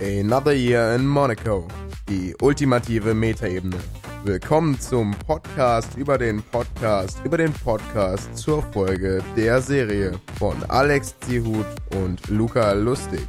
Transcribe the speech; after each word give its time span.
Another 0.00 0.52
Year 0.52 0.94
in 0.94 1.06
Monaco. 1.06 1.68
Die 2.08 2.34
ultimative 2.40 3.12
Metaebene. 3.12 3.76
Willkommen 4.24 4.78
zum 4.80 5.12
Podcast 5.26 5.96
über 5.96 6.16
den 6.16 6.42
Podcast 6.42 7.20
über 7.24 7.36
den 7.36 7.52
Podcast 7.52 8.36
zur 8.36 8.62
Folge 8.62 9.22
der 9.36 9.60
Serie 9.60 10.18
von 10.38 10.62
Alex 10.70 11.18
Zihut 11.20 11.66
und 11.96 12.28
Luca 12.28 12.72
Lustig. 12.72 13.26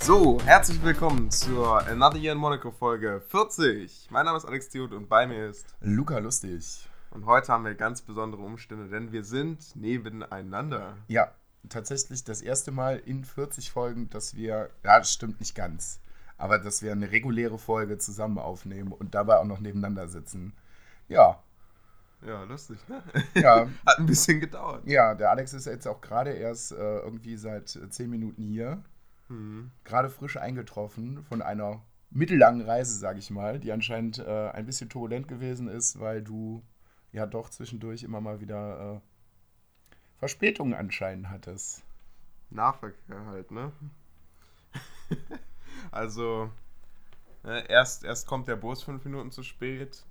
So, 0.00 0.38
herzlich 0.44 0.82
willkommen 0.82 1.30
zur 1.30 1.86
Another 1.86 2.16
Year 2.16 2.32
in 2.32 2.38
Monaco 2.38 2.70
Folge 2.70 3.22
40. 3.28 4.08
Mein 4.10 4.24
Name 4.24 4.38
ist 4.38 4.44
Alex 4.46 4.70
Zihut 4.70 4.92
und 4.92 5.08
bei 5.08 5.26
mir 5.26 5.48
ist 5.48 5.74
Luca 5.80 6.18
Lustig. 6.18 6.88
und 7.10 7.26
heute 7.26 7.52
haben 7.52 7.64
wir 7.64 7.74
ganz 7.74 8.00
besondere 8.02 8.42
Umstände, 8.42 8.88
denn 8.88 9.12
wir 9.12 9.22
sind 9.22 9.76
nebeneinander. 9.76 10.96
Ja, 11.08 11.30
tatsächlich 11.68 12.24
das 12.24 12.42
erste 12.42 12.70
Mal 12.72 12.98
in 12.98 13.24
40 13.24 13.70
Folgen, 13.70 14.10
dass 14.10 14.34
wir, 14.34 14.70
ja, 14.84 14.98
das 14.98 15.12
stimmt 15.12 15.40
nicht 15.40 15.54
ganz, 15.54 16.00
aber 16.38 16.58
dass 16.58 16.82
wir 16.82 16.92
eine 16.92 17.10
reguläre 17.12 17.58
Folge 17.58 17.98
zusammen 17.98 18.38
aufnehmen 18.38 18.92
und 18.92 19.14
dabei 19.14 19.36
auch 19.38 19.44
noch 19.44 19.60
nebeneinander 19.60 20.08
sitzen. 20.08 20.52
Ja, 21.08 21.42
Ja, 22.26 22.44
lustig, 22.44 22.78
ne? 22.88 23.02
ja, 23.34 23.68
Hat 23.86 23.98
ein 23.98 24.06
bisschen 24.06 24.40
gedauert. 24.40 24.86
ja, 24.86 25.14
der 25.14 25.30
Alex 25.30 25.52
ist 25.54 25.66
jetzt 25.66 25.86
auch 25.88 26.00
gerade 26.00 26.30
erst 26.32 26.72
äh, 26.72 26.98
irgendwie 26.98 27.36
seit 27.36 27.68
10 27.68 28.08
Minuten 28.10 28.42
hier, 28.42 28.82
Hm. 29.28 29.70
gerade 29.84 30.10
frisch 30.10 30.36
eingetroffen 30.36 31.22
von 31.24 31.42
einer 31.42 31.80
mittellangen 32.10 32.60
Reise, 32.62 32.98
sage 32.98 33.18
ich 33.20 33.30
mal, 33.30 33.58
die 33.58 33.72
anscheinend 33.72 34.18
äh, 34.18 34.50
ein 34.50 34.66
bisschen 34.66 34.90
turbulent 34.90 35.28
gewesen 35.28 35.68
ist, 35.68 35.98
weil 36.00 36.22
du 36.22 36.62
ja 37.12 37.24
doch 37.26 37.48
zwischendurch 37.48 38.02
immer 38.02 38.20
mal 38.20 38.40
wieder 38.40 38.96
äh, 38.96 39.00
Verspätungen 40.22 40.74
anscheinend 40.74 41.30
hattest. 41.30 41.82
Nahverkehr 42.50 43.26
halt, 43.26 43.50
ne? 43.50 43.72
also, 45.90 46.48
ne, 47.42 47.68
erst, 47.68 48.04
erst 48.04 48.28
kommt 48.28 48.46
der 48.46 48.54
Bus 48.54 48.84
fünf 48.84 49.04
Minuten 49.04 49.32
zu 49.32 49.42
spät, 49.42 50.04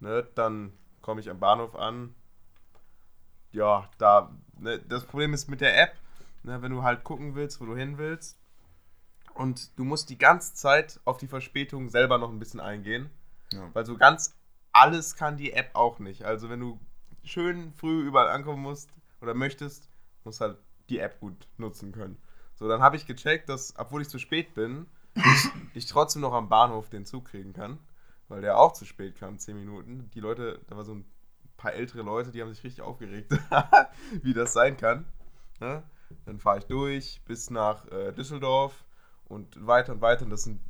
ne? 0.00 0.26
Dann 0.34 0.72
komme 1.02 1.20
ich 1.20 1.28
am 1.28 1.38
Bahnhof 1.38 1.76
an. 1.76 2.14
Ja, 3.52 3.90
da, 3.98 4.34
ne, 4.58 4.78
das 4.78 5.04
Problem 5.04 5.34
ist 5.34 5.50
mit 5.50 5.60
der 5.60 5.78
App, 5.78 5.98
ne, 6.44 6.62
wenn 6.62 6.72
du 6.72 6.82
halt 6.82 7.04
gucken 7.04 7.34
willst, 7.34 7.60
wo 7.60 7.66
du 7.66 7.76
hin 7.76 7.98
willst. 7.98 8.38
Und 9.34 9.78
du 9.78 9.84
musst 9.84 10.08
die 10.08 10.16
ganze 10.16 10.54
Zeit 10.54 10.98
auf 11.04 11.18
die 11.18 11.28
Verspätung 11.28 11.90
selber 11.90 12.16
noch 12.16 12.30
ein 12.30 12.38
bisschen 12.38 12.60
eingehen. 12.60 13.10
Ja. 13.52 13.68
Weil 13.74 13.84
so 13.84 13.98
ganz 13.98 14.34
alles 14.72 15.14
kann 15.14 15.36
die 15.36 15.52
App 15.52 15.72
auch 15.74 15.98
nicht. 15.98 16.22
Also 16.24 16.48
wenn 16.48 16.60
du 16.60 16.80
schön 17.22 17.74
früh 17.74 18.06
überall 18.06 18.30
ankommen 18.30 18.62
musst 18.62 18.88
oder 19.20 19.34
möchtest, 19.34 19.88
musst 20.24 20.40
halt 20.40 20.58
die 20.88 20.98
App 20.98 21.20
gut 21.20 21.48
nutzen 21.56 21.92
können. 21.92 22.16
So, 22.54 22.68
dann 22.68 22.82
habe 22.82 22.96
ich 22.96 23.06
gecheckt, 23.06 23.48
dass, 23.48 23.74
obwohl 23.76 24.02
ich 24.02 24.08
zu 24.08 24.18
spät 24.18 24.54
bin, 24.54 24.86
ich, 25.74 25.86
trotzdem 25.86 26.22
noch 26.22 26.32
am 26.32 26.48
Bahnhof 26.48 26.88
den 26.88 27.04
Zug 27.04 27.26
kriegen 27.26 27.52
kann, 27.52 27.78
weil 28.28 28.40
der 28.40 28.58
auch 28.58 28.72
zu 28.72 28.84
spät 28.84 29.16
kam, 29.16 29.38
10 29.38 29.56
Minuten. 29.56 30.10
Die 30.14 30.20
Leute, 30.20 30.60
da 30.68 30.76
war 30.76 30.84
so 30.84 30.94
ein 30.94 31.04
paar 31.56 31.72
ältere 31.72 32.02
Leute, 32.02 32.30
die 32.30 32.40
haben 32.40 32.52
sich 32.52 32.64
richtig 32.64 32.82
aufgeregt, 32.82 33.32
wie 34.22 34.34
das 34.34 34.52
sein 34.52 34.76
kann. 34.76 35.06
Ne? 35.60 35.82
Dann 36.24 36.38
fahre 36.38 36.58
ich 36.58 36.66
durch 36.66 37.20
bis 37.26 37.50
nach 37.50 37.86
äh, 37.88 38.12
Düsseldorf 38.12 38.84
und 39.24 39.66
weiter 39.66 39.92
und 39.92 40.00
weiter. 40.00 40.24
Und 40.24 40.30
das 40.30 40.44
sind 40.44 40.60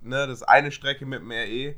ne, 0.00 0.26
das 0.26 0.40
ist 0.40 0.48
eine 0.48 0.72
Strecke 0.72 1.06
mit 1.06 1.20
dem 1.20 1.30
RE, 1.30 1.74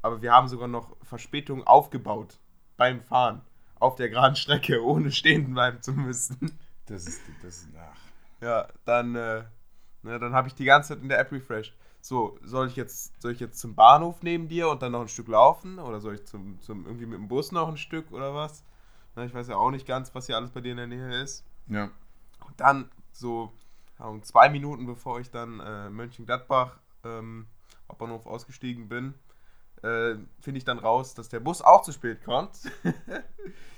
aber 0.00 0.22
wir 0.22 0.32
haben 0.32 0.48
sogar 0.48 0.68
noch 0.68 0.96
Verspätung 1.02 1.66
aufgebaut 1.66 2.38
beim 2.76 3.02
Fahren 3.02 3.42
auf 3.82 3.96
der 3.96 4.08
geraden 4.08 4.36
Strecke, 4.36 4.82
ohne 4.84 5.10
stehen 5.10 5.52
bleiben 5.52 5.82
zu 5.82 5.92
müssen. 5.92 6.58
Das 6.86 7.06
ist, 7.06 7.20
das 7.42 7.58
ist, 7.58 7.68
ach. 7.76 7.96
Ja, 8.40 8.68
dann, 8.84 9.14
äh, 9.14 9.44
ne, 10.02 10.18
dann 10.18 10.32
habe 10.32 10.48
ich 10.48 10.54
die 10.54 10.64
ganze 10.64 10.90
Zeit 10.90 11.02
in 11.02 11.08
der 11.08 11.18
App 11.18 11.32
refreshed. 11.32 11.74
So, 12.00 12.38
soll 12.42 12.66
ich 12.66 12.76
jetzt, 12.76 13.20
soll 13.22 13.32
ich 13.32 13.40
jetzt 13.40 13.58
zum 13.60 13.74
Bahnhof 13.74 14.22
neben 14.22 14.48
dir 14.48 14.68
und 14.68 14.82
dann 14.82 14.92
noch 14.92 15.02
ein 15.02 15.08
Stück 15.08 15.28
laufen? 15.28 15.78
Oder 15.78 16.00
soll 16.00 16.14
ich 16.14 16.24
zum, 16.24 16.60
zum 16.60 16.86
irgendwie 16.86 17.06
mit 17.06 17.18
dem 17.18 17.28
Bus 17.28 17.52
noch 17.52 17.68
ein 17.68 17.76
Stück 17.76 18.10
oder 18.10 18.34
was? 18.34 18.64
Na, 19.14 19.24
ich 19.24 19.34
weiß 19.34 19.48
ja 19.48 19.56
auch 19.56 19.70
nicht 19.70 19.86
ganz, 19.86 20.14
was 20.14 20.26
hier 20.26 20.36
alles 20.36 20.50
bei 20.50 20.60
dir 20.60 20.72
in 20.72 20.78
der 20.78 20.86
Nähe 20.88 21.22
ist. 21.22 21.44
Ja. 21.68 21.90
Und 22.44 22.58
dann 22.58 22.90
so 23.12 23.52
zwei 24.22 24.48
Minuten 24.48 24.86
bevor 24.86 25.20
ich 25.20 25.30
dann 25.30 25.60
äh, 25.60 25.90
Mönchengladbach 25.90 26.78
ähm, 27.04 27.46
Hauptbahnhof 27.88 28.26
ausgestiegen 28.26 28.88
bin, 28.88 29.14
äh, 29.82 30.16
finde 30.40 30.58
ich 30.58 30.64
dann 30.64 30.78
raus, 30.78 31.14
dass 31.14 31.28
der 31.28 31.40
Bus 31.40 31.62
auch 31.62 31.82
zu 31.82 31.92
spät 31.92 32.24
kommt. 32.24 32.58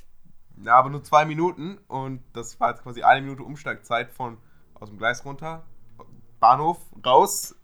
ja, 0.62 0.76
aber 0.76 0.90
nur 0.90 1.02
zwei 1.04 1.24
Minuten 1.24 1.78
und 1.88 2.22
das 2.32 2.58
war 2.60 2.70
jetzt 2.70 2.82
quasi 2.82 3.02
eine 3.02 3.20
Minute 3.22 3.42
Umsteigzeit 3.42 4.10
von 4.10 4.38
aus 4.74 4.88
dem 4.88 4.98
Gleis 4.98 5.24
runter, 5.24 5.64
Bahnhof 6.40 6.78
raus, 7.04 7.54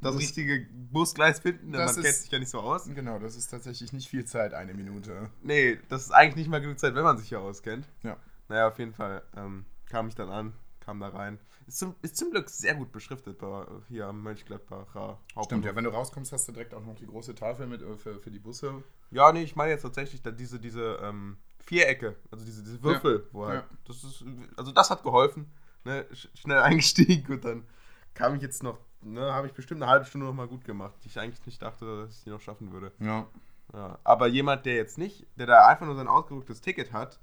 das 0.00 0.14
Das- 0.14 0.22
richtige 0.22 0.66
Busgleis 0.72 1.40
finden, 1.40 1.72
denn 1.72 1.84
man 1.84 1.94
kennt 1.94 2.06
ist- 2.06 2.22
sich 2.22 2.30
ja 2.30 2.38
nicht 2.38 2.48
so 2.50 2.60
aus. 2.60 2.84
Genau, 2.86 3.18
das 3.18 3.36
ist 3.36 3.48
tatsächlich 3.48 3.92
nicht 3.92 4.08
viel 4.08 4.24
Zeit, 4.24 4.54
eine 4.54 4.72
Minute. 4.74 5.30
Nee, 5.42 5.78
das 5.88 6.02
ist 6.04 6.10
eigentlich 6.10 6.36
nicht 6.36 6.48
mal 6.48 6.60
genug 6.60 6.78
Zeit, 6.78 6.94
wenn 6.94 7.04
man 7.04 7.18
sich 7.18 7.28
hier 7.28 7.40
auskennt. 7.40 7.86
Ja. 8.02 8.16
Naja, 8.48 8.68
auf 8.68 8.78
jeden 8.78 8.94
Fall 8.94 9.22
ähm, 9.36 9.66
kam 9.86 10.08
ich 10.08 10.14
dann 10.14 10.30
an, 10.30 10.54
kam 10.80 11.00
da 11.00 11.08
rein. 11.08 11.38
Ist 11.66 11.78
zum, 11.78 11.94
ist 12.02 12.16
zum 12.16 12.30
Glück 12.30 12.48
sehr 12.48 12.74
gut 12.74 12.90
beschriftet 12.90 13.38
bei, 13.38 13.64
hier 13.88 14.06
am 14.08 14.22
Mönchengladbacher 14.22 14.84
Hauptbahnhof. 14.90 15.44
Stimmt, 15.44 15.64
ja, 15.66 15.76
wenn 15.76 15.84
du 15.84 15.90
rauskommst, 15.90 16.32
hast 16.32 16.48
du 16.48 16.52
direkt 16.52 16.74
auch 16.74 16.84
noch 16.84 16.96
die 16.96 17.06
große 17.06 17.34
Tafel 17.34 17.66
mit 17.66 17.82
äh, 17.82 17.96
für, 17.96 18.18
für 18.18 18.30
die 18.30 18.40
Busse. 18.40 18.82
Ja, 19.10 19.30
nee, 19.32 19.42
ich 19.42 19.54
meine 19.54 19.70
jetzt 19.72 19.82
tatsächlich 19.82 20.22
diese, 20.36 20.58
diese 20.58 20.98
ähm, 21.02 21.36
Vierecke, 21.70 22.16
also 22.32 22.44
diese, 22.44 22.64
diese 22.64 22.82
Würfel, 22.82 23.28
wo 23.30 23.46
halt, 23.46 23.62
ja. 23.62 23.76
das 23.86 24.02
ist, 24.02 24.24
also 24.56 24.72
das 24.72 24.90
hat 24.90 25.04
geholfen, 25.04 25.48
ne, 25.84 26.04
sch 26.12 26.28
schnell 26.34 26.58
eingestiegen 26.62 27.32
und 27.32 27.44
dann 27.44 27.64
kam 28.12 28.34
ich 28.34 28.42
jetzt 28.42 28.64
noch, 28.64 28.78
ne, 29.02 29.32
habe 29.32 29.46
ich 29.46 29.52
bestimmt 29.52 29.80
eine 29.80 29.90
halbe 29.90 30.04
Stunde 30.04 30.26
noch 30.26 30.34
mal 30.34 30.48
gut 30.48 30.64
gemacht, 30.64 30.94
die 31.04 31.06
ich 31.06 31.20
eigentlich 31.20 31.46
nicht 31.46 31.62
dachte, 31.62 32.02
dass 32.02 32.18
ich 32.18 32.24
die 32.24 32.30
noch 32.30 32.40
schaffen 32.40 32.72
würde. 32.72 32.90
Ja. 32.98 33.28
Ja, 33.72 34.00
aber 34.02 34.26
jemand, 34.26 34.66
der 34.66 34.74
jetzt 34.74 34.98
nicht, 34.98 35.28
der 35.36 35.46
da 35.46 35.68
einfach 35.68 35.86
nur 35.86 35.94
sein 35.94 36.08
ausgedrucktes 36.08 36.60
Ticket 36.60 36.92
hat, 36.92 37.20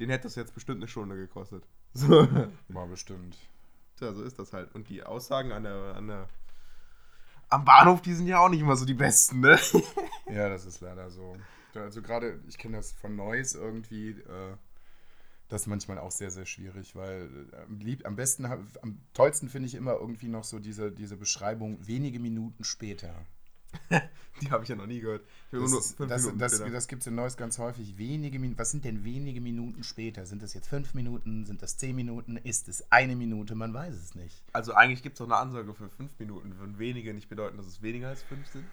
den 0.00 0.08
hätte 0.08 0.22
das 0.22 0.36
jetzt 0.36 0.54
bestimmt 0.54 0.78
eine 0.78 0.88
Stunde 0.88 1.16
gekostet. 1.16 1.64
So. 1.94 2.26
War 2.68 2.86
bestimmt. 2.86 3.36
Tja, 3.98 4.14
so 4.14 4.22
ist 4.22 4.38
das 4.38 4.54
halt. 4.54 4.74
Und 4.74 4.88
die 4.88 5.02
Aussagen 5.04 5.52
an 5.52 5.64
der, 5.64 5.94
an 5.94 6.08
der 6.08 6.28
am 7.50 7.66
Bahnhof, 7.66 8.00
die 8.00 8.14
sind 8.14 8.26
ja 8.26 8.38
auch 8.38 8.48
nicht 8.48 8.62
immer 8.62 8.76
so 8.76 8.86
die 8.86 8.94
besten, 8.94 9.40
ne? 9.40 9.58
Ja, 10.32 10.48
das 10.48 10.64
ist 10.64 10.80
leider 10.80 11.10
so. 11.10 11.36
Also 11.74 12.02
gerade, 12.02 12.40
ich 12.48 12.58
kenne 12.58 12.76
das 12.76 12.92
von 12.92 13.16
Neuss 13.16 13.54
irgendwie, 13.54 14.10
äh, 14.10 14.56
das 15.48 15.62
ist 15.62 15.66
manchmal 15.66 15.98
auch 15.98 16.10
sehr, 16.10 16.30
sehr 16.30 16.46
schwierig, 16.46 16.96
weil 16.96 17.28
äh, 17.52 17.56
am, 17.62 17.78
lieb, 17.78 18.06
am 18.06 18.16
besten, 18.16 18.46
am 18.46 18.98
tollsten 19.14 19.48
finde 19.48 19.68
ich 19.68 19.74
immer 19.74 19.94
irgendwie 19.94 20.28
noch 20.28 20.44
so 20.44 20.58
diese, 20.58 20.90
diese 20.90 21.16
Beschreibung 21.16 21.86
wenige 21.86 22.18
Minuten 22.18 22.64
später. 22.64 23.14
Die 24.40 24.50
habe 24.50 24.64
ich 24.64 24.70
ja 24.70 24.76
noch 24.76 24.86
nie 24.86 25.00
gehört. 25.00 25.24
Das, 25.50 25.96
das, 25.96 26.36
das, 26.36 26.58
das 26.58 26.88
gibt 26.88 27.02
es 27.02 27.06
in 27.06 27.14
Neuss 27.14 27.36
ganz 27.36 27.58
häufig. 27.58 27.96
Wenige 27.98 28.38
Minuten, 28.38 28.58
was 28.58 28.70
sind 28.70 28.84
denn 28.84 29.04
wenige 29.04 29.40
Minuten 29.40 29.84
später? 29.84 30.26
Sind 30.26 30.42
das 30.42 30.54
jetzt 30.54 30.68
fünf 30.68 30.94
Minuten? 30.94 31.44
Sind 31.44 31.62
das 31.62 31.76
zehn 31.76 31.94
Minuten? 31.94 32.36
Ist 32.38 32.68
es 32.68 32.90
eine 32.90 33.14
Minute? 33.16 33.54
Man 33.54 33.72
weiß 33.72 33.94
es 33.94 34.14
nicht. 34.14 34.42
Also 34.52 34.74
eigentlich 34.74 35.02
gibt 35.02 35.16
es 35.16 35.20
auch 35.20 35.26
eine 35.26 35.36
Ansage 35.36 35.72
für 35.74 35.88
fünf 35.88 36.18
Minuten. 36.18 36.58
Würden 36.58 36.78
wenige 36.78 37.14
nicht 37.14 37.28
bedeuten, 37.28 37.56
dass 37.56 37.66
es 37.66 37.82
weniger 37.82 38.08
als 38.08 38.22
fünf 38.22 38.46
sind? 38.48 38.64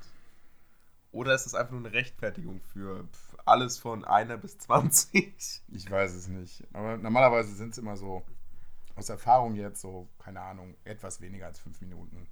Oder 1.11 1.33
ist 1.33 1.45
das 1.45 1.55
einfach 1.55 1.71
nur 1.71 1.85
eine 1.85 1.93
Rechtfertigung 1.93 2.61
für 2.61 3.07
alles 3.45 3.79
von 3.79 4.05
einer 4.05 4.37
bis 4.37 4.57
20? 4.59 5.63
Ich 5.69 5.89
weiß 5.89 6.13
es 6.13 6.27
nicht. 6.27 6.63
Aber 6.73 6.97
normalerweise 6.97 7.53
sind 7.55 7.71
es 7.71 7.77
immer 7.79 7.97
so, 7.97 8.23
aus 8.95 9.09
Erfahrung 9.09 9.55
jetzt 9.55 9.81
so, 9.81 10.07
keine 10.19 10.41
Ahnung, 10.41 10.75
etwas 10.83 11.21
weniger 11.21 11.47
als 11.47 11.59
fünf 11.59 11.81
Minuten. 11.81 12.27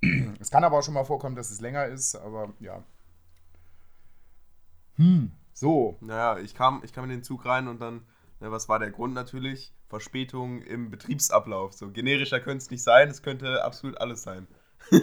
Es 0.40 0.50
kann 0.50 0.62
aber 0.62 0.78
auch 0.78 0.82
schon 0.82 0.94
mal 0.94 1.04
vorkommen, 1.04 1.34
dass 1.34 1.50
es 1.50 1.60
länger 1.60 1.86
ist, 1.86 2.14
aber 2.14 2.54
ja. 2.60 2.84
Hm, 4.94 5.32
so. 5.52 5.98
Naja, 6.00 6.38
ich 6.38 6.54
kam, 6.54 6.82
ich 6.84 6.92
kam 6.92 7.04
in 7.04 7.10
den 7.10 7.24
Zug 7.24 7.44
rein 7.44 7.66
und 7.66 7.80
dann, 7.80 8.06
ne, 8.38 8.52
was 8.52 8.68
war 8.68 8.78
der 8.78 8.92
Grund 8.92 9.14
natürlich? 9.14 9.74
Verspätung 9.88 10.62
im 10.62 10.90
Betriebsablauf. 10.90 11.72
So 11.72 11.90
generischer 11.90 12.38
könnte 12.38 12.62
es 12.62 12.70
nicht 12.70 12.84
sein, 12.84 13.08
es 13.08 13.22
könnte 13.22 13.64
absolut 13.64 14.00
alles 14.00 14.22
sein. 14.22 14.46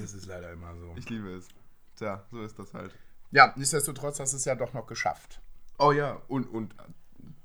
Das 0.00 0.14
ist 0.14 0.24
leider 0.24 0.52
immer 0.52 0.74
so. 0.74 0.94
Ich 0.96 1.10
liebe 1.10 1.28
es. 1.34 1.48
Tja, 1.96 2.24
so 2.30 2.42
ist 2.42 2.58
das 2.58 2.74
halt. 2.74 2.94
Ja, 3.30 3.52
nichtsdestotrotz 3.56 4.20
hast 4.20 4.32
du 4.32 4.36
es 4.36 4.44
ja 4.44 4.54
doch 4.54 4.72
noch 4.72 4.86
geschafft. 4.86 5.40
Oh 5.78 5.92
ja, 5.92 6.20
und, 6.28 6.46
und 6.48 6.74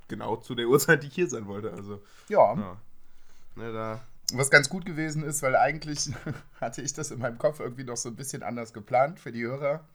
genau 0.07 0.37
zu 0.37 0.55
der 0.55 0.67
Uhrzeit, 0.67 1.03
die 1.03 1.07
ich 1.07 1.15
hier 1.15 1.29
sein 1.29 1.47
wollte. 1.47 1.71
Also, 1.71 2.01
Ja, 2.29 2.53
ja. 2.55 2.77
Ne, 3.55 3.73
da, 3.73 4.01
was 4.33 4.49
ganz 4.49 4.69
gut 4.69 4.85
gewesen 4.85 5.23
ist, 5.23 5.41
weil 5.41 5.55
eigentlich 5.55 6.11
hatte 6.61 6.81
ich 6.81 6.93
das 6.93 7.11
in 7.11 7.19
meinem 7.19 7.37
Kopf 7.37 7.59
irgendwie 7.59 7.83
noch 7.83 7.97
so 7.97 8.09
ein 8.09 8.15
bisschen 8.15 8.43
anders 8.43 8.73
geplant 8.73 9.19
für 9.19 9.31
die 9.31 9.43
Hörer. 9.43 9.85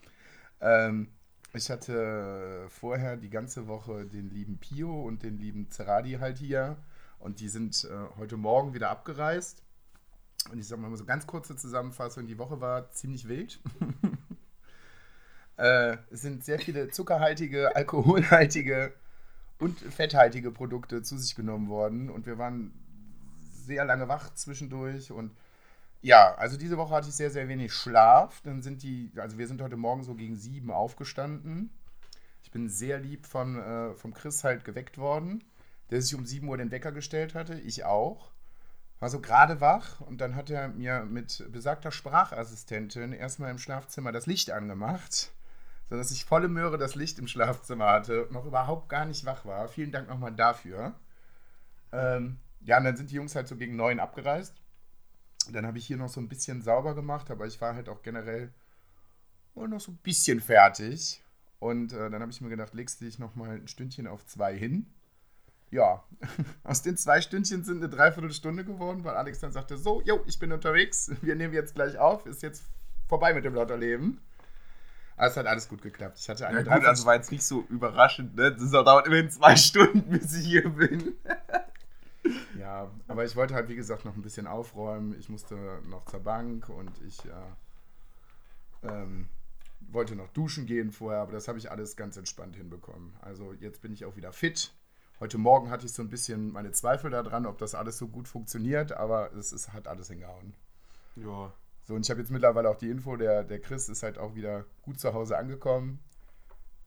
Ähm, 0.60 1.08
ich 1.52 1.70
hatte 1.70 2.66
vorher 2.68 3.16
die 3.16 3.30
ganze 3.30 3.66
Woche 3.66 4.04
den 4.04 4.30
lieben 4.30 4.58
Pio 4.58 5.02
und 5.02 5.22
den 5.22 5.38
lieben 5.38 5.70
Zeradi 5.70 6.18
halt 6.20 6.38
hier 6.38 6.76
und 7.18 7.40
die 7.40 7.48
sind 7.48 7.84
äh, 7.84 8.18
heute 8.18 8.36
Morgen 8.36 8.74
wieder 8.74 8.90
abgereist. 8.90 9.62
Und 10.52 10.58
ich 10.58 10.68
sag 10.68 10.78
mal 10.78 10.94
so 10.96 11.04
ganz 11.04 11.26
kurze 11.26 11.56
Zusammenfassung, 11.56 12.26
die 12.26 12.38
Woche 12.38 12.60
war 12.60 12.90
ziemlich 12.90 13.26
wild. 13.26 13.60
äh, 15.56 15.96
es 16.10 16.22
sind 16.22 16.44
sehr 16.44 16.58
viele 16.58 16.88
zuckerhaltige, 16.90 17.74
alkoholhaltige 17.76 18.92
und 19.58 19.78
fetthaltige 19.78 20.50
Produkte 20.50 21.02
zu 21.02 21.18
sich 21.18 21.34
genommen 21.34 21.68
worden 21.68 22.10
und 22.10 22.26
wir 22.26 22.38
waren 22.38 22.72
sehr 23.40 23.84
lange 23.84 24.08
wach 24.08 24.34
zwischendurch 24.34 25.10
und 25.10 25.32
ja, 26.02 26.34
also 26.36 26.56
diese 26.56 26.76
Woche 26.76 26.94
hatte 26.94 27.08
ich 27.08 27.14
sehr, 27.14 27.30
sehr 27.30 27.48
wenig 27.48 27.72
Schlaf. 27.72 28.40
Dann 28.42 28.62
sind 28.62 28.84
die, 28.84 29.10
also 29.16 29.38
wir 29.38 29.48
sind 29.48 29.60
heute 29.60 29.76
Morgen 29.76 30.04
so 30.04 30.14
gegen 30.14 30.36
sieben 30.36 30.70
aufgestanden. 30.70 31.70
Ich 32.44 32.52
bin 32.52 32.68
sehr 32.68 33.00
lieb 33.00 33.26
von, 33.26 33.58
äh, 33.58 33.94
vom 33.94 34.14
Chris 34.14 34.44
halt 34.44 34.64
geweckt 34.64 34.98
worden, 34.98 35.42
der 35.90 36.00
sich 36.00 36.14
um 36.14 36.24
7 36.24 36.46
Uhr 36.48 36.56
den 36.58 36.70
Wecker 36.70 36.92
gestellt 36.92 37.34
hatte. 37.34 37.58
Ich 37.58 37.84
auch. 37.84 38.30
War 39.00 39.10
so 39.10 39.20
gerade 39.20 39.60
wach 39.60 40.00
und 40.00 40.20
dann 40.20 40.36
hat 40.36 40.48
er 40.48 40.68
mir 40.68 41.04
mit 41.04 41.44
besagter 41.50 41.90
Sprachassistentin 41.90 43.12
erstmal 43.12 43.50
im 43.50 43.58
Schlafzimmer 43.58 44.12
das 44.12 44.26
Licht 44.26 44.50
angemacht, 44.50 45.32
sodass 45.88 46.10
ich 46.10 46.24
volle 46.24 46.48
Möhre 46.48 46.78
das 46.78 46.94
Licht 46.94 47.18
im 47.18 47.28
Schlafzimmer 47.28 47.86
hatte, 47.86 48.28
noch 48.30 48.44
überhaupt 48.44 48.88
gar 48.88 49.04
nicht 49.04 49.24
wach 49.24 49.44
war. 49.44 49.68
Vielen 49.68 49.92
Dank 49.92 50.08
nochmal 50.08 50.32
dafür. 50.32 50.94
Ähm, 51.92 52.38
ja, 52.60 52.78
und 52.78 52.84
dann 52.84 52.96
sind 52.96 53.10
die 53.10 53.14
Jungs 53.14 53.34
halt 53.34 53.48
so 53.48 53.56
gegen 53.56 53.76
neun 53.76 54.00
abgereist. 54.00 54.54
Dann 55.52 55.66
habe 55.66 55.78
ich 55.78 55.86
hier 55.86 55.96
noch 55.96 56.08
so 56.08 56.20
ein 56.20 56.28
bisschen 56.28 56.62
sauber 56.62 56.94
gemacht, 56.94 57.30
aber 57.30 57.46
ich 57.46 57.60
war 57.60 57.74
halt 57.74 57.88
auch 57.88 58.02
generell 58.02 58.52
noch 59.54 59.80
so 59.80 59.92
ein 59.92 59.98
bisschen 60.02 60.40
fertig. 60.40 61.22
Und 61.58 61.92
äh, 61.92 62.10
dann 62.10 62.20
habe 62.20 62.30
ich 62.30 62.40
mir 62.40 62.50
gedacht, 62.50 62.74
legst 62.74 63.00
du 63.00 63.04
dich 63.04 63.18
nochmal 63.18 63.56
ein 63.56 63.68
Stündchen 63.68 64.06
auf 64.06 64.26
zwei 64.26 64.56
hin. 64.56 64.86
Ja, 65.70 66.04
aus 66.64 66.82
den 66.82 66.96
zwei 66.96 67.20
Stündchen 67.20 67.64
sind 67.64 67.78
eine 67.78 67.88
Dreiviertelstunde 67.88 68.64
geworden, 68.64 69.04
weil 69.04 69.14
Alex 69.16 69.40
dann 69.40 69.52
sagte, 69.52 69.76
so, 69.78 70.02
jo, 70.02 70.22
ich 70.26 70.38
bin 70.38 70.52
unterwegs, 70.52 71.10
wir 71.22 71.34
nehmen 71.36 71.54
jetzt 71.54 71.74
gleich 71.74 71.98
auf, 71.98 72.26
ist 72.26 72.42
jetzt 72.42 72.64
vorbei 73.08 73.32
mit 73.32 73.44
dem 73.44 73.54
Lotterleben. 73.54 74.20
Aber 75.16 75.28
es 75.28 75.36
hat 75.36 75.46
alles 75.46 75.68
gut 75.68 75.82
geklappt. 75.82 76.18
Ich 76.18 76.28
hatte 76.28 76.46
eine 76.46 76.62
ja, 76.62 76.76
gut, 76.76 76.86
also 76.86 77.06
war 77.06 77.14
jetzt 77.14 77.32
nicht 77.32 77.44
so 77.44 77.64
überraschend, 77.68 78.36
ne? 78.36 78.54
Das 78.54 78.70
dauert 78.70 79.06
immerhin 79.06 79.30
zwei 79.30 79.56
Stunden, 79.56 80.10
bis 80.10 80.34
ich 80.34 80.46
hier 80.46 80.68
bin. 80.68 81.14
ja, 82.58 82.90
aber 83.08 83.24
ich 83.24 83.34
wollte 83.34 83.54
halt, 83.54 83.68
wie 83.68 83.76
gesagt, 83.76 84.04
noch 84.04 84.14
ein 84.14 84.22
bisschen 84.22 84.46
aufräumen. 84.46 85.18
Ich 85.18 85.28
musste 85.28 85.56
noch 85.88 86.04
zur 86.04 86.20
Bank 86.20 86.68
und 86.68 86.92
ich 87.06 87.24
äh, 87.24 88.88
ähm, 88.88 89.28
wollte 89.88 90.16
noch 90.16 90.28
duschen 90.28 90.66
gehen 90.66 90.92
vorher, 90.92 91.20
aber 91.20 91.32
das 91.32 91.48
habe 91.48 91.58
ich 91.58 91.70
alles 91.70 91.96
ganz 91.96 92.16
entspannt 92.16 92.56
hinbekommen. 92.56 93.14
Also 93.22 93.54
jetzt 93.54 93.80
bin 93.82 93.92
ich 93.92 94.04
auch 94.04 94.16
wieder 94.16 94.32
fit. 94.32 94.72
Heute 95.18 95.38
Morgen 95.38 95.70
hatte 95.70 95.86
ich 95.86 95.92
so 95.92 96.02
ein 96.02 96.10
bisschen 96.10 96.52
meine 96.52 96.72
Zweifel 96.72 97.10
daran, 97.10 97.46
ob 97.46 97.56
das 97.56 97.74
alles 97.74 97.96
so 97.96 98.08
gut 98.08 98.28
funktioniert, 98.28 98.92
aber 98.92 99.32
es, 99.32 99.52
es 99.52 99.72
hat 99.72 99.88
alles 99.88 100.08
hingehauen. 100.08 100.54
Ja. 101.14 101.52
So, 101.86 101.94
und 101.94 102.04
ich 102.04 102.10
habe 102.10 102.20
jetzt 102.20 102.30
mittlerweile 102.30 102.68
auch 102.68 102.76
die 102.76 102.90
Info, 102.90 103.16
der, 103.16 103.44
der 103.44 103.60
Chris 103.60 103.88
ist 103.88 104.02
halt 104.02 104.18
auch 104.18 104.34
wieder 104.34 104.64
gut 104.82 104.98
zu 104.98 105.14
Hause 105.14 105.38
angekommen. 105.38 106.00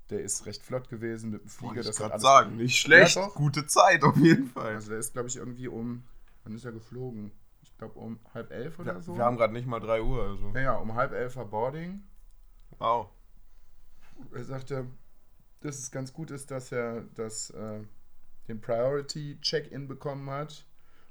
Der 0.09 0.21
ist 0.21 0.45
recht 0.45 0.61
flott 0.61 0.89
gewesen 0.89 1.29
mit 1.29 1.41
dem 1.41 1.49
Flieger. 1.49 1.79
Ich 1.81 1.99
hat 1.99 2.19
sagen, 2.19 2.57
nicht 2.57 2.77
schlecht. 2.77 3.15
Ja. 3.15 3.27
Gute 3.29 3.65
Zeit 3.65 4.03
auf 4.03 4.17
jeden 4.17 4.47
Fall. 4.47 4.75
Also 4.75 4.89
der 4.89 4.99
ist, 4.99 5.13
glaube 5.13 5.29
ich, 5.29 5.37
irgendwie 5.37 5.69
um, 5.69 6.03
wann 6.43 6.53
ist 6.53 6.65
er 6.65 6.73
geflogen? 6.73 7.31
Ich 7.61 7.77
glaube 7.77 7.97
um 7.97 8.19
halb 8.33 8.51
elf 8.51 8.77
oder 8.79 8.93
Ja, 8.95 9.01
so. 9.01 9.15
wir 9.15 9.23
haben 9.23 9.37
gerade 9.37 9.53
nicht 9.53 9.67
mal 9.67 9.79
3 9.79 10.01
Uhr, 10.01 10.23
also. 10.23 10.51
ja, 10.53 10.61
ja, 10.61 10.75
um 10.75 10.93
halb 10.95 11.13
elf 11.13 11.37
war 11.37 11.45
Boarding. 11.45 12.03
Wow. 12.77 13.07
Er 14.33 14.43
sagte, 14.43 14.85
dass 15.61 15.79
es 15.79 15.91
ganz 15.91 16.11
gut 16.11 16.29
ist, 16.31 16.51
dass 16.51 16.73
er 16.73 17.03
das, 17.15 17.51
äh, 17.51 17.79
den 18.49 18.59
Priority-Check-In 18.59 19.87
bekommen 19.87 20.29
hat. 20.29 20.65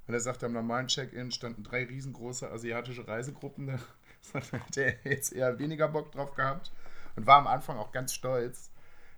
Und 0.09 0.15
er 0.15 0.21
sagte, 0.21 0.47
am 0.47 0.53
normalen 0.53 0.89
Check-In 0.89 1.31
standen 1.31 1.63
drei 1.63 1.85
riesengroße 1.85 2.51
asiatische 2.51 3.07
Reisegruppen. 3.07 3.67
Da 3.67 4.41
hat 4.61 4.77
er 4.77 4.95
jetzt 5.05 5.33
eher 5.33 5.59
weniger 5.59 5.87
Bock 5.89 6.11
drauf 6.13 6.35
gehabt 6.35 6.73
und 7.15 7.27
war 7.27 7.39
am 7.39 7.47
Anfang 7.47 7.77
auch 7.77 7.93
ganz 7.93 8.13
stolz, 8.15 8.71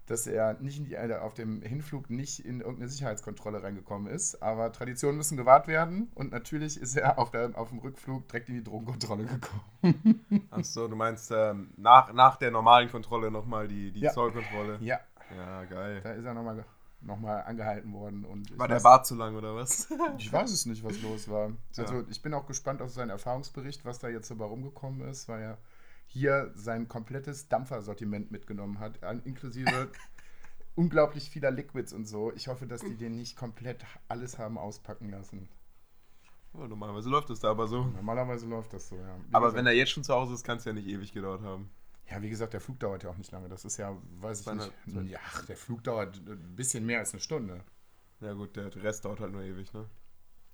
dass 0.06 0.26
er 0.26 0.54
nicht 0.54 0.84
die, 0.88 0.94
äh, 0.94 1.14
auf 1.16 1.34
dem 1.34 1.62
Hinflug 1.62 2.10
nicht 2.10 2.44
in 2.44 2.58
irgendeine 2.60 2.88
Sicherheitskontrolle 2.88 3.62
reingekommen 3.62 4.12
ist. 4.12 4.42
Aber 4.42 4.72
Traditionen 4.72 5.16
müssen 5.16 5.36
gewahrt 5.36 5.68
werden 5.68 6.10
und 6.16 6.32
natürlich 6.32 6.80
ist 6.80 6.96
er 6.96 7.18
auf, 7.20 7.30
der, 7.30 7.52
auf 7.56 7.68
dem 7.68 7.78
Rückflug 7.78 8.26
direkt 8.28 8.48
in 8.48 8.56
die 8.56 8.64
Drogenkontrolle 8.64 9.24
gekommen. 9.26 10.24
Achso, 10.50 10.88
du 10.88 10.96
meinst 10.96 11.30
ähm, 11.32 11.70
nach, 11.76 12.12
nach 12.12 12.36
der 12.36 12.50
normalen 12.50 12.90
Kontrolle 12.90 13.30
nochmal 13.30 13.68
die, 13.68 13.92
die 13.92 14.00
Ja. 14.00 14.10
Zollkontrolle? 14.12 14.78
Ja, 14.80 14.98
Ja, 15.36 15.64
geil. 15.66 16.00
da 16.02 16.10
ist 16.10 16.24
er 16.24 16.34
nochmal 16.34 16.64
noch 17.02 17.18
mal 17.18 17.40
angehalten 17.42 17.92
worden. 17.92 18.24
Und 18.24 18.56
War 18.58 18.68
der 18.68 18.78
weiß- 18.78 18.82
Bart 18.82 19.06
zu 19.06 19.14
lang 19.14 19.36
oder 19.36 19.54
was? 19.54 19.88
Ich 20.18 20.32
weiß 20.32 20.50
es 20.50 20.66
nicht, 20.66 20.84
was 20.84 21.00
los 21.02 21.28
war. 21.28 21.52
Also 21.76 21.94
Ja. 21.94 22.04
ich 22.10 22.20
bin 22.22 22.34
auch 22.34 22.46
gespannt 22.46 22.82
auf 22.82 22.90
seinen 22.90 23.10
Erfahrungsbericht, 23.10 23.84
was 23.84 23.98
da 23.98 24.08
jetzt 24.08 24.30
dabei 24.30 24.44
rumgekommen 24.44 25.08
ist, 25.08 25.28
weil 25.28 25.40
er 25.42 25.58
hier 26.06 26.50
sein 26.54 26.88
komplettes 26.88 27.48
Dampfersortiment 27.48 28.30
mitgenommen 28.32 28.78
hat, 28.80 28.98
inklusive 29.24 29.90
unglaublich 30.74 31.30
vieler 31.30 31.50
Liquids 31.50 31.92
und 31.92 32.06
so. 32.06 32.32
Ich 32.34 32.48
hoffe, 32.48 32.66
dass 32.66 32.80
die 32.80 32.96
den 32.96 33.16
nicht 33.16 33.36
komplett 33.36 33.84
alles 34.08 34.38
haben 34.38 34.58
auspacken 34.58 35.10
lassen. 35.10 35.48
Ja, 36.54 36.66
normalerweise 36.66 37.08
läuft 37.08 37.30
es 37.30 37.38
da 37.40 37.50
aber 37.50 37.68
so. 37.68 37.84
Normalerweise 37.84 38.46
läuft 38.46 38.72
das 38.72 38.88
so, 38.88 38.96
ja. 38.96 39.16
Wie 39.28 39.34
Aber 39.34 39.46
gesagt, 39.46 39.58
wenn 39.58 39.66
er 39.66 39.72
jetzt 39.72 39.90
schon 39.90 40.02
zu 40.02 40.12
Hause 40.12 40.34
ist, 40.34 40.42
kann 40.44 40.58
es 40.58 40.64
ja 40.64 40.72
nicht 40.72 40.88
ewig 40.88 41.12
gedauert 41.12 41.42
haben. 41.42 41.70
Ja, 42.10 42.20
wie 42.20 42.30
gesagt, 42.30 42.52
der 42.52 42.60
Flug 42.60 42.80
dauert 42.80 43.04
ja 43.04 43.10
auch 43.10 43.16
nicht 43.16 43.30
lange. 43.30 43.48
Das 43.48 43.64
ist 43.64 43.76
ja, 43.76 43.96
weiß 44.18 44.40
ich 44.40 44.46
nicht. 44.52 45.10
Ja, 45.10 45.20
ach, 45.24 45.44
der 45.46 45.56
Flug 45.56 45.84
dauert 45.84 46.16
ein 46.16 46.56
bisschen 46.56 46.84
mehr 46.84 46.98
als 46.98 47.12
eine 47.12 47.20
Stunde. 47.20 47.62
Ja 48.20 48.32
gut, 48.32 48.56
der 48.56 48.74
Rest 48.82 49.04
dauert 49.04 49.20
halt 49.20 49.32
nur 49.32 49.42
ewig, 49.42 49.72
ne? 49.72 49.88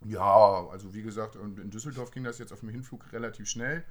Ja, 0.05 0.67
also 0.69 0.93
wie 0.93 1.03
gesagt, 1.03 1.37
und 1.37 1.59
in 1.59 1.71
Düsseldorf 1.71 2.11
ging 2.11 2.25
das 2.25 2.39
jetzt 2.39 2.53
auf 2.53 2.61
dem 2.61 2.69
Hinflug 2.69 3.11
relativ 3.13 3.49
schnell. 3.49 3.85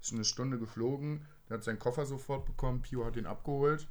Ist 0.00 0.12
eine 0.12 0.24
Stunde 0.24 0.58
geflogen. 0.58 1.26
Der 1.48 1.56
hat 1.56 1.64
seinen 1.64 1.78
Koffer 1.78 2.04
sofort 2.04 2.44
bekommen. 2.44 2.82
Pio 2.82 3.06
hat 3.06 3.16
ihn 3.16 3.26
abgeholt. 3.26 3.88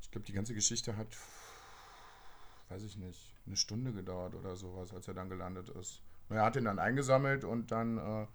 Ich 0.00 0.10
glaube, 0.10 0.26
die 0.26 0.32
ganze 0.32 0.54
Geschichte 0.54 0.96
hat, 0.96 1.08
weiß 2.70 2.82
ich 2.84 2.96
nicht, 2.96 3.34
eine 3.46 3.56
Stunde 3.56 3.92
gedauert 3.92 4.34
oder 4.34 4.56
sowas, 4.56 4.94
als 4.94 5.06
er 5.08 5.14
dann 5.14 5.28
gelandet 5.28 5.68
ist. 5.68 6.00
Er 6.30 6.42
hat 6.42 6.56
ihn 6.56 6.64
dann 6.64 6.78
eingesammelt 6.78 7.44
und 7.44 7.70
dann 7.70 7.98
äh, 7.98 8.26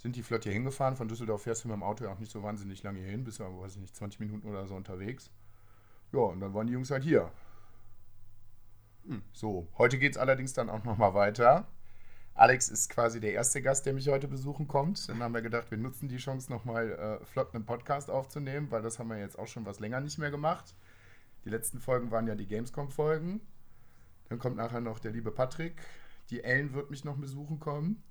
sind 0.00 0.16
die 0.16 0.22
flott 0.22 0.44
hier 0.44 0.52
hingefahren. 0.52 0.96
Von 0.96 1.08
Düsseldorf 1.08 1.42
fährst 1.42 1.64
du 1.64 1.68
mit 1.68 1.76
dem 1.76 1.82
Auto 1.82 2.04
ja 2.04 2.12
auch 2.12 2.18
nicht 2.18 2.32
so 2.32 2.42
wahnsinnig 2.42 2.82
lange 2.82 3.00
hier 3.00 3.10
hin. 3.10 3.24
Bist 3.24 3.38
ja, 3.38 3.46
weiß 3.46 3.74
ich 3.74 3.80
nicht, 3.80 3.94
20 3.94 4.20
Minuten 4.20 4.48
oder 4.48 4.66
so 4.66 4.74
unterwegs. 4.74 5.30
Ja, 6.12 6.20
und 6.20 6.40
dann 6.40 6.54
waren 6.54 6.66
die 6.66 6.72
Jungs 6.72 6.90
halt 6.90 7.04
hier. 7.04 7.30
Hm. 9.06 9.22
So, 9.32 9.68
heute 9.76 9.98
geht 9.98 10.12
es 10.12 10.18
allerdings 10.18 10.54
dann 10.54 10.70
auch 10.70 10.84
nochmal 10.84 11.12
weiter. 11.14 11.68
Alex 12.34 12.70
ist 12.70 12.88
quasi 12.88 13.20
der 13.20 13.34
erste 13.34 13.60
Gast, 13.60 13.84
der 13.84 13.92
mich 13.92 14.08
heute 14.08 14.26
besuchen 14.26 14.66
kommt. 14.66 15.06
Dann 15.08 15.22
haben 15.22 15.34
wir 15.34 15.42
gedacht, 15.42 15.70
wir 15.70 15.76
nutzen 15.76 16.08
die 16.08 16.16
Chance 16.16 16.50
nochmal 16.50 16.92
äh, 16.92 17.24
flott 17.26 17.54
einen 17.54 17.66
Podcast 17.66 18.10
aufzunehmen, 18.10 18.70
weil 18.70 18.80
das 18.80 18.98
haben 18.98 19.08
wir 19.08 19.18
jetzt 19.18 19.38
auch 19.38 19.48
schon 19.48 19.66
was 19.66 19.80
länger 19.80 20.00
nicht 20.00 20.18
mehr 20.18 20.30
gemacht. 20.30 20.74
Die 21.44 21.50
letzten 21.50 21.78
Folgen 21.78 22.10
waren 22.10 22.26
ja 22.26 22.34
die 22.34 22.46
Gamescom-Folgen. 22.46 23.40
Dann 24.30 24.38
kommt 24.38 24.56
nachher 24.56 24.80
noch 24.80 24.98
der 24.98 25.12
liebe 25.12 25.30
Patrick. 25.30 25.82
Die 26.30 26.42
Ellen 26.42 26.72
wird 26.72 26.90
mich 26.90 27.04
noch 27.04 27.16
besuchen 27.16 27.60
kommen. 27.60 28.02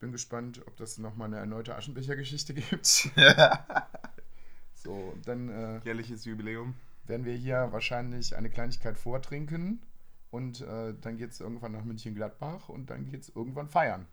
Ich 0.00 0.02
bin 0.02 0.12
gespannt, 0.12 0.62
ob 0.66 0.78
das 0.78 0.96
nochmal 0.96 1.26
eine 1.26 1.36
erneute 1.36 1.76
Aschenbecher-Geschichte 1.76 2.54
gibt. 2.54 3.10
So, 4.74 5.12
dann 5.26 5.50
äh, 5.50 5.78
Jährliches 5.84 6.24
Jubiläum. 6.24 6.72
werden 7.04 7.26
wir 7.26 7.34
hier 7.34 7.68
wahrscheinlich 7.70 8.34
eine 8.34 8.48
Kleinigkeit 8.48 8.96
vortrinken 8.96 9.82
und 10.30 10.62
äh, 10.62 10.94
dann 10.98 11.18
geht 11.18 11.32
es 11.32 11.40
irgendwann 11.40 11.72
nach 11.72 11.84
München-Gladbach 11.84 12.70
und 12.70 12.88
dann 12.88 13.10
geht 13.10 13.24
es 13.24 13.28
irgendwann 13.36 13.68
feiern. 13.68 14.06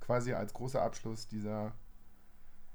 Quasi 0.00 0.32
als 0.32 0.52
großer 0.52 0.82
Abschluss 0.82 1.28
dieser, 1.28 1.72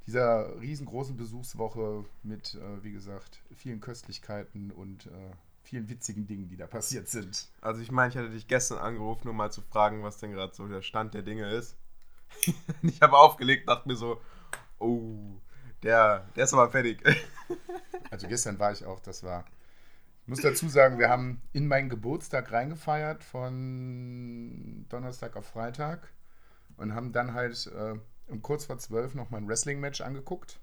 dieser 0.08 0.58
riesengroßen 0.62 1.18
Besuchswoche 1.18 2.06
mit, 2.24 2.54
äh, 2.56 2.82
wie 2.82 2.94
gesagt, 2.94 3.42
vielen 3.54 3.82
Köstlichkeiten 3.82 4.72
und 4.72 5.08
äh, 5.08 5.32
vielen 5.64 5.90
witzigen 5.90 6.28
Dingen, 6.28 6.48
die 6.48 6.56
da 6.56 6.66
passiert 6.66 7.10
sind. 7.10 7.50
Also 7.60 7.82
ich 7.82 7.92
meine, 7.92 8.10
ich 8.10 8.16
hatte 8.18 8.30
dich 8.30 8.48
gestern 8.48 8.78
angerufen, 8.78 9.28
um 9.28 9.36
mal 9.36 9.52
zu 9.52 9.62
fragen, 9.62 10.02
was 10.02 10.18
denn 10.18 10.32
gerade 10.32 10.56
so 10.56 10.66
der 10.66 10.82
Stand 10.82 11.14
der 11.14 11.24
Dinge 11.24 11.50
ist. 11.50 11.76
ich 12.82 13.02
habe 13.02 13.18
aufgelegt, 13.18 13.68
dachte 13.68 13.88
mir 13.88 13.96
so, 13.96 14.22
oh, 14.80 15.40
der, 15.84 16.28
der 16.36 16.44
ist 16.44 16.54
aber 16.54 16.70
fertig. 16.70 17.02
Also 18.12 18.28
gestern 18.28 18.58
war 18.58 18.72
ich 18.72 18.86
auch, 18.86 19.00
das 19.00 19.24
war. 19.24 19.46
Ich 20.24 20.28
muss 20.28 20.42
dazu 20.42 20.68
sagen, 20.68 20.98
wir 20.98 21.10
haben 21.10 21.42
in 21.54 21.68
meinen 21.68 21.90
Geburtstag 21.90 22.52
reingefeiert 22.52 23.24
von 23.24 24.86
Donnerstag 24.90 25.36
auf 25.36 25.46
Freitag 25.46 26.12
und 26.78 26.96
haben 26.96 27.12
dann 27.12 27.36
halt 27.36 27.68
äh, 27.68 28.00
um 28.28 28.42
kurz 28.42 28.66
vor 28.66 28.78
zwölf 28.80 29.16
noch 29.16 29.30
mal 29.30 29.38
ein 29.38 29.48
Wrestling-Match 29.48 30.02
angeguckt. 30.02 30.60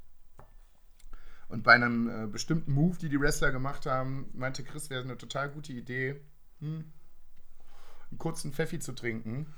Und 1.48 1.62
bei 1.62 1.74
einem 1.74 2.08
äh, 2.08 2.26
bestimmten 2.26 2.72
Move, 2.72 2.96
die 2.98 3.08
die 3.08 3.20
Wrestler 3.20 3.52
gemacht 3.52 3.86
haben, 3.86 4.28
meinte 4.34 4.64
Chris, 4.64 4.90
wäre 4.90 5.02
eine 5.02 5.18
total 5.18 5.50
gute 5.50 5.72
Idee, 5.72 6.20
hm, 6.60 6.92
einen 8.10 8.18
kurzen 8.18 8.52
Pfeffi 8.52 8.78
zu 8.80 8.92
trinken. 8.92 9.54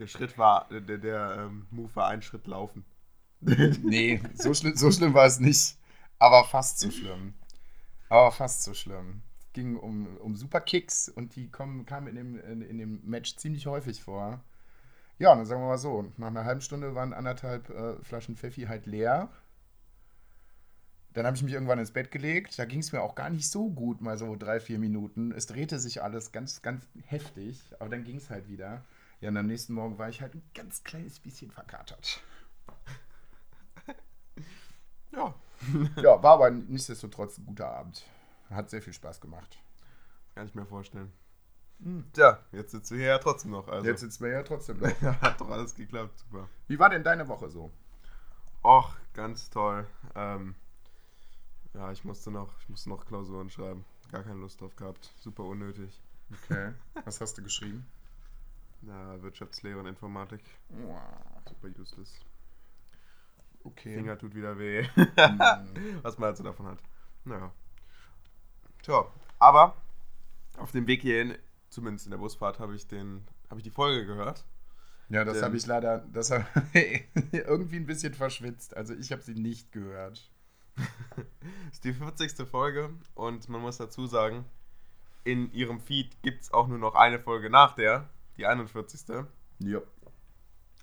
Der 0.00 0.06
Schritt 0.06 0.38
war, 0.38 0.66
der, 0.70 0.96
der 0.96 1.36
ähm, 1.38 1.66
Move 1.70 1.94
war 1.94 2.08
ein 2.08 2.22
Schritt 2.22 2.46
laufen. 2.46 2.84
Nee, 3.82 4.20
so, 4.34 4.54
schlimm, 4.54 4.74
so 4.74 4.90
schlimm 4.90 5.12
war 5.12 5.26
es 5.26 5.40
nicht. 5.40 5.76
Aber 6.18 6.44
fast 6.44 6.78
so 6.78 6.90
schlimm. 6.90 7.34
Aber 8.08 8.32
fast 8.32 8.62
so 8.62 8.72
schlimm. 8.72 9.22
Es 9.38 9.52
ging 9.52 9.76
um, 9.76 10.16
um 10.18 10.36
Superkicks 10.36 11.10
und 11.10 11.36
die 11.36 11.50
kommen, 11.50 11.84
kamen 11.84 12.08
in 12.08 12.16
dem, 12.16 12.40
in, 12.40 12.62
in 12.62 12.78
dem 12.78 13.00
Match 13.04 13.36
ziemlich 13.36 13.66
häufig 13.66 14.02
vor. 14.02 14.42
Ja, 15.18 15.34
dann 15.34 15.44
sagen 15.44 15.60
wir 15.60 15.68
mal 15.68 15.78
so, 15.78 16.10
nach 16.16 16.28
einer 16.28 16.46
halben 16.46 16.62
Stunde 16.62 16.94
waren 16.94 17.12
anderthalb 17.12 17.68
äh, 17.68 18.02
Flaschen 18.02 18.36
Pfeffi 18.36 18.62
halt 18.62 18.86
leer. 18.86 19.28
Dann 21.12 21.26
habe 21.26 21.36
ich 21.36 21.42
mich 21.42 21.52
irgendwann 21.52 21.78
ins 21.78 21.92
Bett 21.92 22.10
gelegt. 22.10 22.58
Da 22.58 22.64
ging 22.64 22.80
es 22.80 22.92
mir 22.92 23.02
auch 23.02 23.14
gar 23.14 23.28
nicht 23.28 23.50
so 23.50 23.68
gut, 23.68 24.00
mal 24.00 24.16
so 24.16 24.34
drei, 24.34 24.60
vier 24.60 24.78
Minuten. 24.78 25.32
Es 25.32 25.46
drehte 25.46 25.78
sich 25.78 26.02
alles 26.02 26.32
ganz, 26.32 26.62
ganz 26.62 26.86
heftig, 27.04 27.60
aber 27.78 27.90
dann 27.90 28.04
ging 28.04 28.16
es 28.16 28.30
halt 28.30 28.48
wieder. 28.48 28.82
Ja, 29.20 29.28
und 29.28 29.36
am 29.36 29.46
nächsten 29.46 29.74
Morgen 29.74 29.98
war 29.98 30.08
ich 30.08 30.20
halt 30.20 30.34
ein 30.34 30.42
ganz 30.54 30.82
kleines 30.84 31.18
bisschen 31.20 31.50
verkatert. 31.50 32.22
Ja. 35.12 35.34
Ja, 35.96 36.22
war 36.22 36.34
aber 36.34 36.50
nichtsdestotrotz 36.50 37.36
ein 37.38 37.44
guter 37.46 37.68
Abend. 37.68 38.04
Hat 38.48 38.70
sehr 38.70 38.80
viel 38.80 38.92
Spaß 38.92 39.20
gemacht. 39.20 39.58
Kann 40.36 40.46
ich 40.46 40.54
mir 40.54 40.64
vorstellen. 40.64 41.12
Tja, 42.12 42.38
jetzt 42.52 42.70
sitzen 42.70 42.94
wir 42.94 43.00
hier 43.00 43.08
ja 43.14 43.18
trotzdem 43.18 43.50
noch. 43.50 43.66
Also, 43.68 43.86
Jetzt 43.88 44.00
sitzen 44.00 44.22
wir 44.24 44.30
ja 44.30 44.42
trotzdem 44.42 44.78
noch. 44.80 45.02
hat 45.20 45.40
doch 45.40 45.50
alles 45.50 45.74
geklappt. 45.74 46.16
Super. 46.20 46.48
Wie 46.68 46.78
war 46.78 46.90
denn 46.90 47.02
deine 47.02 47.26
Woche 47.28 47.50
so? 47.50 47.70
Och, 48.62 48.94
ganz 49.14 49.50
toll. 49.50 49.86
Ähm, 50.14 50.54
ja, 51.74 51.90
ich 51.90 52.04
musste 52.04 52.30
noch, 52.30 52.52
ich 52.60 52.68
musste 52.68 52.88
noch 52.90 53.04
Klausuren 53.04 53.50
schreiben. 53.50 53.84
Gar 54.12 54.22
keine 54.22 54.40
Lust 54.40 54.60
drauf 54.60 54.76
gehabt. 54.76 55.12
Super 55.18 55.42
unnötig. 55.44 56.00
Okay. 56.44 56.72
Was 57.04 57.20
hast 57.20 57.36
du 57.36 57.42
geschrieben? 57.42 57.84
Ja, 58.82 59.22
Wirtschaftslehre 59.22 59.78
und 59.78 59.86
Informatik. 59.86 60.42
Super 61.48 61.68
useless. 61.78 62.20
Okay. 63.62 63.94
Finger 63.94 64.18
tut 64.18 64.34
wieder 64.34 64.58
weh. 64.58 64.86
Was 66.02 66.18
man 66.18 66.28
halt 66.28 66.36
so 66.36 66.44
davon 66.44 66.66
hat. 66.66 66.78
Naja. 67.24 67.52
Tja, 68.82 69.06
aber 69.38 69.76
auf 70.56 70.72
dem 70.72 70.86
Weg 70.86 71.02
hierhin, 71.02 71.36
zumindest 71.68 72.06
in 72.06 72.10
der 72.12 72.18
Busfahrt, 72.18 72.58
habe 72.58 72.74
ich 72.74 72.86
den, 72.86 73.26
habe 73.50 73.60
ich 73.60 73.64
die 73.64 73.70
Folge 73.70 74.06
gehört. 74.06 74.44
Ja, 75.10 75.24
das 75.24 75.42
habe 75.42 75.56
ich 75.56 75.66
leider 75.66 75.98
das 76.12 76.30
hab 76.30 76.46
irgendwie 77.32 77.76
ein 77.76 77.86
bisschen 77.86 78.14
verschwitzt. 78.14 78.76
Also 78.76 78.94
ich 78.94 79.10
habe 79.10 79.22
sie 79.22 79.34
nicht 79.34 79.72
gehört. 79.72 80.30
Das 80.76 81.72
ist 81.72 81.84
die 81.84 81.92
40. 81.92 82.48
Folge 82.48 82.90
und 83.14 83.48
man 83.48 83.60
muss 83.60 83.76
dazu 83.76 84.06
sagen, 84.06 84.44
in 85.24 85.52
ihrem 85.52 85.80
Feed 85.80 86.22
gibt 86.22 86.42
es 86.42 86.52
auch 86.52 86.68
nur 86.68 86.78
noch 86.78 86.94
eine 86.94 87.18
Folge 87.18 87.50
nach 87.50 87.74
der, 87.74 88.08
die 88.40 88.46
41. 88.46 89.00
Ja. 89.60 89.80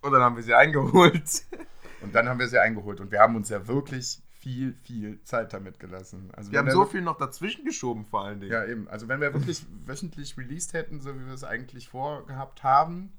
Und 0.01 0.11
dann 0.11 0.21
haben 0.21 0.35
wir 0.35 0.43
sie 0.43 0.53
eingeholt. 0.53 1.43
Und 2.01 2.13
dann 2.13 2.29
haben 2.29 2.39
wir 2.39 2.47
sie 2.47 2.59
eingeholt 2.59 3.01
und 3.01 3.11
wir 3.11 3.19
haben 3.19 3.35
uns 3.35 3.49
ja 3.49 3.67
wirklich 3.67 4.21
viel, 4.39 4.73
viel 4.73 5.19
Zeit 5.23 5.51
damit 5.51 5.79
gelassen. 5.79 6.29
Also 6.35 6.51
Wir 6.51 6.59
haben 6.59 6.69
so 6.69 6.85
viel 6.85 7.01
noch 7.01 7.17
dazwischen 7.17 7.65
geschoben, 7.65 8.05
vor 8.05 8.23
allen 8.23 8.39
Dingen. 8.39 8.51
Ja, 8.51 8.65
eben. 8.65 8.87
Also 8.87 9.07
wenn 9.07 9.19
wir 9.19 9.33
wirklich 9.33 9.65
wöchentlich 9.83 10.37
released 10.37 10.73
hätten, 10.73 11.01
so 11.01 11.15
wie 11.15 11.25
wir 11.25 11.33
es 11.33 11.43
eigentlich 11.43 11.89
vorgehabt 11.89 12.61
haben, 12.61 13.11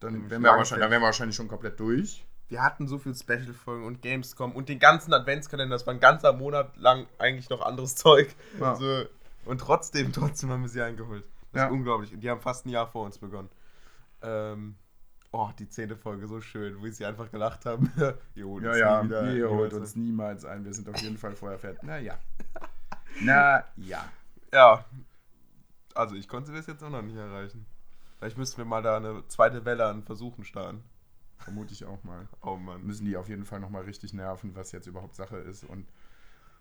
dann 0.00 0.28
wären 0.30 0.42
wir, 0.42 0.50
wahrscheinlich, 0.50 0.82
dann 0.82 0.90
wären 0.90 1.00
wir 1.00 1.06
wahrscheinlich 1.06 1.36
schon 1.36 1.48
komplett 1.48 1.80
durch. 1.80 2.26
Wir 2.48 2.62
hatten 2.62 2.86
so 2.86 2.98
viel 2.98 3.14
Special-Folgen 3.14 3.86
und 3.86 4.02
Gamescom 4.02 4.52
und 4.54 4.68
den 4.68 4.78
ganzen 4.78 5.14
Adventskalender. 5.14 5.74
Das 5.74 5.86
war 5.86 5.94
ein 5.94 6.00
ganzer 6.00 6.34
Monat 6.34 6.76
lang 6.76 7.06
eigentlich 7.16 7.48
noch 7.48 7.62
anderes 7.62 7.96
Zeug. 7.96 8.34
Ja. 8.60 8.72
Also, 8.72 9.06
und 9.46 9.58
trotzdem, 9.62 10.12
trotzdem 10.12 10.50
haben 10.50 10.60
wir 10.60 10.68
sie 10.68 10.82
eingeholt. 10.82 11.24
Das 11.56 11.62
Ja. 11.62 11.66
ist 11.68 11.72
unglaublich. 11.72 12.12
Und 12.12 12.20
die 12.20 12.28
haben 12.30 12.40
fast 12.40 12.66
ein 12.66 12.68
Jahr 12.70 12.86
vor 12.86 13.04
uns 13.06 13.18
begonnen. 13.18 13.48
Ähm, 14.22 14.76
oh, 15.32 15.48
die 15.58 15.68
zehnte 15.68 15.96
Folge, 15.96 16.26
so 16.28 16.40
schön, 16.40 16.80
wo 16.80 16.86
sie 16.88 17.04
einfach 17.06 17.30
gelacht 17.30 17.64
haben. 17.66 17.90
Ihr 18.34 18.46
holt 18.46 18.64
Ja, 18.64 18.70
uns 18.70 18.78
ja, 18.78 19.02
nie 19.02 19.08
wieder- 19.08 19.32
ihr 19.34 19.50
holt 19.50 19.72
niemals 19.72 19.74
uns 19.74 19.96
niemals 19.96 20.44
ein. 20.44 20.64
Wir 20.64 20.74
sind 20.74 20.88
auf 20.88 21.00
jeden 21.00 21.16
Fall 21.18 21.34
vorher 21.34 21.58
fertig. 21.58 21.82
Naja. 21.82 22.18
Na 23.22 23.64
ja. 23.76 24.04
Ja. 24.52 24.84
Also 25.94 26.14
ich 26.14 26.28
konnte 26.28 26.52
das 26.52 26.66
jetzt 26.66 26.82
auch 26.82 26.90
noch 26.90 27.02
nicht 27.02 27.16
erreichen. 27.16 27.64
Vielleicht 28.18 28.36
müssten 28.38 28.58
wir 28.58 28.64
mal 28.64 28.82
da 28.82 28.96
eine 28.96 29.26
zweite 29.28 29.64
Welle 29.64 29.86
an 29.86 30.02
Versuchen 30.02 30.44
starten. 30.44 30.82
Vermute 31.38 31.72
ich 31.72 31.84
auch 31.84 32.02
mal. 32.04 32.28
Oh 32.42 32.56
Mann. 32.56 32.82
Müssen 32.84 33.04
die 33.06 33.16
auf 33.16 33.28
jeden 33.28 33.44
Fall 33.44 33.60
nochmal 33.60 33.84
richtig 33.84 34.12
nerven, 34.14 34.54
was 34.54 34.72
jetzt 34.72 34.86
überhaupt 34.86 35.14
Sache 35.14 35.36
ist. 35.36 35.64
Und 35.64 35.86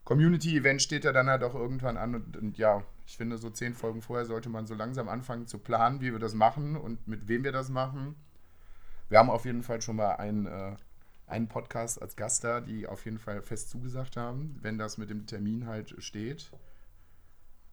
Community-Event 0.06 0.82
steht 0.82 1.04
ja 1.04 1.12
dann 1.12 1.28
halt 1.28 1.44
auch 1.44 1.56
irgendwann 1.56 1.98
an. 1.98 2.16
Und, 2.16 2.38
und 2.38 2.58
ja, 2.58 2.84
ich 3.06 3.18
finde, 3.18 3.38
so 3.38 3.50
zehn 3.50 3.74
Folgen 3.74 4.02
vorher 4.02 4.26
sollte 4.26 4.50
man 4.50 4.68
so 4.68 4.76
langsam 4.76 5.10
anfangen 5.10 5.48
zu 5.48 5.58
planen, 5.58 6.00
wie 6.00 6.12
wir 6.12 6.20
das 6.20 6.36
machen 6.36 6.78
und 6.78 7.08
mit 7.08 7.28
wem 7.28 7.44
wir 7.44 7.52
das 7.52 7.70
machen. 7.70 8.16
Wir 9.10 9.20
haben 9.20 9.30
auf 9.30 9.46
jeden 9.46 9.64
Fall 9.64 9.82
schon 9.82 9.98
mal 9.98 10.14
einen, 10.14 10.46
äh, 10.46 10.76
einen 11.28 11.48
Podcast 11.48 12.02
als 12.02 12.16
Gast 12.16 12.44
da, 12.44 12.62
die 12.62 12.88
auf 12.88 13.04
jeden 13.06 13.18
Fall 13.18 13.42
fest 13.42 13.70
zugesagt 13.70 14.16
haben, 14.16 14.60
wenn 14.62 14.78
das 14.78 14.98
mit 14.98 15.10
dem 15.10 15.26
Termin 15.26 15.66
halt 15.66 15.96
steht. 16.04 16.52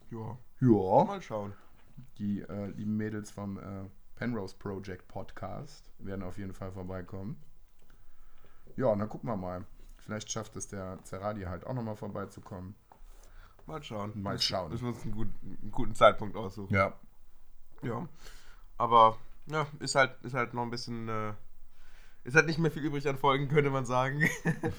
Ja. 0.09 0.37
Ja. 0.59 1.03
Mal 1.05 1.21
schauen. 1.21 1.53
Die 2.17 2.41
äh, 2.41 2.67
lieben 2.67 2.97
Mädels 2.97 3.29
vom 3.29 3.59
äh, 3.59 3.85
Penrose 4.15 4.55
Project 4.57 5.07
Podcast 5.07 5.91
werden 5.99 6.23
auf 6.23 6.39
jeden 6.39 6.53
Fall 6.53 6.71
vorbeikommen. 6.71 7.39
Ja, 8.75 8.87
und 8.87 8.99
dann 8.99 9.09
gucken 9.09 9.29
wir 9.29 9.37
mal. 9.37 9.65
Vielleicht 10.05 10.31
schafft 10.31 10.55
es 10.55 10.67
der 10.67 10.99
Zerradi 11.03 11.43
halt 11.43 11.65
auch 11.65 11.73
nochmal 11.73 11.95
vorbeizukommen. 11.95 12.75
Mal 13.65 13.81
schauen. 13.81 14.11
Mal 14.21 14.39
schauen. 14.39 14.71
Müssen 14.71 14.83
wir 14.83 14.93
uns 14.93 15.03
einen 15.03 15.13
guten, 15.13 15.57
einen 15.61 15.71
guten 15.71 15.95
Zeitpunkt 15.95 16.35
aussuchen. 16.35 16.73
Ja. 16.73 16.93
Ja. 17.81 18.07
Aber, 18.77 19.17
ja, 19.45 19.65
ist 19.79 19.95
halt, 19.95 20.21
ist 20.23 20.33
halt 20.33 20.53
noch 20.53 20.63
ein 20.63 20.69
bisschen, 20.69 21.07
äh, 21.07 21.33
ist 22.25 22.35
halt 22.35 22.47
nicht 22.47 22.59
mehr 22.59 22.71
viel 22.71 22.83
übrig 22.83 23.07
an 23.07 23.17
Folgen, 23.17 23.47
könnte 23.47 23.69
man 23.69 23.85
sagen. 23.85 24.27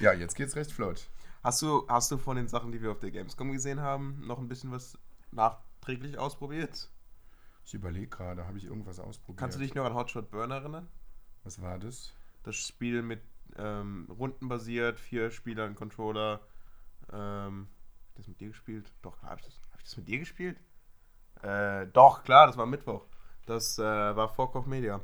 Ja, 0.00 0.14
jetzt 0.14 0.34
geht's 0.34 0.56
recht 0.56 0.72
flott. 0.72 1.10
hast 1.42 1.60
du, 1.60 1.86
hast 1.88 2.10
du 2.10 2.16
von 2.16 2.36
den 2.36 2.48
Sachen, 2.48 2.72
die 2.72 2.80
wir 2.80 2.90
auf 2.90 3.00
der 3.00 3.10
Gamescom 3.10 3.52
gesehen 3.52 3.80
haben, 3.80 4.26
noch 4.26 4.38
ein 4.38 4.48
bisschen 4.48 4.70
was 4.72 4.96
nachträglich 5.30 6.16
ausprobiert? 6.16 6.88
Ich 7.66 7.74
überlege 7.74 8.06
gerade, 8.06 8.46
habe 8.46 8.56
ich 8.56 8.64
irgendwas 8.64 8.98
ausprobiert? 8.98 9.40
Kannst 9.40 9.58
du 9.58 9.60
dich 9.60 9.74
noch 9.74 9.84
an 9.84 9.92
Hotshot 9.92 10.30
Burn 10.30 10.50
erinnern? 10.50 10.88
Was 11.42 11.60
war 11.60 11.78
das? 11.78 12.14
Das 12.44 12.56
Spiel 12.56 13.02
mit 13.02 13.20
ähm, 13.58 14.08
rundenbasiert, 14.10 14.98
vier 15.00 15.30
Spieler, 15.30 15.64
ein 15.64 15.74
Controller. 15.74 16.40
Ähm, 17.12 17.68
hab 17.68 18.10
ich 18.10 18.14
das 18.16 18.28
mit 18.28 18.40
dir 18.40 18.48
gespielt? 18.48 18.92
Doch, 19.02 19.18
klar, 19.18 19.30
habe 19.32 19.40
ich, 19.40 19.46
das- 19.46 19.60
hab 19.72 19.78
ich 19.80 19.84
das 19.84 19.96
mit 19.96 20.08
dir 20.08 20.18
gespielt? 20.18 20.58
Äh, 21.42 21.86
doch, 21.88 22.22
klar, 22.24 22.46
das 22.46 22.56
war 22.56 22.66
Mittwoch. 22.66 23.06
Das 23.46 23.78
äh, 23.78 23.82
war 23.82 24.28
vor 24.28 24.50
Koch 24.52 24.66
Media. 24.66 25.00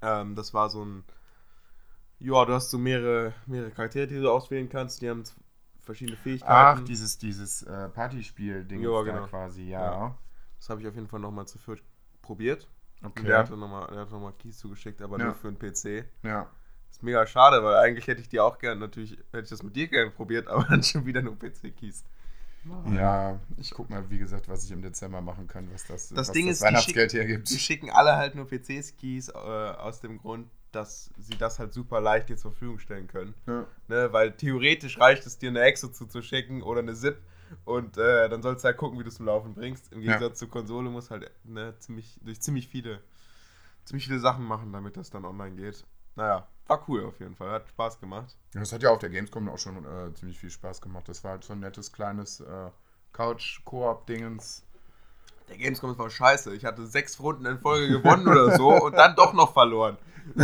Ähm, 0.00 0.34
das 0.34 0.54
war 0.54 0.68
so 0.70 0.84
ein. 0.84 1.04
Ja, 2.18 2.44
du 2.44 2.52
hast 2.52 2.70
so 2.70 2.78
mehrere, 2.78 3.34
mehrere 3.46 3.70
Charaktere, 3.70 4.06
die 4.06 4.20
du 4.20 4.30
auswählen 4.30 4.68
kannst. 4.68 5.02
Die 5.02 5.10
haben 5.10 5.24
verschiedene 5.80 6.16
Fähigkeiten. 6.16 6.52
Ach, 6.52 6.84
dieses, 6.84 7.18
dieses 7.18 7.62
äh, 7.64 7.88
Partyspiel-Ding 7.88 8.80
Ja, 8.82 9.02
genau. 9.02 9.26
quasi, 9.26 9.64
ja. 9.64 9.80
Ja. 9.92 10.18
Das 10.58 10.70
habe 10.70 10.80
ich 10.80 10.86
auf 10.86 10.94
jeden 10.94 11.08
Fall 11.08 11.18
nochmal 11.20 11.46
zu 11.48 11.58
viert 11.58 11.82
probiert. 12.20 12.68
Okay. 13.02 13.20
Und 13.20 13.26
der 13.26 13.38
hatte 13.38 13.56
nochmal 13.56 13.92
noch 14.06 14.20
mal 14.20 14.32
Keys 14.34 14.58
zugeschickt, 14.58 15.02
aber 15.02 15.18
Ja. 15.18 15.24
nur 15.26 15.34
für 15.34 15.50
den 15.52 15.58
PC. 15.58 16.04
Ja. 16.22 16.48
Ist 16.92 17.02
mega 17.02 17.26
schade, 17.26 17.62
weil 17.64 17.74
eigentlich 17.76 18.06
hätte 18.06 18.20
ich 18.20 18.28
die 18.28 18.38
auch 18.40 18.58
gern, 18.58 18.78
natürlich 18.78 19.12
hätte 19.32 19.42
ich 19.44 19.48
das 19.50 19.62
mit 19.62 19.74
dir 19.74 19.88
gern 19.88 20.12
probiert, 20.12 20.46
aber 20.48 20.64
dann 20.64 20.82
schon 20.82 21.04
wieder 21.06 21.22
nur 21.22 21.36
PC-Keys. 21.38 22.04
Ja, 22.94 23.40
ich 23.56 23.72
guck 23.72 23.90
mal, 23.90 24.08
wie 24.08 24.18
gesagt, 24.18 24.48
was 24.48 24.64
ich 24.64 24.70
im 24.70 24.82
Dezember 24.82 25.20
machen 25.20 25.48
kann, 25.48 25.68
was 25.72 25.84
das, 25.84 26.10
Das 26.10 26.28
was 26.28 26.32
Ding 26.32 26.46
das 26.46 26.58
ist, 26.58 26.62
Weihnachtsgeld 26.62 27.10
schicken- 27.10 27.26
hergibt. 27.26 27.50
Die 27.50 27.58
schicken 27.58 27.90
alle 27.90 28.14
halt 28.16 28.36
nur 28.36 28.46
PC-Keys 28.48 29.30
äh, 29.30 29.32
aus 29.32 30.00
dem 30.00 30.18
Grund, 30.18 30.48
dass 30.70 31.10
sie 31.18 31.36
das 31.36 31.58
halt 31.58 31.72
super 31.72 32.00
leicht 32.00 32.28
dir 32.28 32.36
zur 32.36 32.52
Verfügung 32.52 32.78
stellen 32.78 33.08
können. 33.08 33.34
Ja. 33.48 33.66
Ne? 33.88 34.12
Weil 34.12 34.32
theoretisch 34.36 34.98
reicht 35.00 35.26
es 35.26 35.38
dir, 35.38 35.48
eine 35.50 35.60
Exo 35.62 35.88
zuzuschicken 35.88 36.62
oder 36.62 36.80
eine 36.80 36.94
ZIP 36.94 37.18
und 37.64 37.98
äh, 37.98 38.28
dann 38.28 38.42
sollst 38.42 38.62
du 38.62 38.66
halt 38.68 38.76
gucken, 38.76 38.96
wie 38.98 39.02
du 39.02 39.08
es 39.08 39.16
zum 39.16 39.26
Laufen 39.26 39.54
bringst. 39.54 39.92
Im 39.92 40.00
Ja. 40.00 40.12
Gegensatz 40.12 40.38
zur 40.38 40.48
Konsole 40.48 40.88
muss 40.88 41.10
halt 41.10 41.28
ne, 41.42 41.74
ziemlich, 41.80 42.20
durch 42.22 42.40
ziemlich 42.40 42.68
viele, 42.68 43.00
ziemlich 43.84 44.06
viele 44.06 44.20
Sachen 44.20 44.44
machen, 44.44 44.72
damit 44.72 44.96
das 44.96 45.10
dann 45.10 45.24
online 45.24 45.56
geht. 45.56 45.84
Naja, 46.16 46.46
war 46.66 46.84
cool 46.88 47.04
auf 47.04 47.18
jeden 47.20 47.34
Fall, 47.34 47.50
hat 47.50 47.68
Spaß 47.68 48.00
gemacht. 48.00 48.36
Das 48.52 48.72
hat 48.72 48.82
ja 48.82 48.90
auf 48.90 48.98
der 48.98 49.10
Gamescom 49.10 49.48
auch 49.48 49.58
schon 49.58 49.84
äh, 49.84 50.14
ziemlich 50.14 50.38
viel 50.38 50.50
Spaß 50.50 50.80
gemacht. 50.80 51.08
Das 51.08 51.24
war 51.24 51.32
halt 51.32 51.44
so 51.44 51.52
ein 51.52 51.60
nettes 51.60 51.92
kleines 51.92 52.40
äh, 52.40 52.70
Couch-Koop-Dingens. 53.12 54.64
Der 55.48 55.56
Gamescom 55.56 55.98
war 55.98 56.08
scheiße. 56.08 56.54
Ich 56.54 56.64
hatte 56.64 56.86
sechs 56.86 57.20
Runden 57.20 57.46
in 57.46 57.58
Folge 57.58 58.00
gewonnen 58.00 58.26
oder 58.28 58.56
so 58.56 58.68
und 58.84 58.94
dann 58.94 59.14
doch 59.16 59.32
noch 59.32 59.52
verloren. 59.52 59.98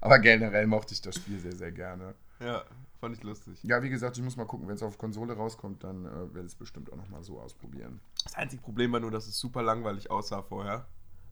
Aber 0.00 0.18
generell 0.18 0.66
mochte 0.66 0.94
ich 0.94 1.02
das 1.02 1.16
Spiel 1.16 1.38
sehr, 1.40 1.56
sehr 1.56 1.72
gerne. 1.72 2.14
Ja, 2.40 2.64
fand 3.00 3.16
ich 3.16 3.22
lustig. 3.22 3.62
Ja, 3.64 3.82
wie 3.82 3.90
gesagt, 3.90 4.16
ich 4.16 4.22
muss 4.22 4.36
mal 4.36 4.46
gucken, 4.46 4.68
wenn 4.68 4.76
es 4.76 4.82
auf 4.82 4.96
Konsole 4.96 5.34
rauskommt, 5.34 5.84
dann 5.84 6.04
äh, 6.06 6.34
werde 6.34 6.46
ich 6.46 6.52
es 6.52 6.54
bestimmt 6.54 6.92
auch 6.92 6.96
nochmal 6.96 7.22
so 7.22 7.40
ausprobieren. 7.40 8.00
Das 8.24 8.34
einzige 8.34 8.62
Problem 8.62 8.92
war 8.92 9.00
nur, 9.00 9.10
dass 9.10 9.26
es 9.26 9.38
super 9.38 9.62
langweilig 9.62 10.10
aussah 10.10 10.42
vorher. 10.42 10.86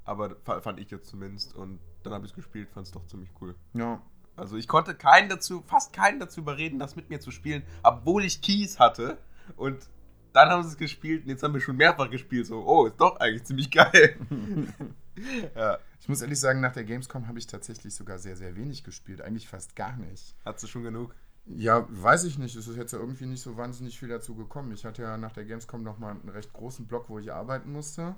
Aber 0.09 0.37
fa- 0.45 0.61
fand 0.61 0.81
ich 0.81 0.91
jetzt 0.91 1.09
zumindest. 1.09 1.55
Und 1.55 1.79
dann 2.03 2.13
habe 2.15 2.25
ich 2.25 2.33
es 2.33 2.37
gespielt, 2.37 2.69
fand 2.71 2.87
es 2.87 2.93
doch 2.93 3.07
ziemlich 3.07 3.31
cool. 3.41 3.55
Ja. 3.75 4.01
Also 4.37 4.57
ich 4.57 4.69
konnte 4.69 4.95
keinen 4.95 5.29
dazu, 5.29 5.63
fast 5.67 5.93
keinen 5.93 6.21
dazu 6.21 6.41
überreden, 6.41 6.79
das 6.79 6.97
mit 6.97 7.11
mir 7.11 7.21
zu 7.21 7.31
spielen, 7.31 7.63
obwohl 7.83 8.25
ich 8.25 8.41
Keys 8.41 8.79
hatte. 8.79 9.19
Und 9.57 9.89
dann 10.33 10.49
haben 10.51 10.63
sie 10.63 10.69
es 10.71 10.77
gespielt 10.77 11.25
und 11.25 11.31
jetzt 11.31 11.43
haben 11.43 11.53
wir 11.55 11.61
schon 11.61 11.77
mehrfach 11.77 12.09
gespielt. 12.09 12.47
So, 12.47 12.65
oh, 12.65 12.87
ist 12.87 12.97
doch 13.01 13.17
eigentlich 13.21 13.45
ziemlich 13.45 13.71
geil. 13.71 14.17
ja, 15.55 15.79
Ich 16.01 16.09
muss 16.09 16.23
ehrlich 16.23 16.39
sagen, 16.41 16.61
nach 16.61 16.73
der 16.73 16.85
Gamescom 16.85 17.27
habe 17.29 17.39
ich 17.39 17.47
tatsächlich 17.47 17.95
sogar 17.95 18.19
sehr, 18.19 18.37
sehr 18.37 18.55
wenig 18.57 18.85
gespielt. 18.85 19.21
Eigentlich 19.21 19.49
fast 19.49 19.75
gar 19.77 19.97
nicht. 19.97 20.35
hast 20.45 20.63
du 20.63 20.67
schon 20.67 20.85
genug? 20.85 21.15
Ja, 21.47 21.87
weiß 21.89 22.25
ich 22.25 22.39
nicht. 22.39 22.55
Es 22.57 22.69
ist 22.69 22.77
jetzt 22.77 22.93
ja 22.93 22.99
irgendwie 22.99 23.27
nicht 23.27 23.41
so 23.43 23.57
wahnsinnig 23.57 23.99
viel 23.99 24.09
dazu 24.09 24.35
gekommen. 24.35 24.71
Ich 24.73 24.85
hatte 24.85 25.03
ja 25.03 25.17
nach 25.17 25.33
der 25.33 25.45
Gamescom 25.45 25.83
nochmal 25.83 26.13
einen 26.13 26.29
recht 26.29 26.53
großen 26.53 26.87
Block, 26.87 27.09
wo 27.09 27.19
ich 27.19 27.33
arbeiten 27.33 27.73
musste. 27.73 28.15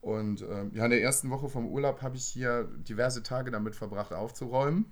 Und 0.00 0.42
ähm, 0.42 0.70
ja, 0.72 0.84
in 0.84 0.90
der 0.90 1.02
ersten 1.02 1.30
Woche 1.30 1.48
vom 1.48 1.66
Urlaub 1.66 2.00
habe 2.02 2.16
ich 2.16 2.26
hier 2.26 2.64
diverse 2.78 3.22
Tage 3.22 3.50
damit 3.50 3.76
verbracht, 3.76 4.12
aufzuräumen 4.12 4.90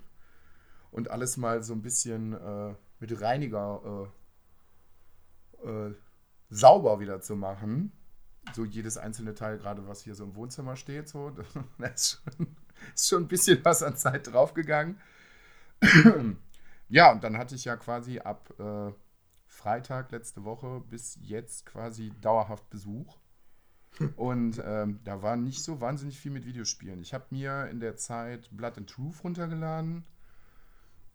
und 0.90 1.10
alles 1.10 1.36
mal 1.36 1.62
so 1.62 1.72
ein 1.72 1.82
bisschen 1.82 2.34
äh, 2.34 2.74
mit 3.00 3.20
Reiniger 3.20 4.10
äh, 5.64 5.68
äh, 5.68 5.94
sauber 6.50 7.00
wieder 7.00 7.20
zu 7.20 7.36
machen. 7.36 7.92
so 8.54 8.64
jedes 8.64 8.96
einzelne 8.96 9.34
Teil, 9.34 9.58
gerade 9.58 9.86
was 9.88 10.02
hier 10.02 10.14
so 10.14 10.24
im 10.24 10.34
Wohnzimmer 10.34 10.76
steht, 10.76 11.08
so, 11.08 11.30
da 11.78 11.86
ist 11.86 12.22
schon, 12.24 12.56
ist 12.94 13.08
schon 13.08 13.22
ein 13.24 13.28
bisschen 13.28 13.64
was 13.64 13.82
an 13.82 13.96
Zeit 13.96 14.32
draufgegangen. 14.32 15.00
ja, 16.88 17.12
und 17.12 17.24
dann 17.24 17.38
hatte 17.38 17.54
ich 17.54 17.64
ja 17.64 17.76
quasi 17.76 18.18
ab 18.18 18.52
äh, 18.58 18.92
Freitag 19.46 20.10
letzte 20.12 20.44
Woche 20.44 20.82
bis 20.88 21.18
jetzt 21.22 21.66
quasi 21.66 22.12
dauerhaft 22.20 22.68
Besuch. 22.70 23.18
Und 24.16 24.62
ähm, 24.64 25.00
da 25.04 25.22
war 25.22 25.36
nicht 25.36 25.62
so 25.62 25.80
wahnsinnig 25.80 26.18
viel 26.20 26.30
mit 26.30 26.46
Videospielen. 26.46 27.00
Ich 27.00 27.14
habe 27.14 27.26
mir 27.30 27.68
in 27.68 27.80
der 27.80 27.96
Zeit 27.96 28.48
Blood 28.52 28.78
and 28.78 28.90
Truth 28.90 29.24
runtergeladen. 29.24 30.04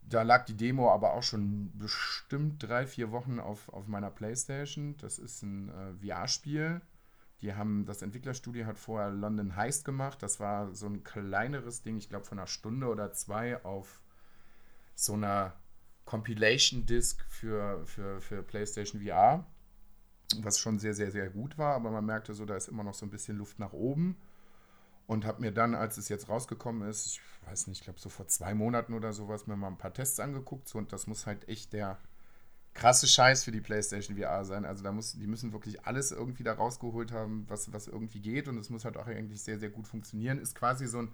Da 0.02 0.22
lag 0.24 0.46
die 0.46 0.58
Demo 0.58 0.92
aber 0.92 1.14
auch 1.14 1.24
schon 1.24 1.72
bestimmt 1.78 2.62
drei, 2.62 2.86
vier 2.86 3.12
Wochen 3.12 3.40
auf, 3.40 3.70
auf 3.70 3.88
meiner 3.88 4.12
Playstation. 4.12 4.98
Das 4.98 5.18
ist 5.18 5.44
ein 5.44 5.70
äh, 5.70 6.06
VR-Spiel. 6.06 6.82
Die 7.42 7.54
haben, 7.54 7.86
das 7.86 8.02
Entwicklerstudio 8.02 8.66
hat 8.66 8.78
vorher 8.78 9.12
London 9.12 9.56
Heist 9.56 9.86
gemacht. 9.86 10.22
Das 10.22 10.40
war 10.40 10.74
so 10.74 10.88
ein 10.88 11.04
kleineres 11.04 11.82
Ding, 11.82 11.98
ich 11.98 12.10
glaube 12.10 12.26
von 12.26 12.38
einer 12.38 12.48
Stunde 12.48 12.88
oder 12.88 13.14
zwei 13.14 13.64
auf 13.64 14.02
so 14.96 15.14
einer 15.14 15.54
Compilation 16.06 16.86
Disc 16.86 17.24
für, 17.30 17.86
für, 17.86 18.22
für 18.22 18.44
PlayStation 18.44 19.02
VR 19.02 19.46
was 20.42 20.60
schon 20.60 20.80
sehr, 20.80 20.94
sehr, 20.94 21.12
sehr 21.12 21.30
gut 21.30 21.58
war, 21.58 21.76
aber 21.76 21.92
man 21.92 22.06
merkte 22.06 22.34
so, 22.34 22.46
da 22.46 22.56
ist 22.56 22.68
immer 22.68 22.84
noch 22.84 22.94
so 22.94 23.06
ein 23.06 23.10
bisschen 23.10 23.38
Luft 23.38 23.60
nach 23.60 23.74
oben. 23.74 24.18
Und 25.06 25.26
habe 25.26 25.42
mir 25.42 25.52
dann, 25.52 25.76
als 25.76 25.98
es 25.98 26.08
jetzt 26.08 26.30
rausgekommen 26.30 26.88
ist, 26.90 27.08
ich 27.08 27.22
weiß 27.46 27.68
nicht, 27.68 27.80
ich 27.80 27.84
glaube 27.84 28.00
so 28.00 28.08
vor 28.08 28.28
zwei 28.28 28.54
Monaten 28.54 28.94
oder 28.94 29.12
sowas, 29.12 29.48
mir 29.48 29.58
mal 29.58 29.68
ein 29.68 29.78
paar 29.78 29.94
Tests 29.94 30.20
angeguckt. 30.20 30.70
So, 30.70 30.78
und 30.78 30.94
das 30.94 31.08
muss 31.08 31.28
halt 31.28 31.48
echt 31.50 31.74
der 31.74 32.00
krasse 32.74 33.08
Scheiß 33.08 33.44
für 33.44 33.52
die 33.52 33.62
PlayStation 33.62 34.18
VR 34.18 34.46
sein. 34.46 34.66
Also 34.66 34.84
da 34.84 34.92
muss, 34.92 35.14
die 35.14 35.28
müssen 35.28 35.52
wirklich 35.52 35.86
alles 35.86 36.12
irgendwie 36.12 36.44
da 36.44 36.54
rausgeholt 36.54 37.12
haben, 37.12 37.46
was, 37.50 37.72
was 37.74 37.88
irgendwie 37.88 38.22
geht. 38.22 38.48
Und 38.48 38.58
es 38.58 38.70
muss 38.70 38.86
halt 38.86 38.98
auch 38.98 39.08
eigentlich 39.08 39.42
sehr, 39.42 39.60
sehr 39.60 39.70
gut 39.70 39.88
funktionieren. 39.88 40.40
Ist 40.40 40.56
quasi 40.56 40.88
so 40.88 41.00
ein 41.00 41.12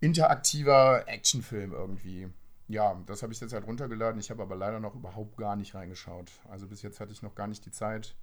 interaktiver 0.00 1.08
Actionfilm 1.08 1.72
irgendwie. 1.72 2.28
Ja, 2.70 3.02
das 3.06 3.24
habe 3.24 3.32
ich 3.32 3.40
jetzt 3.40 3.52
halt 3.52 3.66
runtergeladen. 3.66 4.20
Ich 4.20 4.30
habe 4.30 4.42
aber 4.42 4.54
leider 4.54 4.78
noch 4.78 4.94
überhaupt 4.94 5.36
gar 5.36 5.56
nicht 5.56 5.74
reingeschaut. 5.74 6.30
Also 6.48 6.68
bis 6.68 6.82
jetzt 6.82 7.00
hatte 7.00 7.10
ich 7.10 7.20
noch 7.20 7.34
gar 7.34 7.48
nicht 7.48 7.66
die 7.66 7.72
Zeit. 7.72 8.14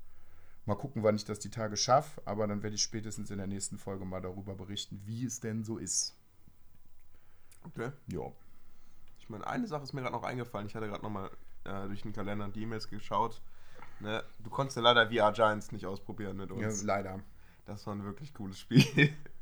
Mal 0.66 0.76
gucken, 0.76 1.04
wann 1.04 1.18
ich 1.18 1.26
das 1.26 1.40
die 1.40 1.50
Tage 1.50 1.76
schaffe. 1.76 2.22
Aber 2.24 2.48
dann 2.48 2.64
werde 2.64 2.78
ich 2.78 2.82
spätestens 2.82 3.30
in 3.30 3.40
der 3.40 3.48
nächsten 3.48 3.78
Folge 3.78 4.06
mal 4.06 4.22
darüber 4.22 4.56
berichten, 4.56 5.02
wie 5.04 5.26
es 5.26 5.42
denn 5.42 5.66
so 5.66 5.78
ist. 5.78 6.16
Okay. 7.64 7.92
Ja. 8.08 8.32
Ich 9.20 9.28
meine, 9.28 9.46
eine 9.46 9.68
Sache 9.68 9.84
ist 9.84 9.92
mir 9.92 10.00
gerade 10.00 10.16
noch 10.16 10.24
eingefallen. 10.24 10.68
Ich 10.68 10.76
hatte 10.76 10.88
gerade 10.88 11.04
nochmal 11.04 11.30
äh, 11.66 11.86
durch 11.88 12.04
den 12.04 12.14
Kalender 12.14 12.46
und 12.46 12.56
die 12.56 12.62
E-Mails 12.62 12.88
geschaut. 12.88 13.42
Ne? 14.00 14.24
Du 14.40 14.50
konntest 14.50 14.78
ja 14.78 14.82
leider 14.82 15.12
VR 15.12 15.34
Giants 15.34 15.74
nicht 15.74 15.86
ausprobieren 15.86 16.38
mit 16.38 16.52
ja, 16.52 16.56
uns. 16.56 16.84
leider. 16.84 17.20
Das 17.66 17.86
war 17.86 17.94
ein 17.94 18.06
wirklich 18.06 18.34
cooles 18.34 18.58
Spiel. 18.62 19.14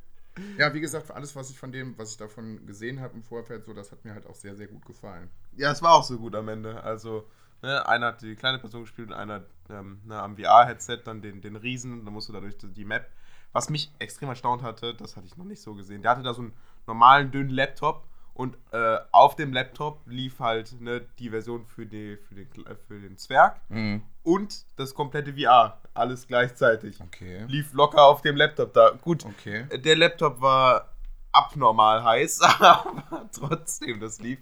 Ja, 0.57 0.73
wie 0.73 0.81
gesagt, 0.81 1.11
alles, 1.11 1.35
was 1.35 1.49
ich 1.49 1.57
von 1.57 1.71
dem, 1.71 1.97
was 1.97 2.11
ich 2.11 2.17
davon 2.17 2.65
gesehen 2.65 2.99
habe 2.99 3.15
im 3.15 3.23
Vorfeld, 3.23 3.65
so, 3.65 3.73
das 3.73 3.91
hat 3.91 4.03
mir 4.03 4.13
halt 4.13 4.27
auch 4.27 4.35
sehr, 4.35 4.55
sehr 4.55 4.67
gut 4.67 4.85
gefallen. 4.85 5.29
Ja, 5.55 5.71
es 5.71 5.81
war 5.81 5.93
auch 5.93 6.03
so 6.03 6.17
gut 6.17 6.35
am 6.35 6.49
Ende. 6.49 6.83
Also, 6.83 7.25
ne, 7.61 7.87
einer 7.87 8.07
hat 8.07 8.21
die 8.21 8.35
kleine 8.35 8.59
Person 8.59 8.81
gespielt 8.81 9.09
und 9.09 9.13
einer 9.13 9.45
ähm, 9.69 9.99
ne, 10.05 10.21
am 10.21 10.37
VR-Headset 10.37 10.99
dann 11.05 11.21
den, 11.21 11.41
den 11.41 11.55
Riesen. 11.55 12.03
Dann 12.03 12.13
musst 12.13 12.29
du 12.29 12.33
dadurch 12.33 12.55
die 12.59 12.85
Map. 12.85 13.09
Was 13.53 13.69
mich 13.69 13.91
extrem 13.99 14.27
erstaunt 14.27 14.63
hatte, 14.63 14.93
das 14.93 15.15
hatte 15.15 15.27
ich 15.27 15.37
noch 15.37 15.45
nicht 15.45 15.61
so 15.61 15.73
gesehen. 15.75 16.01
Der 16.01 16.11
hatte 16.11 16.23
da 16.23 16.33
so 16.33 16.41
einen 16.41 16.53
normalen, 16.87 17.31
dünnen 17.31 17.49
Laptop 17.49 18.05
und 18.35 18.57
äh, 18.71 18.97
auf 19.11 19.35
dem 19.35 19.51
Laptop 19.53 20.01
lief 20.05 20.39
halt 20.39 20.79
ne, 20.79 21.01
die 21.17 21.31
Version 21.31 21.65
für, 21.65 21.85
die, 21.87 22.17
für, 22.17 22.35
den, 22.35 22.47
für 22.87 22.99
den 22.99 23.17
Zwerg 23.17 23.59
Mhm. 23.69 24.03
und 24.23 24.65
das 24.75 24.93
komplette 24.93 25.33
VR. 25.33 25.81
Alles 25.95 26.27
gleichzeitig. 26.27 27.01
Okay. 27.01 27.45
Lief 27.47 27.73
locker 27.73 28.03
auf 28.03 28.21
dem 28.21 28.35
Laptop 28.35 28.73
da. 28.73 28.91
Gut, 29.01 29.25
Okay. 29.25 29.65
der 29.79 29.95
Laptop 29.95 30.39
war 30.41 30.91
abnormal 31.31 32.03
heiß, 32.03 32.41
aber 32.59 33.29
trotzdem, 33.33 33.99
das 33.99 34.19
lief, 34.21 34.39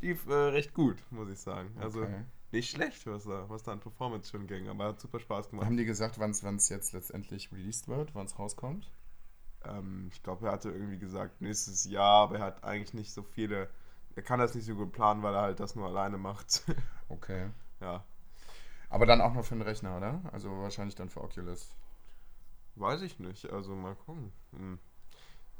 lief 0.00 0.26
äh, 0.26 0.32
recht 0.32 0.74
gut, 0.74 0.96
muss 1.10 1.28
ich 1.30 1.38
sagen. 1.38 1.70
Also 1.80 2.00
Okay. 2.02 2.24
nicht 2.52 2.70
schlecht, 2.70 3.06
was 3.06 3.24
da, 3.24 3.44
was 3.48 3.62
da 3.62 3.72
an 3.72 3.80
Performance 3.80 4.30
schon 4.30 4.46
ging, 4.46 4.68
aber 4.68 4.86
hat 4.86 5.00
super 5.00 5.20
Spaß 5.20 5.50
gemacht. 5.50 5.66
Haben 5.66 5.76
die 5.76 5.84
gesagt, 5.84 6.18
wann 6.18 6.30
es 6.30 6.68
jetzt 6.70 6.92
letztendlich 6.94 7.52
released 7.52 7.88
wird, 7.88 8.14
wann 8.14 8.24
es 8.26 8.38
rauskommt? 8.38 8.90
Ähm, 9.64 10.08
ich 10.12 10.22
glaube, 10.22 10.46
er 10.46 10.52
hatte 10.52 10.70
irgendwie 10.70 10.98
gesagt, 10.98 11.40
nächstes 11.40 11.84
Jahr, 11.84 12.22
aber 12.24 12.38
er 12.38 12.44
hat 12.44 12.64
eigentlich 12.64 12.94
nicht 12.94 13.12
so 13.12 13.22
viele. 13.22 13.68
Er 14.14 14.22
kann 14.22 14.40
das 14.40 14.54
nicht 14.54 14.66
so 14.66 14.74
gut 14.74 14.92
planen, 14.92 15.22
weil 15.22 15.34
er 15.34 15.42
halt 15.42 15.60
das 15.60 15.74
nur 15.74 15.86
alleine 15.86 16.18
macht. 16.18 16.62
Okay. 17.10 17.48
ja. 17.80 18.04
Aber 18.90 19.06
dann 19.06 19.22
auch 19.22 19.32
noch 19.32 19.42
für 19.42 19.54
den 19.54 19.62
Rechner, 19.62 19.96
oder? 19.96 20.20
Also 20.30 20.50
wahrscheinlich 20.50 20.94
dann 20.94 21.08
für 21.08 21.22
Oculus. 21.22 21.74
Weiß 22.76 23.00
ich 23.00 23.18
nicht. 23.18 23.50
Also 23.50 23.74
mal 23.74 23.94
gucken. 23.94 24.30
Hm. 24.52 24.78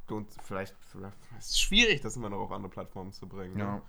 Und 0.08 0.30
vielleicht, 0.42 0.76
vielleicht 0.90 1.16
es 1.38 1.46
ist 1.50 1.60
schwierig, 1.60 2.02
das 2.02 2.16
immer 2.16 2.28
noch 2.28 2.40
auf 2.40 2.52
andere 2.52 2.70
Plattformen 2.70 3.12
zu 3.12 3.26
bringen. 3.26 3.54
Ne? 3.56 3.62
Ja. 3.62 3.82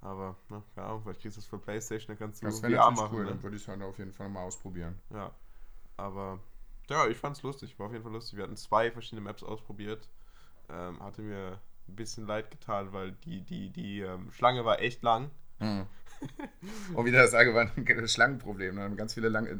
Aber, 0.00 0.36
ne, 0.48 0.62
keine 0.74 0.86
Ahnung, 0.86 1.02
vielleicht 1.02 1.20
kriegst 1.22 1.36
du 1.36 1.40
es 1.40 1.46
für 1.46 1.58
Playstation, 1.58 2.08
dann 2.08 2.18
kannst 2.18 2.42
du 2.42 2.46
Das 2.46 2.60
VR 2.60 2.90
machen. 2.90 3.16
cool. 3.16 3.24
Ne? 3.24 3.30
Dann 3.30 3.42
würde 3.42 3.56
ich 3.56 3.62
es 3.62 3.68
halt 3.68 3.82
auf 3.82 3.98
jeden 3.98 4.12
Fall 4.12 4.28
mal 4.28 4.42
ausprobieren. 4.42 5.00
Ja. 5.10 5.32
Aber 5.96 6.38
ja, 6.88 7.06
ich 7.06 7.16
fand's 7.16 7.42
lustig, 7.42 7.78
war 7.78 7.86
auf 7.86 7.92
jeden 7.92 8.04
Fall 8.04 8.12
lustig. 8.12 8.36
Wir 8.36 8.44
hatten 8.44 8.56
zwei 8.56 8.90
verschiedene 8.90 9.22
Maps 9.22 9.42
ausprobiert. 9.42 10.08
Ähm, 10.70 11.02
hatte 11.02 11.22
mir 11.22 11.58
ein 11.88 11.96
bisschen 11.96 12.26
leid 12.26 12.50
getan, 12.50 12.92
weil 12.92 13.12
die, 13.12 13.40
die, 13.42 13.70
die 13.70 14.00
ähm, 14.00 14.30
Schlange 14.32 14.64
war 14.64 14.80
echt 14.80 15.02
lang. 15.02 15.30
Und 16.94 17.04
wieder 17.04 17.22
das 17.22 17.34
allgemeine 17.34 18.08
Schlangenproblem. 18.08 18.74
Ne? 18.74 18.94
Ganz 18.96 19.14
viele 19.14 19.28
lange. 19.28 19.56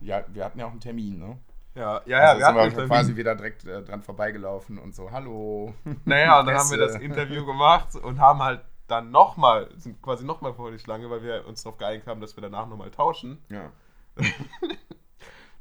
Ja, 0.00 0.24
wir 0.28 0.44
hatten 0.44 0.58
ja 0.58 0.66
auch 0.66 0.70
einen 0.70 0.80
Termin, 0.80 1.18
ne? 1.18 1.38
Ja, 1.74 2.02
ja, 2.04 2.18
ja, 2.18 2.48
also 2.48 2.56
wir 2.56 2.70
sind 2.70 2.76
wir 2.78 2.86
quasi 2.88 3.16
wieder 3.16 3.36
direkt 3.36 3.64
äh, 3.64 3.82
dran 3.82 4.02
vorbeigelaufen 4.02 4.76
und 4.76 4.92
so, 4.92 5.12
hallo. 5.12 5.72
Naja, 6.04 6.40
und 6.40 6.46
dann 6.46 6.56
haben 6.56 6.70
wir 6.70 6.78
das 6.78 6.96
Interview 6.96 7.46
gemacht 7.46 7.94
und 7.94 8.18
haben 8.18 8.42
halt 8.42 8.62
dann 8.88 9.12
nochmal, 9.12 9.68
sind 9.76 10.02
quasi 10.02 10.24
nochmal 10.24 10.52
vor 10.52 10.72
die 10.72 10.80
Schlange, 10.80 11.08
weil 11.10 11.22
wir 11.22 11.46
uns 11.46 11.62
darauf 11.62 11.78
geeinigt 11.78 12.08
haben, 12.08 12.20
dass 12.20 12.36
wir 12.36 12.42
danach 12.42 12.66
nochmal 12.66 12.90
tauschen. 12.90 13.38
Ja. 13.48 13.70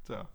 Tja, 0.05 0.27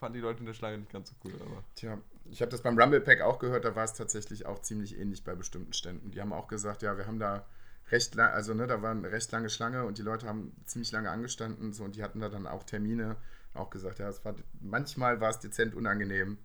fanden 0.00 0.14
die 0.14 0.22
Leute 0.22 0.40
in 0.40 0.46
der 0.46 0.54
Schlange 0.54 0.78
nicht 0.78 0.90
ganz 0.90 1.10
so 1.10 1.14
cool, 1.24 1.34
aber. 1.40 1.62
Tja, 1.76 1.98
ich 2.30 2.40
habe 2.40 2.50
das 2.50 2.62
beim 2.62 2.78
Rumble 2.78 3.00
Pack 3.00 3.20
auch 3.20 3.38
gehört, 3.38 3.64
da 3.64 3.76
war 3.76 3.84
es 3.84 3.92
tatsächlich 3.92 4.46
auch 4.46 4.60
ziemlich 4.60 4.98
ähnlich 4.98 5.22
bei 5.22 5.34
bestimmten 5.34 5.74
Ständen. 5.74 6.10
Die 6.10 6.20
haben 6.20 6.32
auch 6.32 6.48
gesagt, 6.48 6.82
ja, 6.82 6.96
wir 6.96 7.06
haben 7.06 7.18
da 7.18 7.46
recht 7.92 8.14
lang, 8.14 8.32
also 8.32 8.54
ne, 8.54 8.66
da 8.66 8.82
war 8.82 8.92
eine 8.92 9.12
recht 9.12 9.30
lange 9.30 9.50
Schlange 9.50 9.84
und 9.84 9.98
die 9.98 10.02
Leute 10.02 10.26
haben 10.26 10.52
ziemlich 10.64 10.90
lange 10.92 11.10
angestanden 11.10 11.72
so 11.72 11.84
und 11.84 11.96
die 11.96 12.02
hatten 12.02 12.20
da 12.20 12.28
dann 12.28 12.46
auch 12.46 12.64
Termine, 12.64 13.16
auch 13.52 13.70
gesagt, 13.70 13.98
ja, 13.98 14.08
es 14.08 14.24
war 14.24 14.34
manchmal 14.60 15.20
war 15.20 15.30
es 15.30 15.40
dezent 15.40 15.74
unangenehm, 15.74 16.38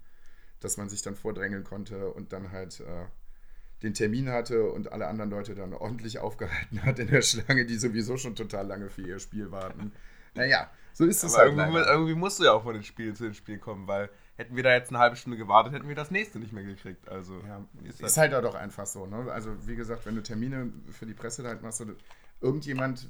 dass 0.60 0.78
man 0.78 0.89
sich 0.89 1.02
dann 1.02 1.15
vordrängeln 1.15 1.63
konnte 1.63 2.10
und 2.10 2.34
dann 2.34 2.52
halt 2.52 2.80
äh, 2.82 3.06
den 3.84 3.94
Termin 3.94 4.30
hatte 4.30 4.70
und 4.72 4.91
alle 4.91 5.08
anderen 5.08 5.30
Leute 5.30 5.54
dann 5.54 5.74
ordentlich 5.74 6.20
aufgehalten 6.20 6.84
hat 6.84 7.00
in 7.00 7.08
der 7.08 7.22
Schlange, 7.22 7.65
die 7.65 7.78
sowieso 7.78 8.18
schon 8.18 8.36
total 8.36 8.68
lange 8.68 8.89
für 8.89 9.04
ihr 9.04 9.20
Spiel 9.20 9.52
warten. 9.52 9.91
Naja, 10.34 10.70
so 10.95 11.03
ist 11.03 11.25
es 11.25 11.38
halt 11.38 11.58
irgendwie, 11.58 11.77
irgendwie 11.77 12.15
musst 12.15 12.39
du 12.39 12.45
ja 12.45 12.53
auch 12.53 12.63
von 12.63 12.73
den 12.73 12.84
Spielen 12.84 13.15
zu 13.15 13.25
den 13.25 13.34
Spielen 13.34 13.60
kommen, 13.60 13.86
weil 13.86 14.10
hätten 14.38 14.55
wir 14.55 14.63
da 14.63 14.71
jetzt 14.71 14.89
eine 14.89 14.99
halbe 14.99 15.17
Stunde 15.17 15.38
gewartet, 15.38 15.73
hätten 15.73 15.89
wir 15.89 15.95
das 15.95 16.10
nächste 16.10 16.39
nicht 16.39 16.53
mehr 16.53 16.63
gekriegt. 16.63 17.10
Also 17.10 17.41
Ja, 17.45 17.62
ist 17.84 18.01
ist 18.01 18.15
halt, 18.15 18.31
halt 18.31 18.45
auch 18.45 18.51
doch 18.51 18.58
einfach 18.58 18.86
so. 18.86 19.05
Ne? 19.05 19.29
Also 19.29 19.51
wie 19.67 19.75
gesagt, 19.75 20.05
wenn 20.05 20.15
du 20.15 20.23
Termine 20.23 20.71
für 20.91 21.05
die 21.05 21.13
Presse 21.13 21.45
halt 21.45 21.62
machst, 21.62 21.84
irgendjemand 22.39 23.10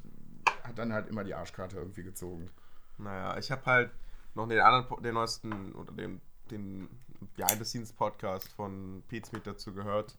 hat 0.64 0.80
dann 0.80 0.94
halt 0.94 1.10
immer 1.10 1.24
die 1.24 1.36
Arschkarte 1.36 1.78
irgendwie 1.78 2.02
gezogen. 2.02 2.50
naja, 2.98 3.38
ich 3.38 3.52
habe 3.52 3.64
halt 3.66 3.92
noch 4.34 4.48
den 4.48 4.60
anderen, 4.60 5.04
den 5.04 5.14
neuesten 5.14 5.74
oder 5.76 5.92
den, 5.92 6.22
den 6.50 6.90
Behind-the-Scenes-Podcast 7.38 8.52
von 8.54 9.04
Pete 9.08 9.28
Smith 9.28 9.44
dazu 9.44 9.74
gehört. 9.74 10.18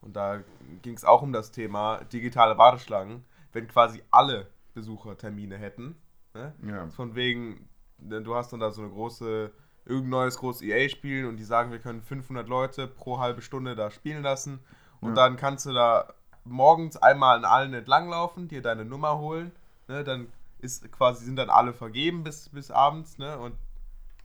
Und 0.00 0.16
da 0.16 0.42
ging 0.80 0.94
es 0.94 1.04
auch 1.04 1.20
um 1.20 1.34
das 1.34 1.52
Thema 1.52 2.04
digitale 2.04 2.56
Warteschlangen, 2.56 3.22
wenn 3.52 3.68
quasi 3.68 4.02
alle 4.10 4.48
Besucher 4.72 5.18
Termine 5.18 5.58
hätten. 5.58 5.94
Ne? 6.34 6.54
Ja. 6.66 6.88
Von 6.88 7.14
wegen, 7.14 7.68
denn 7.98 8.24
du 8.24 8.34
hast 8.34 8.52
dann 8.52 8.60
da 8.60 8.70
so 8.70 8.82
eine 8.82 8.90
große, 8.90 9.50
irgendein 9.84 10.10
neues 10.10 10.38
großes 10.38 10.62
EA-Spiel 10.62 11.26
und 11.26 11.36
die 11.36 11.44
sagen, 11.44 11.72
wir 11.72 11.78
können 11.78 12.02
500 12.02 12.48
Leute 12.48 12.86
pro 12.86 13.18
halbe 13.18 13.42
Stunde 13.42 13.74
da 13.74 13.90
spielen 13.90 14.22
lassen. 14.22 14.60
Und 15.00 15.10
Ja. 15.10 15.14
dann 15.16 15.36
kannst 15.36 15.66
du 15.66 15.72
da 15.72 16.14
morgens 16.44 16.96
einmal 16.96 17.36
an 17.36 17.44
allen 17.44 17.74
entlanglaufen, 17.74 18.48
dir 18.48 18.62
deine 18.62 18.84
Nummer 18.84 19.18
holen. 19.18 19.52
Ne? 19.88 20.04
Dann 20.04 20.28
ist 20.58 20.90
quasi, 20.92 21.24
sind 21.24 21.36
dann 21.36 21.50
alle 21.50 21.72
vergeben 21.72 22.22
bis, 22.24 22.48
bis 22.48 22.70
abends. 22.70 23.18
Ne? 23.18 23.38
Und 23.38 23.56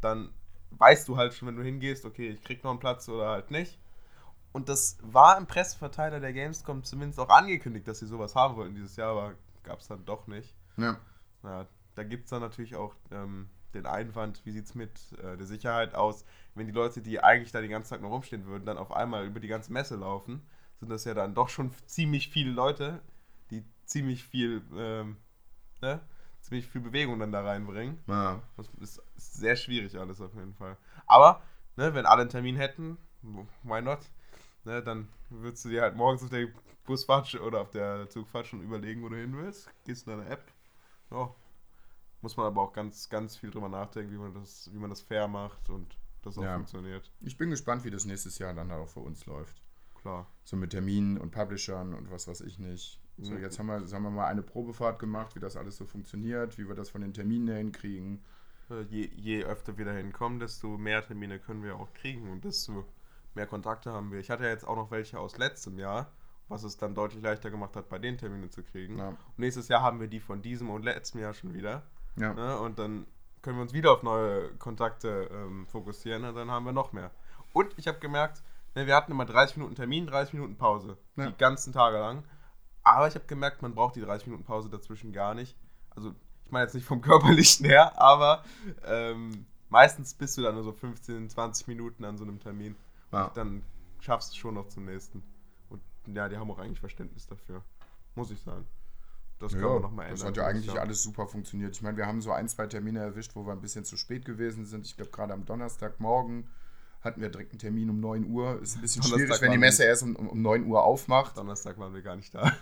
dann 0.02 0.30
weißt 0.72 1.08
du 1.08 1.18
halt 1.18 1.34
schon, 1.34 1.48
wenn 1.48 1.56
du 1.56 1.64
hingehst, 1.64 2.06
okay, 2.06 2.30
ich 2.30 2.44
krieg 2.44 2.64
noch 2.64 2.72
einen 2.72 2.80
Platz 2.80 3.10
oder 3.10 3.30
halt 3.30 3.52
nicht. 3.52 3.80
Und 4.54 4.70
das 4.70 4.98
war 5.02 5.38
im 5.38 5.46
Presseverteiler 5.48 6.20
der 6.20 6.34
Gamescom 6.34 6.84
zumindest 6.84 7.20
auch 7.20 7.30
angekündigt, 7.30 7.88
dass 7.88 8.00
sie 8.00 8.08
sowas 8.08 8.36
haben 8.36 8.56
wollten 8.56 8.76
dieses 8.76 8.96
Jahr, 8.96 9.12
aber 9.12 9.34
gab 9.64 9.80
es 9.80 9.88
dann 9.88 10.06
doch 10.06 10.28
nicht. 10.28 10.56
Ja. 10.78 10.98
Ja, 11.44 11.66
da 11.98 12.04
gibt 12.04 12.26
es 12.26 12.30
dann 12.30 12.42
natürlich 12.42 12.76
auch 12.76 12.94
ähm, 13.12 13.50
den 13.74 13.88
Einwand, 13.88 14.46
wie 14.46 14.52
sieht 14.52 14.66
es 14.66 14.76
mit 14.76 14.92
äh, 15.24 15.36
der 15.36 15.48
Sicherheit 15.48 15.96
aus, 15.96 16.26
wenn 16.54 16.68
die 16.68 16.72
Leute, 16.74 17.02
die 17.02 17.24
eigentlich 17.24 17.52
da 17.52 17.60
den 17.60 17.72
ganzen 17.72 17.90
Tag 17.90 18.02
noch 18.02 18.12
rumstehen 18.12 18.46
würden, 18.46 18.66
dann 18.66 18.78
auf 18.78 18.92
einmal 18.92 19.26
über 19.26 19.40
die 19.40 19.48
ganze 19.48 19.74
Messe 19.74 19.96
laufen, 19.96 20.48
sind 20.80 20.90
das 20.90 21.06
ja 21.06 21.16
dann 21.16 21.34
doch 21.34 21.50
schon 21.50 21.72
ziemlich 21.88 22.30
viele 22.30 22.52
Leute, 22.52 23.02
die 23.50 23.66
ziemlich 23.86 24.24
viel, 24.24 24.62
ähm, 24.76 25.18
ne, 25.82 26.00
ziemlich 26.42 26.68
viel 26.68 26.82
Bewegung 26.82 27.18
dann 27.18 27.32
da 27.32 27.42
reinbringen. 27.42 27.98
Ja. 28.06 28.44
Das 28.58 28.70
ist, 28.80 29.02
ist 29.16 29.34
sehr 29.34 29.56
schwierig 29.56 29.98
alles 29.98 30.22
auf 30.22 30.36
jeden 30.36 30.54
Fall. 30.54 30.78
Aber, 31.08 31.42
ne, 31.78 31.96
wenn 31.96 32.06
alle 32.06 32.22
einen 32.22 32.30
Termin 32.30 32.58
hätten, 32.58 33.00
why 33.64 33.82
not? 33.82 34.02
Ne, 34.66 34.84
dann 34.84 35.08
würdest 35.32 35.66
du 35.66 35.70
dir 35.70 35.82
halt 35.82 35.96
morgens 35.96 36.22
auf 36.22 36.30
der 36.30 36.48
Busfahrt 36.86 37.34
oder 37.36 37.62
auf 37.62 37.72
der 37.72 38.08
Zugfahrt 38.12 38.46
schon 38.46 38.62
überlegen, 38.62 39.02
wo 39.02 39.10
du 39.10 39.16
hin 39.16 39.36
willst. 39.36 39.68
Gehst 39.84 40.08
in 40.08 40.16
deine 40.16 40.30
App. 40.30 40.44
Ja. 41.10 41.34
Muss 42.22 42.36
man 42.38 42.46
aber 42.48 42.62
auch 42.62 42.74
ganz, 42.74 43.10
ganz 43.10 43.36
viel 43.38 43.52
drüber 43.52 43.70
nachdenken, 43.70 44.12
wie 44.12 44.18
man 44.18 44.34
das, 44.34 44.70
wie 44.74 44.78
man 44.80 44.90
das 44.90 45.02
fair 45.02 45.28
macht 45.28 45.70
und 45.70 45.98
das 46.24 46.38
auch 46.38 46.44
Ja. 46.44 46.56
funktioniert. 46.56 47.12
Ich 47.22 47.38
bin 47.38 47.50
gespannt, 47.50 47.84
wie 47.84 47.92
das 47.92 48.06
nächstes 48.06 48.40
Jahr 48.40 48.54
dann 48.54 48.72
auch 48.72 48.88
für 48.90 49.00
uns 49.02 49.26
läuft. 49.28 49.62
Klar. 50.02 50.28
So 50.44 50.56
mit 50.58 50.72
Terminen 50.72 51.18
und 51.18 51.32
Publishern 51.32 51.94
und 51.94 52.10
was 52.12 52.28
weiß 52.28 52.42
ich 52.42 52.60
nicht. 52.60 53.00
So, 53.20 53.34
Mhm. 53.34 53.42
jetzt 53.42 53.58
haben 53.60 53.68
wir, 53.68 53.86
sagen 53.88 54.04
wir 54.04 54.12
mal, 54.12 54.28
eine 54.28 54.42
Probefahrt 54.44 55.00
gemacht, 55.00 55.36
wie 55.36 55.40
das 55.40 55.56
alles 55.58 55.78
so 55.78 55.86
funktioniert, 55.86 56.58
wie 56.58 56.68
wir 56.68 56.76
das 56.76 56.90
von 56.90 57.02
den 57.02 57.14
Terminen 57.14 57.56
hinkriegen. 57.56 58.24
Äh, 58.70 58.82
Je, 58.90 59.10
je 59.16 59.44
öfter 59.46 59.78
wir 59.78 59.86
da 59.86 59.92
hinkommen, 59.94 60.40
desto 60.40 60.78
mehr 60.78 61.04
Termine 61.06 61.40
können 61.40 61.64
wir 61.64 61.76
auch 61.78 61.94
kriegen 61.94 62.30
und 62.32 62.44
desto 62.46 62.86
mehr 63.34 63.48
Kontakte 63.48 63.92
haben 63.92 64.12
wir. 64.12 64.20
Ich 64.20 64.30
hatte 64.30 64.44
ja 64.44 64.50
jetzt 64.50 64.68
auch 64.68 64.76
noch 64.76 64.92
welche 64.92 65.20
aus 65.20 65.38
letztem 65.38 65.78
Jahr, 65.80 66.12
was 66.48 66.64
es 66.64 66.78
dann 66.78 66.94
deutlich 66.94 67.22
leichter 67.24 67.50
gemacht 67.50 67.76
hat, 67.76 67.90
bei 67.90 67.98
den 68.00 68.18
Terminen 68.18 68.52
zu 68.52 68.64
kriegen. 68.64 68.98
Ja. 68.98 69.10
Und 69.10 69.18
nächstes 69.38 69.68
Jahr 69.68 69.82
haben 69.82 70.00
wir 70.00 70.08
die 70.08 70.20
von 70.20 70.42
diesem 70.42 70.70
und 70.70 70.84
letztem 70.84 71.22
Jahr 71.22 71.34
schon 71.34 71.54
wieder. 71.54 71.84
Ja. 72.18 72.34
Ne? 72.34 72.58
Und 72.60 72.80
dann 72.80 73.06
können 73.42 73.58
wir 73.58 73.62
uns 73.62 73.74
wieder 73.74 73.92
auf 73.92 74.04
neue 74.04 74.50
Kontakte 74.56 75.30
ähm, 75.32 75.68
fokussieren 75.68 76.26
und 76.26 76.36
dann 76.36 76.52
haben 76.52 76.66
wir 76.66 76.74
noch 76.74 76.92
mehr. 76.92 77.12
Und 77.54 77.74
ich 77.78 77.88
habe 77.88 78.00
gemerkt, 78.00 78.44
ne, 78.76 78.88
wir 78.88 78.96
hatten 78.96 79.12
immer 79.12 79.26
30 79.26 79.58
Minuten 79.58 79.76
Termin, 79.76 80.08
30 80.08 80.34
Minuten 80.34 80.58
Pause. 80.58 80.98
Ja. 81.16 81.28
Die 81.28 81.38
ganzen 81.38 81.74
Tage 81.74 81.98
lang. 81.98 82.24
Aber 82.84 83.08
ich 83.08 83.16
habe 83.16 83.26
gemerkt, 83.26 83.62
man 83.62 83.74
braucht 83.74 83.96
die 83.96 84.02
30 84.02 84.28
Minuten 84.28 84.44
Pause 84.46 84.70
dazwischen 84.70 85.14
gar 85.14 85.34
nicht. 85.34 85.56
Also, 85.90 86.14
ich 86.46 86.52
meine 86.52 86.66
jetzt 86.66 86.74
nicht 86.74 86.86
vom 86.86 87.02
körperlichen 87.02 87.66
her, 87.66 88.00
aber 88.02 88.44
ähm, 88.86 89.46
meistens 89.70 90.14
bist 90.14 90.38
du 90.38 90.42
dann 90.42 90.56
nur 90.56 90.64
so 90.64 90.72
15, 90.72 91.30
20 91.30 91.68
Minuten 91.68 92.06
an 92.06 92.18
so 92.18 92.24
einem 92.24 92.40
Termin. 92.40 92.76
Ja. 93.12 93.32
Dann 93.34 93.64
schaffst 94.00 94.30
du 94.30 94.34
es 94.34 94.38
schon 94.38 94.56
noch 94.56 94.68
zum 94.68 94.86
nächsten. 94.86 95.24
Und 95.70 95.82
ja, 96.08 96.30
die 96.30 96.38
haben 96.38 96.50
auch 96.52 96.60
eigentlich 96.60 96.80
Verständnis 96.80 97.28
dafür. 97.28 97.64
Muss 98.16 98.32
ich 98.32 98.42
sagen. 98.42 98.66
Das 99.40 99.54
kann 99.54 99.62
man 99.62 99.82
nochmal 99.82 100.06
ändern. 100.08 100.20
das 100.20 100.28
hat 100.28 100.38
ja 100.38 100.46
eigentlich 100.48 100.66
Jahr. 100.66 100.80
alles 100.80 101.04
super 101.04 101.28
funktioniert. 101.28 101.76
Ich 101.76 101.82
meine, 101.82 101.96
wir 101.98 102.08
haben 102.08 102.22
so 102.22 102.32
ein, 102.32 102.48
zwei 102.48 102.66
Termine 102.68 103.00
erwischt, 103.00 103.36
wo 103.36 103.46
wir 103.46 103.54
ein 103.54 103.62
bisschen 103.62 103.86
zu 103.86 103.96
spät 103.98 104.26
gewesen 104.26 104.66
sind. 104.66 104.86
Ich 104.86 104.96
glaube, 104.98 105.12
gerade 105.12 105.34
am 105.34 105.46
Donnerstagmorgen 105.46 106.48
hatten 107.02 107.22
wir 107.22 107.30
direkt 107.30 107.52
einen 107.52 107.60
Termin 107.60 107.90
um 107.90 108.00
9 108.00 108.26
Uhr. 108.26 108.60
Ist 108.62 108.78
ein 108.78 108.82
bisschen 108.82 109.04
Donnerstag 109.04 109.28
schwierig, 109.28 109.42
wenn 109.42 109.52
die 109.52 109.58
Messe 109.60 109.84
erst 109.84 110.04
um, 110.04 110.16
um, 110.16 110.28
um 110.30 110.42
9 110.42 110.66
Uhr 110.66 110.84
aufmacht. 110.84 111.38
Donnerstag 111.38 111.78
waren 111.78 111.94
wir 111.94 112.02
gar 112.02 112.16
nicht 112.16 112.34
da. 112.34 112.52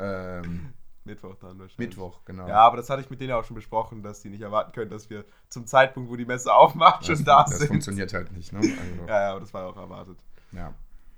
Ähm, 0.00 0.72
Mittwoch 1.04 1.34
dann 1.36 1.58
wahrscheinlich. 1.58 1.78
Mittwoch, 1.78 2.24
genau. 2.24 2.46
Ja, 2.46 2.60
aber 2.60 2.76
das 2.76 2.88
hatte 2.90 3.02
ich 3.02 3.10
mit 3.10 3.20
denen 3.20 3.30
ja 3.30 3.40
auch 3.40 3.44
schon 3.44 3.56
besprochen, 3.56 4.02
dass 4.02 4.20
die 4.20 4.28
nicht 4.30 4.42
erwarten 4.42 4.72
können, 4.72 4.90
dass 4.90 5.10
wir 5.10 5.24
zum 5.48 5.66
Zeitpunkt, 5.66 6.10
wo 6.10 6.16
die 6.16 6.24
Messe 6.24 6.52
aufmacht, 6.54 7.00
das, 7.00 7.16
schon 7.18 7.24
da 7.24 7.42
das 7.44 7.58
sind. 7.58 7.68
funktioniert 7.68 8.12
halt 8.12 8.30
nicht. 8.32 8.52
Ne? 8.52 8.58
Also, 8.58 8.74
Ja, 9.08 9.20
ja, 9.22 9.30
aber 9.32 9.40
das 9.40 9.52
war 9.52 9.62
ja 9.62 9.68
auch 9.68 9.76
erwartet. 9.76 10.18
ja. 10.52 10.72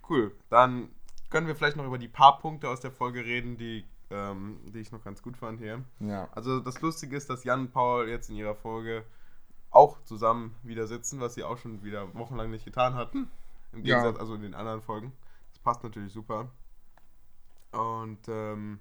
Cool. 0.08 0.32
Dann 0.48 0.88
können 1.28 1.46
wir 1.46 1.54
vielleicht 1.54 1.76
noch 1.76 1.84
über 1.86 1.98
die 1.98 2.08
paar 2.08 2.38
Punkte 2.40 2.68
aus 2.68 2.80
der 2.80 2.90
Folge 2.90 3.24
reden, 3.24 3.56
die, 3.56 3.84
ähm, 4.10 4.60
die 4.72 4.80
ich 4.80 4.92
noch 4.92 5.04
ganz 5.04 5.22
gut 5.22 5.36
fand 5.36 5.60
hier. 5.60 5.84
Ja. 6.00 6.28
Also 6.32 6.60
das 6.60 6.80
Lustige 6.80 7.16
ist, 7.16 7.30
dass 7.30 7.44
Jan 7.44 7.60
und 7.60 7.72
Paul 7.72 8.08
jetzt 8.08 8.28
in 8.30 8.36
ihrer 8.36 8.54
Folge 8.54 9.04
auch 9.70 10.02
zusammen 10.04 10.54
wieder 10.62 10.86
sitzen, 10.86 11.20
was 11.20 11.34
sie 11.34 11.44
auch 11.44 11.58
schon 11.58 11.84
wieder 11.84 12.12
wochenlang 12.14 12.50
nicht 12.50 12.64
getan 12.64 12.94
hatten. 12.94 13.30
Im 13.72 13.84
Ja. 13.84 13.98
Gegensatz, 13.98 14.18
also 14.20 14.34
in 14.34 14.42
den 14.42 14.54
anderen 14.54 14.82
Folgen. 14.82 15.12
Das 15.52 15.60
passt 15.60 15.82
natürlich 15.84 16.12
super. 16.12 16.50
Und 17.72 18.18
ähm, 18.28 18.80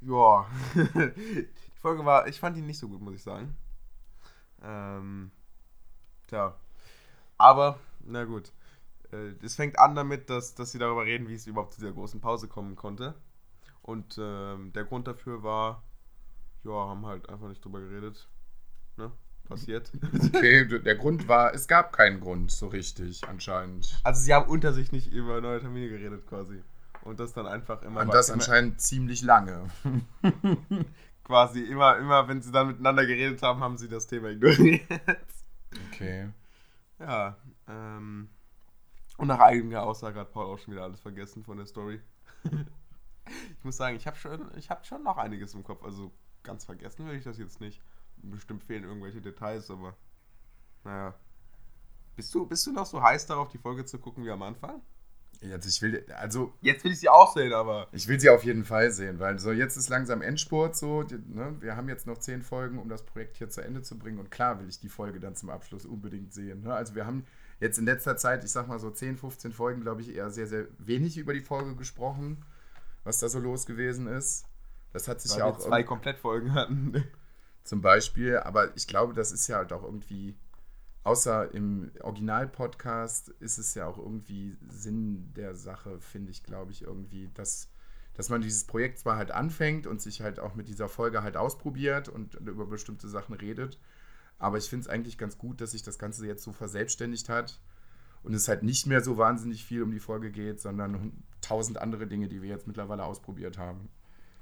ja, 0.00 0.46
die 0.74 1.48
Folge 1.80 2.04
war, 2.04 2.28
ich 2.28 2.38
fand 2.38 2.56
die 2.56 2.62
nicht 2.62 2.78
so 2.78 2.88
gut, 2.88 3.00
muss 3.00 3.14
ich 3.14 3.22
sagen. 3.22 3.56
Ähm, 4.62 5.32
tja, 6.28 6.54
aber 7.38 7.78
na 8.04 8.24
gut. 8.24 8.52
Äh, 9.12 9.34
Es 9.42 9.56
fängt 9.56 9.78
an 9.78 9.94
damit, 9.96 10.30
dass, 10.30 10.54
dass 10.54 10.70
sie 10.72 10.78
darüber 10.78 11.04
reden, 11.04 11.28
wie 11.28 11.34
es 11.34 11.46
überhaupt 11.48 11.74
zu 11.74 11.80
dieser 11.80 11.92
großen 11.92 12.20
Pause 12.20 12.46
kommen 12.48 12.76
konnte. 12.76 13.14
Und 13.82 14.16
ähm, 14.18 14.72
der 14.72 14.84
Grund 14.84 15.08
dafür 15.08 15.42
war, 15.42 15.82
ja, 16.64 16.72
haben 16.72 17.04
halt 17.06 17.28
einfach 17.28 17.48
nicht 17.48 17.64
drüber 17.64 17.80
geredet. 17.80 18.28
Ne? 18.96 19.10
Passiert. 19.44 19.90
Okay, 20.34 20.66
der 20.66 20.96
Grund 20.96 21.28
war, 21.28 21.52
es 21.54 21.68
gab 21.68 21.92
keinen 21.92 22.20
Grund 22.20 22.50
so 22.50 22.68
richtig 22.68 23.28
anscheinend. 23.28 24.00
Also 24.04 24.22
sie 24.22 24.32
haben 24.32 24.48
unter 24.48 24.72
sich 24.72 24.92
nicht 24.92 25.12
über 25.12 25.40
neue 25.40 25.60
Termine 25.60 25.88
geredet 25.88 26.26
quasi. 26.26 26.62
Und 27.02 27.18
das 27.18 27.32
dann 27.32 27.46
einfach 27.46 27.82
immer, 27.82 28.02
Und 28.02 28.14
das 28.14 28.28
immer 28.28 28.34
anscheinend 28.36 28.80
ziemlich 28.80 29.22
lange. 29.22 29.64
quasi 31.24 31.62
immer, 31.62 31.98
immer, 31.98 32.28
wenn 32.28 32.40
sie 32.42 32.52
dann 32.52 32.68
miteinander 32.68 33.04
geredet 33.04 33.42
haben, 33.42 33.60
haben 33.60 33.76
sie 33.76 33.88
das 33.88 34.06
Thema 34.06 34.30
ignoriert. 34.30 34.82
Okay. 35.90 36.28
Ja, 36.98 37.36
ähm. 37.66 38.28
Und 39.16 39.26
nach 39.26 39.40
eigener 39.40 39.82
Aussage 39.82 40.20
hat 40.20 40.30
Paul 40.30 40.46
auch 40.46 40.58
schon 40.58 40.74
wieder 40.74 40.84
alles 40.84 41.00
vergessen 41.00 41.42
von 41.42 41.56
der 41.56 41.66
Story. 41.66 42.00
Ich 43.26 43.64
muss 43.64 43.76
sagen, 43.76 43.96
ich 43.96 44.06
habe 44.06 44.16
schon, 44.16 44.50
ich 44.56 44.70
hab 44.70 44.86
schon 44.86 45.02
noch 45.02 45.18
einiges 45.18 45.54
im 45.54 45.62
Kopf. 45.62 45.82
Also 45.84 46.12
ganz 46.42 46.64
vergessen 46.64 47.06
will 47.06 47.16
ich 47.16 47.24
das 47.24 47.38
jetzt 47.38 47.60
nicht. 47.60 47.80
Bestimmt 48.16 48.64
fehlen 48.64 48.84
irgendwelche 48.84 49.20
Details, 49.20 49.70
aber 49.70 49.96
naja. 50.84 51.14
Bist 52.14 52.34
du, 52.34 52.46
bist 52.46 52.66
du 52.66 52.72
noch 52.72 52.86
so 52.86 53.02
heiß 53.02 53.26
darauf, 53.26 53.48
die 53.48 53.58
Folge 53.58 53.84
zu 53.84 53.98
gucken 53.98 54.24
wie 54.24 54.30
am 54.30 54.42
Anfang? 54.42 54.82
Jetzt, 55.40 55.66
ich 55.66 55.82
will, 55.82 56.04
also 56.16 56.52
Jetzt 56.60 56.84
will 56.84 56.92
ich 56.92 57.00
sie 57.00 57.08
auch 57.08 57.34
sehen, 57.34 57.52
aber. 57.52 57.88
Ich 57.90 58.06
will 58.06 58.20
sie 58.20 58.30
auf 58.30 58.44
jeden 58.44 58.64
Fall 58.64 58.92
sehen, 58.92 59.18
weil 59.18 59.38
so 59.40 59.50
jetzt 59.50 59.76
ist 59.76 59.88
langsam 59.88 60.22
Endspurt 60.22 60.76
so. 60.76 61.02
Die, 61.02 61.16
ne, 61.16 61.56
wir 61.60 61.76
haben 61.76 61.88
jetzt 61.88 62.06
noch 62.06 62.18
zehn 62.18 62.42
Folgen, 62.42 62.78
um 62.78 62.88
das 62.88 63.04
Projekt 63.04 63.38
hier 63.38 63.48
zu 63.48 63.60
Ende 63.60 63.82
zu 63.82 63.98
bringen. 63.98 64.18
Und 64.18 64.30
klar 64.30 64.60
will 64.60 64.68
ich 64.68 64.78
die 64.78 64.88
Folge 64.88 65.18
dann 65.18 65.34
zum 65.34 65.50
Abschluss 65.50 65.84
unbedingt 65.84 66.32
sehen. 66.32 66.62
Ne? 66.62 66.72
Also 66.72 66.94
wir 66.94 67.06
haben 67.06 67.26
jetzt 67.58 67.78
in 67.78 67.86
letzter 67.86 68.16
Zeit, 68.16 68.44
ich 68.44 68.52
sag 68.52 68.68
mal 68.68 68.78
so 68.78 68.90
10, 68.90 69.16
15 69.16 69.52
Folgen, 69.52 69.80
glaube 69.80 70.02
ich, 70.02 70.14
eher 70.14 70.30
sehr, 70.30 70.46
sehr 70.46 70.66
wenig 70.78 71.18
über 71.18 71.32
die 71.32 71.40
Folge 71.40 71.74
gesprochen, 71.74 72.44
was 73.04 73.18
da 73.18 73.28
so 73.28 73.38
los 73.38 73.66
gewesen 73.66 74.06
ist. 74.06 74.44
Das 74.92 75.08
hat 75.08 75.20
sich 75.20 75.32
Weil 75.32 75.38
ja 75.40 75.44
wir 75.46 75.52
auch 75.52 75.58
zwei 75.58 75.78
irgend- 75.78 75.88
Komplettfolgen 75.88 76.54
hatten. 76.54 77.04
zum 77.64 77.80
Beispiel, 77.80 78.38
aber 78.38 78.76
ich 78.76 78.86
glaube, 78.86 79.14
das 79.14 79.30
ist 79.32 79.46
ja 79.46 79.56
halt 79.56 79.72
auch 79.72 79.84
irgendwie, 79.84 80.36
außer 81.04 81.52
im 81.54 81.92
Original-Podcast, 82.00 83.28
ist 83.40 83.58
es 83.58 83.74
ja 83.74 83.86
auch 83.86 83.98
irgendwie 83.98 84.56
Sinn 84.68 85.32
der 85.34 85.54
Sache, 85.54 86.00
finde 86.00 86.30
ich, 86.32 86.42
glaube 86.42 86.72
ich, 86.72 86.82
irgendwie, 86.82 87.30
dass, 87.34 87.68
dass 88.14 88.28
man 88.30 88.40
dieses 88.40 88.64
Projekt 88.64 88.98
zwar 88.98 89.16
halt 89.16 89.30
anfängt 89.30 89.86
und 89.86 90.02
sich 90.02 90.22
halt 90.22 90.40
auch 90.40 90.54
mit 90.54 90.68
dieser 90.68 90.88
Folge 90.88 91.22
halt 91.22 91.36
ausprobiert 91.36 92.08
und 92.08 92.34
über 92.34 92.66
bestimmte 92.66 93.08
Sachen 93.08 93.34
redet, 93.34 93.78
aber 94.38 94.58
ich 94.58 94.68
finde 94.68 94.82
es 94.82 94.88
eigentlich 94.88 95.16
ganz 95.18 95.38
gut, 95.38 95.60
dass 95.60 95.70
sich 95.70 95.84
das 95.84 95.98
Ganze 96.00 96.26
jetzt 96.26 96.42
so 96.42 96.52
verselbstständigt 96.52 97.28
hat 97.28 97.60
und 98.24 98.34
es 98.34 98.48
halt 98.48 98.64
nicht 98.64 98.86
mehr 98.86 99.02
so 99.02 99.16
wahnsinnig 99.18 99.64
viel 99.64 99.82
um 99.84 99.92
die 99.92 100.00
Folge 100.00 100.32
geht, 100.32 100.60
sondern 100.60 101.22
tausend 101.42 101.78
andere 101.78 102.06
Dinge, 102.06 102.28
die 102.28 102.40
wir 102.40 102.48
jetzt 102.48 102.66
mittlerweile 102.66 103.04
ausprobiert 103.04 103.58
haben. 103.58 103.90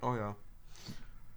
Oh 0.02 0.14
ja. 0.14 0.36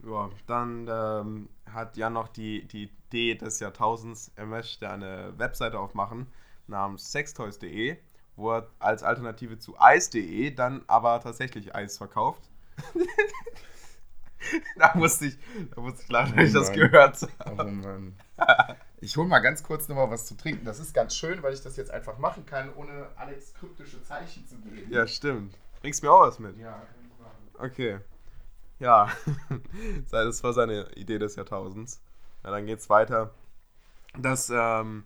Ja, 0.06 0.30
dann 0.47 0.88
ähm, 0.89 1.49
hat 1.71 1.95
Jan 1.97 2.13
noch 2.13 2.28
die, 2.28 2.67
die 2.67 2.91
Idee 3.10 3.36
des 3.36 3.60
Jahrtausends. 3.60 4.32
Er 4.36 4.45
möchte 4.45 4.89
eine 4.89 5.34
Webseite 5.38 5.80
aufmachen 5.80 6.28
namens 6.67 7.12
sextoys.de, 7.12 7.97
wo 8.36 8.52
er 8.52 8.67
als 8.80 9.04
Alternative 9.04 9.60
zu 9.60 9.76
ice.de 9.80 10.52
dann 10.52 10.84
aber 10.88 11.19
tatsächlich 11.21 11.73
Eis 11.73 11.97
verkauft. 11.97 12.49
da 14.78 14.91
musste 14.95 15.28
ich, 15.28 15.38
da 15.73 15.82
musste 15.82 16.04
ich 16.04 16.10
lachen, 16.10 16.36
wenn 16.36 16.47
ich 16.47 16.54
das 16.54 16.71
gehört 16.71 17.21
habe. 17.39 17.63
Oh 17.63 17.63
Mann. 17.63 18.15
Ich 19.03 19.17
hole 19.17 19.27
mal 19.27 19.39
ganz 19.39 19.63
kurz 19.63 19.89
nochmal 19.89 20.09
was 20.09 20.25
zu 20.25 20.37
trinken. 20.37 20.63
Das 20.63 20.79
ist 20.79 20.93
ganz 20.93 21.13
schön, 21.13 21.43
weil 21.43 21.53
ich 21.53 21.59
das 21.59 21.75
jetzt 21.75 21.91
einfach 21.91 22.17
machen 22.19 22.45
kann, 22.45 22.73
ohne 22.73 23.09
Alex 23.17 23.53
kryptische 23.53 24.01
Zeichen 24.01 24.47
zu 24.47 24.55
geben. 24.55 24.89
Ja, 24.89 25.05
stimmt. 25.05 25.57
Bringst 25.81 26.01
mir 26.01 26.09
auch 26.09 26.21
was 26.21 26.39
mit? 26.39 26.57
Ja, 26.57 26.71
kann 26.71 27.11
ich 27.11 27.19
machen. 27.19 27.65
Okay. 27.71 27.99
Ja, 28.79 29.09
das 30.11 30.41
war 30.41 30.53
seine 30.53 30.89
Idee 30.95 31.19
des 31.19 31.35
Jahrtausends. 31.35 32.01
Ja, 32.45 32.51
dann 32.51 32.65
geht's 32.65 32.89
weiter. 32.89 33.33
Dass, 34.17 34.49
ähm, 34.49 35.03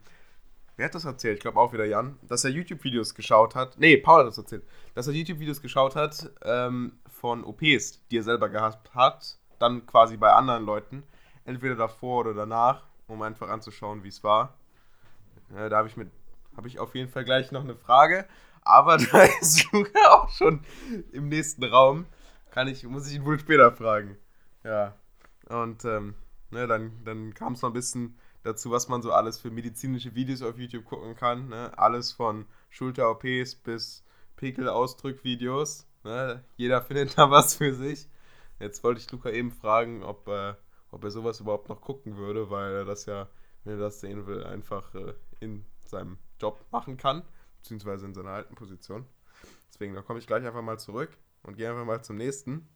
wer 0.75 0.85
hat 0.85 0.93
das 0.93 1.05
erzählt? 1.05 1.37
Ich 1.37 1.41
glaube 1.41 1.59
auch 1.59 1.73
wieder 1.73 1.85
Jan. 1.85 2.19
Dass 2.21 2.43
er 2.43 2.51
YouTube-Videos 2.51 3.15
geschaut 3.15 3.55
hat. 3.55 3.79
Nee, 3.79 3.97
Paul 3.97 4.19
hat 4.19 4.27
das 4.27 4.37
erzählt. 4.37 4.63
Dass 4.93 5.07
er 5.07 5.13
YouTube-Videos 5.13 5.59
geschaut 5.63 5.95
hat 5.95 6.29
ähm, 6.43 6.99
von 7.09 7.43
OPs, 7.43 8.05
die 8.11 8.19
er 8.19 8.23
selber 8.23 8.49
gehabt 8.49 8.93
hat. 8.93 9.39
Dann 9.57 9.87
quasi 9.87 10.17
bei 10.17 10.31
anderen 10.31 10.65
Leuten. 10.65 11.01
Entweder 11.45 11.75
davor 11.75 12.19
oder 12.19 12.35
danach, 12.35 12.86
um 13.07 13.21
einfach 13.21 13.49
anzuschauen, 13.49 14.03
wie 14.03 14.09
es 14.09 14.23
war. 14.23 14.53
Ja, 15.55 15.69
da 15.69 15.77
habe 15.77 15.87
ich 15.87 15.95
habe 16.57 16.67
ich 16.67 16.79
auf 16.79 16.95
jeden 16.95 17.09
Fall 17.09 17.23
gleich 17.23 17.51
noch 17.51 17.63
eine 17.63 17.75
Frage. 17.75 18.27
Aber 18.61 18.97
da 19.11 19.23
ist 19.41 19.71
Luca 19.71 20.11
auch 20.11 20.29
schon 20.29 20.61
im 21.11 21.29
nächsten 21.29 21.63
Raum. 21.63 22.05
Kann 22.51 22.67
ich, 22.67 22.83
muss 22.83 23.07
ich 23.07 23.15
ihn 23.15 23.25
wohl 23.25 23.39
später 23.39 23.71
fragen. 23.71 24.17
Ja. 24.63 24.95
Und 25.47 25.85
ähm, 25.85 26.15
ne, 26.49 26.67
dann, 26.67 26.91
dann 27.05 27.33
kam 27.33 27.53
es 27.53 27.61
noch 27.61 27.69
ein 27.69 27.73
bisschen 27.73 28.17
dazu, 28.43 28.71
was 28.71 28.89
man 28.89 29.01
so 29.01 29.11
alles 29.11 29.37
für 29.37 29.51
medizinische 29.51 30.15
Videos 30.15 30.41
auf 30.41 30.57
YouTube 30.57 30.85
gucken 30.85 31.15
kann. 31.15 31.49
Ne? 31.49 31.71
Alles 31.77 32.11
von 32.11 32.45
Schulter-OPs 32.69 33.55
bis 33.55 34.03
Pickel-Ausdrückvideos. 34.35 35.87
Ne? 36.03 36.43
Jeder 36.57 36.81
findet 36.81 37.17
da 37.17 37.31
was 37.31 37.55
für 37.55 37.73
sich. 37.73 38.09
Jetzt 38.59 38.83
wollte 38.83 38.99
ich 38.99 39.11
Luca 39.11 39.29
eben 39.29 39.51
fragen, 39.51 40.03
ob, 40.03 40.27
äh, 40.27 40.55
ob 40.97 41.03
er 41.03 41.11
sowas 41.11 41.39
überhaupt 41.39 41.69
noch 41.69 41.79
gucken 41.79 42.17
würde, 42.17 42.49
weil 42.49 42.73
er 42.73 42.85
das 42.85 43.05
ja, 43.05 43.27
wenn 43.63 43.73
er 43.73 43.79
das 43.79 43.99
sehen 43.99 44.25
will, 44.25 44.43
einfach 44.43 44.93
äh, 44.95 45.13
in 45.39 45.63
seinem 45.85 46.17
Job 46.39 46.65
machen 46.71 46.97
kann, 46.97 47.21
beziehungsweise 47.57 48.05
in 48.07 48.15
seiner 48.15 48.31
alten 48.31 48.55
Position. 48.55 49.05
Deswegen, 49.69 49.93
da 49.93 50.01
komme 50.01 50.19
ich 50.19 50.25
gleich 50.25 50.43
einfach 50.45 50.63
mal 50.63 50.79
zurück 50.79 51.11
und 51.43 51.55
gehe 51.55 51.69
einfach 51.69 51.85
mal 51.85 52.03
zum 52.03 52.17
nächsten. 52.17 52.67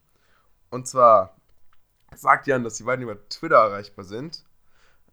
Und 0.70 0.86
zwar 0.86 1.36
sagt 2.14 2.46
Jan, 2.46 2.62
dass 2.62 2.76
die 2.76 2.84
beiden 2.84 3.02
über 3.02 3.28
Twitter 3.28 3.56
erreichbar 3.56 4.04
sind. 4.04 4.44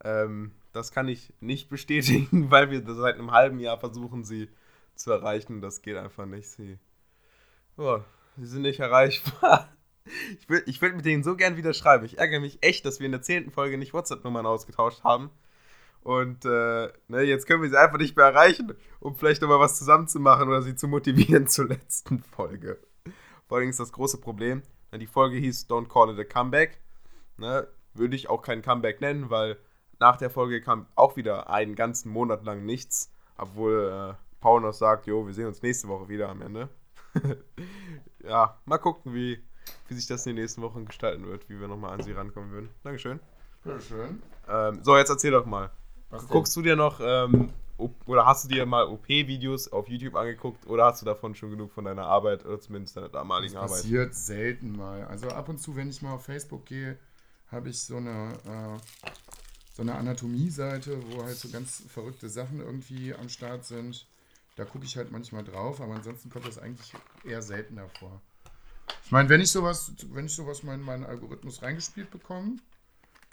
Ähm, 0.04 0.54
das 0.72 0.92
kann 0.92 1.08
ich 1.08 1.34
nicht 1.40 1.68
bestätigen, 1.68 2.30
weil 2.52 2.70
wir 2.70 2.84
seit 2.94 3.16
einem 3.16 3.32
halben 3.32 3.60
Jahr 3.60 3.80
versuchen, 3.80 4.24
sie 4.24 4.50
zu 4.94 5.12
erreichen. 5.12 5.62
Das 5.62 5.82
geht 5.82 5.98
einfach 5.98 6.28
nicht. 6.28 6.48
Sie, 6.48 6.78
oh, 7.76 8.02
sie 8.38 8.46
sind 8.46 8.62
nicht 8.62 8.80
erreichbar. 8.80 9.68
Ich 10.40 10.50
würde 10.50 10.70
ich 10.70 10.82
würd 10.82 10.96
mit 10.96 11.06
denen 11.06 11.24
so 11.24 11.36
gern 11.36 11.58
wieder 11.58 11.74
schreiben. 11.74 12.06
Ich 12.06 12.18
ärgere 12.18 12.40
mich 12.40 12.60
echt, 12.62 12.86
dass 12.86 13.00
wir 13.00 13.06
in 13.06 13.12
der 13.12 13.22
zehnten 13.22 13.52
Folge 13.52 13.78
nicht 13.78 13.94
WhatsApp-Nummern 13.94 14.46
ausgetauscht 14.46 15.04
haben. 15.04 15.30
Und 16.02 16.46
äh, 16.46 16.90
ne, 17.08 17.22
jetzt 17.22 17.46
können 17.46 17.62
wir 17.62 17.70
sie 17.70 17.80
einfach 17.80 17.98
nicht 17.98 18.16
mehr 18.16 18.26
erreichen, 18.26 18.74
um 19.00 19.16
vielleicht 19.16 19.42
nochmal 19.42 19.60
was 19.60 19.78
zusammen 19.78 20.08
zu 20.08 20.20
machen 20.20 20.48
oder 20.48 20.62
sie 20.62 20.76
zu 20.76 20.88
motivieren 20.88 21.48
zur 21.48 21.68
letzten 21.68 22.20
Folge. 22.20 22.80
Vor 23.48 23.58
allem 23.58 23.70
ist 23.70 23.80
das 23.80 23.92
große 23.92 24.20
Problem, 24.20 24.64
ne, 24.92 25.00
die 25.00 25.08
Folge 25.08 25.38
hieß 25.38 25.68
Don't 25.70 25.90
Call 25.90 26.14
It 26.14 26.20
a 26.20 26.24
Comeback. 26.24 26.80
Ne, 27.38 27.68
würde 27.94 28.16
ich 28.16 28.30
auch 28.30 28.42
kein 28.42 28.62
Comeback 28.62 29.02
nennen, 29.02 29.30
weil 29.30 29.58
nach 30.00 30.18
der 30.18 30.30
Folge 30.30 30.62
kam 30.62 30.88
auch 30.96 31.18
wieder 31.18 31.50
einen 31.50 31.76
ganzen 31.76 32.12
Monat 32.12 32.44
lang 32.44 32.66
nichts, 32.66 33.12
obwohl 33.38 34.16
äh, 34.16 34.40
Paul 34.40 34.62
noch 34.62 34.74
sagt, 34.74 35.08
jo, 35.08 35.26
wir 35.28 35.34
sehen 35.34 35.48
uns 35.48 35.62
nächste 35.62 35.88
Woche 35.88 36.08
wieder 36.08 36.30
am 36.30 36.42
Ende. 36.42 36.70
ja, 38.24 38.60
mal 38.66 38.78
gucken, 38.78 39.14
wie, 39.14 39.44
wie 39.88 39.94
sich 39.96 40.08
das 40.08 40.26
in 40.26 40.36
den 40.36 40.42
nächsten 40.44 40.62
Wochen 40.62 40.86
gestalten 40.86 41.26
wird, 41.28 41.50
wie 41.50 41.60
wir 41.60 41.68
nochmal 41.68 41.94
an 41.94 42.04
sie 42.04 42.12
rankommen 42.12 42.52
würden. 42.52 42.70
Dankeschön. 42.84 43.20
Bitteschön. 43.64 44.22
Ähm, 44.48 44.80
so, 44.84 44.98
jetzt 44.98 45.10
erzähl 45.10 45.32
doch 45.32 45.46
mal. 45.46 45.72
Was 46.10 46.22
denn? 46.22 46.30
Guckst 46.32 46.56
du 46.56 46.62
dir 46.62 46.76
noch, 46.76 47.00
ähm, 47.04 47.52
oder 48.06 48.26
hast 48.26 48.46
du 48.46 48.50
dir 48.50 48.66
mal 48.66 48.88
OP-Videos 48.88 49.72
auf 49.72 49.88
YouTube 49.88 50.16
angeguckt 50.16 50.68
oder 50.68 50.86
hast 50.86 51.02
du 51.02 51.06
davon 51.06 51.36
schon 51.36 51.52
genug 51.52 51.72
von 51.72 51.86
deiner 51.86 52.06
Arbeit 52.06 52.46
oder 52.46 52.60
zumindest 52.60 52.98
deiner 52.98 53.10
damaligen 53.10 53.54
Das 53.54 53.64
Arbeit? 53.64 53.78
passiert 53.82 54.16
selten 54.16 54.74
mal. 54.76 55.06
Also 55.06 55.30
ab 55.30 55.50
und 55.50 55.60
zu, 55.60 55.76
wenn 55.76 55.90
ich 55.90 56.02
mal 56.02 56.14
auf 56.14 56.26
Facebook 56.26 56.66
gehe, 56.66 56.98
habe 57.52 57.70
ich 57.70 57.82
so 57.82 57.98
eine, 57.98 58.34
äh, 58.46 59.10
so 59.74 59.82
eine 59.82 59.96
Anatomie-Seite, 59.96 61.00
wo 61.10 61.24
halt 61.24 61.38
so 61.38 61.50
ganz 61.50 61.84
verrückte 61.88 62.28
Sachen 62.30 62.60
irgendwie 62.60 63.14
am 63.14 63.30
Start 63.30 63.66
sind. 63.66 64.06
Da 64.56 64.66
gucke 64.66 64.84
ich 64.84 64.98
halt 64.98 65.12
manchmal 65.12 65.44
drauf, 65.44 65.80
aber 65.80 65.96
ansonsten 65.96 66.30
kommt 66.30 66.48
das 66.48 66.58
eigentlich 66.60 66.94
eher 67.24 67.42
seltener 67.42 67.88
vor. 68.00 68.22
Ich 69.06 69.12
meine, 69.12 69.30
wenn 69.30 69.42
ich 69.42 69.52
sowas, 69.52 69.92
wenn 70.12 70.26
ich 70.26 70.36
sowas 70.36 70.64
mal 70.64 70.76
in 70.76 70.82
meinen 70.82 71.04
Algorithmus 71.04 71.62
reingespielt 71.62 72.12
bekomme, 72.12 72.58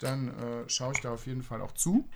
dann 0.01 0.29
äh, 0.39 0.69
schaue 0.69 0.93
ich 0.95 1.01
da 1.01 1.13
auf 1.13 1.27
jeden 1.27 1.43
Fall 1.43 1.61
auch 1.61 1.73
zu. 1.73 2.09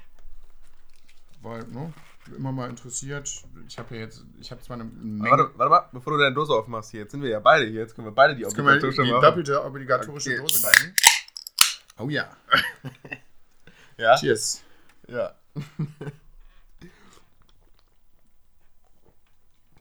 Weil, 1.42 1.66
ne, 1.68 1.92
immer 2.36 2.52
mal 2.52 2.68
interessiert. 2.68 3.30
Ich 3.66 3.78
habe 3.78 3.94
ja 3.94 4.02
jetzt, 4.02 4.22
ich 4.40 4.50
habe 4.50 4.60
zwar 4.62 4.74
eine 4.74 4.84
Menge. 4.84 5.30
Warte, 5.30 5.50
warte 5.56 5.70
mal, 5.70 5.88
bevor 5.92 6.12
du 6.14 6.18
deine 6.18 6.34
Dose 6.34 6.52
aufmachst 6.52 6.90
hier, 6.90 7.00
jetzt 7.00 7.12
sind 7.12 7.22
wir 7.22 7.30
ja 7.30 7.40
beide 7.40 7.64
hier, 7.66 7.80
jetzt 7.80 7.94
können 7.94 8.06
wir 8.06 8.12
beide 8.12 8.34
die 8.36 8.42
Jetzt 8.42 8.54
können 8.54 8.66
wir 8.68 8.74
die 8.78 8.86
obligatorische 8.86 9.12
machen. 9.12 9.22
doppelte 9.22 9.64
obligatorische 9.64 10.30
Okay. 10.30 10.38
Dose 10.40 10.62
machen. 10.62 10.94
Oh 11.98 12.08
ja. 12.08 12.36
Ja? 13.96 14.16
Cheers. 14.16 14.62
Ja. 15.08 15.34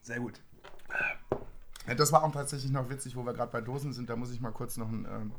Sehr 0.01 0.19
gut. 0.19 0.33
Das 1.95 2.11
war 2.11 2.23
auch 2.23 2.31
tatsächlich 2.31 2.71
noch 2.71 2.89
witzig, 2.89 3.15
wo 3.15 3.25
wir 3.25 3.33
gerade 3.33 3.51
bei 3.51 3.61
Dosen 3.61 3.93
sind. 3.93 4.09
Da 4.09 4.15
muss 4.15 4.31
ich 4.31 4.41
mal 4.41 4.51
kurz 4.51 4.77
noch 4.77 4.87
einen, 4.87 5.05
ähm, 5.05 5.31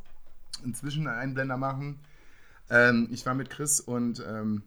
einen 0.62 0.74
Zwischeneinblender 0.74 1.56
machen. 1.56 2.00
Ähm, 2.70 3.08
ich 3.10 3.26
war 3.26 3.34
mit 3.34 3.50
Chris 3.50 3.80
und, 3.80 4.24
ähm, 4.26 4.62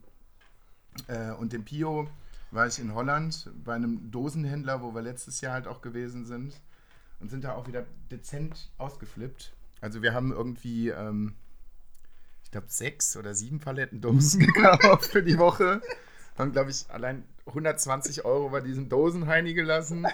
äh, 1.08 1.32
und 1.32 1.54
dem 1.54 1.64
Pio, 1.64 2.08
war 2.52 2.68
ich 2.68 2.80
in 2.80 2.94
Holland 2.94 3.50
bei 3.64 3.74
einem 3.74 4.12
Dosenhändler, 4.12 4.82
wo 4.82 4.94
wir 4.94 5.02
letztes 5.02 5.42
Jahr 5.42 5.54
halt 5.54 5.68
auch 5.68 5.82
gewesen 5.82 6.26
sind. 6.26 6.54
Und 7.20 7.30
sind 7.30 7.46
da 7.46 7.54
auch 7.54 7.68
wieder 7.68 7.86
dezent 8.12 8.70
ausgeflippt. 8.78 9.54
Also 9.82 10.02
wir 10.02 10.14
haben 10.14 10.32
irgendwie, 10.32 10.90
ähm, 10.90 11.36
ich 12.44 12.52
glaube, 12.52 12.68
sechs 12.70 13.16
oder 13.18 13.34
sieben 13.34 13.60
Paletten 13.60 14.02
Dosen 14.02 14.40
gekauft 14.46 15.06
für 15.06 15.24
die 15.24 15.38
Woche. 15.38 15.82
Haben, 16.38 16.52
glaube 16.52 16.72
ich, 16.72 16.86
allein 16.90 17.24
120 17.46 18.26
Euro 18.26 18.50
bei 18.50 18.62
diesen 18.62 18.90
Dosenheini 18.90 19.54
gelassen. 19.54 20.06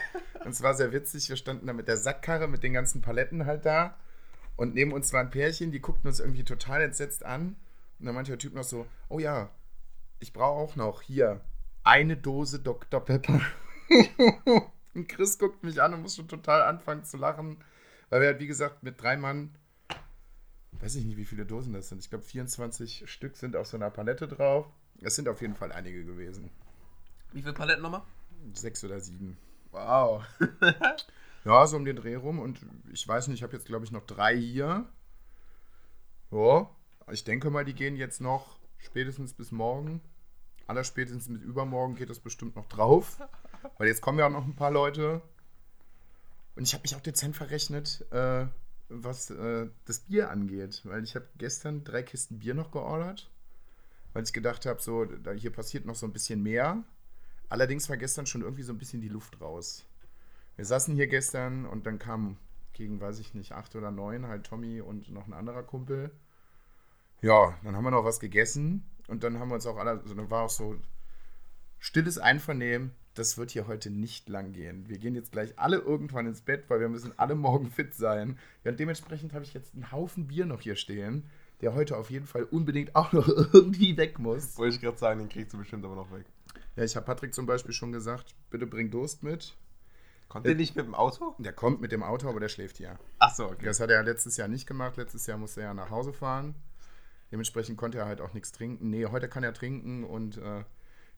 Und 0.44 0.52
es 0.52 0.62
war 0.64 0.74
sehr 0.74 0.92
witzig. 0.92 1.30
Wir 1.30 1.36
standen 1.36 1.68
da 1.68 1.74
mit 1.74 1.88
der 1.88 1.98
Sackkarre, 1.98 2.48
mit 2.48 2.64
den 2.64 2.74
ganzen 2.74 3.02
Paletten 3.02 3.46
halt 3.46 3.66
da. 3.66 3.98
Und 4.56 4.74
neben 4.74 4.92
uns 4.92 5.14
war 5.14 5.22
ein 5.22 5.30
Pärchen, 5.30 5.72
die 5.72 5.80
guckten 5.80 6.10
uns 6.10 6.20
irgendwie 6.20 6.44
total 6.44 6.82
entsetzt 6.82 7.26
an. 7.26 7.56
Und 8.00 8.06
dann 8.06 8.16
meinte 8.16 8.32
der 8.32 8.40
Typ 8.40 8.54
noch 8.54 8.64
so: 8.64 8.86
Oh 9.10 9.20
ja, 9.20 9.50
ich 10.20 10.34
brauche 10.34 10.60
auch 10.60 10.76
noch 10.76 11.02
hier 11.02 11.42
eine 11.84 12.18
Dose 12.18 12.60
Dr. 12.60 13.04
Pepper. 13.04 13.42
und 14.94 15.08
Chris 15.08 15.38
guckt 15.38 15.64
mich 15.64 15.82
an 15.82 15.94
und 15.94 16.02
muss 16.02 16.16
schon 16.16 16.28
total 16.28 16.62
anfangen 16.62 17.04
zu 17.04 17.18
lachen. 17.18 17.58
Weil 18.10 18.22
wir 18.22 18.28
halt, 18.30 18.40
wie 18.40 18.48
gesagt, 18.48 18.84
mit 18.84 19.02
drei 19.02 19.18
Mann, 19.18 19.56
weiß 20.74 20.96
ich 20.96 21.06
nicht, 21.06 21.18
wie 21.18 21.26
viele 21.26 21.46
Dosen 21.46 21.74
das 21.74 21.90
sind. 21.90 22.00
Ich 22.00 22.10
glaube, 22.10 22.24
24 22.24 23.10
Stück 23.10 23.38
sind 23.38 23.56
auf 23.56 23.68
so 23.68 23.78
einer 23.78 23.92
Palette 23.92 24.28
drauf. 24.28 24.68
Es 25.02 25.16
sind 25.16 25.30
auf 25.30 25.42
jeden 25.42 25.56
Fall 25.56 25.72
einige 25.72 26.04
gewesen. 26.04 26.50
Wie 27.32 27.42
viele 27.42 27.54
Paletten 27.54 27.84
nochmal? 27.84 28.02
Sechs 28.54 28.84
oder 28.84 29.00
sieben. 29.00 29.38
Wow. 29.72 30.24
Ja, 31.46 31.66
so 31.68 31.78
um 31.78 31.86
den 31.86 31.96
Dreh 31.96 32.16
rum. 32.16 32.40
Und 32.40 32.60
ich 32.92 33.08
weiß 33.08 33.28
nicht, 33.28 33.40
ich 33.40 33.44
habe 33.44 33.56
jetzt, 33.56 33.66
glaube 33.66 33.86
ich, 33.86 33.92
noch 33.92 34.06
drei 34.06 34.36
hier. 34.38 34.86
Ja, 36.32 36.70
ich 37.12 37.24
denke 37.24 37.50
mal, 37.50 37.66
die 37.66 37.74
gehen 37.74 37.96
jetzt 37.96 38.22
noch 38.22 38.60
spätestens 38.78 39.34
bis 39.34 39.52
morgen. 39.52 40.02
Allerspätestens 40.68 41.30
mit 41.30 41.42
übermorgen 41.42 41.96
geht 41.96 42.10
das 42.10 42.20
bestimmt 42.20 42.56
noch 42.56 42.68
drauf. 42.68 43.18
Weil 43.78 43.88
jetzt 43.88 44.02
kommen 44.02 44.20
ja 44.20 44.28
auch 44.28 44.32
noch 44.32 44.46
ein 44.46 44.56
paar 44.56 44.72
Leute. 44.72 45.22
Und 46.56 46.64
ich 46.64 46.74
habe 46.74 46.84
mich 46.84 46.96
auch 46.96 47.02
dezent 47.02 47.36
verrechnet, 47.36 48.06
äh, 48.12 48.46
was 48.90 49.30
äh, 49.30 49.68
das 49.86 50.02
Bier 50.02 50.30
angeht. 50.30 50.82
Weil 50.84 51.04
ich 51.04 51.16
habe 51.16 51.28
gestern 51.38 51.84
drei 51.84 52.04
Kisten 52.04 52.40
Bier 52.40 52.54
noch 52.54 52.72
geordert. 52.72 53.32
Weil 54.14 54.24
ich 54.24 54.34
gedacht 54.34 54.66
habe, 54.66 54.82
so, 54.82 55.06
da 55.06 55.32
hier 55.32 55.52
passiert 55.52 55.86
noch 55.86 55.96
so 55.96 56.06
ein 56.06 56.14
bisschen 56.14 56.44
mehr. 56.44 56.84
Allerdings 57.50 57.90
war 57.90 57.98
gestern 57.98 58.26
schon 58.26 58.42
irgendwie 58.42 58.64
so 58.64 58.72
ein 58.72 58.78
bisschen 58.78 59.02
die 59.02 59.10
Luft 59.10 59.42
raus. 59.42 59.86
Wir 60.56 60.66
saßen 60.66 60.96
hier 60.96 61.08
gestern 61.08 61.66
und 61.66 61.86
dann 61.86 62.00
kam 62.00 62.38
gegen, 62.74 63.02
weiß 63.02 63.20
ich 63.20 63.34
nicht, 63.34 63.52
acht 63.54 63.76
oder 63.76 63.92
neun 63.92 64.28
halt 64.28 64.46
Tommy 64.46 64.82
und 64.82 65.10
noch 65.10 65.28
ein 65.28 65.34
anderer 65.34 65.64
Kumpel. 65.64 66.12
Ja, 67.22 67.58
dann 67.64 67.76
haben 67.76 67.84
wir 67.84 67.92
noch 67.92 68.06
was 68.06 68.20
gegessen 68.20 68.86
und 69.08 69.24
dann 69.24 69.40
haben 69.40 69.50
wir 69.50 69.56
uns 69.56 69.66
auch 69.66 69.78
alle, 69.78 69.92
also 69.92 70.14
dann 70.14 70.30
war 70.30 70.44
auch 70.44 70.50
so 70.50 70.78
stilles 71.80 72.18
Einvernehmen, 72.18 72.92
das 73.16 73.38
wird 73.38 73.52
hier 73.52 73.68
heute 73.68 73.90
nicht 73.90 74.30
lang 74.30 74.54
gehen. 74.54 74.88
Wir 74.88 74.98
gehen 74.98 75.16
jetzt 75.16 75.32
gleich 75.32 75.58
alle 75.58 75.78
irgendwann 75.78 76.26
ins 76.26 76.42
Bett, 76.42 76.66
weil 76.70 76.80
wir 76.80 76.90
müssen 76.90 77.12
alle 77.18 77.36
morgen 77.36 77.70
fit 77.70 77.94
sein. 77.94 78.38
Ja, 78.64 78.72
und 78.72 78.80
dementsprechend 78.80 79.34
habe 79.34 79.44
ich 79.44 79.54
jetzt 79.54 79.74
einen 79.74 79.92
Haufen 79.92 80.28
Bier 80.28 80.46
noch 80.46 80.62
hier 80.62 80.76
stehen, 80.76 81.26
der 81.62 81.74
heute 81.74 81.98
auf 81.98 82.10
jeden 82.10 82.28
Fall 82.28 82.44
unbedingt 82.44 82.96
auch 82.96 83.12
noch 83.12 83.28
irgendwie 83.54 83.98
weg 83.98 84.20
muss. 84.20 84.58
Wollte 84.58 84.76
ich 84.76 84.82
gerade 84.82 84.98
sagen, 84.98 85.20
den 85.20 85.30
kriegst 85.30 85.54
du 85.54 85.58
bestimmt 85.58 85.84
aber 85.84 85.96
noch 85.96 86.12
weg. 86.12 86.26
Ja, 86.76 86.84
ich 86.84 86.96
habe 86.96 87.06
Patrick 87.06 87.34
zum 87.34 87.46
Beispiel 87.46 87.74
schon 87.74 87.92
gesagt, 87.92 88.36
bitte 88.50 88.68
bring 88.68 88.92
Durst 88.92 89.24
mit. 89.24 89.56
Kommt 90.28 90.46
der 90.46 90.56
nicht 90.56 90.76
mit 90.76 90.86
dem 90.86 90.94
Auto? 90.94 91.34
Der 91.40 91.54
kommt 91.54 91.82
mit 91.82 91.92
dem 91.92 92.04
Auto, 92.04 92.30
aber 92.30 92.40
der 92.40 92.50
schläft 92.50 92.78
hier. 92.78 93.00
Achso, 93.18 93.46
okay. 93.46 93.66
Das 93.66 93.80
hat 93.80 93.90
er 93.90 94.04
letztes 94.04 94.38
Jahr 94.38 94.48
nicht 94.48 94.68
gemacht. 94.68 94.96
Letztes 94.96 95.26
Jahr 95.26 95.40
musste 95.40 95.62
er 95.62 95.68
ja 95.68 95.74
nach 95.74 95.90
Hause 95.90 96.14
fahren. 96.14 96.54
Dementsprechend 97.32 97.78
konnte 97.78 97.98
er 97.98 98.06
halt 98.06 98.22
auch 98.22 98.34
nichts 98.34 98.52
trinken. 98.52 98.92
Nee, 98.92 99.08
heute 99.08 99.28
kann 99.28 99.44
er 99.44 99.54
trinken 99.54 100.04
und 100.04 100.38
äh, 100.38 100.64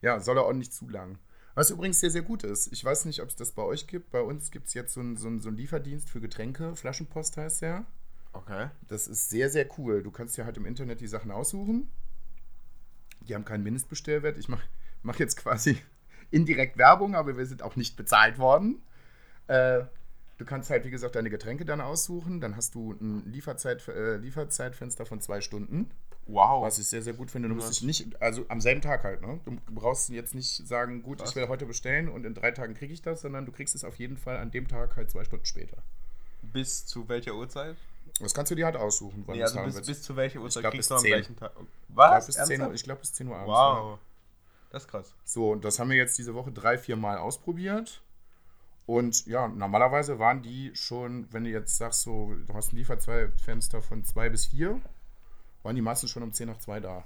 ja, 0.01 0.19
soll 0.21 0.37
er 0.37 0.45
auch 0.45 0.53
nicht 0.53 0.73
zu 0.73 0.89
lang. 0.89 1.17
Was 1.55 1.69
übrigens 1.69 1.99
sehr, 1.99 2.11
sehr 2.11 2.21
gut 2.21 2.43
ist. 2.43 2.71
Ich 2.71 2.83
weiß 2.83 3.03
nicht, 3.03 3.21
ob 3.21 3.27
es 3.27 3.35
das 3.35 3.51
bei 3.51 3.63
euch 3.63 3.85
gibt. 3.85 4.11
Bei 4.11 4.21
uns 4.21 4.51
gibt 4.51 4.67
es 4.67 4.73
jetzt 4.73 4.93
so 4.93 5.01
einen 5.01 5.17
so 5.17 5.37
so 5.39 5.49
einen 5.49 5.57
Lieferdienst 5.57 6.09
für 6.09 6.21
Getränke. 6.21 6.75
Flaschenpost 6.77 7.35
heißt 7.35 7.61
der. 7.61 7.85
Okay. 8.33 8.69
Das 8.87 9.07
ist 9.07 9.29
sehr, 9.29 9.49
sehr 9.49 9.67
cool. 9.77 10.03
Du 10.03 10.11
kannst 10.11 10.37
dir 10.37 10.45
halt 10.45 10.55
im 10.55 10.65
Internet 10.65 11.01
die 11.01 11.07
Sachen 11.07 11.31
aussuchen. 11.31 11.91
Die 13.27 13.35
haben 13.35 13.43
keinen 13.43 13.63
Mindestbestellwert. 13.63 14.37
Ich 14.37 14.47
mache 14.47 14.63
mach 15.03 15.19
jetzt 15.19 15.37
quasi 15.37 15.77
indirekt 16.31 16.77
Werbung, 16.77 17.15
aber 17.15 17.37
wir 17.37 17.45
sind 17.45 17.63
auch 17.63 17.75
nicht 17.75 17.95
bezahlt 17.95 18.39
worden. 18.39 18.81
Äh, 19.47 19.83
du 20.37 20.45
kannst 20.45 20.69
halt, 20.69 20.85
wie 20.85 20.89
gesagt, 20.89 21.15
deine 21.15 21.29
Getränke 21.29 21.65
dann 21.65 21.81
aussuchen. 21.81 22.41
Dann 22.41 22.55
hast 22.55 22.75
du 22.75 22.93
ein 22.93 23.25
Lieferzeit, 23.25 23.87
äh, 23.87 24.17
Lieferzeitfenster 24.17 25.05
von 25.05 25.21
zwei 25.21 25.41
Stunden. 25.41 25.91
Wow. 26.27 26.63
Was 26.63 26.77
ich 26.77 26.87
sehr, 26.87 27.01
sehr 27.01 27.13
gut 27.13 27.31
finde. 27.31 27.49
Du 27.49 27.55
musst 27.55 27.71
dich 27.71 27.83
nicht, 27.83 28.21
also 28.21 28.45
am 28.47 28.61
selben 28.61 28.81
Tag 28.81 29.03
halt, 29.03 29.21
ne? 29.21 29.39
Du 29.43 29.57
brauchst 29.73 30.09
jetzt 30.09 30.35
nicht 30.35 30.67
sagen, 30.67 31.03
gut, 31.03 31.19
Was? 31.19 31.31
ich 31.31 31.35
will 31.35 31.47
heute 31.47 31.65
bestellen 31.65 32.09
und 32.09 32.25
in 32.25 32.33
drei 32.33 32.51
Tagen 32.51 32.73
kriege 32.75 32.93
ich 32.93 33.01
das, 33.01 33.21
sondern 33.21 33.45
du 33.45 33.51
kriegst 33.51 33.75
es 33.75 33.83
auf 33.83 33.95
jeden 33.95 34.17
Fall 34.17 34.37
an 34.37 34.51
dem 34.51 34.67
Tag 34.67 34.95
halt 34.95 35.11
zwei 35.11 35.23
Stunden 35.23 35.45
später. 35.45 35.77
Bis 36.41 36.85
zu 36.85 37.09
welcher 37.09 37.35
Uhrzeit? 37.35 37.75
Das 38.19 38.33
kannst 38.33 38.51
du 38.51 38.55
dir 38.55 38.65
halt 38.65 38.75
aussuchen, 38.77 39.23
wann 39.25 39.35
Nee, 39.35 39.43
also 39.43 39.61
bis, 39.63 39.81
bis 39.85 40.01
zu 40.03 40.15
welcher 40.15 40.41
Uhrzeit 40.41 40.61
glaub, 40.61 40.73
kriegst 40.73 40.91
du 40.91 40.95
am 40.95 41.01
10. 41.01 41.11
gleichen 41.11 41.35
Tag? 41.35 41.51
Ich 41.59 41.95
Was? 41.95 42.07
glaube, 42.09 42.25
bis 42.25 42.35
10 42.35 42.41
Uhr, 42.41 42.49
Ernsthaft? 42.49 42.75
ich 42.75 42.83
glaube, 42.83 43.01
bis 43.01 43.13
10 43.13 43.27
Uhr 43.27 43.35
abends. 43.35 43.49
Ja. 43.49 43.99
Das 44.71 44.83
ist 44.83 44.89
krass. 44.89 45.15
So, 45.23 45.51
und 45.51 45.65
das 45.65 45.79
haben 45.79 45.89
wir 45.89 45.97
jetzt 45.97 46.17
diese 46.17 46.33
Woche 46.33 46.51
drei, 46.51 46.77
vier 46.77 46.95
Mal 46.95 47.17
ausprobiert. 47.17 48.01
Und 48.85 49.25
ja, 49.25 49.47
normalerweise 49.47 50.17
waren 50.17 50.41
die 50.41 50.71
schon, 50.73 51.27
wenn 51.31 51.43
du 51.43 51.49
jetzt 51.49 51.77
sagst, 51.77 52.01
so, 52.01 52.33
du 52.47 52.53
hast 52.53 52.73
ein 52.73 52.77
Lieferzeitfenster 52.77 53.81
von 53.81 54.03
zwei 54.03 54.29
bis 54.29 54.47
vier 54.47 54.81
waren 55.63 55.75
die 55.75 55.81
meistens 55.81 56.09
schon 56.09 56.23
um 56.23 56.33
10 56.33 56.47
nach 56.47 56.57
2 56.57 56.79
da. 56.79 57.03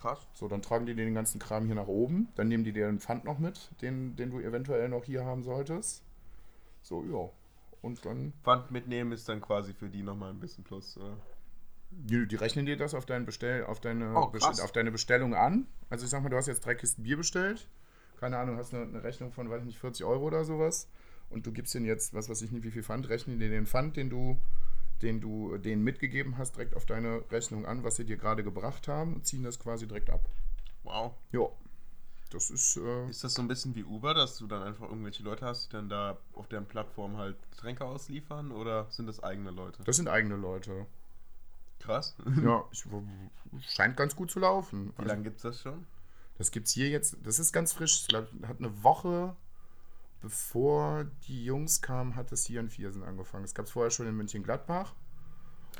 Krass. 0.00 0.26
So, 0.34 0.48
dann 0.48 0.62
tragen 0.62 0.86
die 0.86 0.94
den 0.94 1.14
ganzen 1.14 1.38
Kram 1.38 1.66
hier 1.66 1.74
nach 1.74 1.86
oben. 1.86 2.28
Dann 2.34 2.48
nehmen 2.48 2.64
die 2.64 2.72
dir 2.72 2.86
den 2.86 3.00
Pfand 3.00 3.24
noch 3.24 3.38
mit, 3.38 3.70
den, 3.80 4.16
den 4.16 4.30
du 4.30 4.40
eventuell 4.40 4.88
noch 4.88 5.04
hier 5.04 5.24
haben 5.24 5.42
solltest. 5.42 6.02
So, 6.82 7.04
ja. 7.04 7.30
Und 7.82 8.04
dann, 8.04 8.32
Pfand 8.42 8.70
mitnehmen 8.70 9.12
ist 9.12 9.28
dann 9.28 9.40
quasi 9.40 9.74
für 9.74 9.88
die 9.88 10.02
nochmal 10.02 10.30
ein 10.30 10.40
bisschen 10.40 10.64
plus. 10.64 10.96
Oder? 10.96 11.16
Die, 11.96 12.26
die 12.26 12.36
rechnen 12.36 12.66
dir 12.66 12.76
das 12.76 12.94
auf, 12.94 13.06
dein 13.06 13.24
Bestell, 13.24 13.64
auf, 13.64 13.80
deine, 13.80 14.12
Oh, 14.14 14.32
auf 14.34 14.72
deine 14.72 14.90
Bestellung 14.90 15.34
an. 15.34 15.66
Also 15.90 16.04
ich 16.04 16.10
sag 16.10 16.22
mal, 16.22 16.28
du 16.28 16.36
hast 16.36 16.46
jetzt 16.46 16.64
drei 16.64 16.74
Kisten 16.74 17.02
Bier 17.02 17.16
bestellt. 17.16 17.68
Keine 18.20 18.38
Ahnung, 18.38 18.56
hast 18.56 18.74
eine, 18.74 18.84
eine 18.84 19.02
Rechnung 19.02 19.32
von, 19.32 19.50
weiß 19.50 19.60
ich 19.60 19.66
nicht, 19.66 19.78
40 19.78 20.04
Euro 20.04 20.24
oder 20.24 20.44
sowas. 20.44 20.88
Und 21.30 21.46
du 21.46 21.52
gibst 21.52 21.74
denen 21.74 21.86
jetzt, 21.86 22.14
was 22.14 22.28
weiß 22.28 22.42
ich 22.42 22.52
nicht, 22.52 22.64
wie 22.64 22.70
viel 22.70 22.82
Pfand, 22.82 23.08
rechnen 23.08 23.38
dir 23.38 23.48
den 23.48 23.66
Pfand, 23.66 23.96
den 23.96 24.10
du, 24.10 24.38
den 25.02 25.20
du 25.20 25.56
denen 25.58 25.82
mitgegeben 25.82 26.38
hast, 26.38 26.56
direkt 26.56 26.76
auf 26.76 26.86
deine 26.86 27.22
Rechnung 27.30 27.66
an, 27.66 27.82
was 27.82 27.96
sie 27.96 28.04
dir 28.04 28.16
gerade 28.16 28.44
gebracht 28.44 28.88
haben 28.88 29.14
und 29.14 29.26
ziehen 29.26 29.42
das 29.42 29.58
quasi 29.58 29.86
direkt 29.86 30.10
ab. 30.10 30.28
Wow. 30.84 31.14
Ja. 31.32 31.48
Das 32.30 32.50
ist, 32.50 32.76
äh, 32.76 33.08
Ist 33.08 33.22
das 33.22 33.34
so 33.34 33.42
ein 33.42 33.48
bisschen 33.48 33.74
wie 33.74 33.84
Uber, 33.84 34.12
dass 34.12 34.38
du 34.38 34.46
dann 34.46 34.62
einfach 34.62 34.88
irgendwelche 34.88 35.22
Leute 35.22 35.46
hast, 35.46 35.66
die 35.66 35.76
dann 35.76 35.88
da 35.88 36.18
auf 36.32 36.48
deren 36.48 36.66
Plattform 36.66 37.16
halt 37.16 37.36
Getränke 37.50 37.84
ausliefern? 37.84 38.50
Oder 38.50 38.86
sind 38.90 39.06
das 39.06 39.22
eigene 39.22 39.50
Leute? 39.50 39.82
das 39.84 39.96
sind 39.96 40.08
eigene 40.08 40.36
Leute. 40.36 40.86
Krass. 41.84 42.16
Ja, 42.42 42.64
ich, 42.72 42.84
scheint 43.60 43.96
ganz 43.96 44.16
gut 44.16 44.30
zu 44.30 44.40
laufen. 44.40 44.92
Wie 44.98 45.04
lange 45.04 45.22
gibt's 45.22 45.42
das 45.42 45.60
schon? 45.60 45.86
Das 46.38 46.50
gibt's 46.50 46.72
hier 46.72 46.88
jetzt, 46.88 47.16
das 47.22 47.38
ist 47.38 47.52
ganz 47.52 47.72
frisch. 47.72 48.06
Ich 48.08 48.14
hat 48.16 48.58
eine 48.58 48.82
Woche 48.82 49.36
bevor 50.24 51.04
die 51.28 51.44
Jungs 51.44 51.82
kamen, 51.82 52.16
hat 52.16 52.32
es 52.32 52.46
hier 52.46 52.60
in 52.60 52.70
Viersen 52.70 53.02
angefangen. 53.02 53.44
Es 53.44 53.54
gab 53.54 53.66
es 53.66 53.72
vorher 53.72 53.90
schon 53.90 54.06
in 54.06 54.16
München-Gladbach. 54.16 54.94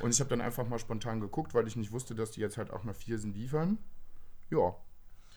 Und 0.01 0.11
ich 0.11 0.19
habe 0.19 0.29
dann 0.29 0.39
einfach 0.39 0.67
mal 0.67 0.77
spontan 0.77 1.19
geguckt, 1.19 1.55
weil 1.55 1.67
ich 1.67 1.75
nicht 1.75 1.91
wusste, 1.91 2.13
dass 2.13 2.29
die 2.29 2.41
jetzt 2.41 2.57
halt 2.57 2.69
auch 2.69 2.83
nach 2.83 2.95
Viersen 2.95 3.33
liefern. 3.33 3.79
Ja, 4.51 4.75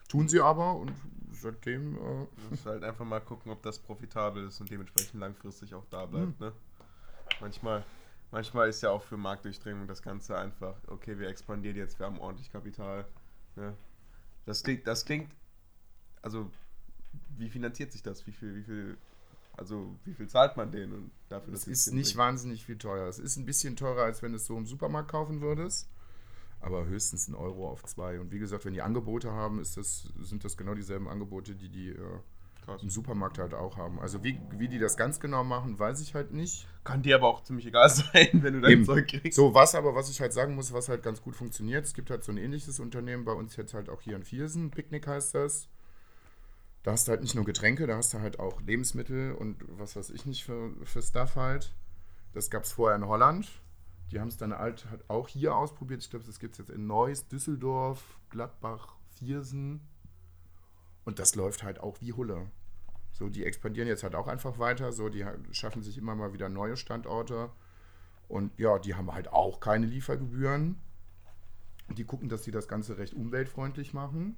tun 0.08 0.28
sie 0.28 0.40
aber 0.40 0.74
und 0.74 0.92
seitdem, 1.32 1.96
äh, 1.96 2.26
musst 2.50 2.66
halt 2.66 2.84
einfach 2.84 3.06
mal 3.06 3.20
gucken, 3.20 3.50
ob 3.50 3.62
das 3.62 3.78
profitabel 3.78 4.46
ist 4.46 4.60
und 4.60 4.70
dementsprechend 4.70 5.20
langfristig 5.20 5.74
auch 5.74 5.86
da 5.88 6.04
bleibt. 6.04 6.38
Ne? 6.38 6.52
Manchmal, 7.40 7.86
manchmal 8.30 8.68
ist 8.68 8.82
ja 8.82 8.90
auch 8.90 9.02
für 9.02 9.16
Marktdurchdringung 9.16 9.86
das 9.86 10.02
Ganze 10.02 10.36
einfach, 10.36 10.76
okay, 10.86 11.18
wir 11.18 11.28
expandieren 11.28 11.76
jetzt, 11.76 11.98
wir 11.98 12.06
haben 12.06 12.18
ordentlich 12.18 12.50
Kapital. 12.50 13.06
Ne? 13.56 13.74
Das, 14.46 14.62
klingt, 14.62 14.86
das 14.86 15.04
klingt, 15.04 15.30
also 16.22 16.50
wie 17.36 17.48
finanziert 17.48 17.92
sich 17.92 18.02
das? 18.02 18.26
Wie 18.26 18.32
viel, 18.32 18.54
wie 18.54 18.62
viel, 18.62 18.98
also 19.56 19.96
wie 20.04 20.14
viel 20.14 20.28
zahlt 20.28 20.56
man 20.56 20.70
denen 20.70 20.92
und 20.92 21.10
dafür, 21.28 21.54
es 21.54 21.62
sie 21.62 21.72
ist 21.72 21.92
nicht 21.92 22.16
wahnsinnig 22.16 22.64
viel 22.64 22.78
teuer. 22.78 23.08
Es 23.08 23.18
ist 23.18 23.36
ein 23.36 23.46
bisschen 23.46 23.76
teurer, 23.76 24.02
als 24.04 24.22
wenn 24.22 24.32
du 24.32 24.36
es 24.36 24.46
so 24.46 24.56
im 24.56 24.66
Supermarkt 24.66 25.10
kaufen 25.10 25.40
würdest. 25.40 25.88
Aber 26.60 26.86
höchstens 26.86 27.28
ein 27.28 27.36
Euro 27.36 27.70
auf 27.70 27.84
zwei. 27.84 28.18
Und 28.18 28.32
wie 28.32 28.40
gesagt, 28.40 28.64
wenn 28.64 28.74
die 28.74 28.82
Angebote 28.82 29.30
haben, 29.30 29.60
ist 29.60 29.76
das, 29.76 30.12
sind 30.20 30.42
das 30.44 30.56
genau 30.56 30.74
dieselben 30.74 31.06
Angebote, 31.06 31.54
die 31.54 31.68
die 31.68 31.90
äh, 31.90 32.18
Krass. 32.68 32.82
im 32.82 32.90
Supermarkt 32.90 33.38
halt 33.38 33.54
auch 33.54 33.78
haben. 33.78 33.98
Also 33.98 34.22
wie, 34.22 34.38
wie 34.50 34.68
die 34.68 34.78
das 34.78 34.96
ganz 34.96 35.20
genau 35.20 35.42
machen, 35.42 35.78
weiß 35.78 36.00
ich 36.00 36.14
halt 36.14 36.32
nicht. 36.32 36.68
Kann 36.84 37.02
dir 37.02 37.16
aber 37.16 37.28
auch 37.28 37.42
ziemlich 37.42 37.66
egal 37.66 37.88
sein, 37.90 38.28
wenn 38.42 38.54
du 38.54 38.60
dein 38.60 38.72
Eben. 38.72 38.84
Zeug 38.84 39.08
kriegst. 39.08 39.36
So, 39.36 39.54
was 39.54 39.74
aber, 39.74 39.94
was 39.94 40.10
ich 40.10 40.20
halt 40.20 40.34
sagen 40.34 40.54
muss, 40.54 40.72
was 40.72 40.88
halt 40.88 41.02
ganz 41.02 41.22
gut 41.22 41.34
funktioniert, 41.34 41.86
es 41.86 41.94
gibt 41.94 42.10
halt 42.10 42.22
so 42.22 42.30
ein 42.30 42.36
ähnliches 42.36 42.78
Unternehmen 42.78 43.24
bei 43.24 43.32
uns 43.32 43.56
jetzt 43.56 43.72
halt 43.72 43.88
auch 43.88 44.02
hier 44.02 44.16
in 44.16 44.22
Viersen, 44.22 44.70
Picknick 44.70 45.06
heißt 45.06 45.34
das. 45.34 45.68
Da 46.82 46.92
hast 46.92 47.08
du 47.08 47.10
halt 47.10 47.22
nicht 47.22 47.34
nur 47.34 47.44
Getränke, 47.44 47.86
da 47.86 47.96
hast 47.96 48.12
du 48.14 48.20
halt 48.20 48.38
auch 48.38 48.60
Lebensmittel 48.60 49.32
und 49.32 49.64
was 49.78 49.96
weiß 49.96 50.10
ich 50.10 50.26
nicht 50.26 50.44
für, 50.44 50.72
für 50.84 51.02
Stuff 51.02 51.36
halt. 51.36 51.74
Das 52.34 52.50
gab 52.50 52.64
es 52.64 52.72
vorher 52.72 52.96
in 52.96 53.06
Holland. 53.06 53.48
Die 54.12 54.20
haben 54.20 54.28
es 54.28 54.36
dann 54.36 54.56
halt, 54.56 54.86
halt 54.90 55.08
auch 55.08 55.28
hier 55.28 55.54
ausprobiert. 55.54 56.02
Ich 56.02 56.10
glaube, 56.10 56.24
das 56.24 56.38
gibt 56.38 56.52
es 56.52 56.58
jetzt 56.58 56.70
in 56.70 56.86
Neuss, 56.86 57.28
Düsseldorf, 57.28 58.18
Gladbach, 58.30 58.94
Viersen. 59.16 59.80
Und 61.04 61.18
das 61.18 61.34
läuft 61.34 61.62
halt 61.62 61.80
auch 61.80 62.00
wie 62.00 62.12
Hulle. 62.12 62.50
So, 63.18 63.28
die 63.28 63.44
expandieren 63.44 63.88
jetzt 63.88 64.04
halt 64.04 64.14
auch 64.14 64.28
einfach 64.28 64.60
weiter. 64.60 64.92
So, 64.92 65.08
die 65.08 65.24
ha- 65.24 65.34
schaffen 65.50 65.82
sich 65.82 65.98
immer 65.98 66.14
mal 66.14 66.32
wieder 66.32 66.48
neue 66.48 66.76
Standorte. 66.76 67.50
Und 68.28 68.56
ja, 68.60 68.78
die 68.78 68.94
haben 68.94 69.12
halt 69.12 69.28
auch 69.32 69.58
keine 69.58 69.86
Liefergebühren. 69.86 70.80
Die 71.96 72.04
gucken, 72.04 72.28
dass 72.28 72.44
sie 72.44 72.52
das 72.52 72.68
Ganze 72.68 72.96
recht 72.96 73.14
umweltfreundlich 73.14 73.92
machen. 73.92 74.36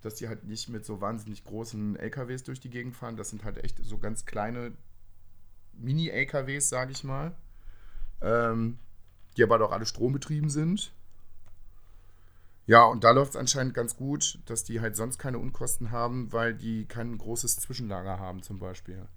Dass 0.00 0.14
die 0.14 0.28
halt 0.28 0.44
nicht 0.44 0.70
mit 0.70 0.86
so 0.86 1.02
wahnsinnig 1.02 1.44
großen 1.44 1.96
LKWs 1.96 2.42
durch 2.44 2.60
die 2.60 2.70
Gegend 2.70 2.96
fahren. 2.96 3.16
Das 3.18 3.28
sind 3.28 3.44
halt 3.44 3.62
echt 3.62 3.84
so 3.84 3.98
ganz 3.98 4.24
kleine 4.24 4.72
Mini-LKWs, 5.74 6.70
sage 6.70 6.92
ich 6.92 7.04
mal. 7.04 7.36
Ähm, 8.22 8.78
die 9.36 9.42
aber 9.42 9.58
doch 9.58 9.72
alle 9.72 9.84
strombetrieben 9.84 10.48
sind. 10.48 10.94
Ja, 12.70 12.84
und 12.84 13.02
da 13.02 13.10
läuft 13.10 13.30
es 13.32 13.36
anscheinend 13.36 13.74
ganz 13.74 13.96
gut, 13.96 14.38
dass 14.46 14.62
die 14.62 14.80
halt 14.80 14.94
sonst 14.94 15.18
keine 15.18 15.38
Unkosten 15.40 15.90
haben, 15.90 16.32
weil 16.32 16.54
die 16.54 16.86
kein 16.86 17.18
großes 17.18 17.56
Zwischenlager 17.56 18.20
haben 18.20 18.44
zum 18.44 18.60
Beispiel. 18.60 19.08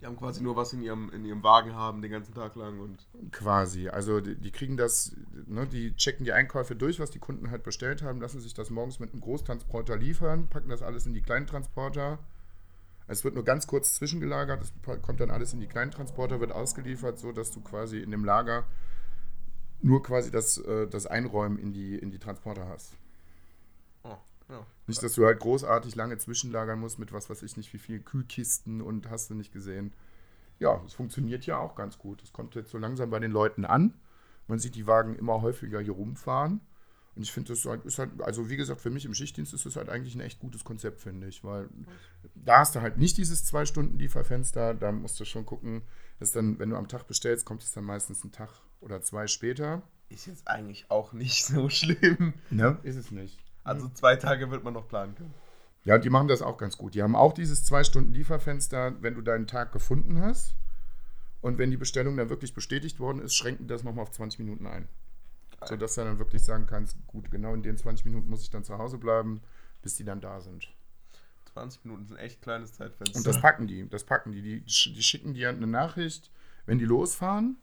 Die 0.00 0.06
haben 0.06 0.16
quasi 0.16 0.40
nur 0.40 0.54
was 0.54 0.72
in 0.72 0.80
ihrem, 0.80 1.10
in 1.10 1.24
ihrem 1.24 1.42
Wagen 1.42 1.74
haben 1.74 2.00
den 2.00 2.12
ganzen 2.12 2.32
Tag 2.32 2.54
lang 2.54 2.78
und 2.78 3.06
Quasi. 3.32 3.88
Also 3.88 4.20
die, 4.20 4.36
die 4.36 4.52
kriegen 4.52 4.76
das, 4.76 5.16
ne, 5.46 5.66
die 5.66 5.94
checken 5.96 6.24
die 6.24 6.32
Einkäufe 6.32 6.76
durch, 6.76 7.00
was 7.00 7.10
die 7.10 7.18
Kunden 7.18 7.50
halt 7.50 7.64
bestellt 7.64 8.02
haben, 8.02 8.20
lassen 8.20 8.40
sich 8.40 8.54
das 8.54 8.70
morgens 8.70 9.00
mit 9.00 9.12
einem 9.12 9.20
Großtransporter 9.20 9.96
liefern, 9.96 10.48
packen 10.48 10.68
das 10.70 10.82
alles 10.82 11.06
in 11.06 11.12
die 11.12 11.22
kleinen 11.22 11.48
Transporter. 11.48 12.20
Es 13.08 13.24
wird 13.24 13.34
nur 13.34 13.44
ganz 13.44 13.66
kurz 13.66 13.94
zwischengelagert, 13.94 14.72
pa- 14.82 14.96
kommt 14.96 15.20
dann 15.20 15.30
alles 15.32 15.52
in 15.52 15.60
die 15.60 15.66
kleinen 15.66 15.90
Transporter, 15.90 16.40
wird 16.40 16.52
ausgeliefert, 16.52 17.18
so 17.18 17.32
dass 17.32 17.50
du 17.50 17.60
quasi 17.60 17.98
in 17.98 18.10
dem 18.12 18.24
Lager 18.24 18.64
nur 19.82 20.02
quasi 20.02 20.30
das, 20.30 20.58
äh, 20.58 20.86
das 20.86 21.06
Einräumen 21.06 21.58
in 21.58 21.72
die, 21.72 21.96
in 21.96 22.10
die 22.10 22.18
Transporter 22.18 22.68
hast. 22.68 22.96
oh, 24.04 24.16
ja. 24.48 24.66
Nicht, 24.86 25.02
dass 25.02 25.14
du 25.14 25.24
halt 25.24 25.40
großartig 25.40 25.94
lange 25.94 26.18
zwischenlagern 26.18 26.78
musst 26.78 26.98
mit 26.98 27.12
was 27.12 27.30
weiß 27.30 27.42
ich 27.42 27.56
nicht, 27.56 27.72
wie 27.72 27.78
viel 27.78 28.00
Kühlkisten 28.00 28.80
und 28.80 29.10
hast 29.10 29.30
du 29.30 29.34
nicht 29.34 29.52
gesehen. 29.52 29.92
Ja, 30.58 30.82
es 30.84 30.92
funktioniert 30.92 31.46
ja 31.46 31.58
auch 31.58 31.74
ganz 31.74 31.98
gut. 31.98 32.22
Es 32.22 32.32
kommt 32.32 32.54
jetzt 32.54 32.70
so 32.70 32.78
langsam 32.78 33.10
bei 33.10 33.18
den 33.18 33.30
Leuten 33.30 33.64
an. 33.64 33.94
Man 34.46 34.58
sieht 34.58 34.74
die 34.74 34.86
Wagen 34.86 35.14
immer 35.16 35.40
häufiger 35.40 35.80
hier 35.80 35.92
rumfahren. 35.92 36.60
Und 37.16 37.22
ich 37.22 37.32
finde, 37.32 37.52
das 37.52 37.64
halt, 37.64 37.84
ist 37.84 37.98
halt, 37.98 38.10
also 38.22 38.50
wie 38.50 38.56
gesagt, 38.56 38.80
für 38.80 38.90
mich 38.90 39.04
im 39.04 39.14
Schichtdienst 39.14 39.52
ist 39.54 39.66
das 39.66 39.76
halt 39.76 39.88
eigentlich 39.88 40.14
ein 40.14 40.20
echt 40.20 40.38
gutes 40.38 40.64
Konzept, 40.64 41.00
finde 41.00 41.28
ich. 41.28 41.42
Weil 41.42 41.68
da 42.34 42.58
hast 42.58 42.74
du 42.74 42.80
halt 42.80 42.98
nicht 42.98 43.16
dieses 43.16 43.44
zwei 43.44 43.64
Stunden 43.64 43.98
Lieferfenster. 43.98 44.74
Da 44.74 44.92
musst 44.92 45.18
du 45.18 45.24
schon 45.24 45.46
gucken, 45.46 45.82
dass 46.18 46.32
dann, 46.32 46.58
wenn 46.58 46.70
du 46.70 46.76
am 46.76 46.88
Tag 46.88 47.06
bestellst, 47.06 47.46
kommt 47.46 47.62
es 47.62 47.72
dann 47.72 47.84
meistens 47.84 48.22
einen 48.22 48.32
Tag 48.32 48.50
oder 48.80 49.02
zwei 49.02 49.26
später. 49.26 49.82
Ist 50.08 50.26
jetzt 50.26 50.48
eigentlich 50.48 50.90
auch 50.90 51.12
nicht 51.12 51.44
so 51.46 51.68
schlimm. 51.68 52.34
Ne? 52.50 52.78
Ist 52.82 52.96
es 52.96 53.10
nicht. 53.10 53.38
Also 53.64 53.88
zwei 53.90 54.16
Tage 54.16 54.50
wird 54.50 54.64
man 54.64 54.74
noch 54.74 54.88
planen 54.88 55.14
können. 55.14 55.34
Ja, 55.84 55.98
die 55.98 56.10
machen 56.10 56.28
das 56.28 56.42
auch 56.42 56.58
ganz 56.58 56.76
gut. 56.76 56.94
Die 56.94 57.02
haben 57.02 57.16
auch 57.16 57.32
dieses 57.32 57.64
zwei 57.64 57.84
Stunden 57.84 58.12
Lieferfenster, 58.12 58.94
wenn 59.00 59.14
du 59.14 59.22
deinen 59.22 59.46
Tag 59.46 59.72
gefunden 59.72 60.20
hast. 60.20 60.54
Und 61.40 61.56
wenn 61.56 61.70
die 61.70 61.78
Bestellung 61.78 62.16
dann 62.16 62.28
wirklich 62.28 62.52
bestätigt 62.52 63.00
worden 63.00 63.20
ist, 63.22 63.34
schränken 63.34 63.66
das 63.66 63.82
nochmal 63.82 64.02
auf 64.02 64.10
20 64.10 64.40
Minuten 64.40 64.66
ein. 64.66 64.88
Sodass 65.64 65.94
du 65.94 66.02
dann 66.02 66.18
wirklich 66.18 66.42
sagen 66.42 66.66
kannst, 66.66 66.96
gut, 67.06 67.30
genau 67.30 67.54
in 67.54 67.62
den 67.62 67.76
20 67.76 68.04
Minuten 68.06 68.28
muss 68.28 68.42
ich 68.42 68.50
dann 68.50 68.64
zu 68.64 68.78
Hause 68.78 68.98
bleiben, 68.98 69.40
bis 69.82 69.94
die 69.94 70.04
dann 70.04 70.20
da 70.20 70.40
sind. 70.40 70.68
20 71.52 71.84
Minuten 71.84 72.06
sind 72.06 72.16
echt 72.18 72.42
kleines 72.42 72.74
Zeitfenster. 72.74 73.18
Und 73.18 73.26
das 73.26 73.40
packen 73.40 73.66
die, 73.66 73.88
das 73.88 74.04
packen 74.04 74.32
die. 74.32 74.42
Die, 74.42 74.60
die 74.60 75.02
schicken 75.02 75.34
dir 75.34 75.48
eine 75.48 75.66
Nachricht, 75.66 76.30
wenn 76.66 76.78
die 76.78 76.84
losfahren, 76.84 77.56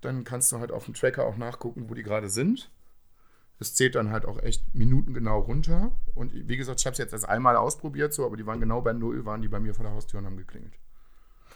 dann 0.00 0.24
kannst 0.24 0.52
du 0.52 0.58
halt 0.58 0.72
auf 0.72 0.84
dem 0.84 0.94
Tracker 0.94 1.24
auch 1.24 1.36
nachgucken, 1.36 1.88
wo 1.88 1.94
die 1.94 2.02
gerade 2.02 2.28
sind. 2.28 2.70
Es 3.60 3.74
zählt 3.74 3.96
dann 3.96 4.10
halt 4.10 4.24
auch 4.24 4.40
echt 4.40 4.74
minutengenau 4.74 5.40
runter. 5.40 5.90
Und 6.14 6.32
wie 6.32 6.56
gesagt, 6.56 6.80
ich 6.80 6.86
habe 6.86 6.92
es 6.92 6.98
jetzt 6.98 7.12
erst 7.12 7.28
einmal 7.28 7.56
ausprobiert, 7.56 8.14
so, 8.14 8.24
aber 8.24 8.36
die 8.36 8.46
waren 8.46 8.60
genau 8.60 8.80
bei 8.80 8.92
Null, 8.92 9.24
waren 9.24 9.42
die 9.42 9.48
bei 9.48 9.58
mir 9.58 9.74
vor 9.74 9.84
der 9.84 9.94
Haustür 9.94 10.20
und 10.20 10.26
haben 10.26 10.36
geklingelt. 10.36 10.74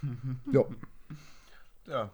ja. 0.53 0.65
Ja, 1.87 2.11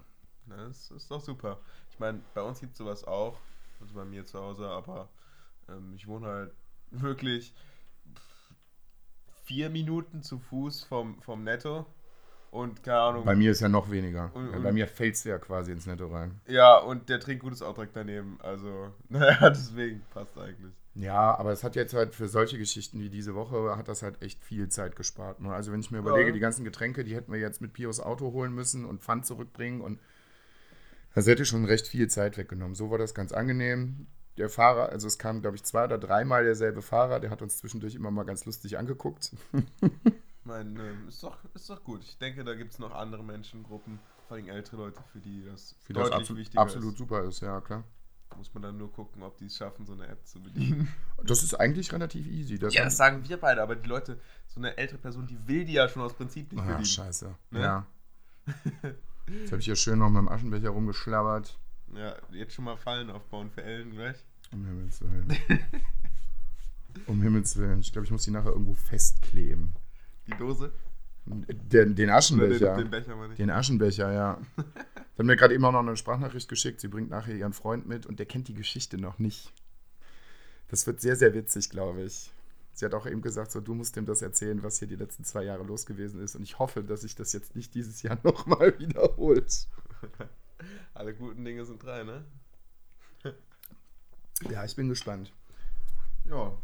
das 0.47 0.91
ist 0.91 1.11
doch 1.11 1.23
super. 1.23 1.59
Ich 1.91 1.99
meine, 1.99 2.21
bei 2.35 2.43
uns 2.43 2.61
gibt 2.61 2.73
es 2.73 2.79
sowas 2.79 3.05
auch, 3.05 3.39
also 3.81 3.95
bei 3.95 4.05
mir 4.05 4.27
zu 4.27 4.39
Hause, 4.39 4.69
aber 4.69 5.09
ähm, 5.69 5.95
ich 5.97 6.07
wohne 6.07 6.27
halt 6.27 6.53
wirklich 6.91 7.55
vier 9.45 9.71
Minuten 9.71 10.23
zu 10.23 10.39
Fuß 10.39 10.85
vom, 10.85 11.23
vom 11.23 11.45
Netto 11.45 11.87
und 12.51 12.83
keine 12.83 12.99
Ahnung. 13.01 13.25
Bei 13.25 13.35
mir 13.37 13.51
ist 13.51 13.61
ja 13.61 13.69
noch 13.69 13.91
weniger. 13.91 14.31
Und- 14.35 14.51
und- 14.51 14.63
bei 14.63 14.73
mir 14.73 14.87
fällst 14.87 15.25
du 15.25 15.29
ja 15.31 15.39
quasi 15.39 15.73
ins 15.73 15.87
Netto 15.87 16.07
rein. 16.09 16.41
ja, 16.47 16.77
und 16.79 17.09
der 17.09 17.21
Trinkgut 17.21 17.53
ist 17.53 17.63
auch 17.63 17.75
direkt 17.75 17.95
daneben. 17.97 18.39
Also, 18.43 18.93
naja, 19.09 19.51
deswegen 19.51 20.03
passt 20.13 20.37
eigentlich. 20.39 20.73
Ja, 20.95 21.37
aber 21.39 21.53
es 21.53 21.63
hat 21.63 21.77
jetzt 21.77 21.95
halt 21.95 22.15
für 22.17 22.27
solche 22.27 22.59
Geschichten 22.59 22.99
wie 23.01 23.09
diese 23.11 23.35
Woche, 23.37 23.77
hat 23.77 23.87
das 23.87 24.03
halt 24.03 24.21
echt 24.23 24.43
viel 24.43 24.69
Zeit 24.69 24.97
gespart. 24.97 25.41
ne? 25.41 25.53
Also 25.53 25.71
wenn 25.71 25.79
ich 25.81 25.91
mir 25.93 25.99
überlege, 25.99 26.29
Ja. 26.31 26.33
die 26.35 26.41
ganzen 26.41 26.65
Getränke, 26.65 27.05
die 27.05 27.15
hätten 27.15 27.31
wir 27.33 27.39
jetzt 27.39 27.61
mit 27.61 27.73
Pios 27.73 28.01
Auto 28.01 28.33
holen 28.33 28.53
müssen 28.53 28.85
und 28.85 29.01
Pfand 29.03 29.25
zurückbringen 29.25 29.81
und 29.81 30.01
das 31.15 31.27
hätte 31.27 31.45
schon 31.45 31.65
recht 31.67 31.87
viel 31.87 32.09
Zeit 32.09 32.37
weggenommen. 32.37 32.75
So 32.75 32.91
war 32.91 32.99
das 32.99 33.15
ganz 33.15 33.33
angenehm. 33.33 34.07
Der 34.39 34.49
Fahrer, 34.49 34.89
also 34.91 35.07
es 35.09 35.19
kam, 35.19 35.41
glaube 35.41 35.57
ich, 35.57 35.65
zwei 35.65 35.85
oder 35.85 35.99
dreimal 35.99 36.45
derselbe 36.45 36.81
Fahrer, 36.83 37.19
der 37.21 37.31
hat 37.31 37.43
uns 37.43 37.59
zwischendurch 37.59 37.95
immer 37.97 38.11
mal 38.13 38.25
ganz 38.25 38.45
lustig 38.45 38.77
angeguckt. 38.79 39.33
Ich 40.49 40.55
meine, 40.55 40.81
ähm, 40.83 41.09
ist, 41.09 41.23
doch, 41.23 41.37
ist 41.55 41.69
doch 41.69 41.85
gut. 41.85 42.03
Ich 42.03 42.17
denke, 42.17 42.43
da 42.43 42.55
gibt 42.55 42.73
es 42.73 42.79
noch 42.79 42.91
andere 42.95 43.23
Menschengruppen, 43.23 43.99
vor 44.27 44.39
allem 44.39 44.49
ältere 44.49 44.77
Leute, 44.79 44.99
für 45.13 45.19
die 45.21 45.45
das 45.45 45.75
Für 45.85 45.93
das 45.93 46.05
deutlich 46.05 46.21
absolut, 46.21 46.41
wichtiger 46.41 46.63
absolut 46.63 46.93
ist. 46.95 46.99
super 46.99 47.23
ist, 47.25 47.41
ja 47.41 47.61
klar. 47.61 47.85
Muss 48.35 48.55
man 48.55 48.63
dann 48.63 48.79
nur 48.79 48.91
gucken, 48.91 49.23
ob 49.23 49.37
die 49.37 49.45
es 49.45 49.57
schaffen, 49.59 49.85
so 49.85 49.93
eine 49.93 50.07
App 50.07 50.27
zu 50.27 50.41
bedienen. 50.43 50.89
Das 51.23 51.43
ist 51.43 51.53
eigentlich 51.55 51.93
relativ 51.93 52.27
easy. 52.27 52.59
Das 52.59 52.73
Ja, 52.73 52.85
das 52.85 52.97
sagen 52.97 53.29
wir 53.29 53.37
beide, 53.39 53.63
aber 53.63 53.77
die 53.77 53.87
Leute, 53.87 54.19
so 54.47 54.59
eine 54.61 54.75
ältere 54.79 54.97
Person, 54.99 55.27
die 55.27 55.37
will 55.47 55.67
die 55.67 55.75
ja 55.75 55.87
schon 55.87 56.01
aus 56.01 56.15
Prinzip 56.15 56.51
nicht 56.51 56.63
Ah, 56.63 56.67
bedienen. 56.67 56.85
scheiße. 56.87 57.35
Ne? 57.51 57.61
Ja. 57.61 57.87
Jetzt 59.29 59.53
habe 59.53 59.61
ich 59.61 59.67
ja 59.67 59.77
schön 59.77 59.99
noch 59.99 60.09
mit 60.09 60.19
dem 60.21 60.29
Aschenbecher 60.31 60.71
rumgeschlabbert. 60.71 61.59
Ja, 61.95 62.17
jetzt 62.31 62.55
schon 62.55 62.65
mal 62.65 62.77
Fallen 62.79 63.11
aufbauen 63.11 63.51
für 63.51 63.63
Ellen 63.63 63.91
gleich. 63.91 64.17
Um 64.53 64.65
Himmels 64.65 65.01
Willen. 65.03 65.37
um 67.07 67.21
Himmels 67.21 67.57
Willen. 67.57 67.81
Ich 67.81 67.93
glaube, 67.93 68.07
ich 68.07 68.11
muss 68.11 68.25
die 68.25 68.31
nachher 68.31 68.53
irgendwo 68.53 68.73
festkleben. 68.75 69.75
Die 70.29 70.37
Dose? 70.37 70.73
Den, 71.27 71.95
den 71.95 72.11
Aschenbecher. 72.11 72.77
den, 72.77 72.85
den 72.85 72.91
Becher 72.91 73.17
meine 73.17 73.33
ich. 73.33 73.37
Den 73.37 73.51
Aschenbecher, 73.51 74.13
ja. 74.13 74.41
Sie 74.57 74.63
hat 75.19 75.27
mir 75.27 75.37
gerade 75.37 75.55
eben 75.55 75.65
auch 75.65 75.73
noch 75.73 75.81
eine 75.81 75.97
Sprachnachricht 75.97 76.49
geschickt. 76.49 76.81
Sie 76.81 76.89
bringt 76.89 77.11
nachher 77.11 77.35
ihren 77.35 77.53
Freund 77.53 77.87
mit 77.87 78.07
und 78.07 78.19
der 78.19 78.27
kennt 78.27 78.49
die 78.49 78.55
Geschichte 78.55 78.99
noch 78.99 79.19
nicht. 79.19 79.53
Das 80.69 80.87
wird 80.87 81.01
sehr, 81.01 81.17
sehr 81.17 81.35
witzig, 81.35 81.71
glaube 81.71 82.03
ich. 82.03 82.31
Sie 82.73 82.85
hat 82.85 82.95
auch 82.95 83.07
eben 83.07 83.23
gesagt, 83.23 83.51
so, 83.51 83.61
du 83.61 83.75
musst 83.75 83.97
ihm 83.97 84.07
das 84.07 84.23
erzählen, 84.23 84.63
was 84.63 84.79
hier 84.79 84.89
die 84.89 84.97
letzten 84.97 85.25
zwei 85.25 85.43
Jahre 85.43 85.65
los 85.65 85.85
gewesen 85.85 86.23
ist. 86.23 86.37
Und 86.37 86.43
ich 86.43 86.59
hoffe, 86.59 86.85
dass 86.85 87.01
sich 87.01 87.15
das 87.15 87.33
jetzt 87.33 87.57
nicht 87.57 87.75
dieses 87.75 88.03
Jahr 88.03 88.19
nochmal 88.23 88.79
wiederholt. 88.79 89.67
Alle 90.95 91.15
guten 91.15 91.45
Dinge 91.45 91.65
sind 91.65 91.83
drei, 91.83 92.05
ne? 92.05 92.25
Ja, 94.49 94.65
ich 94.65 94.77
bin 94.77 94.89
gespannt. 94.89 95.33
Ja. 96.25 96.57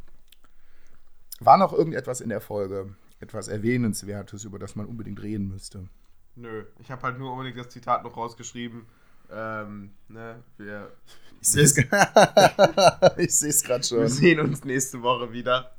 War 1.41 1.59
noch 1.59 1.73
irgendetwas 1.73 2.21
in 2.21 2.29
der 2.29 2.41
Folge, 2.41 2.95
etwas 3.21 3.49
Erwähnenswertes, 3.49 4.45
über 4.45 4.59
das 4.59 4.77
man 4.77 4.87
unbedingt 4.87 5.23
reden 5.23 5.49
müsste? 5.49 5.89
Nö, 6.37 6.65
ich 6.81 6.91
habe 6.91 7.03
halt 7.03 7.19
nur 7.19 7.33
unbedingt 7.33 7.59
das 7.59 7.69
Zitat 7.69 8.03
noch 8.05 8.17
rausgeschrieben. 8.17 8.87
Ähm, 9.33 9.91
ne, 10.09 10.43
wir, 10.59 10.93
Ich 11.41 11.49
sehe 11.49 11.65
es 11.65 11.75
gerade 11.75 13.83
wir 13.83 13.83
schon. 13.85 14.09
sehen 14.09 14.41
uns 14.41 14.65
nächste 14.65 15.03
Woche 15.03 15.33
wieder. 15.33 15.71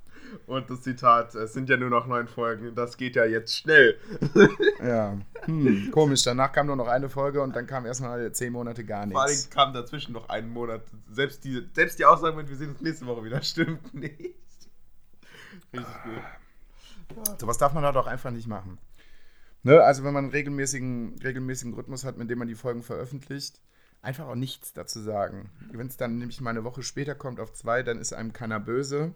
Und 0.48 0.70
das 0.70 0.82
Zitat, 0.82 1.34
es 1.36 1.54
sind 1.54 1.70
ja 1.70 1.78
nur 1.78 1.90
noch 1.90 2.08
neun 2.08 2.28
Folgen, 2.28 2.76
das 2.76 2.98
geht 2.98 3.16
ja 3.16 3.24
jetzt 3.26 3.56
schnell. 3.58 3.98
Ja, 4.84 5.18
hm, 5.46 5.90
komisch. 5.92 6.24
Danach 6.24 6.52
kam 6.52 6.68
nur 6.68 6.76
noch 6.76 6.88
eine 6.88 7.10
Folge 7.10 7.42
und 7.42 7.56
dann 7.56 7.66
kam 7.68 7.86
erstmal 7.86 8.32
zehn 8.34 8.52
Monate 8.52 8.84
gar 8.86 9.08
Vor 9.10 9.22
allem 9.22 9.32
nichts. 9.32 9.50
kam 9.50 9.74
dazwischen 9.74 10.12
noch 10.12 10.28
einen 10.30 10.50
Monat. 10.50 10.82
Selbst 11.12 11.44
die, 11.46 11.66
selbst 11.74 11.98
die 12.00 12.06
Aussage 12.06 12.36
mit, 12.36 12.50
wir 12.50 12.56
sehen 12.58 12.72
uns 12.72 12.82
nächste 12.82 13.06
Woche 13.06 13.24
wieder, 13.24 13.42
stimmt 13.44 13.94
nicht. 13.94 14.36
Richtig 15.74 16.04
gut. 16.04 16.22
Sowas 17.40 17.58
darf 17.58 17.74
man 17.74 17.84
halt 17.84 17.98
auch 17.98 18.08
einfach 18.08 18.32
nicht 18.32 18.48
machen. 18.48 18.78
Ne? 19.64 19.82
Also 19.82 20.04
wenn 20.04 20.14
man 20.14 20.26
einen 20.26 20.32
regelmäßigen, 20.32 21.20
regelmäßigen 21.24 21.74
Rhythmus 21.74 22.04
hat, 22.04 22.18
mit 22.18 22.30
dem 22.30 22.40
man 22.40 22.48
die 22.48 22.56
Folgen 22.56 22.84
veröffentlicht, 22.84 23.62
einfach 24.02 24.28
auch 24.28 24.36
nichts 24.36 24.74
dazu 24.74 25.02
sagen. 25.02 25.50
Wenn 25.72 25.88
es 25.88 25.98
dann 25.98 26.18
nämlich 26.18 26.40
mal 26.42 26.52
eine 26.52 26.64
Woche 26.64 26.84
später 26.84 27.16
kommt 27.16 27.40
auf 27.40 27.52
zwei, 27.54 27.82
dann 27.82 28.00
ist 28.00 28.14
einem 28.14 28.32
keiner 28.34 28.60
böse. 28.60 29.14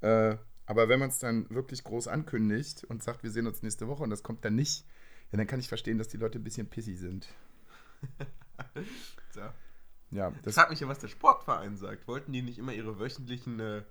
Äh, 0.00 0.36
aber 0.66 0.88
wenn 0.88 1.00
man 1.00 1.08
es 1.08 1.18
dann 1.18 1.48
wirklich 1.50 1.84
groß 1.84 2.08
ankündigt 2.08 2.84
und 2.84 3.02
sagt, 3.02 3.22
wir 3.22 3.30
sehen 3.30 3.46
uns 3.46 3.62
nächste 3.62 3.88
Woche 3.88 4.02
und 4.02 4.10
das 4.10 4.22
kommt 4.22 4.44
dann 4.44 4.56
nicht, 4.56 4.84
ja, 5.30 5.38
dann 5.38 5.46
kann 5.46 5.60
ich 5.60 5.68
verstehen, 5.68 5.98
dass 5.98 6.08
die 6.08 6.16
Leute 6.16 6.38
ein 6.38 6.44
bisschen 6.44 6.68
pissy 6.68 6.96
sind. 6.96 7.28
Tja. 9.32 9.54
Ja, 10.10 10.32
Ich 10.34 10.42
das, 10.42 10.54
frage 10.54 10.70
mich 10.70 10.80
ja, 10.80 10.88
was 10.88 10.98
der 10.98 11.08
Sportverein 11.08 11.76
sagt. 11.76 12.08
Wollten 12.08 12.32
die 12.32 12.42
nicht 12.42 12.58
immer 12.58 12.72
ihre 12.72 12.98
wöchentlichen 12.98 13.60
äh, 13.60 13.82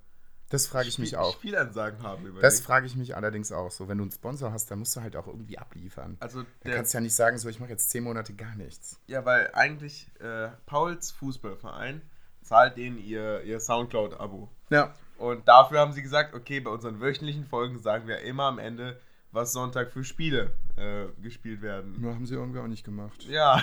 das 0.49 0.67
frage 0.67 0.87
ich 0.89 0.97
mich 0.99 1.09
Spiel- 1.09 1.19
auch. 1.19 1.33
Spielansagen 1.33 2.01
haben 2.03 2.25
über 2.25 2.41
Das 2.41 2.59
frage 2.59 2.85
ich 2.87 2.95
mich 2.95 3.15
allerdings 3.15 3.51
auch 3.51 3.71
so. 3.71 3.87
Wenn 3.87 3.97
du 3.99 4.03
einen 4.03 4.11
Sponsor 4.11 4.51
hast, 4.51 4.69
dann 4.71 4.79
musst 4.79 4.95
du 4.95 5.01
halt 5.01 5.15
auch 5.15 5.27
irgendwie 5.27 5.57
abliefern. 5.57 6.17
Also 6.19 6.43
der, 6.63 6.75
kannst 6.75 6.93
du 6.93 6.97
ja 6.97 7.01
nicht 7.01 7.15
sagen, 7.15 7.37
so 7.37 7.49
ich 7.49 7.59
mache 7.59 7.69
jetzt 7.69 7.89
zehn 7.91 8.03
Monate 8.03 8.33
gar 8.33 8.55
nichts. 8.55 8.99
ja, 9.07 9.23
weil 9.25 9.49
eigentlich 9.53 10.09
äh, 10.19 10.49
Pauls 10.65 11.11
Fußballverein 11.11 12.01
zahlt 12.41 12.77
denen 12.77 12.97
ihr, 12.97 13.43
ihr 13.43 13.59
Soundcloud-Abo. 13.59 14.49
Ja. 14.69 14.93
Und 15.17 15.47
dafür 15.47 15.79
haben 15.79 15.93
sie 15.93 16.01
gesagt, 16.01 16.33
okay, 16.33 16.59
bei 16.61 16.71
unseren 16.71 16.99
wöchentlichen 17.01 17.45
Folgen 17.45 17.77
sagen 17.79 18.07
wir 18.07 18.19
immer 18.21 18.43
am 18.45 18.57
Ende, 18.57 18.99
was 19.31 19.51
Sonntag 19.51 19.91
für 19.91 20.03
Spiele 20.03 20.51
äh, 20.77 21.05
gespielt 21.21 21.61
werden. 21.61 21.99
Nur 22.01 22.15
haben 22.15 22.25
sie 22.25 22.33
irgendwie 22.35 22.59
auch 22.59 22.67
nicht 22.67 22.83
gemacht. 22.85 23.23
Ja, 23.27 23.61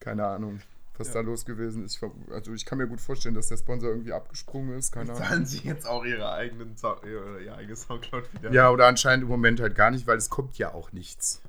Keine 0.00 0.26
Ahnung, 0.26 0.60
was 0.96 1.08
Ja. 1.08 1.14
da 1.14 1.20
los 1.20 1.44
gewesen 1.44 1.84
ist. 1.84 1.96
Ich 2.02 2.32
Also 2.32 2.52
ich 2.52 2.64
kann 2.64 2.78
mir 2.78 2.86
gut 2.86 3.00
vorstellen, 3.00 3.34
dass 3.34 3.48
der 3.48 3.56
Sponsor 3.56 3.90
irgendwie 3.90 4.12
abgesprungen 4.12 4.76
ist. 4.78 4.92
Keine 4.92 5.12
Ahnung. 5.12 5.22
zahlen 5.24 5.46
sie 5.46 5.58
jetzt 5.58 5.86
auch 5.86 6.04
ihre 6.04 6.30
eigenen 6.32 6.76
ihre, 7.04 7.42
ihr 7.42 7.54
eigenes 7.54 7.82
Soundcloud 7.82 8.32
wieder. 8.34 8.52
Ja, 8.52 8.70
oder 8.70 8.86
anscheinend 8.86 9.24
im 9.24 9.28
Moment 9.28 9.60
halt 9.60 9.74
gar 9.74 9.90
nicht, 9.90 10.06
weil 10.06 10.18
es 10.18 10.30
kommt 10.30 10.56
ja 10.58 10.72
auch 10.72 10.92
nichts. 10.92 11.40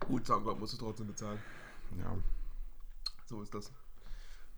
Gut, 0.00 0.26
Soundcloud 0.26 0.58
musst 0.60 0.74
du 0.74 0.78
trotzdem 0.78 1.06
bezahlen. 1.06 1.38
Ja. 1.98 2.16
So 3.26 3.42
ist 3.42 3.54
das. 3.54 3.70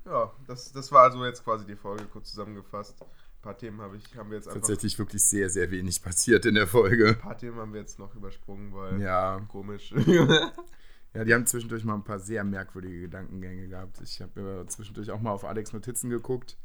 Ja, 0.04 0.32
das, 0.46 0.72
das 0.72 0.90
war 0.90 1.04
also 1.04 1.24
jetzt 1.24 1.44
quasi 1.44 1.64
die 1.64 1.76
Folge, 1.76 2.04
kurz 2.06 2.30
zusammengefasst. 2.30 3.00
Ein 3.00 3.42
paar 3.42 3.56
Themen 3.58 3.80
habe 3.80 3.96
ich, 3.96 4.16
haben 4.16 4.30
wir 4.30 4.36
jetzt 4.38 4.48
einfach. 4.48 4.60
Tatsächlich 4.60 4.98
wirklich 4.98 5.22
sehr, 5.24 5.48
sehr 5.50 5.70
wenig 5.70 6.02
passiert 6.02 6.44
in 6.46 6.54
der 6.54 6.66
Folge. 6.66 7.08
Ein 7.08 7.18
paar 7.18 7.38
Themen 7.38 7.56
haben 7.58 7.72
wir 7.72 7.80
jetzt 7.80 7.98
noch 7.98 8.14
übersprungen, 8.14 8.72
weil 8.72 9.00
Ja. 9.00 9.40
komisch. 9.48 9.92
Ja, 11.14 11.24
die 11.24 11.34
haben 11.34 11.46
zwischendurch 11.46 11.84
mal 11.84 11.94
ein 11.94 12.04
paar 12.04 12.18
sehr 12.18 12.42
merkwürdige 12.44 13.02
Gedankengänge 13.02 13.68
gehabt. 13.68 14.00
Ich 14.02 14.20
habe 14.22 14.64
zwischendurch 14.68 15.10
auch 15.10 15.20
mal 15.20 15.30
auf 15.32 15.44
Alex 15.44 15.72
Notizen 15.72 16.08
geguckt. 16.10 16.56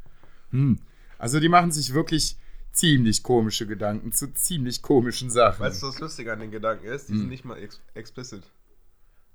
Hm. 0.52 0.80
Also 1.18 1.40
die 1.40 1.50
machen 1.50 1.72
sich 1.72 1.94
wirklich 1.94 2.38
ziemlich 2.72 3.24
komische 3.24 3.66
Gedanken 3.68 4.12
zu 4.14 4.34
ziemlich 4.34 4.82
komischen 4.82 5.30
Sachen. 5.32 5.60
weißt 5.62 5.82
du, 5.84 5.88
was 5.88 6.00
lustig 6.00 6.30
an 6.30 6.40
den 6.40 6.52
Gedanken 6.52 6.86
ist? 6.86 7.10
Die 7.10 7.14
Hm. 7.14 7.20
sind 7.20 7.30
nicht 7.30 7.44
mal 7.44 7.58
ex 7.58 7.82
explicit. 7.94 8.44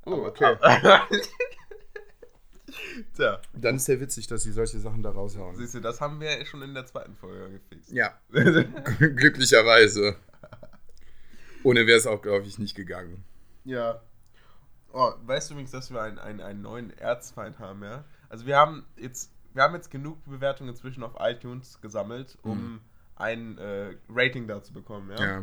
Oh, 0.05 0.25
okay. 0.27 0.57
Tja, 3.15 3.41
Dann 3.53 3.77
ist 3.77 3.89
ja 3.89 4.01
witzig, 4.01 4.27
dass 4.29 4.45
sie 4.45 4.53
solche 4.53 4.79
Sachen 4.81 5.03
da 5.03 5.11
raushauen. 5.11 5.57
siehst 5.57 5.75
du, 5.75 5.81
das 5.81 6.01
haben 6.01 6.21
wir 6.21 6.45
schon 6.47 6.63
in 6.63 6.73
der 6.73 6.87
zweiten 6.87 7.15
Folge 7.17 7.51
gefixt. 7.51 7.93
Ja, 7.93 8.19
glücklicherweise. 8.31 10.17
Ohne 11.65 11.87
wäre 11.87 11.99
es 11.99 12.07
auch, 12.07 12.23
glaube 12.23 12.47
ich, 12.47 12.59
nicht 12.59 12.75
gegangen. 12.75 13.25
Ja. 13.65 14.01
Oh, 14.93 15.13
weißt 15.25 15.51
du 15.51 15.55
übrigens, 15.55 15.71
dass 15.71 15.91
wir 15.91 16.03
einen, 16.03 16.19
einen, 16.19 16.41
einen 16.41 16.63
neuen 16.63 16.91
Erzfeind 16.99 17.59
haben, 17.59 17.83
ja? 17.83 18.05
Also 18.29 18.47
wir 18.47 18.57
haben 18.57 18.85
jetzt, 18.97 19.33
wir 19.55 19.63
haben 19.63 19.75
jetzt 19.75 19.91
genug 19.91 20.25
Bewertungen 20.25 20.71
inzwischen 20.71 21.03
auf 21.03 21.15
iTunes 21.19 21.81
gesammelt, 21.81 22.39
um 22.43 22.81
ein 23.17 23.59
äh, 23.59 23.97
Rating 24.09 24.47
da 24.47 24.63
zu 24.63 24.73
bekommen, 24.73 25.11
ja? 25.11 25.25
Ja. 25.25 25.43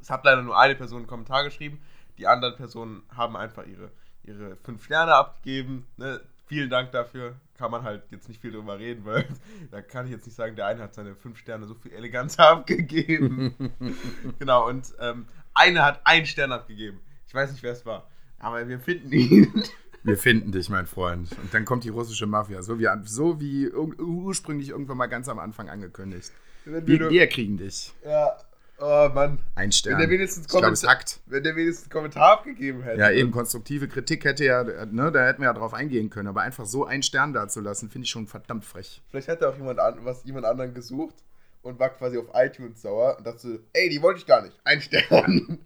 Es 0.00 0.10
hat 0.10 0.24
leider 0.24 0.42
nur 0.42 0.58
eine 0.58 0.74
Person 0.74 0.98
einen 0.98 1.06
Kommentar 1.06 1.44
geschrieben. 1.44 1.80
Die 2.18 2.26
anderen 2.26 2.56
Personen 2.56 3.02
haben 3.14 3.36
einfach 3.36 3.64
ihre, 3.64 3.90
ihre 4.24 4.56
fünf 4.56 4.84
Sterne 4.84 5.14
abgegeben. 5.14 5.86
Ne? 5.96 6.20
Vielen 6.46 6.68
Dank 6.68 6.90
dafür. 6.90 7.36
Kann 7.56 7.70
man 7.70 7.84
halt 7.84 8.02
jetzt 8.10 8.28
nicht 8.28 8.40
viel 8.40 8.50
drüber 8.50 8.78
reden, 8.78 9.04
weil 9.04 9.26
da 9.70 9.80
kann 9.80 10.06
ich 10.06 10.12
jetzt 10.12 10.26
nicht 10.26 10.34
sagen, 10.34 10.56
der 10.56 10.66
eine 10.66 10.82
hat 10.82 10.94
seine 10.94 11.14
fünf 11.14 11.38
Sterne 11.38 11.66
so 11.66 11.74
viel 11.74 11.92
Eleganz 11.92 12.38
abgegeben. 12.38 13.72
genau, 14.38 14.68
und 14.68 14.92
ähm, 14.98 15.26
eine 15.54 15.84
hat 15.84 16.00
einen 16.04 16.26
Stern 16.26 16.52
abgegeben. 16.52 17.00
Ich 17.26 17.34
weiß 17.34 17.52
nicht, 17.52 17.62
wer 17.62 17.72
es 17.72 17.86
war. 17.86 18.08
Aber 18.42 18.68
wir 18.68 18.78
finden 18.78 19.10
ihn. 19.12 19.64
Wir 20.04 20.16
finden 20.16 20.50
dich, 20.50 20.68
mein 20.68 20.86
Freund. 20.88 21.30
Und 21.40 21.54
dann 21.54 21.64
kommt 21.64 21.84
die 21.84 21.88
russische 21.88 22.26
Mafia, 22.26 22.60
so 22.62 22.76
wie, 22.80 22.88
so 23.04 23.40
wie 23.40 23.70
ur 23.70 23.96
ursprünglich 24.00 24.70
irgendwann 24.70 24.96
mal 24.96 25.06
ganz 25.06 25.28
am 25.28 25.38
Anfang 25.38 25.68
angekündigt. 25.68 26.32
Wir, 26.64 27.08
wir 27.08 27.26
kriegen 27.28 27.56
dich. 27.56 27.92
ja, 28.04 28.36
oh 28.80 29.08
Mann. 29.14 29.38
Ein 29.54 29.70
Stern. 29.70 29.92
Wenn 29.92 30.00
der 30.00 30.10
wenigstens 30.10 30.48
Kommentar- 30.48 30.90
hackt. 30.90 31.20
Wenn 31.26 31.44
der 31.44 31.54
wenigstens 31.54 31.84
einen 31.84 31.92
Kommentar 31.92 32.32
abgegeben 32.32 32.82
hätte. 32.82 32.98
Ja, 32.98 33.12
eben, 33.12 33.30
konstruktive 33.30 33.86
Kritik 33.86 34.24
hätte 34.24 34.44
ja, 34.44 34.64
ne, 34.64 35.12
da 35.12 35.24
hätten 35.24 35.40
wir 35.42 35.46
ja 35.46 35.52
drauf 35.52 35.72
eingehen 35.72 36.10
können. 36.10 36.26
Aber 36.26 36.42
einfach 36.42 36.66
so 36.66 36.84
einen 36.84 37.04
Stern 37.04 37.32
dazulassen, 37.32 37.88
finde 37.88 38.06
ich 38.06 38.10
schon 38.10 38.26
verdammt 38.26 38.64
frech. 38.64 39.02
Vielleicht 39.08 39.28
hat 39.28 39.40
er 39.40 39.50
auch 39.50 39.56
jemand, 39.56 39.78
an, 39.78 39.98
was, 40.04 40.24
jemand 40.24 40.46
anderen 40.46 40.74
gesucht 40.74 41.14
und 41.62 41.78
war 41.78 41.90
quasi 41.90 42.18
auf 42.18 42.26
iTunes 42.34 42.82
sauer 42.82 43.18
und 43.18 43.24
dachte, 43.24 43.60
ey, 43.72 43.88
die 43.88 44.02
wollte 44.02 44.18
ich 44.18 44.26
gar 44.26 44.42
nicht. 44.42 44.58
Ein 44.64 44.80
Stern. 44.80 45.60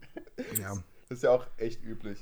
Ja. 0.61 0.74
Das 1.09 1.18
ist 1.18 1.22
ja 1.22 1.31
auch 1.31 1.47
echt 1.57 1.85
üblich. 1.85 2.18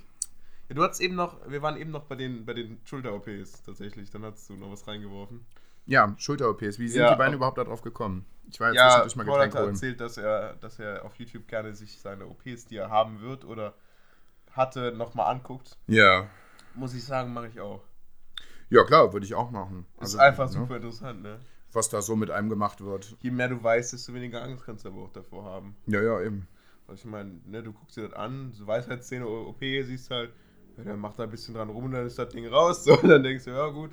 Du 0.68 0.82
hattest 0.82 1.00
eben 1.00 1.14
noch, 1.14 1.48
wir 1.48 1.62
waren 1.62 1.76
eben 1.76 1.90
noch 1.90 2.04
bei 2.04 2.14
den, 2.16 2.44
bei 2.46 2.54
den 2.54 2.80
Schulter-OPs 2.84 3.62
tatsächlich. 3.64 4.10
Dann 4.10 4.24
hast 4.24 4.48
du 4.48 4.54
noch 4.56 4.70
was 4.72 4.86
reingeworfen. 4.86 5.44
Ja, 5.86 6.14
Schulter-OPs. 6.16 6.78
Wie 6.78 6.88
sind 6.88 7.02
Ja, 7.02 7.10
die 7.12 7.18
beiden 7.18 7.34
auch- 7.34 7.38
überhaupt 7.38 7.58
darauf 7.58 7.82
gekommen? 7.82 8.24
Ich 8.50 8.58
war 8.60 8.68
jetzt 8.68 8.76
Ja, 8.76 9.02
zwischendurch 9.02 9.16
mal 9.16 9.34
Getränk 9.34 9.54
hat 9.54 9.60
holen. 9.62 9.70
erzählt, 9.74 10.00
dass 10.00 10.16
er, 10.16 10.54
dass 10.56 10.78
er 10.78 11.04
auf 11.04 11.14
YouTube 11.16 11.46
gerne 11.48 11.74
sich 11.74 12.00
seine 12.00 12.26
OPs, 12.26 12.66
die 12.66 12.76
er 12.76 12.90
haben 12.90 13.20
wird 13.20 13.44
oder 13.44 13.74
hatte, 14.52 14.92
nochmal 14.92 15.32
anguckt. 15.34 15.76
Ja. 15.86 16.28
Muss 16.74 16.94
ich 16.94 17.04
sagen, 17.04 17.32
mache 17.32 17.48
ich 17.48 17.60
auch. 17.60 17.82
Ja, 18.70 18.84
klar, 18.84 19.12
würde 19.12 19.26
ich 19.26 19.34
auch 19.34 19.50
machen. 19.50 19.86
Ist 19.96 20.00
Also, 20.00 20.18
einfach 20.18 20.46
ne, 20.46 20.52
super 20.52 20.76
interessant, 20.76 21.22
ne? 21.22 21.38
Was 21.72 21.88
da 21.88 22.00
so 22.02 22.16
mit 22.16 22.30
einem 22.30 22.48
gemacht 22.48 22.80
wird. 22.80 23.16
Je 23.20 23.30
mehr 23.30 23.48
du 23.48 23.62
weißt, 23.62 23.92
desto 23.92 24.14
weniger 24.14 24.42
Angst 24.42 24.64
kannst 24.64 24.84
du 24.84 24.88
aber 24.90 25.02
auch 25.02 25.12
davor 25.12 25.44
haben. 25.44 25.76
Ja, 25.86 26.00
ja, 26.02 26.20
eben. 26.22 26.48
Also 26.86 27.00
ich 27.00 27.10
meine, 27.10 27.40
ne, 27.46 27.62
du 27.62 27.72
guckst 27.72 27.96
dir 27.96 28.02
das 28.08 28.12
an, 28.14 28.52
so 28.52 28.66
Weisheitszähne 28.66 29.26
OP, 29.26 29.60
siehst 29.60 30.10
halt, 30.10 30.32
ja, 30.76 30.84
der 30.84 30.96
macht 30.96 31.18
da 31.18 31.24
ein 31.24 31.30
bisschen 31.30 31.54
dran 31.54 31.70
rum 31.70 31.84
und 31.84 31.92
dann 31.92 32.06
ist 32.06 32.18
das 32.18 32.28
Ding 32.30 32.46
raus. 32.46 32.84
So, 32.84 32.98
und 32.98 33.08
dann 33.08 33.22
denkst 33.22 33.44
du, 33.44 33.50
ja 33.50 33.68
gut, 33.68 33.90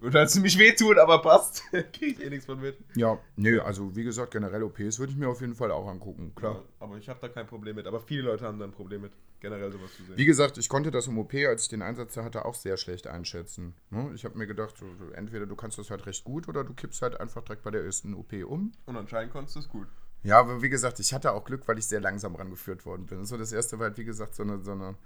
Würde 0.00 0.18
halt 0.18 0.30
ziemlich 0.30 0.58
wehtun, 0.58 0.98
aber 0.98 1.20
passt. 1.20 1.62
Krieg 1.92 2.18
ich 2.18 2.24
eh 2.24 2.30
nichts 2.30 2.46
von 2.46 2.58
mit. 2.60 2.78
Ja, 2.96 3.18
nö, 3.36 3.60
also 3.60 3.94
wie 3.94 4.02
gesagt, 4.04 4.30
generell 4.32 4.62
OPs 4.62 4.98
würde 4.98 5.12
ich 5.12 5.18
mir 5.18 5.28
auf 5.28 5.40
jeden 5.42 5.54
Fall 5.54 5.70
auch 5.70 5.86
angucken, 5.86 6.32
klar. 6.34 6.54
Ja, 6.54 6.62
aber 6.80 6.96
ich 6.96 7.08
habe 7.08 7.18
da 7.20 7.28
kein 7.28 7.46
Problem 7.46 7.76
mit. 7.76 7.86
Aber 7.86 8.00
viele 8.00 8.22
Leute 8.22 8.46
haben 8.46 8.58
da 8.58 8.64
ein 8.64 8.72
Problem 8.72 9.02
mit, 9.02 9.12
generell 9.40 9.70
sowas 9.70 9.94
zu 9.94 10.04
sehen. 10.04 10.16
Wie 10.16 10.24
gesagt, 10.24 10.56
ich 10.56 10.70
konnte 10.70 10.90
das 10.90 11.06
im 11.06 11.18
OP, 11.18 11.34
als 11.34 11.64
ich 11.64 11.68
den 11.68 11.82
Einsatz 11.82 12.14
da 12.14 12.24
hatte, 12.24 12.46
auch 12.46 12.54
sehr 12.54 12.78
schlecht 12.78 13.06
einschätzen. 13.08 13.74
Ne? 13.90 14.10
Ich 14.14 14.24
habe 14.24 14.38
mir 14.38 14.46
gedacht, 14.46 14.74
entweder 15.14 15.44
du 15.46 15.54
kannst 15.54 15.76
das 15.78 15.90
halt 15.90 16.06
recht 16.06 16.24
gut 16.24 16.48
oder 16.48 16.64
du 16.64 16.72
kippst 16.72 17.02
halt 17.02 17.20
einfach 17.20 17.42
direkt 17.42 17.62
bei 17.62 17.70
der 17.70 17.84
ersten 17.84 18.14
OP 18.14 18.32
um. 18.46 18.72
Und 18.86 18.96
anscheinend 18.96 19.32
konntest 19.32 19.56
du 19.56 19.60
es 19.60 19.68
gut. 19.68 19.88
Ja, 20.22 20.38
aber 20.40 20.62
wie 20.62 20.68
gesagt, 20.70 20.98
ich 20.98 21.12
hatte 21.12 21.32
auch 21.32 21.44
Glück, 21.44 21.68
weil 21.68 21.78
ich 21.78 21.86
sehr 21.86 22.00
langsam 22.00 22.34
rangeführt 22.34 22.84
worden 22.86 23.04
bin. 23.06 23.24
So 23.26 23.36
das 23.36 23.52
erste 23.52 23.78
war 23.78 23.88
halt, 23.88 23.98
wie 23.98 24.04
gesagt, 24.04 24.34
so 24.34 24.42
eine, 24.42 24.62
so 24.62 24.72
eine 24.72 24.96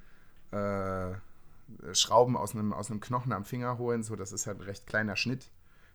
äh, 0.54 1.94
Schrauben 1.94 2.36
aus 2.36 2.54
einem, 2.54 2.72
aus 2.72 2.90
einem 2.90 3.00
Knochen 3.00 3.32
am 3.32 3.44
Finger 3.44 3.78
holen. 3.78 4.02
So, 4.02 4.16
das 4.16 4.32
ist 4.32 4.46
halt 4.46 4.58
ein 4.58 4.64
recht 4.64 4.86
kleiner 4.86 5.16
Schnitt. 5.16 5.50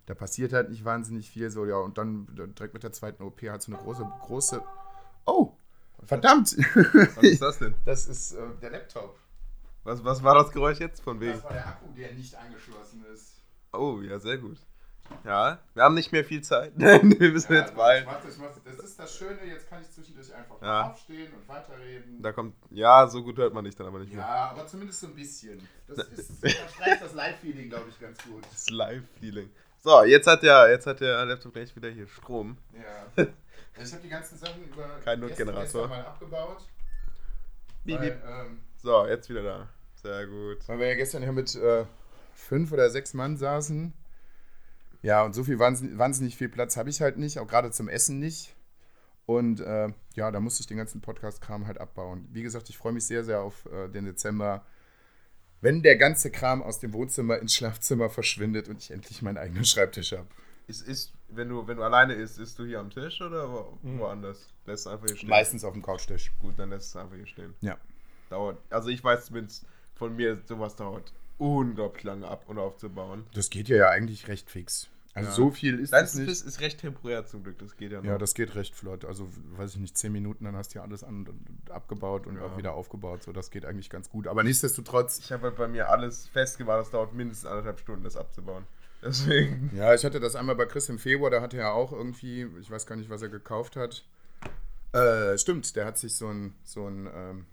Da 0.05 0.15
passiert 0.15 0.53
halt 0.53 0.69
nicht 0.69 0.85
wahnsinnig 0.85 1.29
viel. 1.29 1.49
So, 1.49 1.65
ja, 1.65 1.77
und 1.77 1.97
dann 1.97 2.27
direkt 2.57 2.73
mit 2.73 2.83
der 2.83 2.91
zweiten 2.91 3.23
OP 3.23 3.41
halt 3.43 3.61
so 3.61 3.71
eine 3.71 3.81
große, 3.81 4.07
große. 4.21 4.63
Oh! 5.25 5.53
Verdammt! 6.05 6.57
Was 6.57 7.23
ist 7.23 7.41
das 7.41 7.59
denn? 7.59 7.75
Das 7.85 8.07
ist 8.07 8.33
äh, 8.33 8.47
der 8.61 8.71
Laptop. 8.71 9.19
Was, 9.83 10.03
was 10.03 10.23
war 10.23 10.35
das 10.35 10.51
Geräusch 10.51 10.79
jetzt 10.79 11.01
von 11.01 11.19
wegen? 11.19 11.33
Das 11.33 11.43
war 11.43 11.53
der 11.53 11.67
Akku, 11.67 11.85
der 11.93 12.13
nicht 12.13 12.35
angeschlossen 12.35 13.05
ist. 13.13 13.41
Oh, 13.73 14.01
ja, 14.01 14.19
sehr 14.19 14.37
gut. 14.37 14.57
Ja, 15.25 15.59
wir 15.73 15.83
haben 15.83 15.95
nicht 15.95 16.11
mehr 16.11 16.23
viel 16.23 16.41
Zeit. 16.41 16.71
wir 16.77 17.03
müssen 17.31 17.53
jetzt 17.53 17.71
ich 17.71 17.75
bald. 17.75 18.05
mach 18.05 18.21
das, 18.21 18.33
ich 18.35 18.39
mach 18.39 18.47
das. 18.53 18.63
das 18.63 18.85
ist 18.85 18.99
das 18.99 19.15
Schöne, 19.17 19.39
jetzt 19.45 19.69
kann 19.69 19.81
ich 19.81 19.89
zwischendurch 19.91 20.33
einfach 20.33 20.61
Ja. 20.61 20.91
aufstehen 20.91 21.31
und 21.33 21.47
weiterreden. 21.47 22.21
Da 22.21 22.31
kommt. 22.31 22.55
Ja, 22.71 23.07
so 23.07 23.23
gut 23.23 23.37
hört 23.37 23.53
man 23.53 23.65
dich 23.65 23.75
dann 23.75 23.87
aber 23.87 23.99
nicht 23.99 24.13
mehr. 24.13 24.21
Ja, 24.23 24.51
aber 24.51 24.65
zumindest 24.67 24.99
so 25.01 25.07
ein 25.07 25.15
bisschen. 25.15 25.67
Das 25.87 25.97
ist, 26.07 26.31
das 26.43 27.13
Live-Feeling, 27.13 27.69
glaube 27.69 27.89
ich, 27.89 27.99
ganz 27.99 28.17
gut. 28.23 28.43
Das 28.51 28.69
Live-Feeling. 28.69 29.49
So, 29.81 30.03
jetzt 30.03 30.27
hat 30.27 30.43
der, 30.43 30.69
jetzt 30.69 30.85
hat 30.87 30.99
der 30.99 31.25
Laptop 31.25 31.53
gleich 31.53 31.75
wieder 31.75 31.89
hier 31.89 32.07
Strom. 32.07 32.57
Ja. 33.17 33.25
Ich 33.81 33.93
habe 33.93 34.01
die 34.03 34.09
ganzen 34.09 34.37
Sachen 34.37 34.61
über 34.65 34.99
Kein 35.05 35.21
Notgenerator. 35.21 35.87
mal 35.87 36.01
abgebaut. 36.01 36.65
Weil, 37.85 38.21
ähm, 38.27 38.59
So, 38.83 39.05
jetzt 39.07 39.29
wieder 39.29 39.41
da. 39.41 39.69
Sehr 39.95 40.27
gut. 40.27 40.67
weil 40.67 40.79
wir 40.79 40.87
ja 40.89 40.95
gestern 40.95 41.23
ja 41.23 41.31
mit 41.31 41.55
äh, 41.55 41.85
fünf 42.33 42.73
oder 42.73 42.89
sechs 42.89 43.13
Mann 43.13 43.37
saßen. 43.37 43.93
Ja, 45.01 45.23
und 45.23 45.33
so 45.33 45.43
viel 45.43 45.59
wahnsinnig, 45.59 46.35
viel 46.35 46.49
Platz 46.49 46.75
habe 46.75 46.89
ich 46.89 47.01
halt 47.01 47.17
nicht, 47.17 47.39
auch 47.39 47.47
gerade 47.47 47.71
zum 47.71 47.87
Essen 47.87 48.19
nicht. 48.19 48.55
Und 49.25 49.61
äh, 49.61 49.89
ja, 50.15 50.31
da 50.31 50.39
musste 50.39 50.61
ich 50.61 50.67
den 50.67 50.77
ganzen 50.77 51.01
Podcast-Kram 51.01 51.67
halt 51.67 51.77
abbauen. 51.77 52.27
Wie 52.31 52.41
gesagt, 52.41 52.69
ich 52.69 52.77
freue 52.77 52.93
mich 52.93 53.05
sehr, 53.05 53.23
sehr 53.23 53.41
auf 53.41 53.65
äh, 53.67 53.87
den 53.87 54.05
Dezember, 54.05 54.65
wenn 55.61 55.83
der 55.83 55.97
ganze 55.97 56.31
Kram 56.31 56.63
aus 56.63 56.79
dem 56.79 56.93
Wohnzimmer 56.93 57.37
ins 57.37 57.53
Schlafzimmer 57.53 58.09
verschwindet 58.09 58.67
und 58.67 58.81
ich 58.81 58.91
endlich 58.91 59.21
meinen 59.21 59.37
eigenen 59.37 59.65
Schreibtisch 59.65 60.13
habe. 60.13 60.27
Ist, 60.67 60.81
ist, 60.87 61.13
wenn 61.29 61.49
du, 61.49 61.67
wenn 61.67 61.77
du 61.77 61.83
alleine 61.83 62.13
isst, 62.13 62.39
isst 62.39 62.57
du 62.59 62.65
hier 62.65 62.79
am 62.79 62.89
Tisch 62.89 63.21
oder 63.21 63.49
wo, 63.51 63.77
woanders? 63.83 64.47
Lässt 64.65 64.85
du 64.85 64.89
einfach 64.89 65.07
hier 65.07 65.15
stehen? 65.15 65.29
Meistens 65.29 65.63
auf 65.63 65.73
dem 65.73 65.81
Couchtisch. 65.81 66.31
Gut, 66.39 66.57
dann 66.57 66.71
lässt 66.71 66.93
du 66.93 66.99
einfach 66.99 67.15
hier 67.15 67.27
stehen. 67.27 67.53
Ja. 67.61 67.77
Dauert. 68.29 68.57
Also 68.69 68.89
ich 68.89 69.03
weiß 69.03 69.25
zumindest 69.25 69.65
von 69.95 70.15
mir, 70.15 70.41
sowas 70.45 70.75
dauert 70.75 71.13
unglaublich 71.39 72.03
lange 72.03 72.27
ab 72.27 72.43
und 72.47 72.59
aufzubauen. 72.59 73.25
Das 73.33 73.49
geht 73.49 73.67
ja, 73.69 73.77
ja 73.77 73.89
eigentlich 73.89 74.27
recht 74.27 74.49
fix. 74.49 74.87
Also 75.15 75.29
Ja. 75.29 75.35
so 75.35 75.49
viel 75.51 75.79
ist 75.79 75.91
Dein 75.91 76.03
es 76.05 76.13
nicht. 76.13 76.29
ist, 76.29 76.45
ist 76.45 76.61
recht 76.61 76.79
temporär 76.81 77.25
zum 77.25 77.43
Glück, 77.43 77.57
das 77.57 77.75
geht 77.75 77.91
ja 77.91 77.97
noch. 77.99 78.05
Ja, 78.05 78.17
das 78.19 78.35
geht 78.35 78.53
recht 78.55 78.75
flott. 78.75 79.05
Also, 79.05 79.27
weiß 79.57 79.73
ich 79.73 79.79
nicht, 79.79 79.97
zehn 79.97 80.11
Minuten, 80.11 80.45
dann 80.45 80.55
hast 80.55 80.73
du 80.73 80.79
ja 80.79 80.83
alles 80.83 81.03
an 81.03 81.27
und 81.27 81.71
abgebaut 81.71 82.27
und 82.27 82.35
Ja. 82.37 82.43
auch 82.43 82.57
wieder 82.57 82.73
aufgebaut. 82.75 83.23
So, 83.23 83.31
das 83.33 83.49
geht 83.49 83.65
eigentlich 83.65 83.89
ganz 83.89 84.09
gut. 84.09 84.27
Aber 84.27 84.43
nichtsdestotrotz, 84.43 85.17
ich 85.19 85.31
habe 85.31 85.47
halt 85.47 85.55
bei 85.55 85.67
mir 85.67 85.89
alles 85.89 86.27
festgemacht, 86.27 86.79
das 86.81 86.91
dauert 86.91 87.13
mindestens 87.15 87.49
anderthalb 87.49 87.79
Stunden, 87.79 88.03
das 88.03 88.15
abzubauen. 88.17 88.65
Deswegen. 89.01 89.71
ja, 89.75 89.93
ich 89.95 90.03
hatte 90.05 90.19
das 90.19 90.35
einmal 90.35 90.55
bei 90.55 90.65
Chris 90.65 90.89
im 90.89 90.99
Februar, 90.99 91.31
da 91.31 91.41
hatte 91.41 91.57
er 91.57 91.73
auch 91.73 91.91
irgendwie, 91.91 92.45
ich 92.59 92.69
weiß 92.69 92.85
gar 92.85 92.95
nicht, 92.97 93.09
was 93.09 93.21
er 93.21 93.29
gekauft 93.29 93.77
hat. 93.77 94.03
Äh, 94.93 95.37
stimmt, 95.37 95.75
der 95.75 95.85
hat 95.85 95.97
sich 95.97 96.15
so 96.15 96.27
ein, 96.27 96.53
so 96.63 96.85
ein, 96.87 97.07
ähm, 97.13 97.45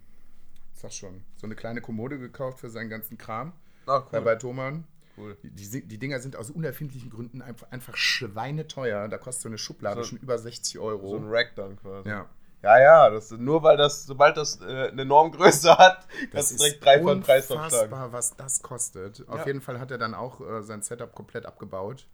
sag 0.75 0.93
schon, 0.93 1.23
so 1.37 1.47
eine 1.47 1.55
kleine 1.55 1.81
Kommode 1.81 2.19
gekauft 2.19 2.61
für 2.61 2.69
seinen 2.71 2.91
ganzen 2.91 3.17
Kram. 3.17 3.53
Ah, 3.87 4.01
Bei, 4.11 4.21
bei 4.21 4.35
Thomann. 4.37 4.85
cool. 5.17 5.37
Die, 5.43 5.87
die, 5.87 5.99
Dinger 5.99 6.19
sind 6.21 6.37
aus 6.37 6.51
unerfindlichen 6.51 7.11
Gründen 7.11 7.41
einfach, 7.43 7.71
einfach 7.71 7.97
schweineteuer. 7.97 9.09
Da 9.09 9.19
kostet 9.19 9.43
so 9.43 9.49
eine 9.49 9.59
Schublade 9.59 10.03
So- 10.03 10.11
schon 10.11 10.19
über 10.19 10.39
60 10.39 10.79
Euro. 10.79 11.09
So 11.09 11.17
ein 11.17 11.29
Rack 11.29 11.55
dann 11.57 11.77
quasi. 11.77 12.09
ja. 12.09 12.27
Ja, 12.63 12.81
ja, 12.81 13.11
das, 13.11 13.31
nur 13.31 13.63
weil 13.63 13.77
das, 13.77 14.07
sobald 14.07 14.37
das 14.37 14.61
äh, 14.61 14.89
eine 14.89 15.05
Normgröße 15.05 15.71
hat, 15.79 15.99
Das 15.99 16.31
kannst 16.33 16.51
du 16.51 16.55
ist 16.55 16.61
direkt 16.63 16.85
drei 16.85 17.01
von 17.03 17.21
Preis 17.21 17.49
aufschlagen. 17.51 17.93
unfassbar, 17.93 18.13
was 18.13 18.35
das 18.37 18.63
kostet. 18.63 19.29
Auf 19.29 19.41
Ja. 19.41 19.47
jeden 19.47 19.61
Fall 19.61 19.79
hat 19.79 19.91
er 19.93 19.99
dann 19.99 20.15
auch 20.15 20.41
äh, 20.41 20.63
sein 20.63 20.83
Setup 20.83 21.15
komplett 21.15 21.47
abgebaut, 21.47 22.09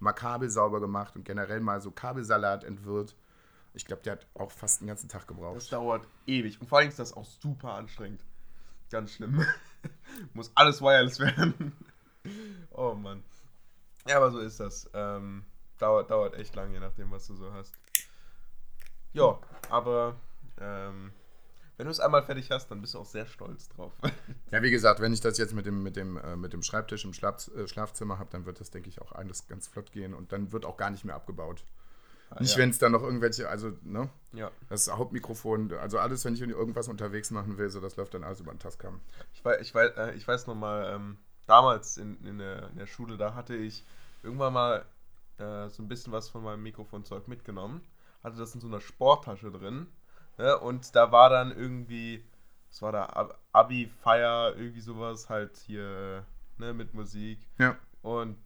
mal 0.00 0.12
Kabel 0.12 0.50
sauber 0.50 0.80
gemacht 0.80 1.16
und 1.16 1.24
generell 1.24 1.60
mal 1.60 1.80
so 1.80 1.90
Kabelsalat 1.90 2.64
entwirrt. 2.64 3.14
Ich 3.72 3.86
glaube, 3.86 4.02
der 4.02 4.14
hat 4.14 4.26
auch 4.34 4.50
fast 4.50 4.80
den 4.82 4.88
ganzen 4.88 5.08
Tag 5.08 5.22
Das 5.22 5.28
gebraucht. 5.28 5.72
dauert 5.72 6.06
ewig. 6.26 6.60
Und 6.60 6.66
vor 6.66 6.78
allem 6.78 6.88
ist 6.88 6.98
das 6.98 7.16
auch 7.16 7.24
super 7.24 7.72
anstrengend. 7.74 8.20
Ganz 8.90 9.12
schlimm. 9.12 9.42
Muss 10.34 10.52
alles 10.54 10.80
wireless 10.80 11.18
werden. 11.18 11.72
oh 12.70 12.94
Mann. 12.94 13.22
Ja, 14.06 14.16
aber 14.16 14.30
so 14.30 14.38
ist 14.38 14.60
das. 14.60 14.88
Ähm, 14.94 15.44
dauert, 15.78 16.10
dauert 16.10 16.34
echt 16.34 16.54
lang, 16.54 16.72
je 16.72 16.80
nachdem, 16.80 17.10
was 17.10 17.26
du 17.26 17.34
so 17.34 17.52
hast. 17.52 17.74
Ja, 19.12 19.38
aber 19.70 20.16
ähm, 20.60 21.12
wenn 21.76 21.86
du 21.86 21.90
es 21.90 22.00
einmal 22.00 22.22
fertig 22.22 22.50
hast, 22.50 22.68
dann 22.70 22.80
bist 22.80 22.94
du 22.94 23.00
auch 23.00 23.06
sehr 23.06 23.26
stolz 23.26 23.68
drauf. 23.68 23.92
Ja, 24.50 24.62
wie 24.62 24.70
gesagt, 24.70 25.00
wenn 25.00 25.12
ich 25.12 25.20
das 25.20 25.36
jetzt 25.38 25.52
mit 25.52 25.66
dem, 25.66 25.82
mit 25.82 25.96
dem, 25.96 26.16
äh, 26.16 26.36
mit 26.36 26.52
dem 26.52 26.62
Schreibtisch 26.62 27.04
im 27.04 27.12
Schlaf, 27.12 27.48
äh, 27.56 27.66
Schlafzimmer 27.66 28.20
habe, 28.20 28.30
dann 28.30 28.46
wird 28.46 28.60
das, 28.60 28.70
denke 28.70 28.88
ich, 28.88 29.02
auch 29.02 29.10
alles 29.10 29.48
ganz 29.48 29.66
flott 29.66 29.90
gehen 29.90 30.14
und 30.14 30.30
dann 30.30 30.52
wird 30.52 30.64
auch 30.64 30.76
gar 30.76 30.90
nicht 30.90 31.04
mehr 31.04 31.16
abgebaut. 31.16 31.64
Nicht, 32.40 32.52
ja. 32.52 32.58
wenn 32.58 32.70
es 32.70 32.78
dann 32.78 32.92
noch 32.92 33.02
irgendwelche, 33.02 33.48
also, 33.48 33.72
ne? 33.82 34.08
ja. 34.32 34.50
Das 34.68 34.90
Hauptmikrofon, 34.90 35.72
also 35.74 35.98
alles, 35.98 36.24
wenn 36.24 36.34
ich 36.34 36.40
irgendwas 36.40 36.88
unterwegs 36.88 37.30
machen 37.30 37.58
will, 37.58 37.70
so 37.70 37.80
das 37.80 37.96
läuft 37.96 38.14
dann 38.14 38.24
alles 38.24 38.40
über 38.40 38.52
den 38.52 38.58
Tascam. 38.58 39.00
Ich 39.32 39.44
weiß, 39.44 39.60
ich 39.60 39.74
weiß, 39.74 39.90
äh, 39.96 40.14
ich 40.14 40.26
weiß 40.26 40.46
noch 40.46 40.54
mal, 40.54 40.92
ähm, 40.94 41.18
damals 41.46 41.96
in, 41.96 42.24
in, 42.24 42.38
der, 42.38 42.68
in 42.70 42.78
der 42.78 42.86
Schule, 42.86 43.16
da 43.16 43.34
hatte 43.34 43.54
ich 43.54 43.84
irgendwann 44.22 44.52
mal 44.52 44.84
äh, 45.38 45.68
so 45.68 45.82
ein 45.82 45.88
bisschen 45.88 46.12
was 46.12 46.28
von 46.28 46.42
meinem 46.42 46.62
Mikrofonzeug 46.62 47.28
mitgenommen. 47.28 47.82
Hatte 48.22 48.36
das 48.36 48.54
in 48.54 48.60
so 48.60 48.66
einer 48.66 48.80
Sporttasche 48.80 49.50
drin. 49.50 49.86
Ne? 50.38 50.58
Und 50.58 50.96
da 50.96 51.12
war 51.12 51.28
dann 51.30 51.52
irgendwie, 51.52 52.24
was 52.70 52.82
war 52.82 52.92
da, 52.92 53.04
Ab- 53.06 53.38
Abi-Feier, 53.52 54.54
irgendwie 54.56 54.80
sowas 54.80 55.28
halt 55.28 55.56
hier 55.58 56.24
ne, 56.56 56.72
mit 56.72 56.94
Musik. 56.94 57.46
Ja. 57.58 57.76
Und 58.02 58.38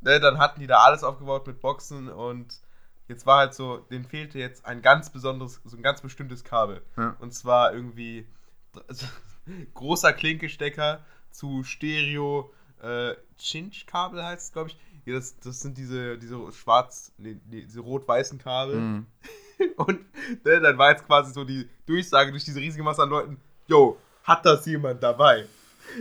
ne, 0.00 0.18
dann 0.20 0.38
hatten 0.38 0.60
die 0.60 0.66
da 0.66 0.78
alles 0.78 1.04
aufgebaut 1.04 1.46
mit 1.46 1.60
Boxen 1.60 2.08
und 2.08 2.60
jetzt 3.08 3.26
war 3.26 3.38
halt 3.38 3.54
so, 3.54 3.78
denen 3.78 4.04
fehlte 4.04 4.38
jetzt 4.38 4.64
ein 4.64 4.82
ganz 4.82 5.10
besonderes, 5.10 5.60
so 5.64 5.76
ein 5.76 5.82
ganz 5.82 6.00
bestimmtes 6.00 6.44
Kabel. 6.44 6.82
Ja. 6.96 7.16
Und 7.20 7.34
zwar 7.34 7.72
irgendwie 7.72 8.26
großer 9.74 10.12
Klinkestecker 10.12 11.04
zu 11.30 11.62
Stereo 11.64 12.52
äh, 12.82 13.14
Cinch-Kabel 13.38 14.22
heißt 14.22 14.46
es, 14.46 14.52
glaube 14.52 14.70
ich. 14.70 14.78
Ja, 15.04 15.14
das, 15.14 15.38
das 15.38 15.60
sind 15.60 15.78
diese, 15.78 16.18
diese 16.18 16.52
schwarz, 16.52 17.12
nee, 17.16 17.36
diese 17.46 17.80
rot-weißen 17.80 18.38
Kabel. 18.38 18.76
Mhm. 18.76 19.06
Und 19.76 20.00
ne, 20.44 20.60
dann 20.60 20.78
war 20.78 20.90
jetzt 20.90 21.06
quasi 21.06 21.32
so 21.32 21.44
die 21.44 21.68
Durchsage 21.86 22.32
durch 22.32 22.44
diese 22.44 22.60
riesige 22.60 22.82
Masse 22.82 23.02
an 23.02 23.10
Leuten, 23.10 23.40
yo, 23.68 23.98
hat 24.24 24.44
das 24.44 24.66
jemand 24.66 25.02
dabei? 25.02 25.46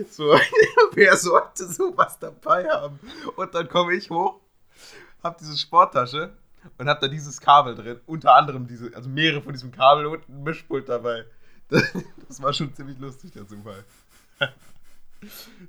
So, 0.09 0.37
wer 0.93 1.15
sollte 1.15 1.65
sowas 1.65 2.17
dabei 2.19 2.67
haben? 2.67 2.99
Und 3.35 3.53
dann 3.53 3.69
komme 3.69 3.93
ich 3.93 4.09
hoch, 4.09 4.39
hab 5.21 5.37
diese 5.37 5.57
Sporttasche 5.57 6.35
und 6.77 6.87
hab 6.87 6.99
da 6.99 7.07
dieses 7.07 7.41
Kabel 7.41 7.75
drin, 7.75 7.99
unter 8.05 8.35
anderem 8.35 8.67
diese, 8.67 8.95
also 8.95 9.09
mehrere 9.09 9.41
von 9.41 9.53
diesem 9.53 9.71
Kabel 9.71 10.05
und 10.05 10.27
ein 10.29 10.43
Mischpult 10.43 10.89
dabei. 10.89 11.25
Das, 11.69 11.83
das 12.27 12.41
war 12.41 12.53
schon 12.53 12.73
ziemlich 12.73 12.99
lustig, 12.99 13.31
der 13.31 13.47
Zufall. 13.47 13.83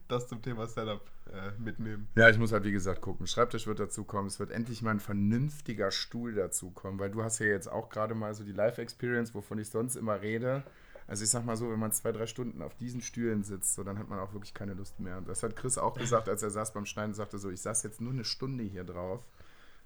Das 0.09 0.29
zum 0.29 0.43
Thema 0.43 0.67
Setup 0.67 1.01
äh, 1.33 1.51
mitnehmen. 1.59 2.09
Ja, 2.15 2.29
ich 2.29 2.39
muss 2.39 2.53
halt 2.53 2.65
wie 2.65 2.73
gesagt 2.73 3.01
gucken. 3.01 3.27
Schreibtisch 3.27 3.67
wird 3.67 3.81
dazu 3.81 4.05
kommen. 4.05 4.27
Es 4.27 4.39
wird 4.39 4.51
endlich 4.51 4.83
mal 4.83 4.91
ein 4.91 5.01
vernünftiger 5.01 5.91
Stuhl 5.91 6.35
dazu 6.35 6.71
kommen, 6.71 6.99
weil 6.99 7.11
du 7.11 7.23
hast 7.23 7.39
ja 7.39 7.47
jetzt 7.47 7.71
auch 7.71 7.89
gerade 7.89 8.15
mal 8.15 8.35
so 8.35 8.45
die 8.45 8.53
Live-Experience, 8.53 9.35
wovon 9.35 9.59
ich 9.59 9.71
sonst 9.71 9.97
immer 9.97 10.21
rede. 10.21 10.63
Also 11.09 11.23
ich 11.23 11.31
sag 11.31 11.45
mal 11.45 11.57
so, 11.57 11.71
wenn 11.71 11.79
man 11.79 11.93
zwei, 11.93 12.11
drei 12.13 12.27
Stunden 12.27 12.63
auf 12.63 12.75
diesen 12.75 13.01
Stühlen 13.01 13.45
sitzt, 13.45 13.75
so, 13.75 13.85
dann 13.85 13.99
hat 13.99 14.09
man 14.09 14.19
auch 14.19 14.33
wirklich 14.33 14.55
keine 14.55 14.75
Lust 14.75 14.99
mehr. 14.99 15.19
Und 15.19 15.29
das 15.29 15.43
hat 15.43 15.55
Chris 15.55 15.79
auch 15.79 15.97
gesagt, 15.97 16.29
als 16.29 16.43
er 16.43 16.51
saß 16.51 16.73
beim 16.73 16.87
Schneiden, 16.87 17.15
sagte 17.15 17.39
so, 17.39 17.51
ich 17.51 17.61
saß 17.61 17.85
jetzt 17.85 18.01
nur 18.01 18.13
eine 18.13 18.25
Stunde 18.25 18.65
hier 18.65 18.85
drauf 18.85 19.23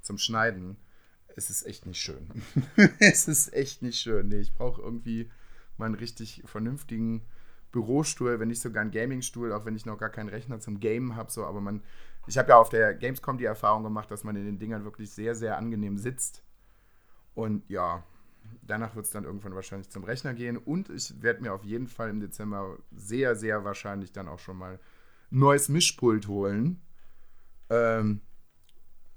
zum 0.00 0.16
Schneiden. 0.16 0.78
Es 1.36 1.50
ist 1.50 1.64
echt 1.66 1.86
nicht 1.86 2.00
schön. 2.00 2.28
es 2.98 3.28
ist 3.28 3.52
echt 3.52 3.82
nicht 3.82 3.98
schön. 3.98 4.28
Nee, 4.28 4.40
ich 4.40 4.54
brauche 4.54 4.82
irgendwie 4.82 5.30
mal 5.76 5.86
einen 5.86 5.94
richtig 5.94 6.42
vernünftigen 6.46 7.22
Bürostuhl, 7.72 8.40
wenn 8.40 8.48
nicht 8.48 8.60
sogar 8.60 8.82
einen 8.82 8.90
Gamingstuhl, 8.90 9.52
auch 9.52 9.64
wenn 9.64 9.76
ich 9.76 9.86
noch 9.86 9.98
gar 9.98 10.10
keinen 10.10 10.28
Rechner 10.28 10.60
zum 10.60 10.80
Gamen 10.80 11.16
habe, 11.16 11.30
so, 11.30 11.44
aber 11.44 11.60
man, 11.60 11.82
ich 12.26 12.36
habe 12.36 12.50
ja 12.50 12.58
auf 12.58 12.68
der 12.68 12.94
Gamescom 12.94 13.38
die 13.38 13.44
Erfahrung 13.44 13.82
gemacht, 13.82 14.10
dass 14.10 14.24
man 14.24 14.36
in 14.36 14.44
den 14.44 14.58
Dingern 14.58 14.84
wirklich 14.84 15.10
sehr, 15.10 15.34
sehr 15.34 15.56
angenehm 15.56 15.96
sitzt. 15.96 16.42
Und 17.34 17.68
ja, 17.68 18.02
danach 18.62 18.94
wird 18.96 19.06
es 19.06 19.12
dann 19.12 19.24
irgendwann 19.24 19.54
wahrscheinlich 19.54 19.88
zum 19.88 20.04
Rechner 20.04 20.34
gehen 20.34 20.56
und 20.56 20.90
ich 20.90 21.22
werde 21.22 21.42
mir 21.42 21.52
auf 21.52 21.64
jeden 21.64 21.86
Fall 21.86 22.10
im 22.10 22.20
Dezember 22.20 22.78
sehr, 22.94 23.36
sehr 23.36 23.64
wahrscheinlich 23.64 24.12
dann 24.12 24.28
auch 24.28 24.38
schon 24.38 24.56
mal 24.56 24.78
ein 25.30 25.38
neues 25.38 25.68
Mischpult 25.68 26.26
holen. 26.26 26.80
Ähm, 27.68 28.20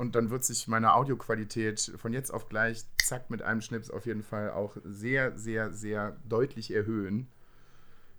und 0.04 0.16
dann 0.16 0.30
wird 0.30 0.44
sich 0.44 0.68
meine 0.68 0.96
Audioqualität 0.96 1.94
von 1.96 2.12
jetzt 2.12 2.30
auf 2.30 2.50
gleich, 2.50 2.84
zack, 3.02 3.30
mit 3.30 3.42
einem 3.42 3.62
Schnips 3.62 3.90
auf 3.90 4.06
jeden 4.06 4.22
Fall 4.22 4.52
auch 4.52 4.76
sehr, 4.84 5.38
sehr, 5.38 5.72
sehr 5.72 6.18
deutlich 6.28 6.74
erhöhen. 6.74 7.30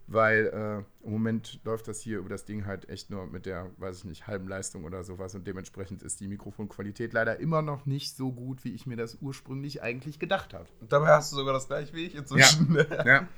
Weil 0.06 0.46
äh, 0.46 1.06
im 1.06 1.12
Moment 1.12 1.60
läuft 1.64 1.86
das 1.88 2.00
hier 2.00 2.18
über 2.18 2.30
das 2.30 2.46
Ding 2.46 2.64
halt 2.64 2.88
echt 2.88 3.10
nur 3.10 3.26
mit 3.26 3.44
der, 3.44 3.70
weiß 3.76 3.98
ich 3.98 4.04
nicht, 4.04 4.26
halben 4.26 4.48
Leistung 4.48 4.84
oder 4.84 5.04
sowas. 5.04 5.34
Und 5.34 5.46
dementsprechend 5.46 6.02
ist 6.02 6.20
die 6.20 6.28
Mikrofonqualität 6.28 7.12
leider 7.12 7.38
immer 7.38 7.60
noch 7.60 7.84
nicht 7.84 8.16
so 8.16 8.32
gut, 8.32 8.64
wie 8.64 8.74
ich 8.74 8.86
mir 8.86 8.96
das 8.96 9.18
ursprünglich 9.20 9.82
eigentlich 9.82 10.18
gedacht 10.18 10.54
habe. 10.54 10.66
Und 10.80 10.90
dabei 10.90 11.08
hast 11.08 11.32
du 11.32 11.36
sogar 11.36 11.52
das 11.52 11.66
gleiche 11.68 11.92
wie 11.92 12.06
ich 12.06 12.14
inzwischen. 12.14 12.76
Ja. 12.76 13.04
Ja. 13.04 13.28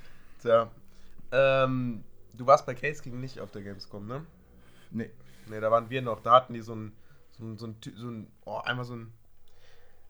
Tja. 0.40 0.70
Ähm, 1.32 2.04
du 2.36 2.46
warst 2.46 2.64
bei 2.64 2.74
Case 2.74 3.02
King 3.02 3.20
nicht 3.20 3.40
auf 3.40 3.50
der 3.50 3.62
Gamescom, 3.62 4.06
ne? 4.06 4.24
Nee. 4.92 5.10
Ne, 5.48 5.60
da 5.60 5.70
waren 5.72 5.90
wir 5.90 6.02
noch. 6.02 6.20
Da 6.20 6.32
hatten 6.32 6.54
die 6.54 6.60
so 6.60 6.74
ein, 6.74 6.92
so 7.38 7.44
ein, 7.44 7.58
so 7.58 7.66
ein, 7.66 7.76
so 7.96 8.08
ein 8.08 8.26
oh, 8.44 8.58
einmal 8.64 8.84
so 8.84 8.94
ein, 8.94 9.12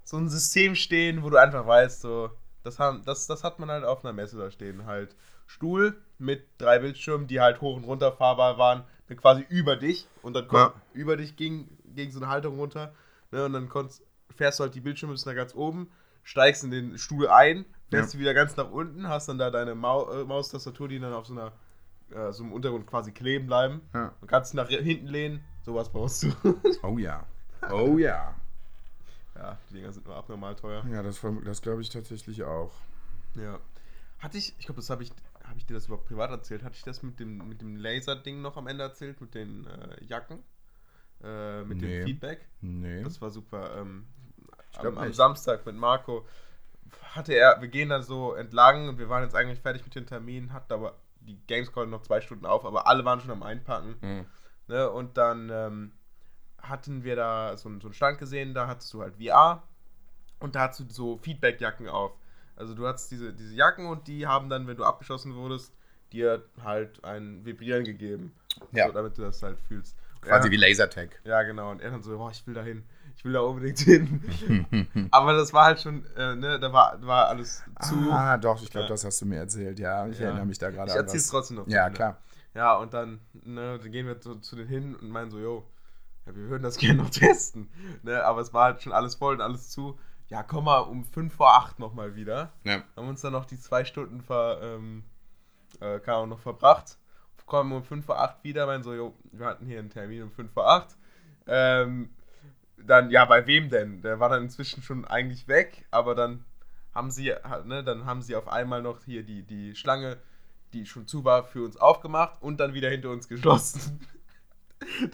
so 0.05 0.17
ein 0.17 0.29
System 0.29 0.75
stehen, 0.75 1.23
wo 1.23 1.31
du 1.31 1.37
einfach 1.37 1.67
weißt, 1.67 2.01
so, 2.01 2.31
das, 2.63 2.79
haben, 2.79 3.05
das, 3.05 3.27
das 3.27 3.45
hat 3.45 3.59
man 3.59 3.71
halt 3.71 3.85
auf 3.85 4.05
einer 4.05 4.13
Messe 4.13 4.39
da 4.39 4.51
stehen. 4.51 4.87
Halt 4.87 5.17
Stuhl 5.47 5.97
mit 6.19 6.47
drei 6.59 6.79
Bildschirmen, 6.79 7.27
die 7.27 7.41
halt 7.41 7.61
hoch 7.61 7.77
und 7.77 7.85
runter 7.85 8.13
fahrbar 8.13 8.59
waren, 8.59 8.85
quasi 9.17 9.45
über 9.49 9.77
dich. 9.77 10.09
Und 10.23 10.35
dann 10.35 10.45
Ja. 10.45 10.49
kommt, 10.49 10.75
über 10.93 11.17
dich 11.17 11.37
ging, 11.37 11.69
ging 11.95 12.11
so 12.11 12.21
eine 12.21 12.29
Halterung 12.29 12.59
runter. 12.59 12.95
Ne, 13.33 13.45
und 13.45 13.53
dann 13.53 13.69
konntest, 13.69 14.03
fährst 14.35 14.59
du 14.59 14.65
halt 14.65 14.75
die 14.75 14.81
Bildschirme 14.81 15.15
bis 15.15 15.27
nach 15.27 15.35
ganz 15.35 15.55
oben, 15.55 15.91
steigst 16.23 16.63
in 16.65 16.71
den 16.71 16.99
Stuhl 16.99 17.29
ein, 17.29 17.65
fährst 17.91 18.15
du 18.15 18.19
wieder 18.19 18.35
ganz 18.35 18.57
nach 18.57 18.71
unten, 18.71 19.09
hast 19.09 19.29
dann 19.29 19.39
da 19.39 19.51
deine 19.51 19.75
Mau 19.75 20.11
äh, 20.11 20.25
Maustastatur, 20.25 20.89
die 20.89 20.99
dann 21.01 21.13
auf 21.13 21.27
so 21.27 21.33
einer 21.33 21.53
äh, 22.11 22.33
so 22.33 22.45
einem 22.45 22.53
Untergrund 22.53 22.87
quasi 22.87 23.13
kleben 23.13 23.47
bleiben. 23.47 23.81
Ja. 23.95 24.13
Und 24.21 24.29
kannst 24.29 24.55
nach 24.55 24.69
hinten 24.69 25.09
lehnen, 25.09 25.45
sowas 25.67 25.91
brauchst 25.91 26.23
du. 26.23 26.33
Oh 26.83 26.97
ja. 26.99 27.27
Oh 27.71 27.99
ja. 27.99 28.35
ja, 29.35 29.59
die 29.69 29.75
Dinger 29.75 29.93
sind 29.93 30.07
nur 30.07 30.17
abnormal 30.17 30.55
teuer. 30.57 30.85
Ja, 30.91 31.03
das, 31.03 31.21
das 31.45 31.61
glaube 31.61 31.83
ich 31.83 31.91
tatsächlich 31.91 32.43
auch. 32.45 32.73
Ja. 33.35 33.59
Hatte 34.21 34.39
ich, 34.39 34.55
ich 34.59 34.65
glaube, 34.65 34.81
das 34.81 34.89
habe 34.89 35.03
ich, 35.03 35.11
habe 35.45 35.59
ich 35.59 35.67
dir 35.67 35.75
das 35.75 35.87
überhaupt 35.87 36.07
privat 36.07 36.31
erzählt? 36.31 36.63
Hatte 36.63 36.77
ich 36.77 36.85
das 36.85 37.03
mit 37.03 37.21
dem, 37.21 37.47
mit 37.49 37.61
dem 37.61 37.77
Laser-Ding 37.77 38.41
noch 38.41 38.57
am 38.57 38.67
Ende 38.67 38.85
erzählt, 38.85 39.21
mit 39.21 39.35
den 39.35 39.67
äh, 39.67 40.03
Jacken? 40.05 40.39
Äh, 41.23 41.65
mit 41.65 41.79
Nee. 41.81 41.99
dem 41.99 42.07
Feedback? 42.07 42.47
Nee. 42.61 43.03
Das 43.03 43.21
war 43.21 43.31
super. 43.31 43.77
Ähm, 43.77 44.07
am, 44.79 44.97
am. 44.99 45.13
Samstag 45.13 45.67
mit 45.67 45.75
Marco 45.75 46.25
hatte 47.15 47.33
er, 47.35 47.61
wir 47.61 47.69
gehen 47.69 47.89
da 47.89 48.03
so 48.03 48.35
entlang 48.35 48.89
und 48.89 48.99
wir 48.99 49.09
waren 49.09 49.23
jetzt 49.25 49.35
eigentlich 49.35 49.61
fertig 49.61 49.85
mit 49.85 49.95
den 49.95 50.07
Terminen, 50.07 50.53
hatten 50.53 50.73
aber 50.73 50.95
die 51.21 51.37
Gamescom 51.47 51.91
noch 51.91 52.03
zwei 52.03 52.21
Stunden 52.21 52.47
auf, 52.47 52.65
aber 52.65 52.87
alle 52.87 53.05
waren 53.05 53.21
schon 53.21 53.31
am 53.33 53.43
Einpacken. 53.43 53.97
Mhm. 54.01 54.27
Ne? 54.69 54.89
Und 54.91 55.17
dann 55.17 55.51
ähm, 55.53 55.93
hatten 56.61 57.05
wir 57.05 57.17
da 57.17 57.57
so, 57.57 57.69
einen- 57.69 57.81
so 57.81 57.89
einen 57.89 57.95
Stand 57.95 58.19
gesehen, 58.19 58.55
da 58.55 58.67
hattest 58.67 58.93
du 58.93 59.03
halt 59.03 59.15
VR 59.23 59.63
und 60.41 60.55
da 60.55 60.61
hattest 60.63 60.81
du 60.81 60.85
so 60.91 61.17
Feedback-Jacken 61.19 61.89
auf. 61.89 62.13
Also 62.57 62.75
du 62.75 62.87
hattest 62.87 63.11
diese, 63.11 63.33
diese 63.33 63.55
Jacken 63.55 63.87
und 63.87 64.09
die 64.09 64.27
haben 64.27 64.49
dann, 64.49 64.67
wenn 64.67 64.77
du 64.77 64.85
abgeschossen 64.85 65.35
wurdest, 65.35 65.73
dir 66.13 66.43
halt 66.65 67.05
ein 67.05 67.45
Vibrieren 67.45 67.85
gegeben. 67.85 68.33
Ja. 68.73 68.87
So, 68.87 68.93
damit 68.93 69.19
du 69.19 69.23
das 69.23 69.43
halt 69.43 69.59
fühlst. 69.69 69.97
Quasi 70.23 70.49
ja, 70.49 70.53
wie 70.53 70.57
Lasertag. 70.57 71.21
ja, 71.25 71.43
genau. 71.43 71.71
Und 71.71 71.81
er 71.83 71.91
dann 71.91 72.03
so, 72.03 72.17
oh, 72.19 72.31
ich 72.31 72.45
will 72.47 72.55
da 72.55 72.63
hin. 72.63 72.83
Ich 73.17 73.25
will 73.25 73.33
da 73.35 73.41
unbedingt 73.41 73.79
hin. 73.79 74.21
Aber 75.11 75.35
das 75.35 75.53
war 75.53 75.67
halt 75.67 75.81
schon, 75.81 76.05
äh, 76.17 76.35
ne, 76.35 76.59
da 76.59 76.73
war, 76.73 77.01
war 77.07 77.29
alles 77.29 77.63
zu. 77.83 77.95
Ah, 78.11 78.37
doch, 78.39 78.61
ich 78.63 78.71
glaube, 78.71 78.85
Ja. 78.87 78.89
das 78.89 79.05
hast 79.05 79.21
du 79.21 79.27
mir 79.27 79.37
erzählt. 79.37 79.79
Ja, 79.79 80.07
ich 80.07 80.19
Ja. 80.19 80.27
erinnere 80.27 80.47
mich 80.47 80.59
da 80.59 80.71
gerade 80.71 80.89
ich 80.91 80.93
an 80.99 81.01
erzähl's 81.05 81.25
was. 81.25 81.31
trotzdem 81.31 81.57
noch. 81.59 81.69
Ja, 81.69 81.87
Ende. 81.87 81.97
klar. 81.97 82.19
Ja, 82.57 82.75
und 82.77 82.95
dann, 82.95 83.21
ne, 83.35 83.79
dann 83.79 83.93
gehen 83.93 84.07
wir 84.07 84.19
zu, 84.19 84.37
zu 84.37 84.57
denen 84.57 84.69
hin 84.69 84.97
und 84.97 85.11
meinen 85.11 85.31
so, 85.31 85.39
yo, 85.39 85.71
ja, 86.25 86.35
wir 86.35 86.49
würden 86.49 86.63
das 86.63 86.79
gerne 86.79 87.03
noch 87.03 87.11
testen. 87.11 87.69
Ne, 88.03 88.25
aber 88.25 88.41
es 88.41 88.55
war 88.55 88.65
halt 88.65 88.83
schon 88.83 88.95
alles 88.95 89.15
voll 89.15 89.35
und 89.35 89.43
alles 89.43 89.69
zu. 89.69 89.99
Ja, 90.29 90.43
komm 90.43 90.65
mal 90.65 90.79
um 90.79 91.05
5 91.05 91.35
vor 91.35 91.55
8 91.55 91.79
nochmal 91.79 92.17
wieder. 92.17 92.53
Ja. 92.65 92.83
Haben 92.97 93.09
uns 93.09 93.21
dann 93.21 93.35
noch 93.35 93.45
die 93.45 93.61
zwei 93.61 93.85
Stunden 93.85 94.23
ver, 94.23 94.59
ähm, 94.63 95.05
äh, 95.81 96.01
Ahnung, 96.11 96.31
noch 96.31 96.41
verbracht. 96.41 96.99
Kommen 97.45 97.71
um 97.73 97.85
5 97.85 98.05
vor 98.05 98.19
8 98.21 98.43
wieder, 98.43 98.67
meinen 98.67 98.83
so, 98.83 98.93
jo, 98.93 99.15
wir 99.31 99.47
hatten 99.47 99.67
hier 99.67 99.79
einen 99.79 99.91
Termin 99.91 100.25
um 100.25 100.33
5 100.33 100.51
vor 100.51 100.69
8. 100.69 100.97
Ähm, 101.47 102.11
dann, 102.79 103.11
ja, 103.11 103.25
bei 103.27 103.47
wem 103.47 103.69
denn? 103.69 104.03
Der 104.03 104.19
war 104.19 104.31
dann 104.31 104.45
inzwischen 104.45 104.83
schon 104.83 105.05
eigentlich 105.05 105.47
weg, 105.47 105.87
aber 105.93 106.17
dann 106.17 106.45
haben 106.93 107.13
sie, 107.13 107.33
ne, 107.67 107.85
dann 107.85 108.05
haben 108.07 108.23
sie 108.23 108.35
auf 108.35 108.49
einmal 108.49 108.83
noch 108.83 109.05
hier 109.05 109.23
die, 109.23 109.45
die 109.45 109.77
Schlange, 109.77 110.17
die 110.77 110.87
schon 110.87 111.07
zu 111.07 111.25
war, 111.25 111.45
für 111.45 111.65
uns 111.65 111.77
aufgemacht 111.77 112.41
und 112.43 112.59
dann 112.59 112.75
wieder 112.75 112.91
hinter 112.91 113.11
uns 113.11 113.29
geschlossen. 113.29 114.01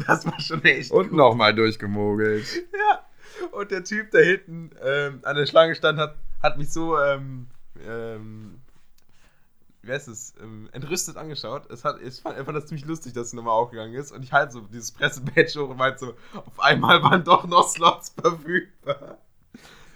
Das 0.06 0.26
war 0.26 0.40
schon 0.40 0.64
echt 0.64 0.90
Und 0.90 1.12
nochmal 1.12 1.54
durchgemogelt. 1.54 2.44
Ja. 2.72 3.06
Und 3.52 3.70
der 3.70 3.84
Typ, 3.84 4.10
der 4.10 4.24
hinten 4.24 4.70
ähm, 4.82 5.20
an 5.22 5.36
der 5.36 5.46
Schlange 5.46 5.74
stand, 5.76 5.98
hat, 5.98 6.16
hat 6.42 6.58
mich 6.58 6.70
so, 6.70 6.98
ähm, 6.98 7.46
ähm, 7.86 8.60
wie 9.82 9.92
heißt 9.92 10.08
es, 10.08 10.34
ähm, 10.42 10.68
entrüstet 10.72 11.16
angeschaut. 11.16 11.70
Es 11.70 11.84
hat, 11.84 12.00
es 12.02 12.18
fand, 12.18 12.36
er 12.36 12.44
fand 12.44 12.58
das 12.58 12.66
ziemlich 12.66 12.84
lustig, 12.84 13.12
dass 13.12 13.28
es 13.28 13.32
nochmal 13.32 13.54
aufgegangen 13.54 13.94
ist. 13.94 14.10
Und 14.10 14.24
ich 14.24 14.32
halte 14.32 14.52
so 14.52 14.60
dieses 14.62 14.92
Pressebadge 14.92 15.60
hoch 15.60 15.70
und 15.70 15.78
meinte 15.78 16.00
so, 16.00 16.14
auf 16.34 16.60
einmal 16.60 17.02
waren 17.02 17.22
doch 17.24 17.46
noch 17.46 17.68
Slots 17.68 18.10
verfügbar. 18.20 19.18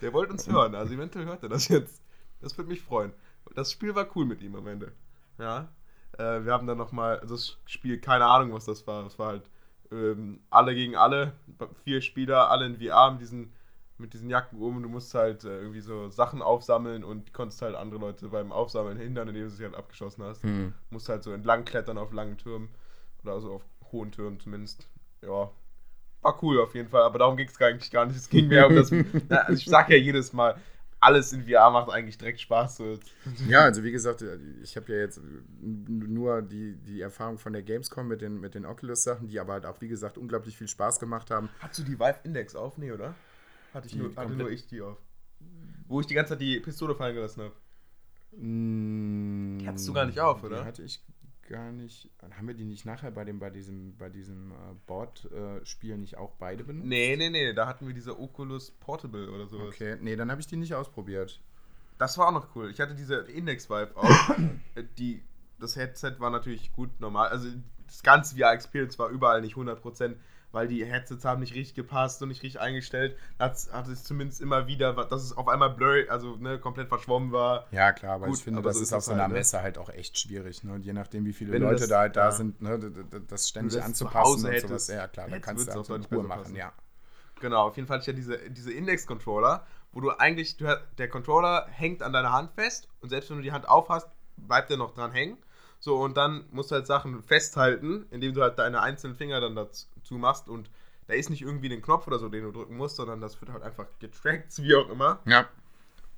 Der 0.00 0.12
wollte 0.12 0.32
uns 0.32 0.46
hören, 0.46 0.76
also 0.76 0.94
eventuell 0.94 1.26
hört 1.26 1.42
er 1.42 1.48
das 1.48 1.68
jetzt. 1.68 2.00
Das 2.40 2.56
würde 2.56 2.70
mich 2.70 2.82
freuen. 2.82 3.12
Das 3.54 3.72
Spiel 3.72 3.94
war 3.94 4.06
cool 4.14 4.26
mit 4.26 4.42
ihm 4.42 4.54
am 4.54 4.66
Ende. 4.66 4.92
Ja. 5.38 5.68
Äh, 6.18 6.44
wir 6.44 6.52
haben 6.52 6.66
dann 6.66 6.78
nochmal, 6.78 7.20
das 7.28 7.58
Spiel, 7.66 8.00
keine 8.00 8.26
Ahnung, 8.26 8.52
was 8.52 8.64
das 8.64 8.86
war. 8.86 9.06
Es 9.06 9.18
war 9.18 9.28
halt 9.28 9.50
ähm, 9.92 10.40
alle 10.50 10.74
gegen 10.74 10.96
alle, 10.96 11.32
vier 11.84 12.00
Spieler, 12.00 12.50
alle 12.50 12.66
in 12.66 12.76
VR 12.76 13.12
mit 13.12 13.20
diesen, 13.20 13.52
mit 13.98 14.14
diesen 14.14 14.30
Jacken 14.30 14.60
um 14.60 14.76
und 14.76 14.82
du 14.82 14.88
musst 14.88 15.14
halt 15.14 15.44
äh, 15.44 15.58
irgendwie 15.58 15.80
so 15.80 16.08
Sachen 16.08 16.42
aufsammeln 16.42 17.04
und 17.04 17.32
konntest 17.32 17.62
halt 17.62 17.74
andere 17.74 18.00
Leute 18.00 18.28
beim 18.28 18.52
Aufsammeln 18.52 18.98
hindern, 18.98 19.28
indem 19.28 19.44
du 19.44 19.50
sie 19.50 19.64
halt 19.64 19.74
abgeschossen 19.74 20.24
hast. 20.24 20.42
Hm. 20.42 20.74
Musst 20.90 21.08
halt 21.08 21.22
so 21.22 21.32
entlang 21.32 21.64
klettern 21.64 21.98
auf 21.98 22.12
langen 22.12 22.36
Türmen 22.36 22.68
oder 23.22 23.32
also 23.32 23.52
auf 23.52 23.62
hohen 23.92 24.12
Türmen 24.12 24.40
zumindest. 24.40 24.88
Ja, 25.22 25.50
war 26.22 26.42
cool 26.42 26.60
auf 26.60 26.74
jeden 26.74 26.88
Fall, 26.88 27.02
aber 27.02 27.18
darum 27.18 27.36
ging 27.36 27.48
es 27.48 27.60
eigentlich 27.60 27.90
gar 27.90 28.04
nicht. 28.04 28.16
Es 28.16 28.28
ging 28.28 28.48
mehr 28.48 28.66
um 28.66 28.74
das. 28.74 28.90
Na, 29.28 29.38
also 29.38 29.60
ich 29.60 29.66
sag 29.66 29.88
ja 29.90 29.96
jedes 29.96 30.32
Mal, 30.32 30.56
alles 31.00 31.32
in 31.32 31.44
VR 31.44 31.70
macht 31.70 31.90
eigentlich 31.90 32.18
direkt 32.18 32.40
Spaß. 32.40 32.76
So. 32.76 32.98
Ja, 33.48 33.60
also 33.60 33.84
wie 33.84 33.92
gesagt, 33.92 34.24
ich 34.62 34.76
habe 34.76 34.92
ja 34.92 34.98
jetzt 34.98 35.20
nur 35.62 36.42
die, 36.42 36.76
die 36.76 37.00
Erfahrung 37.00 37.38
von 37.38 37.52
der 37.52 37.62
Gamescom 37.62 38.08
mit 38.08 38.22
den, 38.22 38.40
mit 38.40 38.54
den 38.54 38.64
Oculus-Sachen, 38.64 39.28
die 39.28 39.38
aber 39.38 39.54
halt 39.54 39.66
auch, 39.66 39.80
wie 39.80 39.88
gesagt, 39.88 40.18
unglaublich 40.18 40.56
viel 40.56 40.68
Spaß 40.68 40.98
gemacht 40.98 41.30
haben. 41.30 41.48
Hast 41.60 41.78
du 41.78 41.82
die 41.82 41.98
Vive 41.98 42.20
Index 42.24 42.54
auf? 42.54 42.78
Nee, 42.78 42.92
oder? 42.92 43.14
Hatte, 43.74 43.86
ich 43.86 43.92
Die 43.92 43.98
nur, 43.98 44.16
hatte 44.16 44.32
nur 44.32 44.50
ich 44.50 44.66
die 44.66 44.80
auf. 44.80 44.98
Wo 45.86 46.00
ich 46.00 46.06
die 46.06 46.14
ganze 46.14 46.30
Zeit 46.30 46.40
die 46.40 46.60
Pistole 46.60 46.94
fallen 46.94 47.14
gelassen 47.14 47.42
habe. 47.42 47.54
Die 48.32 49.66
hattest 49.66 49.88
du 49.88 49.92
gar 49.92 50.06
nicht 50.06 50.20
auf, 50.20 50.42
oder? 50.42 50.60
Die 50.60 50.64
hatte 50.64 50.82
ich 50.82 51.00
gar 51.48 51.72
nicht. 51.72 52.10
Haben 52.36 52.48
wir 52.48 52.54
die 52.54 52.64
nicht 52.64 52.84
nachher 52.84 53.10
bei 53.10 53.24
dem, 53.24 53.38
bei 53.38 53.50
diesem, 53.50 53.96
bei 53.96 54.08
diesem 54.08 54.52
äh, 54.52 54.54
Board-Spiel 54.86 55.98
nicht 55.98 56.16
auch 56.16 56.32
beide 56.38 56.64
benutzt? 56.64 56.86
Nee, 56.86 57.16
nee, 57.16 57.30
nee, 57.30 57.52
da 57.52 57.66
hatten 57.66 57.86
wir 57.86 57.94
diese 57.94 58.18
Oculus 58.18 58.70
Portable 58.70 59.30
oder 59.30 59.46
sowas. 59.46 59.68
Okay, 59.68 59.96
nee, 60.00 60.16
dann 60.16 60.30
habe 60.30 60.40
ich 60.40 60.46
die 60.46 60.56
nicht 60.56 60.74
ausprobiert. 60.74 61.40
Das 61.98 62.18
war 62.18 62.28
auch 62.28 62.32
noch 62.32 62.54
cool. 62.54 62.70
Ich 62.70 62.80
hatte 62.80 62.94
diese 62.94 63.16
Index-Vibe 63.16 63.96
auch. 63.96 64.38
Äh, 64.74 64.84
die, 64.98 65.22
das 65.58 65.76
Headset 65.76 66.16
war 66.18 66.30
natürlich 66.30 66.72
gut 66.72 67.00
normal. 67.00 67.28
Also 67.28 67.48
das 67.86 68.02
ganze 68.02 68.36
VR-Experience 68.36 68.98
war 68.98 69.08
überall 69.08 69.40
nicht 69.40 69.56
100%, 69.56 70.16
weil 70.52 70.68
die 70.68 70.84
Headsets 70.84 71.24
haben 71.24 71.40
nicht 71.40 71.54
richtig 71.54 71.74
gepasst 71.74 72.22
und 72.22 72.28
nicht 72.28 72.42
richtig 72.42 72.60
eingestellt. 72.60 73.16
Hat, 73.38 73.56
hat 73.72 73.88
es 73.88 74.04
zumindest 74.04 74.40
immer 74.40 74.66
wieder, 74.66 74.92
dass 74.94 75.22
es 75.22 75.36
auf 75.36 75.48
einmal 75.48 75.70
blurry, 75.70 76.08
also 76.08 76.36
ne, 76.36 76.58
komplett 76.58 76.88
verschwommen 76.88 77.32
war. 77.32 77.66
Ja, 77.72 77.92
klar, 77.92 78.14
aber 78.14 78.26
Gut, 78.26 78.38
ich 78.38 78.44
finde, 78.44 78.58
aber 78.60 78.68
das 78.70 78.78
so 78.78 78.82
ist 78.84 78.92
auf 78.92 78.98
das 78.98 79.04
so 79.06 79.12
einer 79.12 79.22
halt, 79.22 79.32
ne? 79.32 79.38
Messe 79.38 79.60
halt 79.62 79.78
auch 79.78 79.90
echt 79.90 80.18
schwierig. 80.18 80.64
Ne? 80.64 80.72
Und 80.74 80.84
je 80.84 80.92
nachdem, 80.92 81.24
wie 81.24 81.32
viele 81.32 81.52
Wenn 81.52 81.62
Leute 81.62 81.80
das- 81.80 81.88
da 81.88 81.98
halt 82.00 82.16
da 82.16 82.24
ja. 82.26 82.32
sind, 82.32 82.62
ne, 82.62 82.78
das 83.28 83.48
ständig 83.48 83.74
das 83.74 83.82
zu 83.82 83.86
anzupassen 83.86 84.44
und 84.46 84.50
hättest, 84.52 84.68
sowas. 84.68 84.88
Ja, 84.88 85.08
klar, 85.08 85.28
dann 85.28 85.40
kannst 85.40 85.66
du 85.66 85.70
halt 85.70 85.80
auch 85.80 85.84
so 85.84 85.94
in 85.94 86.04
Ruhe 86.04 86.22
machen, 86.22 86.42
passen. 86.42 86.56
ja. 86.56 86.72
Genau, 87.40 87.66
auf 87.66 87.76
jeden 87.76 87.86
Fall 87.86 88.00
ich 88.00 88.06
ja 88.06 88.14
diese, 88.14 88.38
diese 88.50 88.72
Index-Controller, 88.72 89.66
wo 89.92 90.00
du 90.00 90.10
eigentlich, 90.10 90.56
der 90.56 91.08
Controller 91.08 91.66
hängt 91.70 92.02
an 92.02 92.12
deiner 92.12 92.32
Hand 92.32 92.52
fest 92.52 92.88
und 93.00 93.10
selbst 93.10 93.28
wenn 93.30 93.36
du 93.38 93.42
die 93.42 93.52
Hand 93.52 93.68
aufhast, 93.68 94.08
bleibt 94.38 94.70
der 94.70 94.78
noch 94.78 94.94
dran 94.94 95.12
hängen. 95.12 95.36
So, 95.86 95.98
und 95.98 96.16
dann 96.16 96.44
musst 96.50 96.72
du 96.72 96.74
halt 96.74 96.88
Sachen 96.88 97.22
festhalten, 97.22 98.06
indem 98.10 98.34
du 98.34 98.42
halt 98.42 98.58
deine 98.58 98.82
einzelnen 98.82 99.14
Finger 99.14 99.40
dann 99.40 99.54
dazu 99.54 99.86
machst 100.18 100.48
und 100.48 100.68
da 101.06 101.14
ist 101.14 101.30
nicht 101.30 101.42
irgendwie 101.42 101.72
ein 101.72 101.80
Knopf 101.80 102.08
oder 102.08 102.18
so, 102.18 102.28
den 102.28 102.42
du 102.42 102.50
drücken 102.50 102.76
musst, 102.76 102.96
sondern 102.96 103.20
das 103.20 103.40
wird 103.40 103.52
halt 103.52 103.62
einfach 103.62 103.86
getrackt, 104.00 104.46
wie 104.58 104.74
auch 104.74 104.88
immer. 104.90 105.20
Ja, 105.26 105.46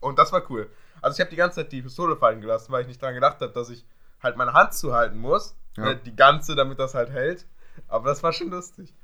Und 0.01 0.19
das 0.19 0.33
war 0.33 0.51
cool. 0.51 0.71
Also 1.03 1.17
ich 1.17 1.21
habe 1.21 1.29
die 1.29 1.37
ganze 1.37 1.57
Zeit 1.57 1.71
die 1.71 1.83
Pistole 1.83 2.17
fallen 2.17 2.41
gelassen, 2.41 2.73
weil 2.73 2.81
ich 2.81 2.89
nicht 2.89 3.03
daran 3.03 3.15
gedacht 3.15 3.43
habe, 3.43 3.53
dass 3.53 3.69
ich 3.69 3.85
halt 4.23 4.39
meine 4.39 4.55
Hand 4.55 4.73
zuhalten 4.73 5.19
muss. 5.19 5.55
Ja. 5.77 5.85
Ne, 5.85 5.97
die 5.97 6.17
ganze, 6.17 6.57
damit 6.57 6.79
das 6.79 6.95
halt 6.95 7.11
hält. 7.11 7.45
Aber 7.89 8.09
das 8.09 8.23
war 8.23 8.33
schon 8.33 8.49
lustig. 8.49 8.95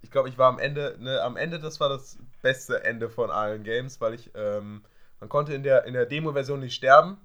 Ich 0.00 0.10
glaube, 0.10 0.30
ich 0.30 0.38
war 0.38 0.48
am 0.48 0.58
Ende, 0.58 0.96
ne, 1.00 1.20
am 1.20 1.36
Ende, 1.36 1.58
das 1.58 1.80
war 1.80 1.90
das 1.90 2.16
beste 2.40 2.82
Ende 2.82 3.10
von 3.10 3.30
allen 3.30 3.62
Games, 3.62 4.00
weil 4.00 4.14
ich, 4.14 4.30
ähm, 4.34 4.82
man 5.20 5.28
konnte 5.28 5.52
in 5.52 5.62
der, 5.62 5.84
in 5.84 5.92
der 5.92 6.06
Demo-Version 6.06 6.60
nicht 6.60 6.74
sterben. 6.74 7.18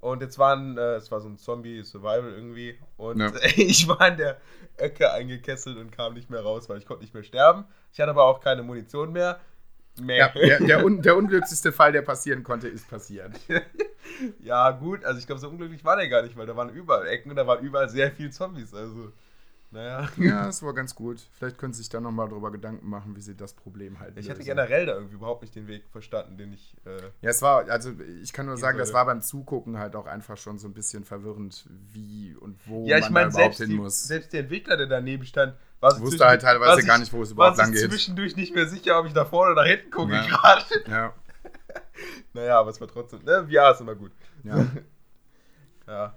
Und 0.00 0.22
jetzt 0.22 0.38
waren, 0.38 0.78
äh, 0.78 0.94
es 0.96 1.10
war 1.10 1.20
so 1.20 1.28
ein 1.28 1.38
Zombie-Survival 1.38 2.32
irgendwie. 2.32 2.78
Und 2.96 3.18
Ja. 3.18 3.32
ich 3.56 3.88
war 3.88 4.06
in 4.08 4.16
der 4.16 4.36
Ecke 4.76 5.12
eingekesselt 5.12 5.76
und 5.76 5.90
kam 5.90 6.14
nicht 6.14 6.30
mehr 6.30 6.40
raus, 6.40 6.68
weil 6.68 6.78
ich 6.78 6.86
konnte 6.86 7.02
nicht 7.02 7.14
mehr 7.14 7.24
sterben. 7.24 7.64
Ich 7.92 8.00
hatte 8.00 8.10
aber 8.10 8.24
auch 8.24 8.40
keine 8.40 8.62
Munition 8.62 9.12
mehr. 9.12 9.40
Mehr. 10.00 10.32
Ja, 10.34 10.58
der, 10.58 10.60
der, 10.60 10.84
un, 10.84 11.02
der 11.02 11.16
unglücklichste 11.16 11.72
Fall, 11.72 11.90
der 11.90 12.02
passieren 12.02 12.44
konnte, 12.44 12.68
ist 12.68 12.88
passiert. 12.88 13.32
Ja, 14.40 14.70
gut, 14.70 15.04
also 15.04 15.18
ich 15.20 15.26
glaube, 15.26 15.40
so 15.40 15.48
unglücklich 15.48 15.84
war 15.84 15.96
der 15.96 16.08
gar 16.08 16.22
nicht, 16.22 16.36
weil 16.36 16.46
da 16.46 16.56
waren 16.56 16.70
überall 16.70 17.06
Ecken 17.06 17.30
und 17.30 17.36
da 17.36 17.46
waren 17.46 17.62
überall 17.64 17.88
sehr 17.88 18.10
viele 18.10 18.30
Zombies. 18.30 18.72
Also, 18.74 19.12
naja. 19.70 20.08
Ja, 20.16 20.46
das 20.46 20.62
war 20.62 20.72
ganz 20.74 20.94
gut. 20.94 21.20
Vielleicht 21.32 21.58
können 21.58 21.72
Sie 21.72 21.78
sich 21.82 21.88
da 21.90 22.00
nochmal 22.00 22.28
drüber 22.28 22.50
Gedanken 22.50 22.88
machen, 22.88 23.14
wie 23.16 23.20
Sie 23.20 23.36
das 23.36 23.52
Problem 23.52 24.00
halt 24.00 24.16
Ich 24.16 24.28
hätte 24.28 24.42
generell 24.42 24.86
da 24.86 24.94
irgendwie 24.94 25.14
überhaupt 25.16 25.42
nicht 25.42 25.54
den 25.54 25.66
Weg 25.68 25.84
verstanden, 25.92 26.36
den 26.38 26.52
ich. 26.54 26.74
Äh, 26.86 26.96
Ja, 27.20 27.30
es 27.30 27.42
war, 27.42 27.68
also 27.70 27.92
ich 28.22 28.32
kann 28.32 28.46
nur 28.46 28.56
sagen, 28.56 28.78
das 28.78 28.92
war 28.92 29.04
beim 29.06 29.20
Zugucken 29.22 29.78
halt 29.78 29.94
auch 29.96 30.06
einfach 30.06 30.36
schon 30.36 30.58
so 30.58 30.68
ein 30.68 30.74
bisschen 30.74 31.04
verwirrend, 31.04 31.66
wie 31.92 32.34
und 32.40 32.58
wo 32.66 32.86
ja, 32.86 32.96
ich 32.98 33.04
man 33.04 33.12
meine, 33.12 33.24
da 33.26 33.30
überhaupt 33.34 33.54
selbst, 33.56 33.58
hin 33.58 33.70
die- 33.76 33.82
muss. 33.82 34.04
selbst 34.06 34.32
der 34.32 34.40
Entwickler, 34.40 34.76
der 34.76 34.86
daneben 34.86 35.24
stand, 35.26 35.54
war 35.80 35.92
sich 35.92 36.02
Wusste 36.02 36.24
halt 36.26 36.42
teilweise 36.42 36.84
gar 36.86 36.98
nicht, 36.98 37.12
wo 37.12 37.22
es 37.22 37.30
überhaupt 37.32 37.58
lang 37.58 37.72
geht. 37.72 37.88
zwischendurch 37.90 38.36
nicht 38.36 38.54
mehr 38.54 38.66
sicher, 38.66 38.98
ob 38.98 39.06
ich 39.06 39.14
nach 39.14 39.28
vorne 39.28 39.52
oder 39.52 39.62
nach 39.62 39.68
hinten 39.68 39.90
gucke 39.90 40.12
Ja. 40.14 40.26
gerade. 40.26 40.64
Ja, 40.88 41.14
Naja, 42.32 42.58
aber 42.60 42.70
es 42.70 42.80
war 42.80 42.88
trotzdem. 42.88 43.20
Ne, 43.24 43.46
VR 43.50 43.72
ist 43.72 43.80
immer 43.80 43.94
gut. 43.94 44.12
ja. 44.44 44.66
Ja. 45.86 46.14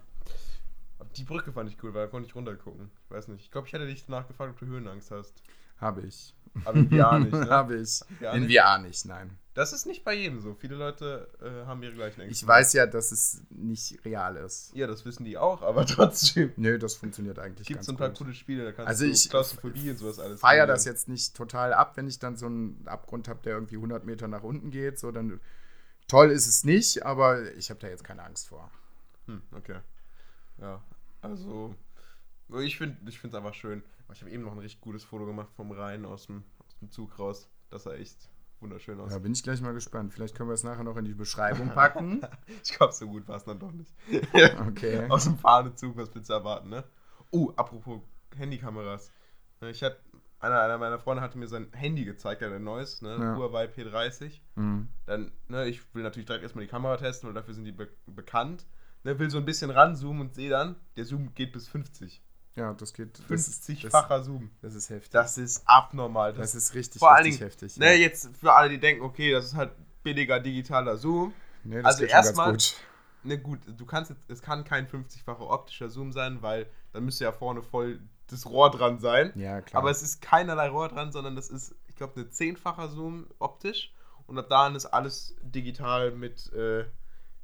Die 1.18 1.24
Brücke 1.24 1.52
fand 1.52 1.70
ich 1.70 1.82
cool, 1.84 1.94
weil 1.94 2.06
da 2.06 2.12
konnte 2.12 2.28
ich 2.28 2.36
runtergucken. 2.36 2.90
Ich 3.06 3.12
weiß 3.12 3.28
nicht. 3.30 3.42
Ich 3.44 3.52
glaube, 3.52 3.68
ich 3.68 3.74
hätte 3.74 3.86
dich 3.86 4.06
danach 4.06 4.28
gefragt, 4.28 4.52
ob 4.52 4.60
du 4.60 4.66
Höhenangst 4.66 5.12
hast. 5.12 5.34
habe 5.80 6.02
ich. 6.02 6.34
Aber 6.66 6.78
in 6.78 6.90
VR 6.90 7.20
nicht, 7.20 7.32
ne? 7.46 7.50
habe 7.50 7.78
ich. 7.78 8.00
VR 8.20 8.34
In 8.34 8.44
nicht? 8.46 8.58
VR 8.58 8.78
nicht, 8.80 9.06
nein. 9.06 9.38
Das 9.54 9.74
ist 9.74 9.86
nicht 9.86 10.06
bei 10.06 10.14
jedem 10.14 10.40
so. 10.40 10.54
Viele 10.54 10.76
Leute 10.76 11.28
äh, 11.42 11.66
haben 11.68 11.84
ihre 11.84 11.94
gleichen 11.94 12.22
Ängste. 12.22 12.34
Ich 12.44 12.48
weiß 12.48 12.72
ja, 12.74 12.86
dass 12.86 13.12
es 13.12 13.42
nicht 13.50 14.04
real 14.06 14.38
ist. 14.38 14.74
Ja, 14.74 14.88
das 14.88 15.04
wissen 15.06 15.26
die 15.26 15.38
auch, 15.38 15.62
aber 15.62 15.86
trotzdem. 15.88 16.54
Nö, 16.56 16.78
das 16.80 16.96
funktioniert 16.96 17.38
eigentlich 17.40 17.68
Gibt 17.68 17.80
ganz 17.80 17.86
so 17.88 17.92
ein 17.92 17.98
paar 17.98 18.10
gut. 18.10 18.20
coole 18.20 18.34
Spiele, 18.34 18.64
da 18.64 18.72
kannst 18.72 18.88
Also 18.88 19.06
du 19.06 19.12
ich 19.12 19.30
Klaustrophobie 19.30 19.90
und 19.90 19.98
sowas 19.98 20.20
alles. 20.20 20.40
feier 20.40 20.68
das 20.68 20.86
jetzt 20.86 21.10
nicht 21.10 21.36
total 21.36 21.74
ab, 21.74 21.98
wenn 21.98 22.08
ich 22.08 22.20
dann 22.20 22.38
so 22.38 22.46
einen 22.46 22.82
Abgrund 22.88 23.28
habe, 23.28 23.42
der 23.44 23.56
irgendwie 23.56 23.76
100 23.76 24.06
Meter 24.06 24.30
nach 24.30 24.44
unten 24.44 24.72
geht. 24.72 25.00
So, 25.00 25.12
dann 25.12 25.42
toll 26.08 26.32
ist 26.32 26.48
es 26.48 26.64
nicht, 26.64 27.06
aber 27.06 27.52
ich 27.56 27.70
habe 27.70 27.80
da 27.82 27.88
jetzt 27.88 28.06
keine 28.06 28.24
Angst 28.24 28.48
vor. 28.48 28.72
Hm, 29.26 29.42
okay. 29.56 29.80
Ja, 30.60 30.82
also 31.22 31.76
ich 32.60 32.78
finde 32.78 32.98
ich 33.10 33.24
es 33.24 33.34
einfach 33.34 33.54
schön. 33.54 33.84
Aber 34.06 34.14
ich 34.14 34.22
habe 34.22 34.32
eben 34.32 34.44
noch 34.44 34.52
ein 34.52 34.60
richtig 34.60 34.82
gutes 34.82 35.04
Foto 35.04 35.26
gemacht 35.26 35.50
vom 35.56 35.72
Rhein 35.72 36.06
aus 36.06 36.28
dem, 36.28 36.44
aus 36.60 36.78
dem 36.80 36.92
Zug 36.92 37.18
raus. 37.18 37.50
Das 37.70 37.84
sah 37.84 37.94
echt 37.94 38.30
wunderschön 38.60 39.00
aus. 39.00 39.12
Da 39.12 39.20
bin 39.20 39.32
ich 39.32 39.44
gleich 39.44 39.62
mal 39.62 39.74
gespannt. 39.74 40.14
Vielleicht 40.14 40.36
können 40.36 40.50
wir 40.50 40.54
es 40.54 40.64
nachher 40.64 40.84
noch 40.84 40.98
in 40.98 41.06
die 41.06 41.14
Beschreibung 41.14 41.70
packen. 41.70 42.22
Ich 42.64 42.78
glaube, 42.78 42.94
so 42.94 43.08
gut 43.08 43.28
war 43.28 43.38
es 43.38 43.46
dann 43.46 43.60
doch 43.60 43.72
nicht. 43.72 43.94
Okay. 44.68 45.06
Aus 45.10 45.24
dem 45.24 45.38
fahrenden 45.38 45.78
Zug, 45.78 45.98
was 45.98 46.14
willst 46.14 46.30
du 46.30 46.34
erwarten, 46.34 46.70
ne? 46.70 46.84
Uh, 47.32 47.52
apropos 47.56 48.02
Handykameras. 48.36 49.12
Ich 49.62 49.84
hatte, 49.84 49.98
einer, 50.40 50.60
einer 50.60 50.78
meiner 50.78 51.00
Freunde 51.00 51.22
hatte 51.22 51.38
mir 51.38 51.48
sein 51.48 51.68
Handy 51.72 52.04
gezeigt, 52.04 52.42
der 52.42 52.52
ein 52.52 52.64
neues, 52.64 53.02
ne? 53.02 53.18
Ja. 53.20 53.36
Huawei 53.36 53.66
P30. 53.66 54.42
Mhm. 54.56 54.90
Dann, 55.06 55.32
ne, 55.48 55.68
ich 55.68 55.82
will 55.94 56.04
natürlich 56.04 56.26
direkt 56.26 56.44
erstmal 56.44 56.66
die 56.66 56.72
Kamera 56.72 56.98
testen, 56.98 57.28
weil 57.28 57.34
dafür 57.34 57.54
sind 57.54 57.66
die 57.66 57.72
be 57.72 57.88
bekannt. 58.08 58.66
Ne, 59.04 59.18
will 59.18 59.30
so 59.30 59.38
ein 59.38 59.46
bisschen 59.46 59.72
ranzoomen 59.72 60.22
und 60.28 60.36
sehe 60.36 60.50
dann, 60.50 60.76
der 60.96 61.06
Zoom 61.06 61.34
geht 61.34 61.52
bis 61.54 61.68
50. 61.68 62.22
Ja, 62.56 62.74
das 62.74 62.94
geht. 62.94 63.18
Das 63.30 63.48
ist, 63.48 63.70
das, 63.70 63.78
50-facher 63.78 64.24
Zoom. 64.24 64.52
das 64.62 64.76
ist 64.76 64.90
heftig. 64.90 65.12
Das 65.12 65.38
ist 65.38 65.64
abnormal. 65.66 66.34
Das 66.34 66.54
ist 66.54 66.74
richtig, 66.76 67.00
vor 67.00 67.16
richtig 67.16 67.38
Dingen, 67.38 67.50
heftig. 67.50 67.78
Ne, 67.78 67.94
jetzt 67.96 68.30
für 68.38 68.54
alle, 68.54 68.70
die 68.70 68.80
denken, 68.80 69.04
okay, 69.04 69.32
das 69.32 69.46
ist 69.46 69.56
halt 69.56 69.72
billiger 70.04 70.40
digitaler 70.40 70.98
Zoom. 70.98 71.34
Nee, 71.64 71.82
das 71.82 71.86
also 71.86 72.04
erstmal- 72.06 72.52
gut. 72.52 72.76
Ne, 73.24 73.38
gut, 73.38 73.60
du 73.78 73.86
kannst 73.86 74.10
jetzt, 74.10 74.22
es 74.28 74.42
kann 74.42 74.64
kein 74.64 74.88
50-facher 74.88 75.48
optischer 75.50 75.90
Zoom 75.90 76.12
sein, 76.12 76.42
weil 76.42 76.68
dann 76.92 77.06
müsste 77.06 77.24
ja 77.24 77.32
vorne 77.32 77.62
voll 77.62 78.00
das 78.28 78.46
Rohr 78.46 78.72
dran 78.72 79.00
sein. 79.00 79.32
Ja, 79.36 79.62
klar. 79.62 79.82
Aber 79.82 79.92
es 79.92 80.02
ist 80.02 80.22
keinerlei 80.22 80.70
Rohr 80.70 80.90
dran, 80.90 81.12
sondern 81.12 81.36
das 81.36 81.50
ist, 81.50 81.76
ich 81.88 81.96
glaube, 81.96 82.20
eine 82.20 82.30
10-facher 82.30 82.90
Zoom 82.90 83.28
optisch. 83.40 83.94
Und 84.26 84.38
ab 84.40 84.48
da 84.50 84.68
ist 84.70 84.86
alles 84.88 85.36
digital 85.42 86.12
mit 86.12 86.52
äh, 86.54 86.86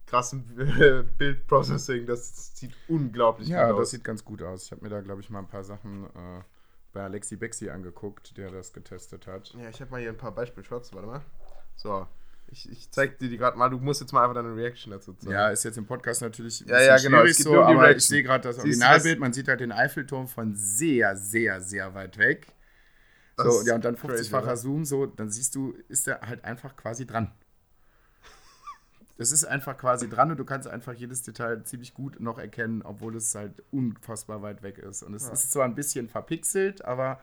krassem 0.07 0.43
äh, 0.57 1.03
Bildprocessing. 1.17 2.05
Das 2.07 2.55
sieht 2.55 2.73
unglaublich 2.87 3.49
ja, 3.49 3.69
gut 3.69 3.79
das 3.79 3.87
aus. 3.87 3.91
sieht 3.91 4.03
ganz 4.03 4.25
gut 4.25 4.41
aus. 4.41 4.65
Ich 4.65 4.71
habe 4.71 4.81
mir 4.83 4.89
da, 4.89 5.01
glaube 5.01 5.21
ich, 5.21 5.29
mal 5.29 5.39
ein 5.39 5.47
paar 5.47 5.63
Sachen 5.63 6.05
äh, 6.05 6.41
bei 6.93 7.03
Alexi 7.03 7.35
Bexi 7.35 7.69
angeguckt, 7.69 8.37
der 8.37 8.49
das 8.49 8.73
getestet 8.73 9.27
hat. 9.27 9.53
Ja, 9.61 9.69
ich 9.69 9.79
habe 9.79 9.91
mal 9.91 9.99
hier 10.01 10.09
ein 10.09 10.17
paar 10.17 10.33
Beispielshots, 10.33 10.93
warte 10.93 11.07
mal. 11.07 11.21
So, 11.75 12.07
ich, 12.49 12.71
ich 12.71 12.89
zeig 12.91 13.19
dir 13.19 13.29
die 13.29 13.37
gerade 13.37 13.57
mal. 13.57 13.69
Du 13.69 13.77
musst 13.77 14.01
jetzt 14.01 14.13
mal 14.13 14.23
einfach 14.23 14.35
deine 14.35 14.55
Reaction 14.55 14.91
dazu 14.91 15.13
zeigen. 15.13 15.33
Ja, 15.33 15.49
ist 15.49 15.63
jetzt 15.63 15.77
im 15.77 15.85
Podcast 15.85 16.21
natürlich 16.21 16.61
Ja, 16.61 16.81
ja, 16.81 16.97
genau, 16.97 17.19
schwierig 17.19 17.37
so, 17.37 17.61
aber 17.61 17.95
ich 17.95 18.05
sehe 18.05 18.23
gerade 18.23 18.47
das 18.47 18.59
Originalbild. 18.59 19.15
das? 19.15 19.19
Man 19.19 19.33
sieht 19.33 19.47
halt 19.47 19.59
den 19.59 19.71
Eiffelturm 19.71 20.27
von 20.27 20.55
sehr, 20.55 21.15
sehr, 21.17 21.61
sehr 21.61 21.93
weit 21.93 22.17
weg. 22.17 22.47
Das 23.35 23.45
So, 23.45 23.67
ja, 23.67 23.75
und 23.75 23.85
dann 23.85 23.95
crazy, 23.95 24.23
50-facher 24.23 24.43
oder? 24.43 24.57
Zoom, 24.57 24.85
so, 24.85 25.05
dann 25.05 25.29
siehst 25.29 25.53
du, 25.55 25.75
ist 25.89 26.07
er 26.07 26.21
halt 26.21 26.43
einfach 26.43 26.75
quasi 26.75 27.05
dran. 27.05 27.31
Das 29.17 29.31
ist 29.31 29.45
einfach 29.45 29.77
quasi 29.77 30.07
dran 30.09 30.29
und 30.31 30.37
du 30.37 30.45
kannst 30.45 30.67
einfach 30.67 30.93
jedes 30.93 31.23
Detail 31.23 31.63
ziemlich 31.63 31.93
gut 31.95 32.19
noch 32.19 32.37
erkennen, 32.37 32.83
obwohl 32.83 33.15
es 33.15 33.33
halt 33.33 33.63
unfassbar 33.71 34.41
weit 34.43 34.61
weg 34.61 34.77
ist. 34.77 35.01
Und 35.03 35.13
es 35.15 35.25
Ja. 35.27 35.33
ist 35.33 35.51
zwar 35.51 35.65
ein 35.65 35.73
bisschen 35.75 36.07
verpixelt, 36.07 36.85
aber 36.85 37.19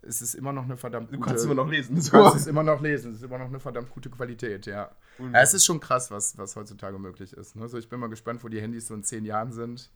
es 0.00 0.22
ist 0.22 0.34
immer 0.34 0.52
noch 0.54 0.64
eine 0.64 0.76
verdammt 0.78 1.12
Du 1.12 1.16
gute. 1.18 1.28
kannst 1.28 1.44
immer 1.44 1.54
noch 1.54 1.68
lesen. 1.68 1.96
Du 1.96 2.10
kannst 2.10 2.36
es 2.36 2.46
immer 2.46 2.62
noch 2.62 2.80
lesen. 2.80 3.10
Es 3.12 3.18
ist 3.18 3.24
immer 3.24 3.38
noch 3.38 3.46
eine 3.48 3.60
verdammt 3.60 3.90
gute 3.90 4.08
Qualität, 4.08 4.64
ja. 4.66 4.90
ja 5.18 5.42
es 5.42 5.52
ist 5.52 5.66
schon 5.66 5.80
krass, 5.80 6.10
was, 6.10 6.38
was 6.38 6.56
heutzutage 6.56 6.98
möglich 6.98 7.34
ist. 7.34 7.56
Ne? 7.56 7.62
Also 7.62 7.76
ich 7.76 7.88
bin 7.90 8.00
mal 8.00 8.08
gespannt, 8.08 8.42
wo 8.42 8.48
die 8.48 8.60
Handys 8.62 8.86
so 8.86 8.94
in 8.94 9.04
zehn 9.04 9.24
Jahren 9.26 9.52
sind. 9.52 9.90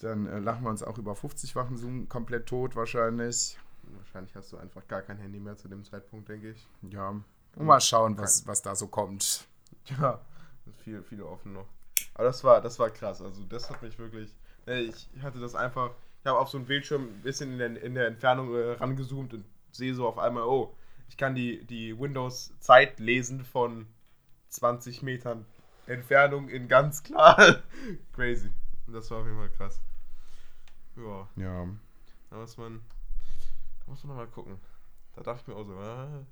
Dann 0.00 0.26
äh, 0.26 0.38
lachen 0.40 0.64
wir 0.64 0.70
uns 0.70 0.82
auch 0.82 0.98
über 0.98 1.12
50-fachen 1.14 1.78
Zoom 1.78 2.08
komplett 2.10 2.46
tot 2.46 2.76
wahrscheinlich. 2.76 3.58
Wahrscheinlich 3.84 4.34
hast 4.34 4.52
du 4.52 4.58
einfach 4.58 4.86
gar 4.88 5.00
kein 5.00 5.16
Handy 5.16 5.40
mehr 5.40 5.56
zu 5.56 5.68
dem 5.68 5.82
Zeitpunkt, 5.84 6.28
denke 6.28 6.50
ich. 6.50 6.68
Ja. 6.90 7.08
Und 7.10 7.64
mal 7.64 7.80
schauen, 7.80 8.18
was, 8.18 8.46
was 8.46 8.60
da 8.60 8.74
so 8.74 8.88
kommt. 8.88 9.46
Ja, 10.00 10.20
sind 10.64 11.04
viele, 11.04 11.26
offen 11.26 11.52
noch. 11.52 11.66
Aber 12.14 12.24
das 12.24 12.42
war, 12.44 12.60
das 12.60 12.78
war 12.78 12.90
krass. 12.90 13.20
Also 13.22 13.44
das 13.44 13.70
hat 13.70 13.82
mich 13.82 13.98
wirklich. 13.98 14.34
ne, 14.66 14.80
Ich 14.80 15.08
hatte 15.22 15.38
das 15.38 15.54
einfach. 15.54 15.92
Ich 16.20 16.26
habe 16.26 16.38
auf 16.40 16.48
so 16.48 16.58
einen 16.58 16.66
Bildschirm 16.66 17.04
ein 17.04 17.22
bisschen 17.22 17.52
in 17.52 17.58
der, 17.58 17.82
in 17.82 17.94
der 17.94 18.08
Entfernung 18.08 18.52
äh, 18.54 18.72
rangezoomt 18.72 19.32
und 19.32 19.44
sehe 19.70 19.94
so 19.94 20.08
auf 20.08 20.18
einmal, 20.18 20.42
oh, 20.42 20.74
ich 21.08 21.16
kann 21.16 21.34
die, 21.36 21.64
die 21.66 21.96
Windows-Zeit 21.98 22.98
lesen 22.98 23.44
von 23.44 23.86
20 24.48 25.02
Metern 25.02 25.46
Entfernung 25.86 26.48
in 26.48 26.66
ganz 26.66 27.04
klar. 27.04 27.36
Crazy. 28.12 28.50
Und 28.88 28.92
das 28.94 29.08
war 29.10 29.18
auf 29.18 29.26
jeden 29.26 29.38
Fall 29.38 29.50
krass. 29.50 29.80
Ja, 30.96 31.28
Ja. 31.36 31.68
da 32.30 32.36
muss 32.36 32.56
man. 32.56 32.80
Da 33.84 33.90
muss 33.92 34.02
man 34.02 34.16
nochmal 34.16 34.32
gucken. 34.32 34.58
Da 35.14 35.22
dachte 35.22 35.42
ich 35.42 35.46
mir 35.48 35.54
auch 35.54 35.64
so, 35.64 35.74
ah, 35.76 36.24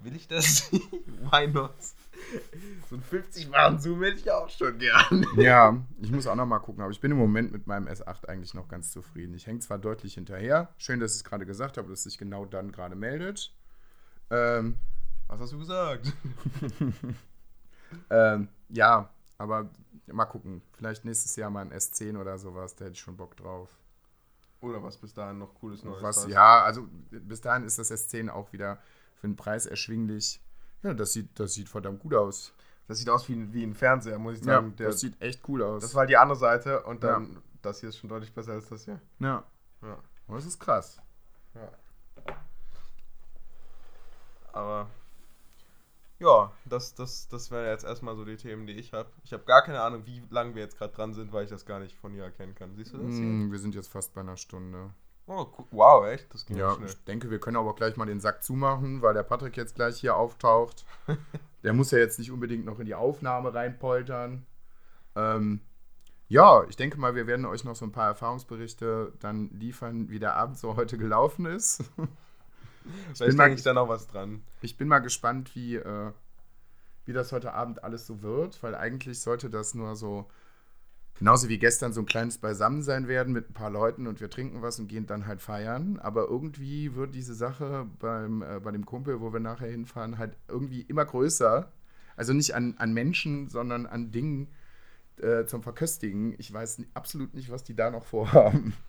will 0.00 0.16
ich 0.16 0.28
das? 0.28 0.70
Why 1.30 1.48
not? 1.48 1.74
So 2.88 2.96
ein 2.96 3.02
50 3.02 3.50
Waren 3.52 3.78
Zoom 3.78 4.02
hätte 4.02 4.18
ich 4.18 4.30
auch 4.30 4.48
schon 4.50 4.78
gern. 4.78 5.26
Ja, 5.36 5.80
ich 6.00 6.10
muss 6.10 6.26
auch 6.26 6.34
noch 6.34 6.46
mal 6.46 6.58
gucken, 6.58 6.82
aber 6.82 6.90
ich 6.90 7.00
bin 7.00 7.10
im 7.10 7.16
Moment 7.16 7.52
mit 7.52 7.66
meinem 7.66 7.86
S8 7.86 8.26
eigentlich 8.26 8.54
noch 8.54 8.68
ganz 8.68 8.92
zufrieden. 8.92 9.34
Ich 9.34 9.46
hänge 9.46 9.60
zwar 9.60 9.78
deutlich 9.78 10.14
hinterher. 10.14 10.68
Schön, 10.78 11.00
dass 11.00 11.12
ich 11.12 11.18
es 11.18 11.24
gerade 11.24 11.46
gesagt 11.46 11.78
habe, 11.78 11.88
dass 11.88 12.00
es 12.00 12.04
sich 12.04 12.18
genau 12.18 12.44
dann 12.44 12.72
gerade 12.72 12.96
meldet. 12.96 13.54
Ähm, 14.30 14.78
Was 15.28 15.40
hast 15.40 15.52
du 15.52 15.58
gesagt? 15.58 16.12
ähm, 18.10 18.48
ja, 18.68 19.10
aber 19.38 19.70
mal 20.06 20.26
gucken. 20.26 20.62
Vielleicht 20.72 21.04
nächstes 21.04 21.36
Jahr 21.36 21.50
mal 21.50 21.62
ein 21.62 21.72
S10 21.72 22.18
oder 22.18 22.38
sowas, 22.38 22.74
da 22.74 22.84
hätte 22.86 22.94
ich 22.94 23.00
schon 23.00 23.16
Bock 23.16 23.36
drauf. 23.36 23.68
Oder 24.60 24.82
was 24.82 24.96
bis 24.96 25.14
dahin 25.14 25.38
noch 25.38 25.54
cooles 25.54 25.84
Neues 25.84 26.02
Was, 26.02 26.16
hast. 26.16 26.28
ja, 26.28 26.64
also 26.64 26.88
bis 27.10 27.40
dahin 27.40 27.64
ist 27.64 27.78
das 27.78 27.92
S10 27.92 28.28
auch 28.28 28.52
wieder 28.52 28.78
für 29.20 29.26
den 29.26 29.36
Preis 29.36 29.66
erschwinglich. 29.66 30.40
Ja, 30.82 30.94
das 30.94 31.12
sieht, 31.12 31.38
das 31.38 31.54
sieht 31.54 31.68
verdammt 31.68 32.00
gut 32.00 32.14
aus. 32.14 32.52
Das 32.86 32.98
sieht 32.98 33.10
aus 33.10 33.28
wie 33.28 33.34
ein, 33.34 33.52
wie 33.52 33.62
ein 33.64 33.74
Fernseher, 33.74 34.18
muss 34.18 34.34
ich 34.38 34.44
Ja, 34.46 34.54
sagen. 34.54 34.74
Der, 34.76 34.88
das 34.88 35.00
sieht 35.00 35.20
echt 35.20 35.46
cool 35.48 35.62
aus. 35.62 35.82
das 35.82 35.94
war 35.94 36.00
halt 36.00 36.10
die 36.10 36.16
andere 36.16 36.38
Seite 36.38 36.82
und 36.84 37.02
dann, 37.04 37.42
das 37.62 37.80
hier 37.80 37.88
ist 37.90 37.98
schon 37.98 38.08
deutlich 38.08 38.32
besser 38.32 38.52
als 38.52 38.68
das 38.68 38.84
hier. 38.84 39.00
ja, 39.18 39.44
Ja. 39.82 39.98
Und 40.26 40.36
das 40.36 40.46
ist 40.46 40.58
krass. 40.58 41.00
ja. 41.54 41.68
Aber 44.52 44.88
ja, 46.18 46.50
das, 46.64 46.94
das, 46.94 47.28
das 47.28 47.50
wären 47.50 47.66
jetzt 47.66 47.84
erstmal 47.84 48.16
so 48.16 48.24
die 48.24 48.36
Themen, 48.36 48.66
die 48.66 48.72
ich 48.72 48.92
habe. 48.92 49.08
Ich 49.22 49.32
habe 49.32 49.44
gar 49.44 49.62
keine 49.62 49.80
Ahnung, 49.82 50.04
wie 50.06 50.22
lange 50.30 50.54
wir 50.54 50.62
jetzt 50.62 50.76
gerade 50.76 50.92
dran 50.92 51.14
sind, 51.14 51.32
weil 51.32 51.44
ich 51.44 51.50
das 51.50 51.64
gar 51.64 51.78
nicht 51.78 51.96
von 51.96 52.12
hier 52.12 52.24
erkennen 52.24 52.54
kann. 52.56 52.74
Siehst 52.74 52.92
du 52.92 52.98
das? 52.98 53.06
Hm, 53.16 53.52
wir 53.52 53.58
sind 53.58 53.74
jetzt 53.74 53.88
fast 53.88 54.14
bei 54.14 54.22
einer 54.22 54.36
Stunde. 54.36 54.90
Oh, 55.30 55.46
wow, 55.70 56.06
echt? 56.06 56.32
Das 56.32 56.46
ging 56.46 56.56
ja 56.56 56.74
schnell. 56.74 56.88
ich 56.88 57.04
denke, 57.04 57.30
wir 57.30 57.38
können 57.38 57.58
aber 57.58 57.74
gleich 57.74 57.96
mal 57.96 58.06
den 58.06 58.18
Sack 58.20 58.42
zumachen, 58.42 59.02
weil 59.02 59.12
der 59.12 59.22
Patrick 59.22 59.56
jetzt 59.58 59.74
gleich 59.74 60.00
hier 60.00 60.16
auftaucht. 60.16 60.86
der 61.62 61.74
muss 61.74 61.90
ja 61.90 61.98
jetzt 61.98 62.18
nicht 62.18 62.30
unbedingt 62.32 62.64
noch 62.64 62.78
in 62.80 62.86
die 62.86 62.94
Aufnahme 62.94 63.52
reinpoltern. 63.52 64.46
Ähm, 65.14 65.60
ja, 66.28 66.64
ich 66.68 66.76
denke 66.76 66.98
mal, 66.98 67.14
wir 67.14 67.26
werden 67.26 67.44
euch 67.44 67.64
noch 67.64 67.76
so 67.76 67.84
ein 67.84 67.92
paar 67.92 68.06
Erfahrungsberichte 68.08 69.12
dann 69.20 69.50
liefern, 69.50 70.08
wie 70.08 70.18
der 70.18 70.34
Abend 70.34 70.58
so 70.58 70.76
heute 70.76 70.96
gelaufen 70.96 71.44
ist. 71.44 71.84
Vielleicht 73.14 73.18
bin 73.18 73.36
mal- 73.36 73.44
denke 73.44 73.58
ich 73.58 73.64
da 73.64 73.74
noch 73.74 73.88
was 73.88 74.06
dran. 74.06 74.42
Ich 74.62 74.78
bin 74.78 74.88
mal 74.88 75.00
gespannt, 75.00 75.54
wie, 75.54 75.76
äh, 75.76 76.10
wie 77.04 77.12
das 77.12 77.32
heute 77.32 77.52
Abend 77.52 77.84
alles 77.84 78.06
so 78.06 78.22
wird, 78.22 78.62
weil 78.62 78.74
eigentlich 78.74 79.20
sollte 79.20 79.50
das 79.50 79.74
nur 79.74 79.94
so 79.94 80.26
Genauso 81.18 81.48
wie 81.48 81.58
gestern 81.58 81.92
so 81.92 82.00
ein 82.00 82.06
kleines 82.06 82.38
Beisammensein 82.38 83.08
werden 83.08 83.32
mit 83.32 83.50
ein 83.50 83.54
paar 83.54 83.70
Leuten 83.70 84.06
und 84.06 84.20
wir 84.20 84.30
trinken 84.30 84.62
was 84.62 84.78
und 84.78 84.86
gehen 84.86 85.06
dann 85.06 85.26
halt 85.26 85.42
feiern. 85.42 85.98
Aber 85.98 86.28
irgendwie 86.28 86.94
wird 86.94 87.14
diese 87.14 87.34
Sache 87.34 87.86
beim, 87.98 88.42
äh, 88.42 88.60
bei 88.60 88.70
dem 88.70 88.86
Kumpel, 88.86 89.20
wo 89.20 89.32
wir 89.32 89.40
nachher 89.40 89.68
hinfahren, 89.68 90.18
halt 90.18 90.36
irgendwie 90.46 90.82
immer 90.82 91.04
größer. 91.04 91.72
Also 92.16 92.32
nicht 92.32 92.54
an, 92.54 92.76
an 92.78 92.92
Menschen, 92.92 93.48
sondern 93.48 93.86
an 93.86 94.12
Dingen 94.12 94.48
äh, 95.16 95.44
zum 95.44 95.62
Verköstigen. 95.62 96.36
Ich 96.38 96.52
weiß 96.52 96.82
absolut 96.94 97.34
nicht, 97.34 97.50
was 97.50 97.64
die 97.64 97.74
da 97.74 97.90
noch 97.90 98.04
vorhaben. 98.04 98.74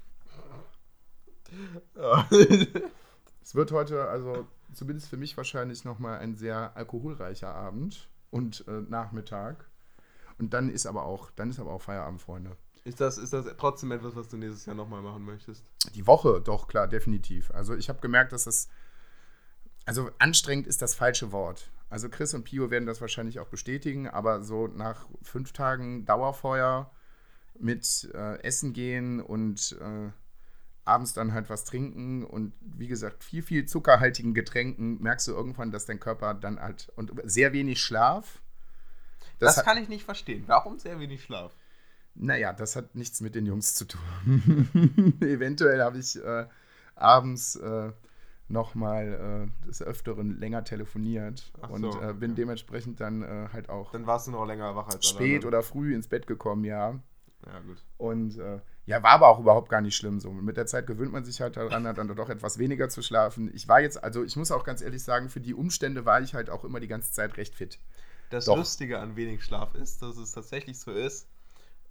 Es 3.41 3.55
wird 3.55 3.71
heute, 3.71 4.07
also 4.07 4.45
zumindest 4.73 5.09
für 5.09 5.17
mich 5.17 5.36
wahrscheinlich 5.36 5.84
nochmal 5.84 6.19
ein 6.19 6.36
sehr 6.36 6.77
alkoholreicher 6.77 7.53
Abend 7.55 8.07
und 8.30 8.63
äh, 8.67 8.82
Nachmittag. 8.88 9.68
Und 10.40 10.54
dann 10.54 10.70
ist 10.70 10.86
aber 10.86 11.04
auch, 11.04 11.32
dann 11.32 11.50
ist 11.50 11.60
aber 11.60 11.72
auch 11.72 11.82
Feierabend, 11.82 12.22
Freunde. 12.22 12.56
Ist 12.86 13.02
das, 13.02 13.18
ist 13.18 13.34
das 13.34 13.46
trotzdem 13.58 13.92
etwas, 13.92 14.16
was 14.16 14.30
du 14.30 14.38
nächstes 14.38 14.66
Jahr 14.66 14.76
nochmal 14.76 15.02
machen 15.02 15.24
möchtest? 15.26 15.64
Die 15.94 16.08
Woche, 16.08 16.42
doch, 16.42 16.68
klar, 16.68 16.88
definitiv. 16.88 17.52
Also 17.52 17.76
ich 17.76 17.90
habe 17.90 18.00
gemerkt, 18.00 18.32
dass 18.32 18.46
das, 18.46 18.70
also 19.86 20.10
anstrengend 20.18 20.66
ist 20.66 20.82
das 20.82 20.96
falsche 20.96 21.32
Wort. 21.32 21.72
Also 21.90 22.10
Chris 22.10 22.34
und 22.34 22.44
Pio 22.46 22.72
werden 22.72 22.86
das 22.86 23.02
wahrscheinlich 23.02 23.40
auch 23.40 23.48
bestätigen, 23.48 24.08
aber 24.08 24.42
so 24.44 24.68
nach 24.68 25.08
fünf 25.22 25.52
Tagen 25.52 26.06
Dauerfeuer 26.06 26.92
mit 27.60 28.10
äh, 28.14 28.42
Essen 28.42 28.74
gehen 28.74 29.20
und 29.20 29.78
äh, 29.82 30.12
abends 30.86 31.14
dann 31.14 31.34
halt 31.34 31.50
was 31.50 31.66
trinken 31.66 32.24
und 32.24 32.54
wie 32.62 32.88
gesagt, 32.88 33.24
viel, 33.24 33.44
viel 33.44 33.66
zuckerhaltigen 33.66 34.34
Getränken, 34.34 35.02
merkst 35.02 35.28
du 35.28 35.32
irgendwann, 35.32 35.72
dass 35.72 35.86
dein 35.86 36.00
Körper 36.00 36.34
dann 36.34 36.60
halt 36.60 36.92
und 36.96 37.12
sehr 37.26 37.54
wenig 37.54 37.82
Schlaf. 37.82 38.42
Das, 39.40 39.58
hat- 39.58 39.66
kann 39.66 39.78
ich 39.82 39.90
nicht 39.90 40.04
verstehen. 40.06 40.44
Warum 40.48 40.80
sehr 40.80 41.00
wenig 41.00 41.24
Schlaf? 41.24 41.56
Naja, 42.16 42.54
das 42.54 42.76
hat 42.76 42.96
nichts 42.96 43.22
mit 43.22 43.36
den 43.36 43.46
Jungs 43.46 43.76
zu 43.76 43.86
tun. 43.86 45.18
Eventuell 45.22 45.82
habe 45.82 45.98
ich 46.00 46.22
äh, 46.22 46.48
abends 46.96 47.56
äh, 47.56 47.92
nochmal 48.50 49.52
äh, 49.64 49.68
des 49.68 49.82
Öfteren 49.82 50.40
länger 50.40 50.64
telefoniert 50.64 51.52
Ach 51.62 51.70
und 51.70 51.82
so, 51.84 52.02
äh, 52.02 52.14
bin 52.14 52.32
okay. 52.32 52.42
dementsprechend 52.42 53.00
dann 53.00 53.22
äh, 53.22 53.48
halt 53.54 53.70
auch 53.70 53.92
Dann 53.92 54.08
warst 54.08 54.28
du 54.28 54.32
noch 54.32 54.46
länger 54.46 54.76
wach 54.76 54.88
als 54.88 55.08
spät 55.08 55.46
oder 55.46 55.62
früh 55.62 55.94
ins 55.94 56.08
Bett 56.08 56.28
gekommen, 56.28 56.66
ja. 56.66 57.00
Ja, 57.46 57.60
gut. 57.66 57.82
Und 57.98 58.38
äh, 58.38 58.60
ja, 58.86 59.02
war 59.04 59.12
aber 59.12 59.28
auch 59.30 59.40
überhaupt 59.40 59.70
gar 59.70 59.82
nicht 59.82 59.96
schlimm 59.96 60.20
so. 60.20 60.32
Mit 60.32 60.58
der 60.58 60.66
Zeit 60.66 60.88
gewöhnt 60.88 61.14
man 61.14 61.24
sich 61.24 61.40
halt 61.42 61.58
daran, 61.58 61.88
hat 61.88 61.98
dann 62.00 62.08
doch 62.14 62.30
etwas 62.30 62.58
weniger 62.58 62.90
zu 62.90 63.02
schlafen. 63.02 63.50
Ich 63.54 63.68
war 63.68 63.80
jetzt, 63.80 64.04
also 64.04 64.24
ich 64.24 64.36
muss 64.36 64.52
auch 64.52 64.64
ganz 64.66 64.82
ehrlich 64.82 65.04
sagen, 65.04 65.30
für 65.30 65.40
die 65.40 65.54
Umstände 65.54 66.06
war 66.06 66.20
ich 66.22 66.34
halt 66.34 66.50
auch 66.50 66.66
immer 66.66 66.80
die 66.80 66.88
ganze 66.88 67.12
Zeit 67.14 67.38
recht 67.38 67.56
fit. 67.56 67.80
Das 68.30 68.45
Doch. 68.45 68.57
Lustige 68.57 68.99
an 68.99 69.15
wenig 69.15 69.43
Schlaf 69.43 69.73
ist, 69.75 70.01
dass 70.01 70.17
es 70.17 70.32
tatsächlich 70.32 70.80
so 70.80 70.91
ist, 70.91 71.27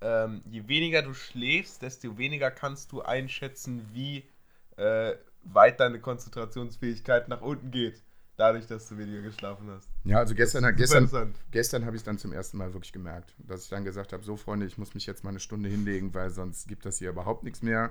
ähm, 0.01 0.43
je 0.47 0.68
weniger 0.68 1.03
du 1.03 1.12
schläfst, 1.12 1.82
desto 1.82 2.16
weniger 2.18 2.51
kannst 2.51 2.93
du 2.93 3.03
einschätzen, 3.03 3.89
wie 3.93 4.24
äh, 4.76 5.14
weit 5.43 5.80
deine 5.80 6.01
Konzentrationsfähigkeit 6.01 7.28
nach 7.28 7.41
unten 7.41 7.70
geht. 7.70 8.03
Dadurch, 8.36 8.68
dass 8.68 8.89
du 8.89 8.97
weniger 8.97 9.22
geschlafen 9.22 9.68
hast. 9.68 9.89
Ja, 10.05 10.18
also 10.18 10.36
gestern, 10.36 10.76
gestern. 10.76 11.34
Gestern 11.51 11.84
habe 11.84 11.97
ich 11.97 12.03
es 12.03 12.05
dann 12.05 12.18
zum 12.18 12.32
ersten 12.32 12.57
Mal 12.57 12.72
wirklich 12.72 12.93
gemerkt, 12.93 13.34
dass 13.39 13.64
ich 13.64 13.68
dann 13.68 13.84
gesagt 13.84 14.12
habe, 14.12 14.22
so 14.22 14.36
Freunde, 14.36 14.64
ich 14.64 14.78
muss 14.78 14.95
mich 14.95 15.07
jetzt 15.07 15.24
mal 15.24 15.30
eine 15.30 15.41
Stunde 15.41 15.68
hinlegen, 15.68 16.14
weil 16.14 16.30
sonst 16.30 16.68
gibt 16.68 16.86
das 16.86 16.99
hier 16.99 17.11
überhaupt 17.11 17.43
nichts 17.43 17.62
mehr. 17.62 17.91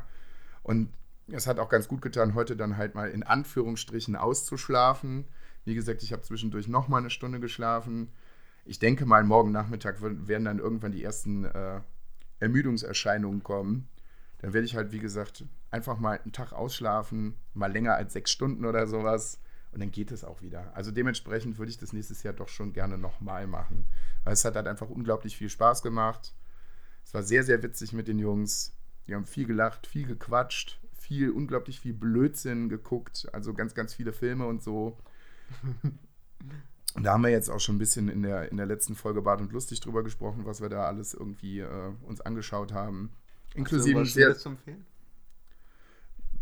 Und 0.63 0.93
es 1.29 1.47
hat 1.47 1.59
auch 1.59 1.67
ganz 1.67 1.89
gut 1.89 2.01
getan, 2.01 2.33
heute 2.33 2.55
dann 2.55 2.77
halt 2.77 2.95
mal 2.95 3.09
in 3.09 3.23
Anführungsstrichen 3.23 4.15
auszuschlafen. 4.15 5.25
Wie 5.65 5.75
gesagt, 5.75 6.01
ich 6.01 6.13
habe 6.13 6.21
zwischendurch 6.21 6.69
noch 6.69 6.87
mal 6.87 6.99
eine 6.99 7.09
Stunde 7.09 7.41
geschlafen. 7.41 8.09
Ich 8.67 8.79
denke 8.79 9.05
mal, 9.05 9.23
morgen 9.23 9.51
Nachmittag 9.51 10.01
werden 10.01 10.43
dann 10.43 10.59
irgendwann 10.59 10.91
die 10.91 11.01
ersten 11.01 11.45
äh, 11.45 11.79
Ermüdungserscheinungen 12.39 13.41
kommen. 13.41 13.87
Dann 14.39 14.51
werde 14.51 14.65
ich 14.65 14.75
halt, 14.75 14.91
wie 14.91 14.99
gesagt, 14.99 15.45
einfach 15.71 15.97
mal 15.99 16.19
einen 16.19 16.33
Tag 16.33 16.51
ausschlafen, 16.51 17.35
mal 17.53 17.71
länger 17.71 17.95
als 17.95 18.11
sechs 18.11 18.29
Stunden 18.29 18.65
oder 18.65 18.85
sowas. 18.85 19.39
Und 19.71 19.79
dann 19.79 19.91
geht 19.91 20.11
es 20.11 20.25
auch 20.25 20.41
wieder. 20.41 20.75
Also 20.75 20.91
dementsprechend 20.91 21.57
würde 21.57 21.71
ich 21.71 21.77
das 21.77 21.93
nächstes 21.93 22.23
Jahr 22.23 22.33
doch 22.33 22.49
schon 22.49 22.73
gerne 22.73 22.97
nochmal 22.97 23.47
machen. 23.47 23.85
Weil 24.25 24.33
es 24.33 24.43
hat 24.43 24.57
halt 24.57 24.67
einfach 24.67 24.89
unglaublich 24.89 25.37
viel 25.37 25.49
Spaß 25.49 25.81
gemacht. 25.81 26.33
Es 27.05 27.13
war 27.13 27.23
sehr, 27.23 27.43
sehr 27.43 27.63
witzig 27.63 27.93
mit 27.93 28.09
den 28.09 28.19
Jungs. 28.19 28.75
Die 29.07 29.15
haben 29.15 29.25
viel 29.25 29.45
gelacht, 29.45 29.87
viel 29.87 30.05
gequatscht, 30.05 30.81
viel, 30.91 31.29
unglaublich 31.31 31.79
viel 31.79 31.93
Blödsinn 31.93 32.67
geguckt. 32.67 33.29
Also 33.31 33.53
ganz, 33.53 33.75
ganz 33.75 33.93
viele 33.93 34.11
Filme 34.11 34.45
und 34.45 34.61
so. 34.61 34.97
Und 36.93 37.03
da 37.03 37.13
haben 37.13 37.21
wir 37.23 37.29
jetzt 37.29 37.49
auch 37.49 37.59
schon 37.59 37.75
ein 37.75 37.79
bisschen 37.79 38.09
in 38.09 38.23
der, 38.23 38.51
in 38.51 38.57
der 38.57 38.65
letzten 38.65 38.95
Folge 38.95 39.21
Bart 39.21 39.39
und 39.41 39.51
Lustig 39.51 39.79
drüber 39.81 40.03
gesprochen, 40.03 40.45
was 40.45 40.61
wir 40.61 40.69
da 40.69 40.85
alles 40.87 41.13
irgendwie 41.13 41.59
äh, 41.59 41.91
uns 42.03 42.21
angeschaut 42.21 42.73
haben. 42.73 43.11
Inklusive 43.53 43.99
was 44.01 44.09
Schnelles 44.09 44.39
zu 44.39 44.49
empfehlen? 44.49 44.85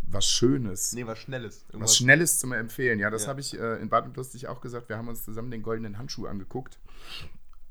was 0.08 0.26
Schönes. 0.28 0.94
Nee, 0.94 1.06
was 1.06 1.20
Schnelles. 1.20 1.66
Was 1.68 1.74
Irgendwas- 1.74 1.98
Schnelles 1.98 2.40
zum 2.40 2.54
Empfehlen. 2.54 3.00
Ja, 3.00 3.10
das 3.10 3.24
Ja. 3.24 3.30
habe 3.30 3.42
ich 3.42 3.58
äh, 3.60 3.82
in 3.82 3.90
Bad 3.90 4.06
und 4.06 4.16
Lustig 4.16 4.48
auch 4.48 4.62
gesagt. 4.62 4.88
Wir 4.88 4.98
haben 4.98 5.08
uns 5.08 5.26
zusammen 5.26 5.52
den 5.52 5.64
goldenen 5.64 5.98
Handschuh 5.98 6.28
angeguckt. 6.28 6.80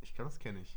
Ich 0.03 0.15
kann 0.15 0.27
das 0.27 0.39
kenne 0.39 0.61
ich. 0.61 0.75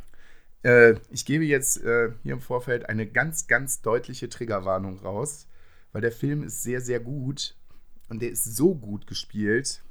Äh, 0.64 0.96
ich 1.10 1.26
gebe 1.26 1.44
jetzt 1.46 1.84
äh, 1.84 2.12
hier 2.24 2.34
im 2.34 2.42
Vorfeld 2.42 2.88
eine 2.88 3.06
ganz, 3.08 3.48
ganz 3.48 3.82
deutliche 3.82 4.30
Triggerwarnung 4.30 5.00
raus, 5.00 5.48
weil 5.92 6.02
der 6.02 6.12
Film 6.12 6.44
ist 6.44 6.64
sehr, 6.64 6.80
sehr 6.80 7.00
gut 7.00 7.56
und 8.10 8.22
der 8.22 8.30
ist 8.30 8.44
so 8.56 8.74
gut 8.76 9.08
gespielt. 9.08 9.84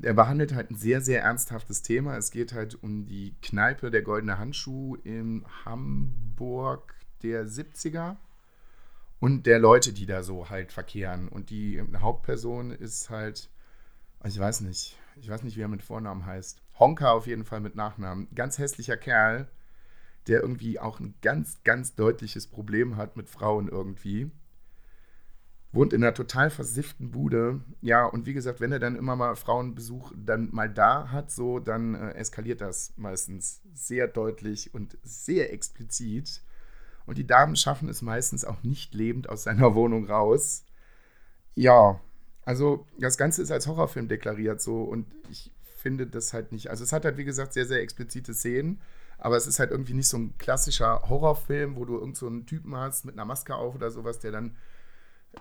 Der 0.00 0.14
behandelt 0.14 0.54
halt 0.54 0.70
ein 0.70 0.76
sehr, 0.76 1.00
sehr 1.00 1.22
ernsthaftes 1.22 1.82
Thema. 1.82 2.16
Es 2.16 2.30
geht 2.30 2.52
halt 2.52 2.80
um 2.82 3.04
die 3.04 3.34
Kneipe 3.42 3.90
der 3.90 4.02
Goldene 4.02 4.38
Handschuh 4.38 4.96
in 5.02 5.44
Hamburg 5.64 6.94
der 7.22 7.46
70er 7.46 8.16
und 9.20 9.46
der 9.46 9.58
Leute, 9.58 9.92
die 9.92 10.06
da 10.06 10.22
so 10.22 10.48
halt 10.50 10.72
verkehren. 10.72 11.28
Und 11.28 11.50
die 11.50 11.82
Hauptperson 11.96 12.70
ist 12.70 13.10
halt, 13.10 13.50
ich 14.24 14.38
weiß 14.38 14.60
nicht, 14.60 14.96
ich 15.16 15.28
weiß 15.28 15.42
nicht, 15.42 15.56
wie 15.56 15.62
er 15.62 15.68
mit 15.68 15.82
Vornamen 15.82 16.26
heißt. 16.26 16.62
Honka 16.78 17.10
auf 17.10 17.26
jeden 17.26 17.44
Fall 17.44 17.60
mit 17.60 17.74
Nachnamen. 17.74 18.28
Ganz 18.34 18.58
hässlicher 18.58 18.96
Kerl, 18.96 19.48
der 20.28 20.40
irgendwie 20.40 20.78
auch 20.78 21.00
ein 21.00 21.14
ganz, 21.22 21.62
ganz 21.64 21.96
deutliches 21.96 22.46
Problem 22.46 22.96
hat 22.96 23.16
mit 23.16 23.28
Frauen 23.28 23.68
irgendwie. 23.68 24.30
Wohnt 25.72 25.92
in 25.92 26.02
einer 26.02 26.14
total 26.14 26.48
versifften 26.50 27.10
Bude. 27.10 27.60
Ja, 27.82 28.06
und 28.06 28.26
wie 28.26 28.32
gesagt, 28.32 28.60
wenn 28.60 28.72
er 28.72 28.78
dann 28.78 28.96
immer 28.96 29.16
mal 29.16 29.36
Frauenbesuch 29.36 30.12
dann 30.16 30.48
mal 30.52 30.68
da 30.68 31.10
hat, 31.10 31.30
so, 31.30 31.58
dann 31.58 31.94
äh, 31.94 32.12
eskaliert 32.12 32.60
das 32.60 32.94
meistens 32.96 33.60
sehr 33.74 34.08
deutlich 34.08 34.72
und 34.72 34.96
sehr 35.02 35.52
explizit. 35.52 36.42
Und 37.04 37.18
die 37.18 37.26
Damen 37.26 37.56
schaffen 37.56 37.88
es 37.88 38.02
meistens 38.02 38.44
auch 38.44 38.62
nicht 38.62 38.94
lebend 38.94 39.28
aus 39.28 39.42
seiner 39.44 39.74
Wohnung 39.74 40.06
raus. 40.06 40.64
Ja, 41.54 42.00
also 42.44 42.86
das 42.98 43.18
Ganze 43.18 43.42
ist 43.42 43.50
als 43.50 43.66
Horrorfilm 43.66 44.08
deklariert 44.08 44.60
so 44.62 44.82
und 44.82 45.06
ich 45.30 45.50
finde 45.76 46.06
das 46.06 46.32
halt 46.32 46.52
nicht. 46.52 46.70
Also 46.70 46.84
es 46.84 46.92
hat 46.92 47.04
halt, 47.04 47.16
wie 47.18 47.24
gesagt, 47.24 47.52
sehr, 47.52 47.66
sehr 47.66 47.80
explizite 47.82 48.32
Szenen, 48.32 48.80
aber 49.18 49.36
es 49.36 49.46
ist 49.46 49.58
halt 49.58 49.70
irgendwie 49.70 49.94
nicht 49.94 50.08
so 50.08 50.16
ein 50.16 50.36
klassischer 50.38 51.02
Horrorfilm, 51.08 51.76
wo 51.76 51.84
du 51.84 51.98
irgend 51.98 52.16
so 52.16 52.30
Typen 52.40 52.76
hast 52.76 53.04
mit 53.04 53.14
einer 53.14 53.24
Maske 53.24 53.54
auf 53.54 53.74
oder 53.74 53.90
sowas, 53.90 54.18
der 54.18 54.32
dann 54.32 54.56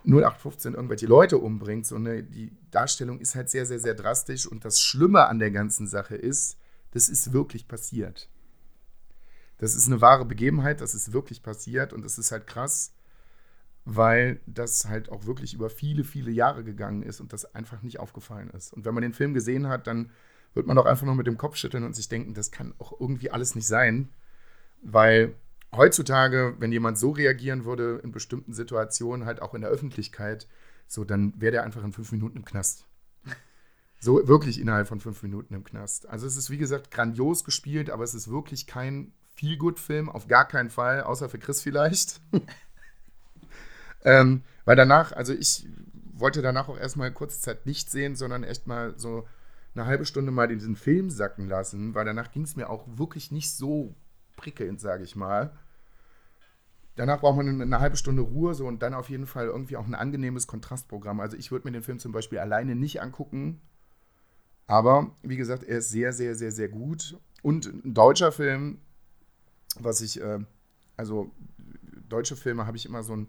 0815 0.05 0.73
irgendwelche 0.73 1.07
Leute 1.07 1.37
umbringt. 1.37 1.85
So 1.85 1.95
eine, 1.95 2.23
die 2.23 2.51
Darstellung 2.71 3.19
ist 3.19 3.35
halt 3.35 3.49
sehr, 3.49 3.65
sehr, 3.65 3.79
sehr 3.79 3.93
drastisch 3.93 4.47
und 4.47 4.65
das 4.65 4.79
Schlimme 4.79 5.27
an 5.27 5.39
der 5.39 5.51
ganzen 5.51 5.87
Sache 5.87 6.15
ist, 6.15 6.57
das 6.91 7.09
ist 7.09 7.33
wirklich 7.33 7.67
passiert. 7.67 8.29
Das 9.57 9.75
ist 9.75 9.87
eine 9.87 10.01
wahre 10.01 10.25
Begebenheit, 10.25 10.81
das 10.81 10.93
ist 10.93 11.13
wirklich 11.13 11.41
passiert 11.41 11.93
und 11.93 12.03
das 12.03 12.17
ist 12.17 12.31
halt 12.31 12.47
krass, 12.47 12.93
weil 13.85 14.39
das 14.45 14.85
halt 14.87 15.09
auch 15.09 15.25
wirklich 15.25 15.53
über 15.53 15.69
viele, 15.69 16.03
viele 16.03 16.31
Jahre 16.31 16.63
gegangen 16.63 17.03
ist 17.03 17.19
und 17.19 17.33
das 17.33 17.55
einfach 17.55 17.81
nicht 17.81 17.99
aufgefallen 17.99 18.49
ist. 18.51 18.73
Und 18.73 18.85
wenn 18.85 18.93
man 18.93 19.01
den 19.01 19.13
Film 19.13 19.33
gesehen 19.33 19.67
hat, 19.67 19.87
dann 19.87 20.11
wird 20.53 20.67
man 20.67 20.75
doch 20.75 20.85
einfach 20.85 21.05
nur 21.05 21.15
mit 21.15 21.27
dem 21.27 21.37
Kopf 21.37 21.55
schütteln 21.55 21.83
und 21.83 21.95
sich 21.95 22.09
denken, 22.09 22.33
das 22.33 22.51
kann 22.51 22.73
auch 22.79 22.99
irgendwie 22.99 23.31
alles 23.31 23.55
nicht 23.55 23.67
sein, 23.67 24.09
weil 24.81 25.35
heutzutage, 25.75 26.55
wenn 26.59 26.71
jemand 26.71 26.97
so 26.97 27.11
reagieren 27.11 27.65
würde 27.65 27.99
in 28.03 28.11
bestimmten 28.11 28.53
Situationen, 28.53 29.25
halt 29.25 29.41
auch 29.41 29.53
in 29.53 29.61
der 29.61 29.69
Öffentlichkeit, 29.69 30.47
so, 30.87 31.03
dann 31.03 31.33
wäre 31.39 31.51
der 31.51 31.63
einfach 31.63 31.83
in 31.83 31.91
fünf 31.91 32.11
Minuten 32.11 32.37
im 32.37 32.45
Knast. 32.45 32.85
So 33.99 34.27
wirklich 34.27 34.61
innerhalb 34.61 34.87
von 34.87 34.99
fünf 34.99 35.23
Minuten 35.23 35.53
im 35.53 35.63
Knast. 35.63 36.07
Also 36.07 36.27
es 36.27 36.37
ist, 36.37 36.49
wie 36.49 36.57
gesagt, 36.57 36.91
grandios 36.91 37.43
gespielt, 37.43 37.89
aber 37.89 38.03
es 38.03 38.13
ist 38.13 38.29
wirklich 38.29 38.67
kein 38.67 39.11
Feel-Good-Film, 39.35 40.07
auf 40.09 40.27
gar 40.27 40.47
keinen 40.47 40.69
Fall, 40.69 41.01
außer 41.01 41.29
für 41.29 41.39
Chris 41.39 41.61
vielleicht. 41.61 42.21
ähm, 44.05 44.43
weil 44.65 44.75
danach, 44.75 45.13
also 45.13 45.33
ich 45.33 45.67
wollte 46.13 46.41
danach 46.41 46.69
auch 46.69 46.77
erstmal 46.77 47.11
kurze 47.11 47.39
Zeit 47.39 47.65
nicht 47.65 47.89
sehen, 47.89 48.15
sondern 48.15 48.43
echt 48.43 48.67
mal 48.67 48.93
so 48.97 49.27
eine 49.73 49.85
halbe 49.85 50.05
Stunde 50.05 50.31
mal 50.31 50.47
diesen 50.47 50.75
Film 50.75 51.09
sacken 51.09 51.47
lassen, 51.47 51.93
weil 51.93 52.05
danach 52.05 52.31
ging 52.31 52.43
es 52.43 52.55
mir 52.55 52.69
auch 52.69 52.85
wirklich 52.87 53.31
nicht 53.31 53.51
so 53.51 53.95
prickelnd, 54.37 54.79
sage 54.79 55.03
ich 55.03 55.17
mal. 55.17 55.51
Danach 56.95 57.19
braucht 57.19 57.35
man 57.37 57.61
eine, 57.61 57.79
halbe 57.79 57.97
Stunde 57.97 58.21
Ruhe 58.21 58.55
so 58.55 58.65
und 58.65 58.81
dann 58.81 58.93
auf 58.93 59.09
jeden 59.09 59.27
Fall 59.27 59.47
irgendwie 59.47 59.75
auch 59.75 59.85
ein 59.85 59.93
angenehmes 59.93 60.47
Kontrastprogramm. 60.47 61.19
Also 61.19 61.35
ich 61.35 61.51
würde 61.51 61.67
mir 61.67 61.73
den 61.73 61.83
Film 61.83 61.99
zum 61.99 62.13
Beispiel 62.13 62.39
alleine 62.39 62.75
nicht 62.75 63.01
angucken. 63.01 63.61
Aber 64.65 65.15
wie 65.21 65.37
gesagt, 65.37 65.63
er 65.63 65.79
ist 65.79 65.89
sehr, 65.89 66.13
sehr, 66.13 66.33
sehr, 66.33 66.51
sehr 66.51 66.69
gut. 66.69 67.19
Und 67.43 67.67
ein 67.67 67.93
deutscher 67.93 68.31
Film, 68.31 68.79
was 69.79 70.01
ich 70.01 70.19
äh, 70.21 70.39
also 70.97 71.31
deutsche 72.09 72.35
Filme 72.35 72.65
habe 72.65 72.75
ich 72.75 72.85
immer 72.85 73.03
so 73.03 73.15
ein, 73.15 73.27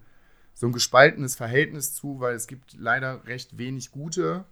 so 0.54 0.66
ein 0.66 0.72
gespaltenes 0.72 1.36
Verhältnis 1.36 1.94
zu, 1.94 2.18
weil 2.18 2.34
es 2.34 2.46
gibt 2.46 2.74
leider 2.76 3.26
recht 3.26 3.58
wenig 3.58 3.92
gute, 3.92 4.44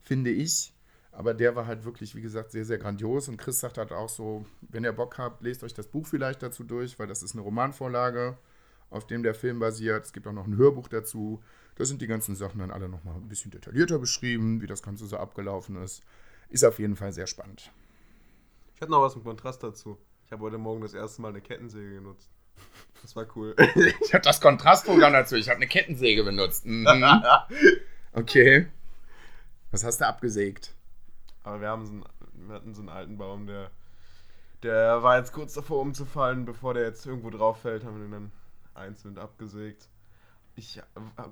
finde 0.00 0.30
ich. 0.30 0.74
Aber 1.18 1.34
der 1.34 1.56
war 1.56 1.66
halt 1.66 1.84
wirklich, 1.84 2.14
wie 2.14 2.20
gesagt, 2.20 2.52
sehr, 2.52 2.64
sehr 2.64 2.78
grandios. 2.78 3.26
Und 3.26 3.38
Chris 3.38 3.58
sagt 3.58 3.76
halt 3.76 3.90
auch 3.90 4.08
so, 4.08 4.46
wenn 4.60 4.84
ihr 4.84 4.92
Bock 4.92 5.18
habt, 5.18 5.42
lest 5.42 5.64
euch 5.64 5.74
das 5.74 5.88
Buch 5.88 6.06
vielleicht 6.06 6.44
dazu 6.44 6.62
durch, 6.62 6.96
weil 7.00 7.08
das 7.08 7.24
ist 7.24 7.32
eine 7.32 7.42
Romanvorlage, 7.42 8.38
auf 8.88 9.04
dem 9.04 9.24
der 9.24 9.34
Film 9.34 9.58
basiert. 9.58 10.04
Es 10.04 10.12
gibt 10.12 10.28
auch 10.28 10.32
noch 10.32 10.46
ein 10.46 10.56
Hörbuch 10.56 10.86
dazu. 10.86 11.42
Da 11.74 11.84
sind 11.84 12.02
die 12.02 12.06
ganzen 12.06 12.36
Sachen 12.36 12.60
dann 12.60 12.70
alle 12.70 12.88
nochmal 12.88 13.16
ein 13.16 13.26
bisschen 13.26 13.50
detaillierter 13.50 13.98
beschrieben, 13.98 14.62
wie 14.62 14.68
das 14.68 14.80
Ganze 14.80 15.06
so 15.06 15.16
abgelaufen 15.16 15.74
ist. 15.82 16.04
Ist 16.50 16.64
auf 16.64 16.78
jeden 16.78 16.94
Fall 16.94 17.12
sehr 17.12 17.26
spannend. 17.26 17.72
Ich 18.76 18.80
hatte 18.80 18.92
noch 18.92 19.02
was 19.02 19.16
im 19.16 19.24
Kontrast 19.24 19.60
dazu. 19.64 19.98
Ich 20.24 20.30
habe 20.30 20.44
heute 20.44 20.58
Morgen 20.58 20.82
das 20.82 20.94
erste 20.94 21.20
Mal 21.20 21.30
eine 21.30 21.40
Kettensäge 21.40 21.94
genutzt. 21.94 22.30
Das 23.02 23.16
war 23.16 23.26
cool. 23.34 23.56
Ich 24.04 24.14
habe 24.14 24.22
das 24.22 24.40
Kontrastprogramm 24.40 25.14
dazu. 25.14 25.34
Ich 25.34 25.48
habe 25.48 25.56
eine 25.56 25.66
Kettensäge 25.66 26.22
benutzt. 26.22 26.64
Mhm. 26.64 26.86
Okay. 28.12 28.68
Was 29.72 29.82
hast 29.82 30.00
du 30.00 30.06
abgesägt? 30.06 30.77
Aber 31.48 31.62
wir, 31.62 31.68
haben 31.68 31.86
so 31.86 31.92
einen, 31.92 32.04
wir 32.46 32.54
hatten 32.54 32.74
so 32.74 32.82
einen 32.82 32.90
alten 32.90 33.16
Baum, 33.16 33.46
der, 33.46 33.70
der 34.62 35.02
war 35.02 35.16
jetzt 35.16 35.32
kurz 35.32 35.54
davor 35.54 35.80
umzufallen, 35.80 36.44
bevor 36.44 36.74
der 36.74 36.84
jetzt 36.84 37.06
irgendwo 37.06 37.30
drauf 37.30 37.62
fällt, 37.62 37.84
haben 37.84 37.96
wir 37.96 38.02
den 38.02 38.12
dann 38.12 38.32
einzeln 38.74 39.16
abgesägt. 39.16 39.88
Ich, 40.56 40.82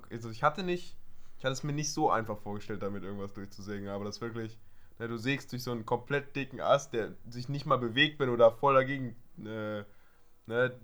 also 0.09 0.31
ich 0.31 0.41
hatte 0.41 0.63
nicht, 0.63 0.97
ich 1.37 1.45
hatte 1.45 1.53
es 1.53 1.63
mir 1.63 1.73
nicht 1.73 1.93
so 1.93 2.09
einfach 2.09 2.39
vorgestellt, 2.39 2.81
damit 2.81 3.03
irgendwas 3.03 3.33
durchzusägen, 3.33 3.89
aber 3.89 4.05
das 4.05 4.19
wirklich, 4.19 4.57
ne, 4.97 5.07
du 5.07 5.17
sägst 5.17 5.51
durch 5.51 5.61
so 5.61 5.71
einen 5.71 5.85
komplett 5.85 6.35
dicken 6.35 6.61
Ast, 6.61 6.93
der 6.93 7.13
sich 7.29 7.47
nicht 7.47 7.67
mal 7.67 7.77
bewegt, 7.77 8.19
wenn 8.19 8.29
du 8.29 8.37
da 8.37 8.49
voll 8.49 8.73
dagegen, 8.73 9.15
äh, 9.37 9.83
ne, 10.47 10.79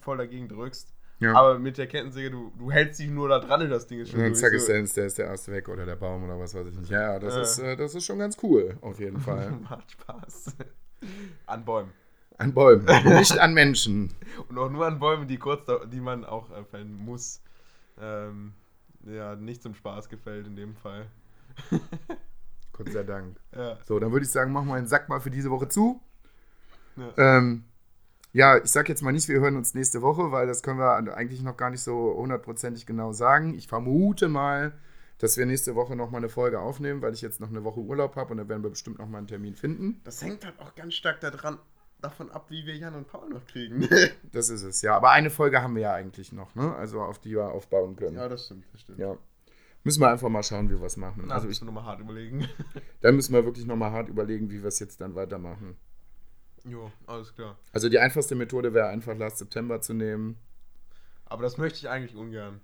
voll 0.00 0.18
dagegen 0.18 0.48
drückst. 0.48 0.94
Ja. 1.20 1.34
Aber 1.34 1.58
mit 1.58 1.76
der 1.78 1.86
Kettensäge, 1.86 2.30
du, 2.30 2.50
du 2.58 2.70
hältst 2.72 2.98
dich 2.98 3.08
nur 3.10 3.28
da 3.28 3.38
dran 3.38 3.60
und 3.62 3.68
das 3.70 3.86
Ding 3.86 4.00
ist 4.00 4.10
schon 4.10 4.20
Und 4.24 4.34
zack 4.34 4.50
so- 4.50 4.56
ist 4.56 4.68
der, 4.68 4.80
ist 4.80 4.96
der, 4.96 5.06
ist 5.06 5.18
der 5.18 5.30
Ast 5.30 5.48
weg 5.50 5.68
oder 5.68 5.84
der 5.84 5.96
Baum 5.96 6.24
oder 6.24 6.38
was 6.38 6.54
weiß 6.54 6.66
ich 6.68 6.78
nicht. 6.78 6.90
Ja, 6.90 7.18
das, 7.18 7.34
Ja. 7.34 7.40
Ist, 7.42 7.58
äh, 7.58 7.76
das 7.76 7.94
ist 7.94 8.04
schon 8.06 8.18
ganz 8.18 8.36
cool, 8.42 8.76
auf 8.80 8.98
jeden 8.98 9.20
Fall. 9.20 9.50
Macht 9.68 9.90
Spaß. 9.92 10.56
An 11.46 11.64
Bäumen. 11.64 11.92
An 12.38 12.54
Bäumen, 12.54 12.86
nicht 13.18 13.38
an 13.38 13.52
Menschen. 13.52 14.14
Und 14.48 14.56
auch 14.58 14.70
nur 14.70 14.86
an 14.86 14.98
Bäumen, 14.98 15.28
die 15.28 15.36
kurz, 15.36 15.60
die 15.92 16.00
man 16.00 16.24
auch 16.24 16.50
äh, 16.56 16.64
fällen 16.64 16.94
muss. 16.94 17.42
Ähm, 18.00 18.54
ja, 19.04 19.36
nicht 19.36 19.62
zum 19.62 19.74
Spaß 19.74 20.08
gefällt 20.08 20.46
in 20.46 20.56
dem 20.56 20.74
Fall. 20.74 21.06
Gott 22.72 22.88
sei 22.90 23.02
Dank. 23.02 23.36
Ja. 23.54 23.76
So, 23.84 23.98
dann 23.98 24.10
würde 24.12 24.24
ich 24.24 24.30
sagen, 24.32 24.52
machen 24.52 24.68
wir 24.68 24.76
den 24.76 24.86
Sack 24.86 25.08
mal 25.10 25.20
für 25.20 25.30
diese 25.30 25.50
Woche 25.50 25.68
zu. 25.68 26.00
Ja. 26.96 27.38
Ähm, 27.38 27.64
ja, 28.32 28.58
ich 28.58 28.70
sag 28.70 28.88
jetzt 28.88 29.02
mal 29.02 29.12
nicht, 29.12 29.28
wir 29.28 29.40
hören 29.40 29.56
uns 29.56 29.74
nächste 29.74 30.02
Woche, 30.02 30.30
weil 30.30 30.46
das 30.46 30.62
können 30.62 30.78
wir 30.78 30.94
eigentlich 31.16 31.42
noch 31.42 31.56
gar 31.56 31.70
nicht 31.70 31.82
so 31.82 32.14
hundertprozentig 32.16 32.86
genau 32.86 33.12
sagen. 33.12 33.54
Ich 33.54 33.66
vermute 33.66 34.28
mal, 34.28 34.72
dass 35.18 35.36
wir 35.36 35.46
nächste 35.46 35.74
Woche 35.74 35.96
noch 35.96 36.10
mal 36.10 36.18
eine 36.18 36.28
Folge 36.28 36.60
aufnehmen, 36.60 37.02
weil 37.02 37.12
ich 37.12 37.22
jetzt 37.22 37.40
noch 37.40 37.48
eine 37.48 37.64
Woche 37.64 37.80
Urlaub 37.80 38.16
habe 38.16 38.30
und 38.30 38.38
dann 38.38 38.48
werden 38.48 38.62
wir 38.62 38.70
bestimmt 38.70 38.98
noch 38.98 39.08
mal 39.08 39.18
einen 39.18 39.26
Termin 39.26 39.54
finden. 39.54 40.00
Das 40.04 40.22
hängt 40.22 40.44
halt 40.44 40.58
auch 40.60 40.74
ganz 40.74 40.94
stark 40.94 41.20
daran, 41.20 41.58
davon 42.00 42.30
ab, 42.30 42.46
wie 42.48 42.64
wir 42.64 42.76
Jan 42.76 42.94
und 42.94 43.06
Paul 43.08 43.28
noch 43.28 43.46
kriegen. 43.46 43.88
Das 44.32 44.48
ist 44.48 44.62
es, 44.62 44.80
ja. 44.82 44.96
Aber 44.96 45.10
eine 45.10 45.28
Folge 45.28 45.60
haben 45.60 45.74
wir 45.74 45.82
ja 45.82 45.92
eigentlich 45.92 46.32
noch, 46.32 46.54
ne? 46.54 46.74
Also 46.76 47.02
auf 47.02 47.18
die 47.18 47.30
wir 47.32 47.48
aufbauen 47.48 47.96
können. 47.96 48.16
ja, 48.16 48.28
das 48.28 48.46
stimmt, 48.46 48.64
das 48.72 48.82
stimmt. 48.82 48.98
Ja. 48.98 49.16
Müssen 49.82 50.00
wir 50.00 50.10
einfach 50.10 50.28
mal 50.28 50.42
schauen, 50.42 50.70
wie 50.70 50.78
wir 50.78 50.86
es 50.86 50.96
machen. 50.96 51.24
Na, 51.26 51.34
Also 51.34 51.48
ich, 51.48 51.56
ich 51.56 51.62
nochmal 51.62 51.84
hart 51.84 52.00
überlegen. 52.00 52.46
da 53.00 53.10
müssen 53.12 53.34
wir 53.34 53.44
wirklich 53.44 53.66
nochmal 53.66 53.90
hart 53.90 54.08
überlegen, 54.08 54.50
wie 54.50 54.62
wir 54.62 54.68
es 54.68 54.78
jetzt 54.78 55.00
dann 55.00 55.14
weitermachen. 55.14 55.76
Jo, 56.64 56.90
alles 57.06 57.34
klar. 57.34 57.56
Also 57.72 57.88
die 57.88 57.98
einfachste 57.98 58.34
Methode 58.34 58.74
wäre 58.74 58.88
einfach 58.88 59.16
Last 59.16 59.38
September 59.38 59.80
zu 59.80 59.94
nehmen. 59.94 60.36
Aber 61.26 61.42
das 61.42 61.58
möchte 61.58 61.78
ich 61.78 61.88
eigentlich 61.88 62.16
ungern. 62.16 62.60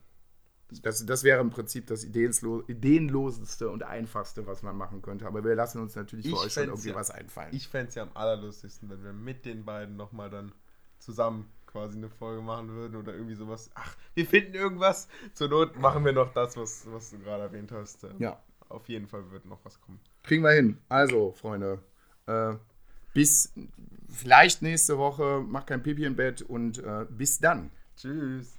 Das, 0.82 1.06
das 1.06 1.22
wäre 1.22 1.40
im 1.40 1.50
Prinzip 1.50 1.86
das 1.86 2.02
ideenlo 2.02 2.64
ideenloseste 2.66 3.70
und 3.70 3.84
einfachste, 3.84 4.46
was 4.48 4.62
man 4.64 4.76
machen 4.76 5.00
könnte. 5.00 5.26
Aber 5.26 5.44
wir 5.44 5.54
lassen 5.54 5.80
uns 5.80 5.94
natürlich 5.94 6.26
für 6.26 6.32
Ich 6.32 6.38
euch 6.38 6.52
schon 6.52 6.64
irgendwie 6.64 6.88
ja- 6.88 6.94
was 6.96 7.10
einfallen. 7.12 7.54
Ich 7.54 7.68
fände 7.68 7.88
es 7.90 7.94
ja 7.94 8.02
am 8.02 8.10
allerlustigsten, 8.14 8.90
wenn 8.90 9.04
wir 9.04 9.12
mit 9.12 9.44
den 9.44 9.64
beiden 9.64 9.96
nochmal 9.96 10.28
dann 10.28 10.50
zusammen 10.98 11.48
quasi 11.66 11.96
eine 11.98 12.08
Folge 12.08 12.42
machen 12.42 12.68
würden 12.70 12.96
oder 12.96 13.12
irgendwie 13.14 13.34
sowas. 13.36 13.70
Ach, 13.74 13.94
wir 14.14 14.26
finden 14.26 14.54
irgendwas. 14.54 15.06
Zur 15.34 15.48
Not 15.48 15.78
machen 15.78 16.04
wir 16.04 16.12
noch 16.12 16.32
das, 16.32 16.56
was, 16.56 16.84
was 16.90 17.10
du 17.10 17.18
gerade 17.20 17.44
erwähnt 17.44 17.70
hast. 17.70 18.04
Ja, 18.18 18.42
Auf 18.68 18.88
jeden 18.88 19.06
Fall 19.06 19.30
wird 19.30 19.44
noch 19.46 19.64
was 19.64 19.80
kommen. 19.80 20.00
kriegen 20.24 20.42
wir 20.42 20.50
hin. 20.50 20.78
Also, 20.88 21.30
Freunde, 21.32 21.78
äh, 22.26 22.54
bis 23.16 23.50
vielleicht 24.10 24.60
nächste 24.60 24.98
Woche. 24.98 25.42
Macht 25.48 25.68
kein 25.68 25.82
Pipi 25.82 26.04
im 26.04 26.16
Bett 26.16 26.42
und 26.42 26.78
äh, 26.78 27.06
bis 27.08 27.38
dann. 27.38 27.70
Tschüss. 27.96 28.52